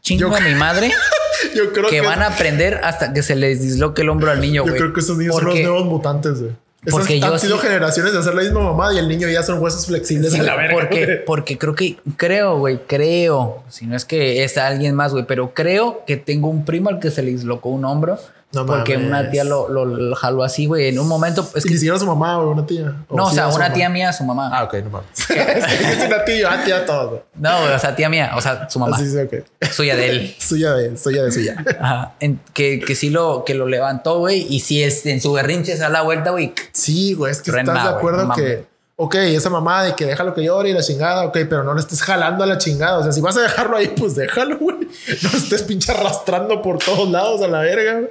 Chingo 0.02 0.28
Yo- 0.30 0.34
a 0.36 0.40
mi 0.40 0.54
madre 0.54 0.92
Yo 1.54 1.72
creo 1.72 1.88
que 1.88 1.96
que, 1.96 2.00
van 2.00 2.22
a 2.22 2.26
aprender 2.28 2.80
hasta 2.84 3.12
que 3.12 3.22
se 3.22 3.34
les 3.36 3.60
disloque 3.60 4.02
el 4.02 4.08
hombro 4.08 4.30
al 4.30 4.40
niño, 4.40 4.62
yo 4.64 4.70
güey. 4.70 4.76
creo 4.76 4.92
que 4.92 5.00
esos 5.00 5.16
niños 5.18 5.36
son 5.36 5.46
los 5.46 5.58
nuevos 5.60 5.84
mutantes, 5.84 6.40
güey. 6.40 6.52
Esas 6.84 6.98
porque 7.00 7.18
yo 7.20 7.32
han 7.32 7.38
sido 7.40 7.56
sí- 7.56 7.62
generaciones 7.66 8.12
de 8.12 8.18
hacer 8.18 8.34
la 8.34 8.42
misma 8.42 8.60
mamada 8.60 8.94
y 8.94 8.98
el 8.98 9.08
niño 9.08 9.28
ya 9.28 9.42
son 9.42 9.58
huesos 9.62 9.86
flexibles 9.86 10.32
Sí, 10.32 10.38
a 10.40 10.42
la 10.42 10.56
verga. 10.56 10.74
porque, 10.74 11.04
güey. 11.06 11.24
porque 11.24 11.58
creo 11.58 11.74
que, 11.74 11.96
creo, 12.16 12.58
güey, 12.58 12.80
creo, 12.86 13.62
si 13.68 13.86
no 13.86 13.96
es 13.96 14.04
que 14.04 14.44
es 14.44 14.58
alguien 14.58 14.94
más, 14.94 15.12
güey, 15.12 15.24
pero 15.26 15.54
creo 15.54 16.04
que 16.06 16.16
tengo 16.16 16.48
un 16.48 16.64
primo 16.64 16.90
al 16.90 17.00
que 17.00 17.10
se 17.10 17.22
le 17.22 17.30
dislocó 17.30 17.70
un 17.70 17.84
hombro. 17.84 18.18
No 18.54 18.66
porque 18.66 18.94
mames. 18.94 19.08
una 19.08 19.30
tía 19.30 19.44
lo, 19.44 19.68
lo, 19.68 19.84
lo 19.84 20.14
jaló 20.16 20.42
así, 20.44 20.66
güey. 20.66 20.88
En 20.88 20.98
un 20.98 21.08
momento, 21.08 21.48
es 21.54 21.64
que 21.64 21.70
ni 21.70 21.76
siquiera 21.76 21.98
su 21.98 22.06
mamá 22.06 22.38
o 22.38 22.50
una 22.50 22.66
tía. 22.66 22.94
no, 23.10 23.24
o 23.24 23.28
sí 23.28 23.34
sea, 23.34 23.48
una 23.48 23.58
mamá. 23.58 23.72
tía 23.72 23.88
mía, 23.88 24.12
su 24.12 24.24
mamá. 24.24 24.50
Ah, 24.52 24.64
ok, 24.64 24.74
no 24.84 24.90
mames. 24.90 25.08
es 25.30 26.06
una 26.06 26.24
tía, 26.24 26.48
ah, 26.50 26.64
tía 26.64 26.86
todo. 26.86 27.08
güey. 27.08 27.20
No, 27.36 27.60
güey, 27.62 27.74
o 27.74 27.78
sea, 27.78 27.94
tía 27.96 28.08
mía, 28.08 28.32
o 28.36 28.40
sea, 28.40 28.68
su 28.70 28.78
mamá. 28.78 28.96
Así 28.96 29.10
sí, 29.10 29.18
ok. 29.18 29.34
Suya 29.70 29.96
de 29.96 30.08
él. 30.10 30.34
Suya 30.38 30.72
de, 30.74 30.96
suya 30.96 31.24
de 31.24 31.32
suya. 31.32 31.64
Ajá. 31.80 32.14
En- 32.20 32.40
que, 32.52 32.80
que 32.80 32.94
sí 32.94 33.10
lo, 33.10 33.44
que 33.44 33.54
lo 33.54 33.66
levantó, 33.66 34.18
güey. 34.18 34.46
Y 34.48 34.60
si 34.60 34.82
es, 34.82 35.04
en 35.06 35.20
su 35.20 35.32
berrinche 35.32 35.72
se 35.72 35.78
da 35.78 35.88
la 35.88 36.02
vuelta, 36.02 36.30
güey. 36.30 36.52
Sí, 36.72 37.14
güey, 37.14 37.32
es 37.32 37.42
que 37.42 37.50
estás 37.50 37.66
de 37.66 37.72
güey, 37.72 37.94
acuerdo 37.94 38.32
que. 38.34 38.73
Ok, 38.96 39.14
esa 39.16 39.50
mamá 39.50 39.82
de 39.84 39.94
que 39.94 40.04
déjalo 40.06 40.34
que 40.34 40.44
llore 40.44 40.70
y 40.70 40.72
la 40.72 40.82
chingada, 40.82 41.24
ok, 41.24 41.32
pero 41.48 41.64
no 41.64 41.74
le 41.74 41.80
estés 41.80 42.02
jalando 42.02 42.44
a 42.44 42.46
la 42.46 42.58
chingada. 42.58 42.98
O 42.98 43.02
sea, 43.02 43.12
si 43.12 43.20
vas 43.20 43.36
a 43.36 43.40
dejarlo 43.42 43.76
ahí, 43.76 43.88
pues 43.88 44.14
déjalo, 44.14 44.58
güey. 44.58 44.76
No 45.22 45.28
estés 45.36 45.62
pinche 45.64 45.92
arrastrando 45.92 46.62
por 46.62 46.78
todos 46.78 47.08
lados 47.10 47.42
a 47.42 47.48
la 47.48 47.60
verga. 47.60 48.02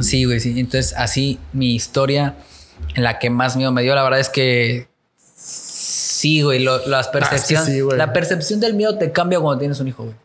Sí, 0.00 0.24
güey, 0.24 0.40
sí. 0.40 0.58
Entonces, 0.58 0.94
así 0.96 1.38
mi 1.52 1.74
historia 1.74 2.34
en 2.94 3.02
la 3.04 3.18
que 3.18 3.30
más 3.30 3.56
miedo 3.56 3.72
me 3.72 3.82
dio, 3.82 3.94
la 3.94 4.02
verdad 4.02 4.20
es 4.20 4.28
que 4.28 4.88
sí, 5.26 6.42
güey, 6.42 6.60
lo- 6.60 6.86
las 6.86 7.08
percepciones, 7.08 7.66
sí, 7.66 7.80
güey. 7.80 7.96
la 7.98 8.12
percepción 8.12 8.60
del 8.60 8.74
miedo 8.74 8.96
te 8.98 9.12
cambia 9.12 9.40
cuando 9.40 9.58
tienes 9.60 9.80
un 9.80 9.88
hijo, 9.88 10.04
güey. 10.04 10.16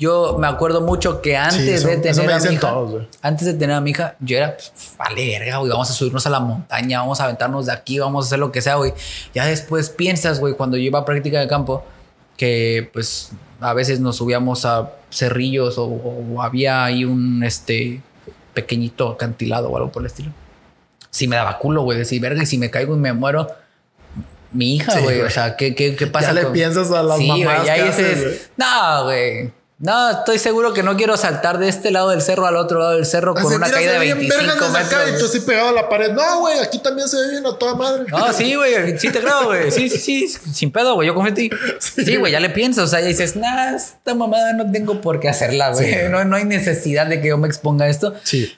Yo 0.00 0.38
me 0.38 0.46
acuerdo 0.48 0.80
mucho 0.80 1.20
que 1.20 1.36
antes 1.36 1.60
eso- 1.68 1.86
de 1.88 1.98
tener 1.98 2.30
a 2.32 2.38
mi 2.40 2.54
hija, 2.54 2.60
todos, 2.70 3.06
antes 3.20 3.46
de 3.46 3.52
tener 3.54 3.76
a 3.76 3.80
mi 3.82 3.90
hija, 3.90 4.16
yo 4.18 4.38
era, 4.38 4.56
pues, 4.56 4.72
vale, 4.98 5.38
verga, 5.38 5.58
güey, 5.58 5.70
vamos 5.70 5.90
a 5.90 5.92
subirnos 5.92 6.26
a 6.26 6.30
la 6.30 6.40
montaña, 6.40 7.00
vamos 7.00 7.20
a 7.20 7.24
aventarnos 7.24 7.66
de 7.66 7.72
aquí, 7.72 7.98
vamos 7.98 8.24
a 8.24 8.26
hacer 8.26 8.38
lo 8.38 8.50
que 8.50 8.62
sea, 8.62 8.76
güey. 8.76 8.94
Ya 9.34 9.44
después 9.44 9.90
piensas, 9.90 10.40
güey, 10.40 10.54
cuando 10.54 10.78
yo 10.78 10.84
iba 10.84 10.98
a 11.00 11.04
práctica 11.04 11.38
de 11.38 11.46
campo, 11.46 11.84
que 12.38 12.88
pues 12.94 13.32
a 13.60 13.74
veces 13.74 14.00
nos 14.00 14.16
subíamos 14.16 14.64
a 14.64 14.90
cerrillos 15.10 15.76
o, 15.76 15.84
o 15.84 16.40
había 16.42 16.82
ahí 16.84 17.04
un, 17.04 17.44
este, 17.44 18.00
pequeñito 18.54 19.10
acantilado 19.10 19.68
o 19.68 19.76
algo 19.76 19.92
por 19.92 20.02
el 20.02 20.06
estilo. 20.06 20.32
Sí 21.10 21.28
me 21.28 21.36
daba 21.36 21.58
culo, 21.58 21.82
güey, 21.82 21.98
decir, 21.98 22.22
verga, 22.22 22.42
y 22.42 22.46
si 22.46 22.56
me 22.56 22.70
caigo 22.70 22.94
y 22.96 22.98
me 22.98 23.12
muero, 23.12 23.48
mi 24.52 24.76
hija, 24.76 24.98
güey, 25.00 25.20
o 25.20 25.28
sea, 25.28 25.56
¿qué, 25.56 25.74
qué, 25.74 25.94
qué 25.94 26.06
pasa? 26.06 26.28
Ya 26.28 26.32
le 26.32 26.46
piensas 26.46 26.90
a 26.90 27.02
las 27.02 27.18
sí, 27.18 27.28
mamás 27.28 27.66
ya 27.66 27.84
dices, 27.84 28.50
no, 28.56 29.04
güey. 29.04 29.52
No, 29.80 30.10
estoy 30.10 30.38
seguro 30.38 30.74
que 30.74 30.82
no 30.82 30.94
quiero 30.94 31.16
saltar 31.16 31.58
de 31.58 31.70
este 31.70 31.90
lado 31.90 32.10
del 32.10 32.20
cerro 32.20 32.46
al 32.46 32.56
otro 32.56 32.80
lado 32.80 32.96
del 32.96 33.06
cerro 33.06 33.32
con 33.32 33.50
una 33.50 33.70
caída 33.70 33.92
de 33.92 33.98
ve 33.98 34.04
bien 34.04 34.28
vergas 34.28 34.60
25 34.60 34.66
desde 34.66 34.78
acá 34.78 34.98
metros. 34.98 35.16
Y 35.16 35.18
tú 35.18 35.24
así 35.30 35.40
pegado 35.40 35.68
a 35.70 35.72
la 35.72 35.88
pared. 35.88 36.12
No, 36.12 36.40
güey, 36.40 36.58
aquí 36.58 36.78
también 36.80 37.08
se 37.08 37.18
ve 37.18 37.30
bien 37.30 37.46
a 37.46 37.56
toda 37.56 37.74
madre. 37.76 38.04
No, 38.10 38.30
sí, 38.34 38.54
güey, 38.54 38.98
sí 38.98 39.10
te 39.10 39.20
creo, 39.20 39.46
güey. 39.46 39.70
Sí, 39.70 39.88
sí, 39.88 39.98
sí, 39.98 40.28
sin 40.52 40.70
pedo, 40.70 40.96
güey. 40.96 41.08
Yo 41.08 41.14
confío 41.14 41.30
en 41.30 41.34
ti. 41.34 41.50
Sí, 41.78 42.16
güey, 42.16 42.30
ya 42.30 42.40
le 42.40 42.50
piensas. 42.50 42.84
O 42.84 42.88
sea, 42.88 43.00
ya 43.00 43.06
dices, 43.06 43.36
nah, 43.36 43.74
esta 43.74 44.14
mamada 44.14 44.52
no 44.52 44.70
tengo 44.70 45.00
por 45.00 45.18
qué 45.18 45.30
hacerla, 45.30 45.72
güey. 45.72 45.90
Sí. 45.90 45.98
no, 46.10 46.26
no 46.26 46.36
hay 46.36 46.44
necesidad 46.44 47.06
de 47.06 47.22
que 47.22 47.28
yo 47.28 47.38
me 47.38 47.48
exponga 47.48 47.86
a 47.86 47.88
esto. 47.88 48.14
Sí. 48.22 48.54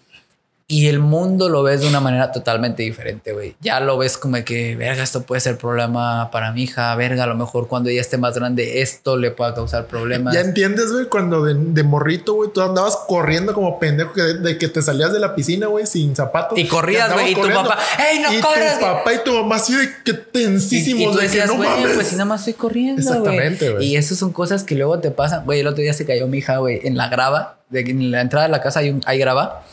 Y 0.73 0.89
el 0.89 1.01
mundo 1.01 1.51
lo 1.51 1.63
ves 1.63 1.83
de 1.83 1.87
una 1.87 2.01
manera 2.01 2.33
totalmente 2.33 2.83
diferente, 2.83 3.35
güey. 3.35 3.55
Ya 3.61 3.79
lo 3.79 3.99
ves 3.99 4.17
como 4.17 4.43
que, 4.43 4.75
verga, 4.75 5.03
esto 5.03 5.23
puede 5.23 5.43
ser 5.43 5.59
problema 5.59 6.31
para 6.31 6.51
mi 6.53 6.63
hija, 6.63 6.95
verga, 6.95 7.25
a 7.25 7.27
lo 7.27 7.35
mejor 7.35 7.69
cuando 7.69 7.91
ella 7.91 8.01
esté 8.01 8.17
más 8.17 8.35
grande, 8.35 8.81
esto 8.81 9.19
le 9.19 9.33
pueda 9.33 9.55
causar 9.55 9.85
problemas. 9.87 10.33
Ya 10.33 10.41
entiendes, 10.41 10.91
güey, 10.91 11.11
cuando 11.11 11.45
de, 11.45 11.55
de 11.55 11.83
morrito, 11.83 12.33
güey, 12.33 12.51
tú 12.55 12.63
andabas 12.63 12.97
corriendo 13.07 13.53
como 13.53 13.79
pendejo 13.79 14.15
de 14.15 14.57
que 14.57 14.69
te 14.69 14.81
salías 14.81 15.13
de 15.13 15.21
la 15.21 15.35
piscina, 15.35 15.67
güey, 15.67 15.85
sin 15.85 16.17
zapatos. 16.17 16.59
Y 16.59 16.67
corrías, 16.67 17.13
güey, 17.13 17.33
y 17.33 17.35
tu 17.35 17.49
papá, 17.49 17.79
¡ey, 18.11 18.21
no 18.21 18.33
y 18.33 18.41
corras, 18.41 18.79
tu 18.79 18.85
papá 18.87 19.13
y 19.13 19.19
tu 19.25 19.33
mamá 19.35 19.57
así 19.57 19.75
de 19.75 19.91
que 20.07 20.13
Y, 20.13 20.19
tensísimos. 20.33 21.03
y 21.03 21.13
tú 21.13 21.19
decías, 21.19 21.51
güey, 21.51 21.69
pues 21.95 22.07
si 22.07 22.15
nada 22.15 22.25
más 22.25 22.41
estoy 22.41 22.55
corriendo. 22.55 23.03
Exactamente, 23.03 23.71
güey. 23.73 23.89
Y 23.89 23.97
eso 23.97 24.15
son 24.15 24.33
cosas 24.33 24.65
que 24.65 24.75
luego 24.75 24.99
te 25.01 25.11
pasan. 25.11 25.45
Güey, 25.45 25.61
el 25.61 25.67
otro 25.67 25.83
día 25.83 25.93
se 25.93 26.07
cayó 26.07 26.27
mi 26.29 26.39
hija, 26.39 26.57
güey, 26.57 26.81
en 26.85 26.97
la 26.97 27.09
grava. 27.09 27.59
De, 27.69 27.81
en 27.81 28.11
la 28.11 28.21
entrada 28.21 28.47
de 28.47 28.53
la 28.53 28.61
casa 28.61 28.81
hay, 28.81 28.91
un, 28.91 29.03
hay 29.07 29.19
grava. 29.19 29.65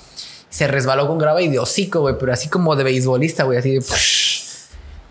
Se 0.49 0.67
resbaló 0.67 1.07
con 1.07 1.17
grava 1.17 1.41
y 1.41 1.47
de 1.47 1.59
hocico, 1.59 2.01
güey, 2.01 2.15
pero 2.19 2.33
así 2.33 2.49
como 2.49 2.75
de 2.75 2.83
beisbolista, 2.83 3.43
güey, 3.43 3.59
así 3.59 3.75
de... 3.75 3.85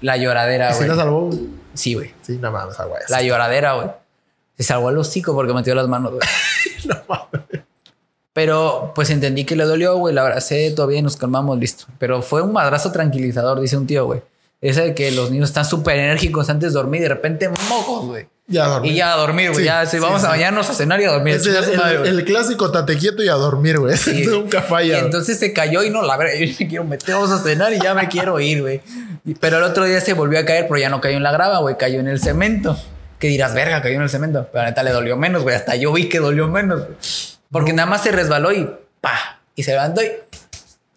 La 0.00 0.16
lloradera, 0.16 0.70
¿Y 0.70 0.72
si 0.72 0.78
güey. 0.78 0.88
la 0.88 0.96
salvó? 0.96 1.30
Sí, 1.74 1.94
güey. 1.94 2.12
Sí, 2.22 2.38
no 2.40 2.50
mames, 2.52 2.76
güey. 2.76 3.02
La 3.08 3.22
lloradera, 3.22 3.74
güey. 3.74 3.88
Se 4.56 4.64
salvó 4.64 4.90
el 4.90 4.98
hocico 4.98 5.34
porque 5.34 5.52
metió 5.52 5.74
las 5.74 5.88
manos, 5.88 6.12
güey. 6.12 6.22
No 6.86 6.96
mames. 7.08 7.62
Pero 8.32 8.92
pues 8.94 9.10
entendí 9.10 9.44
que 9.44 9.56
le 9.56 9.64
dolió, 9.64 9.96
güey. 9.96 10.14
La 10.14 10.22
abracé, 10.22 10.70
todo 10.70 10.86
bien, 10.86 11.02
nos 11.04 11.16
calmamos, 11.16 11.58
listo. 11.58 11.86
Pero 11.98 12.22
fue 12.22 12.40
un 12.42 12.52
madrazo 12.52 12.92
tranquilizador, 12.92 13.60
dice 13.60 13.76
un 13.76 13.86
tío, 13.86 14.06
güey. 14.06 14.22
Ese 14.60 14.82
de 14.82 14.94
que 14.94 15.10
los 15.10 15.30
niños 15.30 15.48
están 15.50 15.64
súper 15.64 15.98
enérgicos 15.98 16.48
antes 16.48 16.72
de 16.72 16.78
dormir 16.78 17.00
y 17.00 17.02
de 17.04 17.08
repente 17.08 17.48
mocos, 17.48 18.06
güey. 18.06 18.28
Ya 18.50 18.64
a 18.64 18.68
dormir. 18.68 18.92
Y 18.92 18.96
ya 18.96 19.12
a 19.12 19.16
dormir, 19.16 19.50
güey. 19.50 19.60
Sí, 19.60 19.64
ya 19.66 19.84
sí, 19.84 19.98
vamos 19.98 20.24
a 20.24 20.28
bañarnos 20.28 20.70
a 20.70 20.74
cenar 20.74 20.98
y 21.02 21.04
a 21.04 21.10
dormir. 21.10 21.38
El, 21.44 21.76
madre, 21.76 22.24
clásico 22.24 22.70
tate 22.72 22.96
quieto 22.96 23.22
y 23.22 23.28
a 23.28 23.34
dormir, 23.34 23.78
güey. 23.78 23.94
Nunca 24.26 24.62
falla. 24.62 24.96
Y 24.96 25.00
entonces 25.00 25.38
se 25.38 25.52
cayó 25.52 25.82
y 25.82 25.90
no, 25.90 26.02
la 26.02 26.16
verdad, 26.16 26.32
yo 26.40 26.54
me 26.58 26.68
quiero 26.68 26.84
meter, 26.84 27.14
vamos 27.14 27.30
a 27.30 27.38
cenar 27.38 27.74
y 27.74 27.78
ya 27.78 27.94
me 27.94 28.08
quiero 28.08 28.40
ir, 28.40 28.62
güey. 28.62 28.80
Pero 29.38 29.58
el 29.58 29.64
otro 29.64 29.84
día 29.84 30.00
se 30.00 30.14
volvió 30.14 30.38
a 30.38 30.46
caer, 30.46 30.66
pero 30.66 30.80
ya 30.80 30.88
no 30.88 31.02
cayó 31.02 31.18
en 31.18 31.22
la 31.22 31.32
grava, 31.32 31.58
güey, 31.58 31.76
cayó 31.76 32.00
en 32.00 32.08
el 32.08 32.20
cemento. 32.20 32.78
Que 33.18 33.28
dirás, 33.28 33.52
verga, 33.52 33.82
cayó 33.82 33.96
en 33.96 34.02
el 34.02 34.08
cemento. 34.08 34.48
Pero 34.50 34.64
la 34.64 34.70
neta 34.70 34.82
le 34.82 34.92
dolió 34.92 35.16
menos, 35.18 35.42
güey. 35.42 35.54
Hasta 35.54 35.76
yo 35.76 35.92
vi 35.92 36.08
que 36.08 36.18
dolió 36.18 36.48
menos. 36.48 36.84
güey. 36.86 36.96
Porque 37.50 37.72
nada 37.72 37.88
más 37.88 38.02
se 38.02 38.12
resbaló 38.12 38.52
y 38.52 38.70
pa. 39.00 39.40
Y 39.54 39.62
se 39.64 39.72
levantó 39.72 40.02
y 40.02 40.12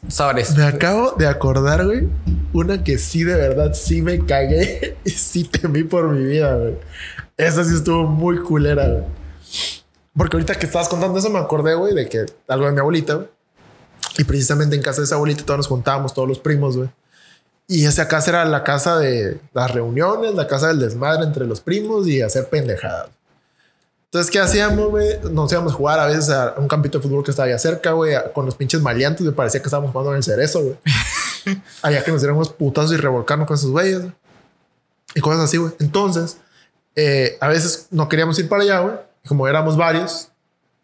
sobres. 0.08 0.56
Me 0.56 0.64
acabo 0.64 1.16
de 1.18 1.28
acordar, 1.28 1.86
güey. 1.86 2.08
Una 2.54 2.84
que 2.84 2.98
sí, 2.98 3.24
de 3.24 3.36
verdad, 3.36 3.74
sí 3.74 4.02
me 4.02 4.26
cagué 4.26 4.98
y 5.04 5.10
sí 5.10 5.46
temí 5.46 5.84
por 5.84 6.10
mi 6.10 6.24
vida, 6.24 6.56
güey. 6.56 6.76
Esa 7.42 7.64
sí 7.64 7.74
estuvo 7.76 8.04
muy 8.04 8.38
culera, 8.40 8.88
güey. 8.88 9.04
Porque 10.16 10.38
ahorita 10.38 10.56
que 10.56 10.66
estabas 10.66 10.88
contando 10.90 11.18
eso, 11.18 11.30
me 11.30 11.40
acordé, 11.40 11.74
güey, 11.74 11.96
de 11.96 12.08
que 12.08 12.26
algo 12.48 12.68
de 12.68 12.72
mi 12.72 12.80
abuelita, 12.80 13.16
güey. 13.16 13.28
Y 14.18 14.24
precisamente 14.26 14.76
en 14.76 14.82
casa 14.82 15.02
de 15.02 15.06
esa 15.06 15.16
abuelita 15.16 15.44
todos 15.44 15.58
nos 15.60 15.68
juntábamos, 15.68 16.14
todos 16.14 16.28
los 16.28 16.40
primos, 16.40 16.78
güey. 16.78 16.90
Y 17.68 17.86
esa 17.86 18.08
casa 18.08 18.30
era 18.30 18.46
la 18.46 18.64
casa 18.64 19.00
de 19.00 19.40
las 19.54 19.72
reuniones, 19.72 20.36
la 20.36 20.48
casa 20.48 20.68
del 20.68 20.80
desmadre 20.80 21.24
entre 21.24 21.48
los 21.48 21.62
primos 21.62 22.08
y 22.08 22.22
hacer 22.22 22.48
pendejadas. 22.50 23.10
Entonces, 24.06 24.30
¿qué 24.30 24.40
hacíamos, 24.40 24.90
güey? 24.90 25.20
Nos 25.32 25.52
íbamos 25.54 25.72
a 25.72 25.76
jugar 25.76 26.00
a 26.00 26.06
veces 26.06 26.30
a 26.30 26.56
un 26.58 26.68
campito 26.68 27.00
de 27.00 27.04
fútbol 27.08 27.24
que 27.24 27.32
estaba 27.32 27.48
allá 27.48 27.58
cerca, 27.58 27.94
güey, 27.94 28.14
con 28.34 28.46
los 28.46 28.56
pinches 28.56 28.82
maleantes. 28.82 29.26
Me 29.26 29.32
parecía 29.32 29.62
que 29.62 29.68
estábamos 29.68 29.92
jugando 29.92 30.12
en 30.12 30.18
el 30.18 30.24
cerezo, 30.24 30.62
güey. 30.62 30.78
Allá 31.82 32.04
que 32.04 32.12
nos 32.12 32.20
dieran 32.20 32.36
unos 32.36 32.50
putazos 32.50 32.92
y 32.92 32.98
revolcarnos 32.98 33.48
con 33.48 33.56
esos 33.56 33.72
güeyes, 33.72 34.02
güey. 34.02 34.12
Y 35.16 35.22
cosas 35.22 35.46
así, 35.46 35.56
güey. 35.56 35.72
Entonces, 35.80 36.38
eh, 36.96 37.38
a 37.40 37.48
veces 37.48 37.88
no 37.92 38.08
queríamos 38.10 38.38
ir 38.40 38.50
para 38.50 38.64
allá, 38.64 38.80
güey. 38.80 38.96
Como 39.28 39.48
éramos 39.48 39.78
varios, 39.78 40.30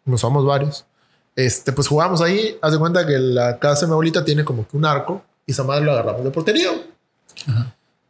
como 0.04 0.16
somos 0.16 0.46
varios, 0.46 0.86
este, 1.34 1.72
pues 1.72 1.88
jugamos 1.88 2.20
ahí. 2.20 2.58
Haz 2.62 2.72
de 2.72 2.78
cuenta 2.78 3.06
que 3.06 3.18
la 3.18 3.58
casa 3.58 3.82
de 3.82 3.86
mi 3.88 3.92
abuelita 3.92 4.24
tiene 4.24 4.44
como 4.44 4.66
que 4.66 4.76
un 4.76 4.84
arco 4.84 5.22
y 5.46 5.52
esa 5.52 5.64
madre 5.64 5.84
lo 5.84 5.92
agarramos 5.92 6.24
de 6.24 6.30
portería, 6.30 6.70
güey. 6.70 6.84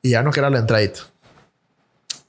Y 0.03 0.11
ya 0.11 0.23
no 0.23 0.31
que 0.31 0.41
era 0.41 0.51
la 0.51 0.59
entradita. 0.59 1.01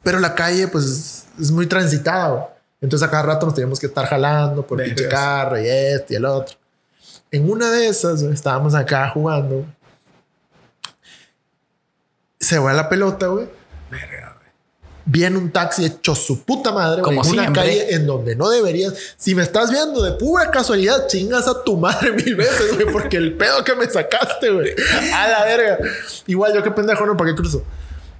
Pero 0.03 0.19
la 0.19 0.33
calle, 0.33 0.67
pues, 0.67 1.25
es 1.39 1.51
muy 1.51 1.67
transitada, 1.67 2.29
güey. 2.29 2.43
Entonces, 2.81 3.07
a 3.07 3.11
cada 3.11 3.23
rato 3.23 3.45
nos 3.45 3.55
teníamos 3.55 3.79
que 3.79 3.87
estar 3.87 4.05
jalando 4.05 4.65
por 4.65 4.81
el 4.81 5.09
carro 5.09 5.59
y 5.59 5.67
este 5.67 6.13
y 6.13 6.17
el 6.17 6.25
otro. 6.25 6.57
En 7.31 7.49
una 7.49 7.69
de 7.69 7.87
esas, 7.87 8.23
güey, 8.23 8.33
estábamos 8.33 8.73
acá 8.73 9.09
jugando. 9.09 9.65
Se 12.39 12.57
va 12.57 12.73
la 12.73 12.87
pelota, 12.87 13.27
güey. 13.27 13.47
Viene 15.11 15.39
un 15.39 15.49
taxi 15.49 15.85
hecho 15.85 16.13
su 16.13 16.43
puta 16.43 16.71
madre. 16.71 17.01
Como 17.01 17.23
En 17.23 17.31
una 17.31 17.51
calle 17.51 17.95
en 17.95 18.05
donde 18.05 18.35
no 18.35 18.47
deberías. 18.47 18.93
Si 19.17 19.33
me 19.33 19.41
estás 19.41 19.71
viendo 19.71 20.03
de 20.03 20.11
pura 20.11 20.51
casualidad, 20.51 21.07
chingas 21.07 21.47
a 21.47 21.63
tu 21.63 21.77
madre 21.77 22.11
mil 22.25 22.35
veces, 22.35 22.75
güey, 22.75 22.85
porque 22.93 23.17
el 23.17 23.33
pedo 23.33 23.63
que 23.63 23.73
me 23.73 23.89
sacaste, 23.89 24.51
güey. 24.51 24.75
A 25.11 25.27
la 25.27 25.45
verga. 25.45 25.79
Igual 26.27 26.53
yo 26.53 26.61
qué 26.61 26.69
pendejo, 26.69 27.07
no, 27.07 27.17
¿para 27.17 27.31
qué 27.31 27.35
cruzo? 27.35 27.63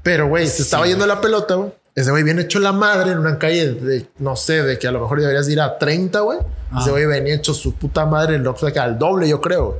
Pero, 0.01 0.29
güey, 0.29 0.47
se 0.47 0.63
estaba 0.63 0.87
yendo 0.87 1.05
la 1.05 1.21
pelota, 1.21 1.53
güey. 1.53 1.71
Ese 1.93 2.09
güey 2.09 2.23
viene 2.23 2.41
hecho 2.41 2.59
la 2.59 2.71
madre 2.71 3.11
en 3.11 3.19
una 3.19 3.37
calle 3.37 3.73
de, 3.73 4.07
no 4.17 4.35
sé, 4.35 4.63
de 4.63 4.79
que 4.79 4.87
a 4.87 4.91
lo 4.91 4.99
mejor 4.99 5.19
deberías 5.19 5.47
ir 5.47 5.61
a 5.61 5.77
30, 5.77 6.21
güey. 6.21 6.39
Ese 6.79 6.89
güey 6.89 7.05
venía 7.05 7.35
hecho 7.35 7.53
su 7.53 7.75
puta 7.75 8.07
madre 8.07 8.35
en 8.35 8.43
que 8.73 8.79
al 8.79 8.97
doble, 8.97 9.29
yo 9.29 9.39
creo. 9.41 9.77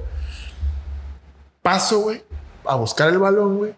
Paso, 1.63 2.01
güey, 2.01 2.23
a 2.65 2.75
buscar 2.75 3.09
el 3.09 3.17
balón, 3.17 3.57
güey. 3.57 3.75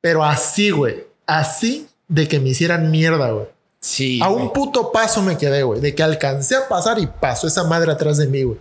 Pero 0.00 0.24
así, 0.24 0.72
güey. 0.72 1.06
Así 1.26 1.88
de 2.14 2.28
que 2.28 2.38
me 2.40 2.50
hicieran 2.50 2.90
mierda, 2.90 3.30
güey. 3.30 3.46
Sí. 3.80 4.20
A 4.22 4.28
un 4.30 4.52
puto 4.52 4.92
paso 4.92 5.20
me 5.22 5.36
quedé, 5.36 5.62
güey. 5.62 5.80
De 5.80 5.94
que 5.94 6.02
alcancé 6.02 6.56
a 6.56 6.68
pasar 6.68 6.98
y 6.98 7.06
pasó 7.06 7.46
esa 7.46 7.64
madre 7.64 7.92
atrás 7.92 8.16
de 8.18 8.26
mí, 8.26 8.42
güey. 8.44 8.58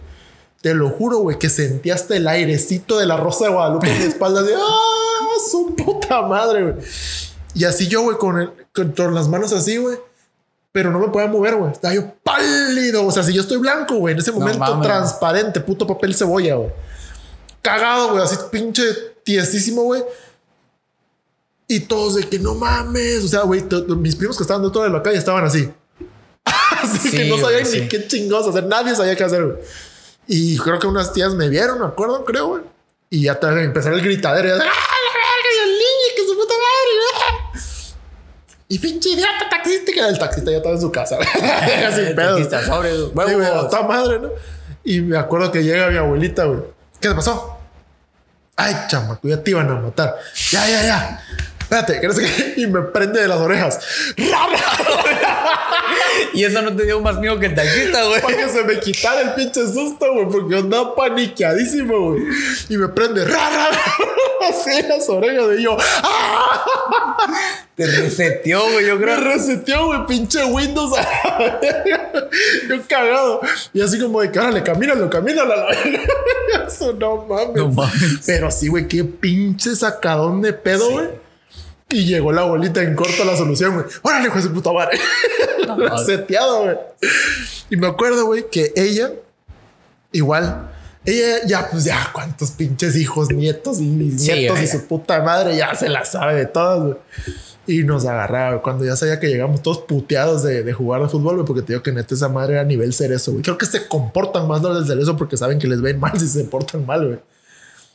Te 0.62 0.74
lo 0.74 0.90
juro, 0.90 1.20
güey, 1.20 1.38
que 1.38 1.50
sentí 1.50 1.92
hasta 1.92 2.16
el 2.16 2.28
airecito 2.28 2.98
de 2.98 3.06
la 3.06 3.18
rosa 3.18 3.46
de 3.46 3.52
Guadalupe 3.52 3.90
en 3.92 4.00
mi 4.00 4.06
espalda. 4.06 4.42
De, 4.42 4.56
¡ah! 4.56 5.40
Su 5.52 5.76
puta 5.76 6.22
madre, 6.24 6.64
güey. 6.64 6.76
Y 7.54 7.66
así 7.66 7.88
yo, 7.88 8.02
güey, 8.02 8.18
con, 8.18 8.40
el- 8.40 8.52
con, 8.74 8.92
con 8.92 9.14
las 9.14 9.28
manos 9.28 9.54
así, 9.54 9.78
güey. 9.78 9.98
Pero 10.72 10.90
no 10.90 11.00
me 11.00 11.10
podía 11.10 11.28
mover, 11.28 11.56
güey. 11.58 11.72
Estaba 11.72 11.94
yo 11.94 12.14
pálido. 12.24 13.06
O 13.06 13.12
sea, 13.12 13.22
si 13.24 13.32
yo 13.34 13.42
estoy 13.42 13.58
blanco, 13.58 13.96
güey, 13.96 14.14
en 14.14 14.20
ese 14.20 14.32
momento 14.32 14.80
transparente, 14.82 15.60
puto 15.60 15.86
papel 15.86 16.16
cebolla, 16.16 16.56
güey. 16.56 16.72
Cagado, 17.62 18.12
güey, 18.12 18.24
así 18.24 18.36
pinche 18.52 18.84
tiesísimo, 19.24 19.84
güey. 19.84 20.04
Y 21.68 21.82
todos 21.82 22.16
de 22.16 22.24
que 22.24 22.40
no 22.40 22.56
mames. 22.56 23.24
O 23.24 23.28
sea, 23.28 23.42
güey, 23.42 23.64
mis 23.98 24.16
primos 24.16 24.38
que 24.38 24.44
estaban 24.44 24.64
de 24.64 24.70
toda 24.72 24.90
la 24.90 25.02
calle 25.02 25.18
estaban 25.18 25.46
así. 25.46 25.72
así 26.46 27.12
que 27.12 27.26
no 27.26 27.38
sabían 27.38 27.64
ni 27.72 27.88
qué 27.88 28.08
chingados 28.08 28.48
hacer. 28.48 28.66
Nadie 28.66 28.96
sabía 28.96 29.16
qué 29.16 29.24
hacer, 29.24 29.44
güey. 29.44 29.58
Y 30.28 30.58
creo 30.58 30.80
que 30.80 30.88
unas 30.88 31.12
tías 31.14 31.34
me 31.34 31.50
vieron, 31.50 31.80
me 31.80 31.86
acuerdo, 31.86 32.24
creo, 32.24 32.48
güey. 32.48 32.64
Y 33.10 33.24
ya 33.24 33.40
empezaron 33.42 34.00
el 34.00 34.06
gritadero. 34.06 34.48
Y, 34.48 34.52
¡Ah, 34.52 34.56
la 34.56 34.64
verga! 34.64 35.50
Y 35.54 35.64
el 35.64 35.72
niño, 35.72 36.16
que 36.16 36.26
su 36.26 36.36
puta 36.36 36.54
madre. 36.54 37.54
Y 38.70 38.80
pinche 38.80 39.10
idiota 39.10 39.50
taxista, 39.50 39.92
que 39.92 40.00
el 40.00 40.18
taxista 40.18 40.50
ya 40.50 40.58
estaba 40.58 40.76
en 40.76 40.82
su 40.82 40.92
casa. 40.92 41.18
Sin 41.96 42.16
pedos. 42.16 42.66
Sobres, 42.66 42.96
Sí, 42.98 43.34
güey, 43.34 43.48
toda 43.70 43.84
madre, 43.84 44.20
¿no? 44.20 44.30
Y 44.84 45.02
me 45.02 45.18
acuerdo 45.18 45.52
que 45.52 45.64
llega 45.64 45.90
mi 45.90 45.98
abuelita, 45.98 46.46
güey. 46.46 46.62
¿Qué 47.00 47.10
te 47.10 47.16
pasó? 47.16 47.60
Ay, 48.56 48.76
chamaco, 48.88 49.28
ya 49.28 49.44
te 49.44 49.52
iban 49.52 49.70
a 49.70 49.76
matar. 49.76 50.16
Ya, 50.52 50.68
ya, 50.68 50.84
ya. 50.84 51.24
Espérate, 51.74 52.00
que 52.00 52.08
no 52.08 52.14
sé 52.14 52.22
qué. 52.24 52.54
Y 52.62 52.68
me 52.68 52.82
prende 52.82 53.22
de 53.22 53.28
las 53.28 53.40
orejas. 53.40 53.80
Y 56.34 56.44
eso 56.44 56.62
no 56.62 56.76
te 56.76 56.86
dio 56.86 57.00
más 57.00 57.18
miedo 57.20 57.40
que 57.40 57.48
el 57.48 57.56
taxista, 57.56 58.04
güey. 58.06 58.22
Para 58.22 58.36
que 58.38 58.50
se 58.50 58.64
me 58.64 58.80
quitara 58.80 59.22
el 59.22 59.34
pinche 59.34 59.62
susto, 59.68 60.14
güey, 60.14 60.28
porque 60.28 60.58
andaba 60.58 60.96
paniqueadísimo, 60.96 62.12
güey. 62.12 62.24
Y 62.70 62.78
me 62.78 62.88
prende 62.88 63.24
así 64.50 64.72
en 64.80 64.90
las 64.90 65.08
orejas 65.10 65.50
de 65.50 65.62
yo. 65.62 65.78
¡Ah! 65.80 66.66
Te 67.76 67.86
reseteó, 67.86 68.62
güey, 68.72 68.88
yo 68.88 68.96
Me 68.96 69.04
creo. 69.04 69.20
reseteó, 69.22 69.88
güey, 69.88 70.06
pinche 70.08 70.44
Windows. 70.46 70.96
yo 72.70 72.76
cagado. 72.88 73.42
Y 73.74 73.82
así 73.82 74.00
como 74.00 74.22
de 74.22 74.32
cárale, 74.32 74.64
camínalo, 74.64 75.10
camínalo. 75.10 75.54
Eso 76.68 76.94
no 76.94 77.26
mames. 77.28 77.56
No 77.56 77.70
mames. 77.70 78.20
Pero 78.26 78.50
sí, 78.50 78.68
güey, 78.70 78.88
qué 78.88 79.04
pinche 79.04 79.76
sacadón 79.76 80.42
de 80.42 80.54
pedo, 80.54 80.90
güey. 80.92 81.23
Y 81.94 82.06
llegó 82.06 82.32
la 82.32 82.42
bolita 82.42 82.82
en 82.82 82.96
corto 82.96 83.24
la 83.24 83.38
solución, 83.38 83.76
güey. 83.76 83.86
Órale, 84.02 84.26
hijo 84.26 84.38
de 84.38 84.42
su 84.42 84.52
puta 84.52 84.74
madre. 84.74 84.98
Reseteado, 85.78 86.64
güey. 86.64 86.78
Y 87.70 87.78
me 87.78 87.86
acuerdo, 87.86 88.26
güey, 88.26 88.50
que 88.50 88.74
ella, 88.76 89.12
igual, 90.12 90.72
ella 91.06 91.46
ya, 91.46 91.70
pues 91.70 91.84
ya, 91.84 92.10
cuántos 92.12 92.50
pinches 92.52 92.96
hijos, 92.96 93.30
nietos 93.32 93.80
y 93.80 93.86
nietos 93.86 94.28
y 94.28 94.32
oiga. 94.50 94.68
su 94.68 94.88
puta 94.88 95.22
madre, 95.22 95.56
ya 95.56 95.76
se 95.76 95.88
la 95.88 96.04
sabe 96.04 96.34
de 96.34 96.46
todas, 96.48 96.82
güey. 96.82 96.96
Y 97.68 97.84
nos 97.84 98.08
agarraba, 98.08 98.50
güey, 98.50 98.62
cuando 98.64 98.86
ya 98.86 98.96
sabía 98.96 99.20
que 99.20 99.28
llegamos 99.28 99.62
todos 99.62 99.80
puteados 99.82 100.42
de, 100.42 100.64
de 100.64 100.74
jugar 100.74 101.04
de 101.04 101.10
fútbol, 101.10 101.36
güey, 101.36 101.46
porque 101.46 101.62
te 101.62 101.74
digo 101.74 101.84
que 101.84 101.92
neta 101.92 102.16
esa 102.16 102.28
madre 102.28 102.54
era 102.54 102.64
nivel 102.64 102.92
cerezo, 102.92 103.34
güey. 103.34 103.44
Creo 103.44 103.60
que 103.60 103.68
se 103.68 103.88
comportan 103.88 104.48
más 104.48 104.64
los 104.64 104.80
del 104.80 104.88
cerezo 104.88 105.16
porque 105.16 105.38
saben 105.38 105.60
que 105.60 105.68
les 105.68 105.80
ven 105.80 106.00
mal 106.00 106.12
si 106.20 106.28
se 106.28 106.44
portan 106.46 106.88
mal, 106.88 107.06
güey. 107.06 107.20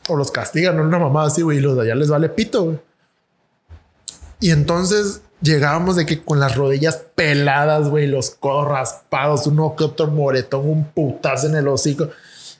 O 0.07 0.17
los 0.17 0.31
castigan, 0.31 0.77
no 0.77 0.85
una 0.85 1.01
mamada 1.01 1.27
así, 1.27 1.43
güey, 1.43 1.59
y 1.59 1.61
los 1.61 1.75
de 1.75 1.83
allá 1.83 1.97
les 1.97 2.09
vale 2.09 2.29
pito, 2.29 2.63
güey. 2.63 2.79
Y 4.41 4.51
entonces 4.51 5.23
llegábamos 5.41 5.97
de 5.97 6.07
que 6.07 6.23
con 6.23 6.41
las 6.41 6.57
rodillas 6.57 7.03
peladas, 7.15 7.89
güey, 7.89 8.07
los 8.07 8.31
codos 8.31 8.69
raspados, 8.69 9.47
uno 9.47 9.75
que 9.77 9.85
otro 9.85 10.09
moretón, 10.09 10.69
un 10.69 10.85
putazo 10.85 11.49
en 11.49 11.57
el 11.57 11.69
hocico. 11.69 12.11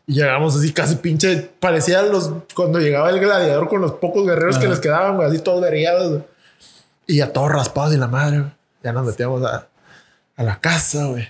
Y 0.07 0.15
llegamos 0.15 0.57
así 0.57 0.73
casi 0.73 0.97
pinche, 0.97 1.51
parecía 1.61 2.03
los 2.03 2.33
cuando 2.55 2.79
llegaba 2.79 3.11
el 3.11 3.21
gladiador 3.21 3.69
con 3.69 3.81
los 3.81 3.93
pocos 3.93 4.27
guerreros 4.27 4.59
que 4.59 4.69
les 4.69 4.81
quedaban, 4.81 5.17
güey, 5.17 5.29
así 5.29 5.39
todos 5.39 5.61
vergueados. 5.61 6.23
Y 7.07 7.19
ya 7.19 7.33
todos 7.33 7.51
raspados 7.53 7.95
y 7.95 7.99
la 7.99 8.09
madre, 8.09 8.41
güey. 8.41 8.53
Ya 8.83 8.93
nos 8.93 9.07
metíamos 9.07 9.45
a, 9.45 9.69
a 10.37 10.43
la 10.43 10.61
casa, 10.61 11.07
güey. 11.07 11.29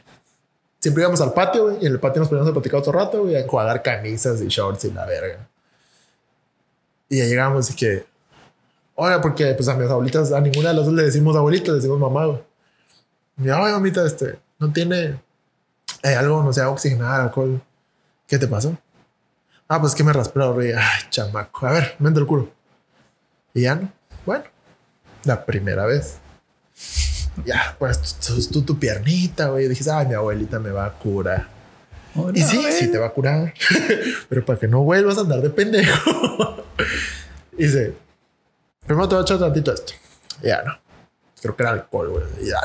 Siempre 0.80 1.02
íbamos 1.02 1.20
al 1.20 1.32
patio, 1.32 1.64
güey, 1.64 1.78
y 1.80 1.86
en 1.86 1.92
el 1.92 2.00
patio 2.00 2.20
nos 2.20 2.28
poníamos 2.28 2.50
a 2.50 2.54
platicar 2.54 2.78
otro 2.80 2.92
rato, 2.92 3.22
güey, 3.22 3.34
a 3.34 3.40
enjuagar 3.40 3.82
camisas 3.82 4.40
y 4.40 4.46
shorts 4.46 4.84
y 4.84 4.92
la 4.92 5.06
verga. 5.06 5.48
Y 7.08 7.18
ya 7.18 7.24
llegamos 7.24 7.70
y 7.70 7.74
que, 7.74 8.06
oiga, 8.98 9.20
porque 9.20 9.54
pues 9.54 9.68
a 9.68 9.74
mis 9.74 9.88
abuelitas, 9.88 10.32
a 10.32 10.40
ninguna 10.40 10.70
de 10.70 10.74
las 10.74 10.84
dos 10.84 10.94
le 10.94 11.04
decimos 11.04 11.36
abuelita, 11.36 11.70
le 11.70 11.76
decimos 11.76 11.98
mamá, 11.98 12.26
güey. 12.26 12.40
Y 13.38 13.44
yo, 13.44 13.58
oye, 13.58 13.72
mamita, 13.72 14.04
este, 14.04 14.38
no 14.58 14.72
tiene 14.72 15.20
eh, 16.02 16.14
algo, 16.14 16.42
no 16.42 16.50
agua 16.50 16.70
oxigenada, 16.70 17.24
alcohol. 17.24 17.62
¿Qué 18.26 18.38
te 18.38 18.48
pasó? 18.48 18.76
Ah, 19.68 19.80
pues 19.80 19.94
que 19.94 20.02
me 20.02 20.12
raspé 20.12 20.40
la. 20.40 20.50
Ay, 20.50 21.02
chamaco. 21.10 21.66
A 21.66 21.72
ver, 21.72 21.94
vente 21.98 22.18
el 22.18 22.26
culo. 22.26 22.50
Y 23.54 23.62
ya 23.62 23.76
no. 23.76 23.92
Bueno, 24.26 24.44
la 25.24 25.44
primera 25.44 25.86
vez. 25.86 26.16
Ya, 27.44 27.76
pues 27.78 28.16
tú, 28.50 28.62
tu 28.62 28.78
piernita, 28.78 29.48
güey. 29.50 29.68
Dijiste, 29.68 29.92
ay, 29.92 30.06
mi 30.06 30.14
abuelita 30.14 30.58
me 30.58 30.70
va 30.70 30.86
a 30.86 30.92
curar. 30.92 31.48
Y 32.34 32.42
sí, 32.42 32.60
sí 32.72 32.90
te 32.90 32.98
va 32.98 33.06
a 33.06 33.10
curar. 33.10 33.54
Pero 34.28 34.44
para 34.44 34.58
que 34.58 34.66
no 34.66 34.82
vuelvas 34.82 35.18
a 35.18 35.20
andar 35.20 35.40
de 35.40 35.50
pendejo. 35.50 36.64
dice, 37.56 37.94
primero 38.88 39.08
te 39.08 39.14
voy 39.14 39.22
a 39.22 39.24
echar 39.24 39.38
tantito 39.38 39.72
esto. 39.72 39.92
Y 40.42 40.48
ya 40.48 40.62
no. 40.62 40.72
Creo 41.40 41.54
que 41.54 41.62
era 41.62 41.72
alcohol, 41.72 42.08
güey. 42.08 42.24
Y 42.40 42.48
ya, 42.48 42.56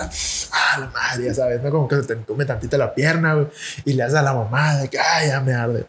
ah, 0.52 0.80
la 0.80 0.88
madre, 0.88 1.26
ya 1.26 1.34
sabes, 1.36 1.62
¿no? 1.62 1.70
Como 1.70 1.88
que 1.88 1.98
se 1.98 2.04
te 2.04 2.14
entume 2.14 2.46
tantito 2.46 2.76
la 2.78 2.96
pierna, 2.96 3.36
güey. 3.36 3.48
Y 3.86 3.94
le 3.94 4.04
haces 4.04 4.16
a 4.16 4.24
la 4.24 4.34
mamá 4.34 4.78
de 4.78 4.90
que, 4.90 4.98
ay, 4.98 5.28
ya 5.28 5.42
me 5.42 5.54
arde. 5.54 5.86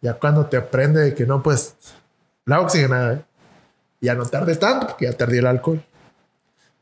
Ya 0.00 0.14
cuando 0.14 0.46
te 0.46 0.56
aprende 0.56 1.00
de 1.00 1.14
que 1.14 1.26
no, 1.26 1.42
pues, 1.42 1.74
la 2.44 2.60
oxigenada, 2.60 3.14
¿eh? 3.14 3.24
ya 4.00 4.14
no 4.14 4.24
tardes 4.26 4.60
tanto 4.60 4.86
porque 4.86 5.06
ya 5.06 5.12
tardí 5.14 5.38
el 5.38 5.46
alcohol. 5.46 5.82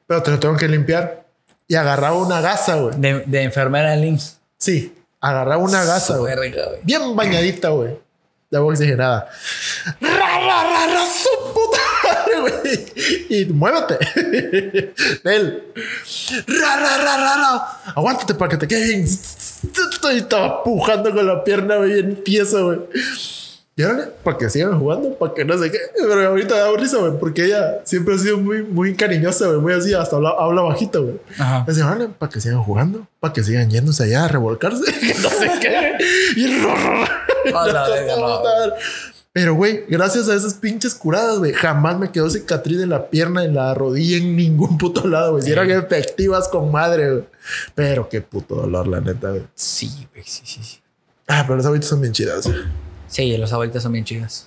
Pero 0.06 0.22
te 0.22 0.30
lo 0.32 0.38
tengo 0.38 0.56
que 0.56 0.68
limpiar. 0.68 1.24
Y 1.66 1.76
agarraba 1.76 2.16
una 2.16 2.42
gasa, 2.42 2.76
güey. 2.76 2.94
De, 2.98 3.20
de 3.20 3.42
enfermera 3.42 3.92
de. 3.92 4.18
Sí, 4.58 4.94
agarraba 5.20 5.62
una 5.62 5.84
gasa, 5.84 6.18
güey. 6.18 6.34
Bien 6.82 7.16
bañadita, 7.16 7.70
güey. 7.70 7.98
Agua 8.52 8.72
oxigenada. 8.72 9.28
Ra, 10.00 10.10
ra, 10.10 10.62
ra, 10.62 10.86
ra, 10.86 11.06
su 11.06 11.52
puta 11.52 11.83
güey. 12.48 12.86
Y 13.28 13.44
muévete. 13.46 13.98
Él. 15.24 15.64
Ra, 16.46 16.76
ra, 16.76 16.96
ra, 16.98 17.16
ra, 17.16 17.36
ra. 17.36 17.92
Aguántate 17.94 18.34
para 18.34 18.50
que 18.50 18.56
te 18.56 18.68
quede 18.68 18.84
bien. 18.84 19.06
Y 19.06 20.16
estaba 20.18 20.62
pujando 20.62 21.12
con 21.12 21.26
la 21.26 21.42
pierna, 21.42 21.76
güey, 21.76 21.98
en 21.98 22.16
pieza, 22.16 22.60
güey. 22.60 22.80
Y 23.76 23.82
ahora, 23.82 24.08
para 24.22 24.38
que 24.38 24.48
sigan 24.48 24.78
jugando, 24.78 25.14
para 25.14 25.34
que 25.34 25.44
no 25.44 25.58
sé 25.58 25.68
qué. 25.70 25.78
Pero 25.96 26.28
ahorita 26.28 26.56
da 26.56 26.76
risa, 26.76 26.98
güey, 26.98 27.18
porque 27.18 27.46
ella 27.46 27.80
siempre 27.84 28.14
ha 28.14 28.18
sido 28.18 28.38
muy, 28.38 28.62
muy 28.62 28.94
cariñosa, 28.94 29.48
güey, 29.48 29.58
muy 29.58 29.72
así, 29.72 29.92
hasta 29.94 30.14
habla, 30.14 30.34
habla 30.38 30.62
bajito, 30.62 31.02
güey. 31.02 31.16
Ajá. 31.38 31.64
Dice, 31.66 31.82
vale, 31.82 32.08
para 32.16 32.30
que 32.30 32.40
sigan 32.40 32.62
jugando, 32.62 33.08
para 33.18 33.32
que 33.32 33.42
sigan 33.42 33.68
yéndose 33.68 34.04
allá 34.04 34.26
a 34.26 34.28
revolcarse, 34.28 34.84
que 34.84 35.14
no 35.22 35.28
sé 35.28 35.50
qué. 35.60 35.98
Y 36.36 36.44
no. 36.62 36.74
Pero, 39.34 39.56
güey, 39.56 39.84
gracias 39.88 40.28
a 40.28 40.36
esas 40.36 40.54
pinches 40.54 40.94
curadas, 40.94 41.40
güey, 41.40 41.52
jamás 41.52 41.98
me 41.98 42.12
quedó 42.12 42.30
cicatriz 42.30 42.80
en 42.80 42.90
la 42.90 43.10
pierna, 43.10 43.44
en 43.44 43.56
la 43.56 43.74
rodilla, 43.74 44.18
en 44.18 44.36
ningún 44.36 44.78
puto 44.78 45.08
lado, 45.08 45.32
güey. 45.32 45.42
Si 45.42 45.50
eran 45.50 45.68
efectivas 45.72 46.46
con 46.46 46.70
madre, 46.70 47.10
güey. 47.10 47.24
Pero 47.74 48.08
qué 48.08 48.20
puto 48.20 48.54
dolor, 48.54 48.86
la 48.86 49.00
neta, 49.00 49.30
güey. 49.30 49.42
Sí, 49.56 50.06
güey, 50.12 50.24
sí, 50.24 50.42
sí, 50.44 50.62
sí. 50.62 50.78
Ah, 51.26 51.42
pero 51.42 51.56
las 51.56 51.66
abuelitas 51.66 51.90
son 51.90 52.00
bien 52.00 52.12
chidas. 52.12 52.48
Sí, 53.08 53.36
los 53.36 53.52
abuelitas 53.52 53.82
son 53.82 53.90
bien 53.90 54.04
chidas. 54.04 54.46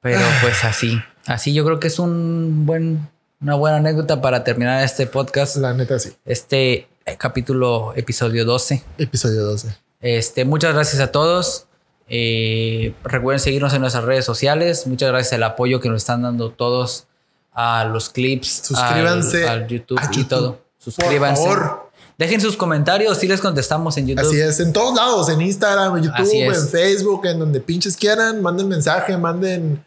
Pero 0.00 0.18
pues 0.40 0.64
así. 0.64 1.00
Así 1.26 1.54
yo 1.54 1.64
creo 1.64 1.78
que 1.78 1.86
es 1.86 2.00
un 2.00 2.66
buen, 2.66 3.08
una 3.40 3.54
buena 3.54 3.76
anécdota 3.76 4.20
para 4.20 4.42
terminar 4.42 4.82
este 4.82 5.06
podcast. 5.06 5.58
La 5.58 5.72
neta, 5.72 6.00
sí. 6.00 6.10
Este 6.24 6.88
eh, 7.06 7.16
capítulo, 7.16 7.92
episodio 7.94 8.44
12. 8.44 8.82
Episodio 8.98 9.44
12. 9.44 9.68
Este, 10.00 10.44
muchas 10.44 10.74
gracias 10.74 11.00
a 11.00 11.12
todos. 11.12 11.68
Eh, 12.14 12.92
recuerden 13.04 13.40
seguirnos 13.40 13.72
en 13.72 13.80
nuestras 13.80 14.04
redes 14.04 14.26
sociales. 14.26 14.86
Muchas 14.86 15.08
gracias 15.08 15.32
al 15.32 15.42
apoyo 15.44 15.80
que 15.80 15.88
nos 15.88 16.02
están 16.02 16.20
dando 16.22 16.50
todos 16.50 17.06
a 17.54 17.86
los 17.86 18.10
clips. 18.10 18.60
Suscríbanse 18.64 19.48
al, 19.48 19.62
al 19.62 19.66
YouTube, 19.66 19.98
a 19.98 20.04
y 20.04 20.16
YouTube. 20.16 20.28
todo. 20.28 20.60
Suscríbanse. 20.78 21.42
favor. 21.42 21.90
Dejen 22.18 22.40
sus 22.42 22.56
comentarios 22.56 23.16
si 23.16 23.26
les 23.26 23.40
contestamos 23.40 23.96
en 23.96 24.08
YouTube. 24.08 24.26
Así 24.26 24.38
es, 24.38 24.60
en 24.60 24.74
todos 24.74 24.94
lados, 24.94 25.30
en 25.30 25.40
Instagram, 25.40 25.96
en 25.96 26.02
YouTube, 26.04 26.54
en 26.54 26.68
Facebook, 26.68 27.24
en 27.26 27.38
donde 27.38 27.60
pinches 27.60 27.96
quieran, 27.96 28.42
manden 28.42 28.68
mensaje, 28.68 29.16
manden 29.16 29.82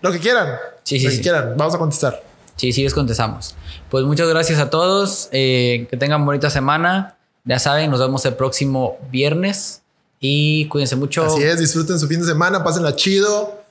lo 0.00 0.10
que 0.10 0.18
quieran. 0.18 0.54
Sí, 0.84 0.98
sí, 0.98 1.04
lo 1.04 1.10
que 1.10 1.16
sí. 1.16 1.22
quieran, 1.22 1.54
vamos 1.56 1.74
a 1.74 1.78
contestar. 1.78 2.24
Sí, 2.56 2.72
sí 2.72 2.82
les 2.82 2.94
contestamos. 2.94 3.54
Pues 3.90 4.04
muchas 4.04 4.26
gracias 4.28 4.58
a 4.58 4.70
todos. 4.70 5.28
eh, 5.32 5.86
que 5.90 5.96
tengan 5.98 6.24
bonita 6.24 6.48
semana. 6.48 7.16
Ya 7.44 7.58
saben, 7.58 7.90
nos 7.90 8.00
vemos 8.00 8.24
el 8.24 8.34
próximo 8.34 8.96
viernes. 9.10 9.82
Y 10.20 10.66
cuídense 10.68 10.96
mucho. 10.96 11.24
Así 11.24 11.42
es, 11.42 11.58
disfruten 11.58 11.98
su 11.98 12.08
fin 12.08 12.20
de 12.20 12.26
semana, 12.26 12.64
pásenla 12.64 12.94
chido. 12.96 13.62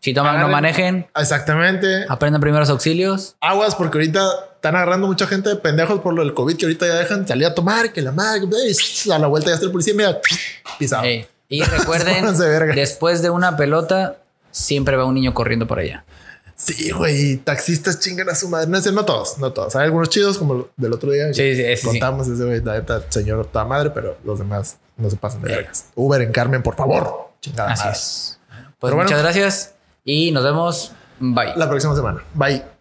Si 0.00 0.12
toman, 0.12 0.38
no 0.38 0.48
manejen. 0.48 1.06
Exactamente. 1.16 2.04
Aprendan 2.08 2.40
primeros 2.40 2.68
auxilios. 2.68 3.36
Aguas, 3.40 3.74
porque 3.74 3.96
ahorita 3.96 4.28
están 4.56 4.76
agarrando 4.76 5.06
mucha 5.06 5.26
gente 5.26 5.48
de 5.48 5.56
pendejos 5.56 6.00
por 6.00 6.12
lo 6.12 6.22
del 6.22 6.34
COVID, 6.34 6.56
que 6.56 6.66
ahorita 6.66 6.86
ya 6.86 6.94
dejan 6.96 7.26
salir 7.26 7.46
a 7.46 7.54
tomar, 7.54 7.90
que 7.90 8.02
la 8.02 8.12
madre, 8.12 8.42
a 9.10 9.18
la 9.18 9.26
vuelta 9.26 9.48
ya 9.48 9.54
está 9.54 9.64
el 9.64 9.72
policía, 9.72 9.94
mira, 9.96 10.20
pisado. 10.78 11.04
Y 11.48 11.62
recuerden, 11.62 12.26
después 12.74 13.22
de 13.22 13.30
una 13.30 13.56
pelota, 13.56 14.18
siempre 14.50 14.96
va 14.96 15.06
un 15.06 15.14
niño 15.14 15.32
corriendo 15.32 15.66
por 15.66 15.78
allá. 15.78 16.04
Sí, 16.54 16.90
güey, 16.90 17.38
taxistas 17.38 17.98
chingan 17.98 18.28
a 18.28 18.34
su 18.34 18.48
madre. 18.48 18.68
No, 18.68 18.78
no 18.78 19.04
todos, 19.04 19.38
no 19.38 19.52
todos. 19.52 19.74
Hay 19.74 19.84
algunos 19.84 20.08
chidos, 20.10 20.38
como 20.38 20.54
el 20.54 20.64
del 20.76 20.92
otro 20.92 21.10
día. 21.10 21.32
Sí, 21.32 21.56
sí, 21.56 21.76
sí. 21.76 21.86
Contamos 21.86 22.28
ese 22.28 22.44
güey, 22.44 22.62
la 22.62 22.74
neta, 22.74 23.02
señor 23.10 23.46
toda 23.46 23.64
madre, 23.64 23.90
pero 23.90 24.18
los 24.22 24.38
demás 24.38 24.76
no 24.96 25.10
se 25.10 25.16
pasan 25.16 25.42
de 25.42 25.48
vergas. 25.54 25.90
Uber 25.94 26.20
en 26.22 26.32
Carmen, 26.32 26.62
por 26.62 26.76
favor. 26.76 27.30
Chingada 27.40 27.72
Así 27.72 27.82
madre. 27.84 27.92
es. 27.96 28.40
Pues 28.48 28.60
Pero 28.80 28.96
bueno. 28.96 29.02
muchas 29.08 29.22
gracias 29.22 29.74
y 30.04 30.30
nos 30.30 30.44
vemos. 30.44 30.92
Bye. 31.18 31.52
La 31.56 31.68
próxima 31.68 31.94
semana. 31.94 32.22
Bye. 32.34 32.73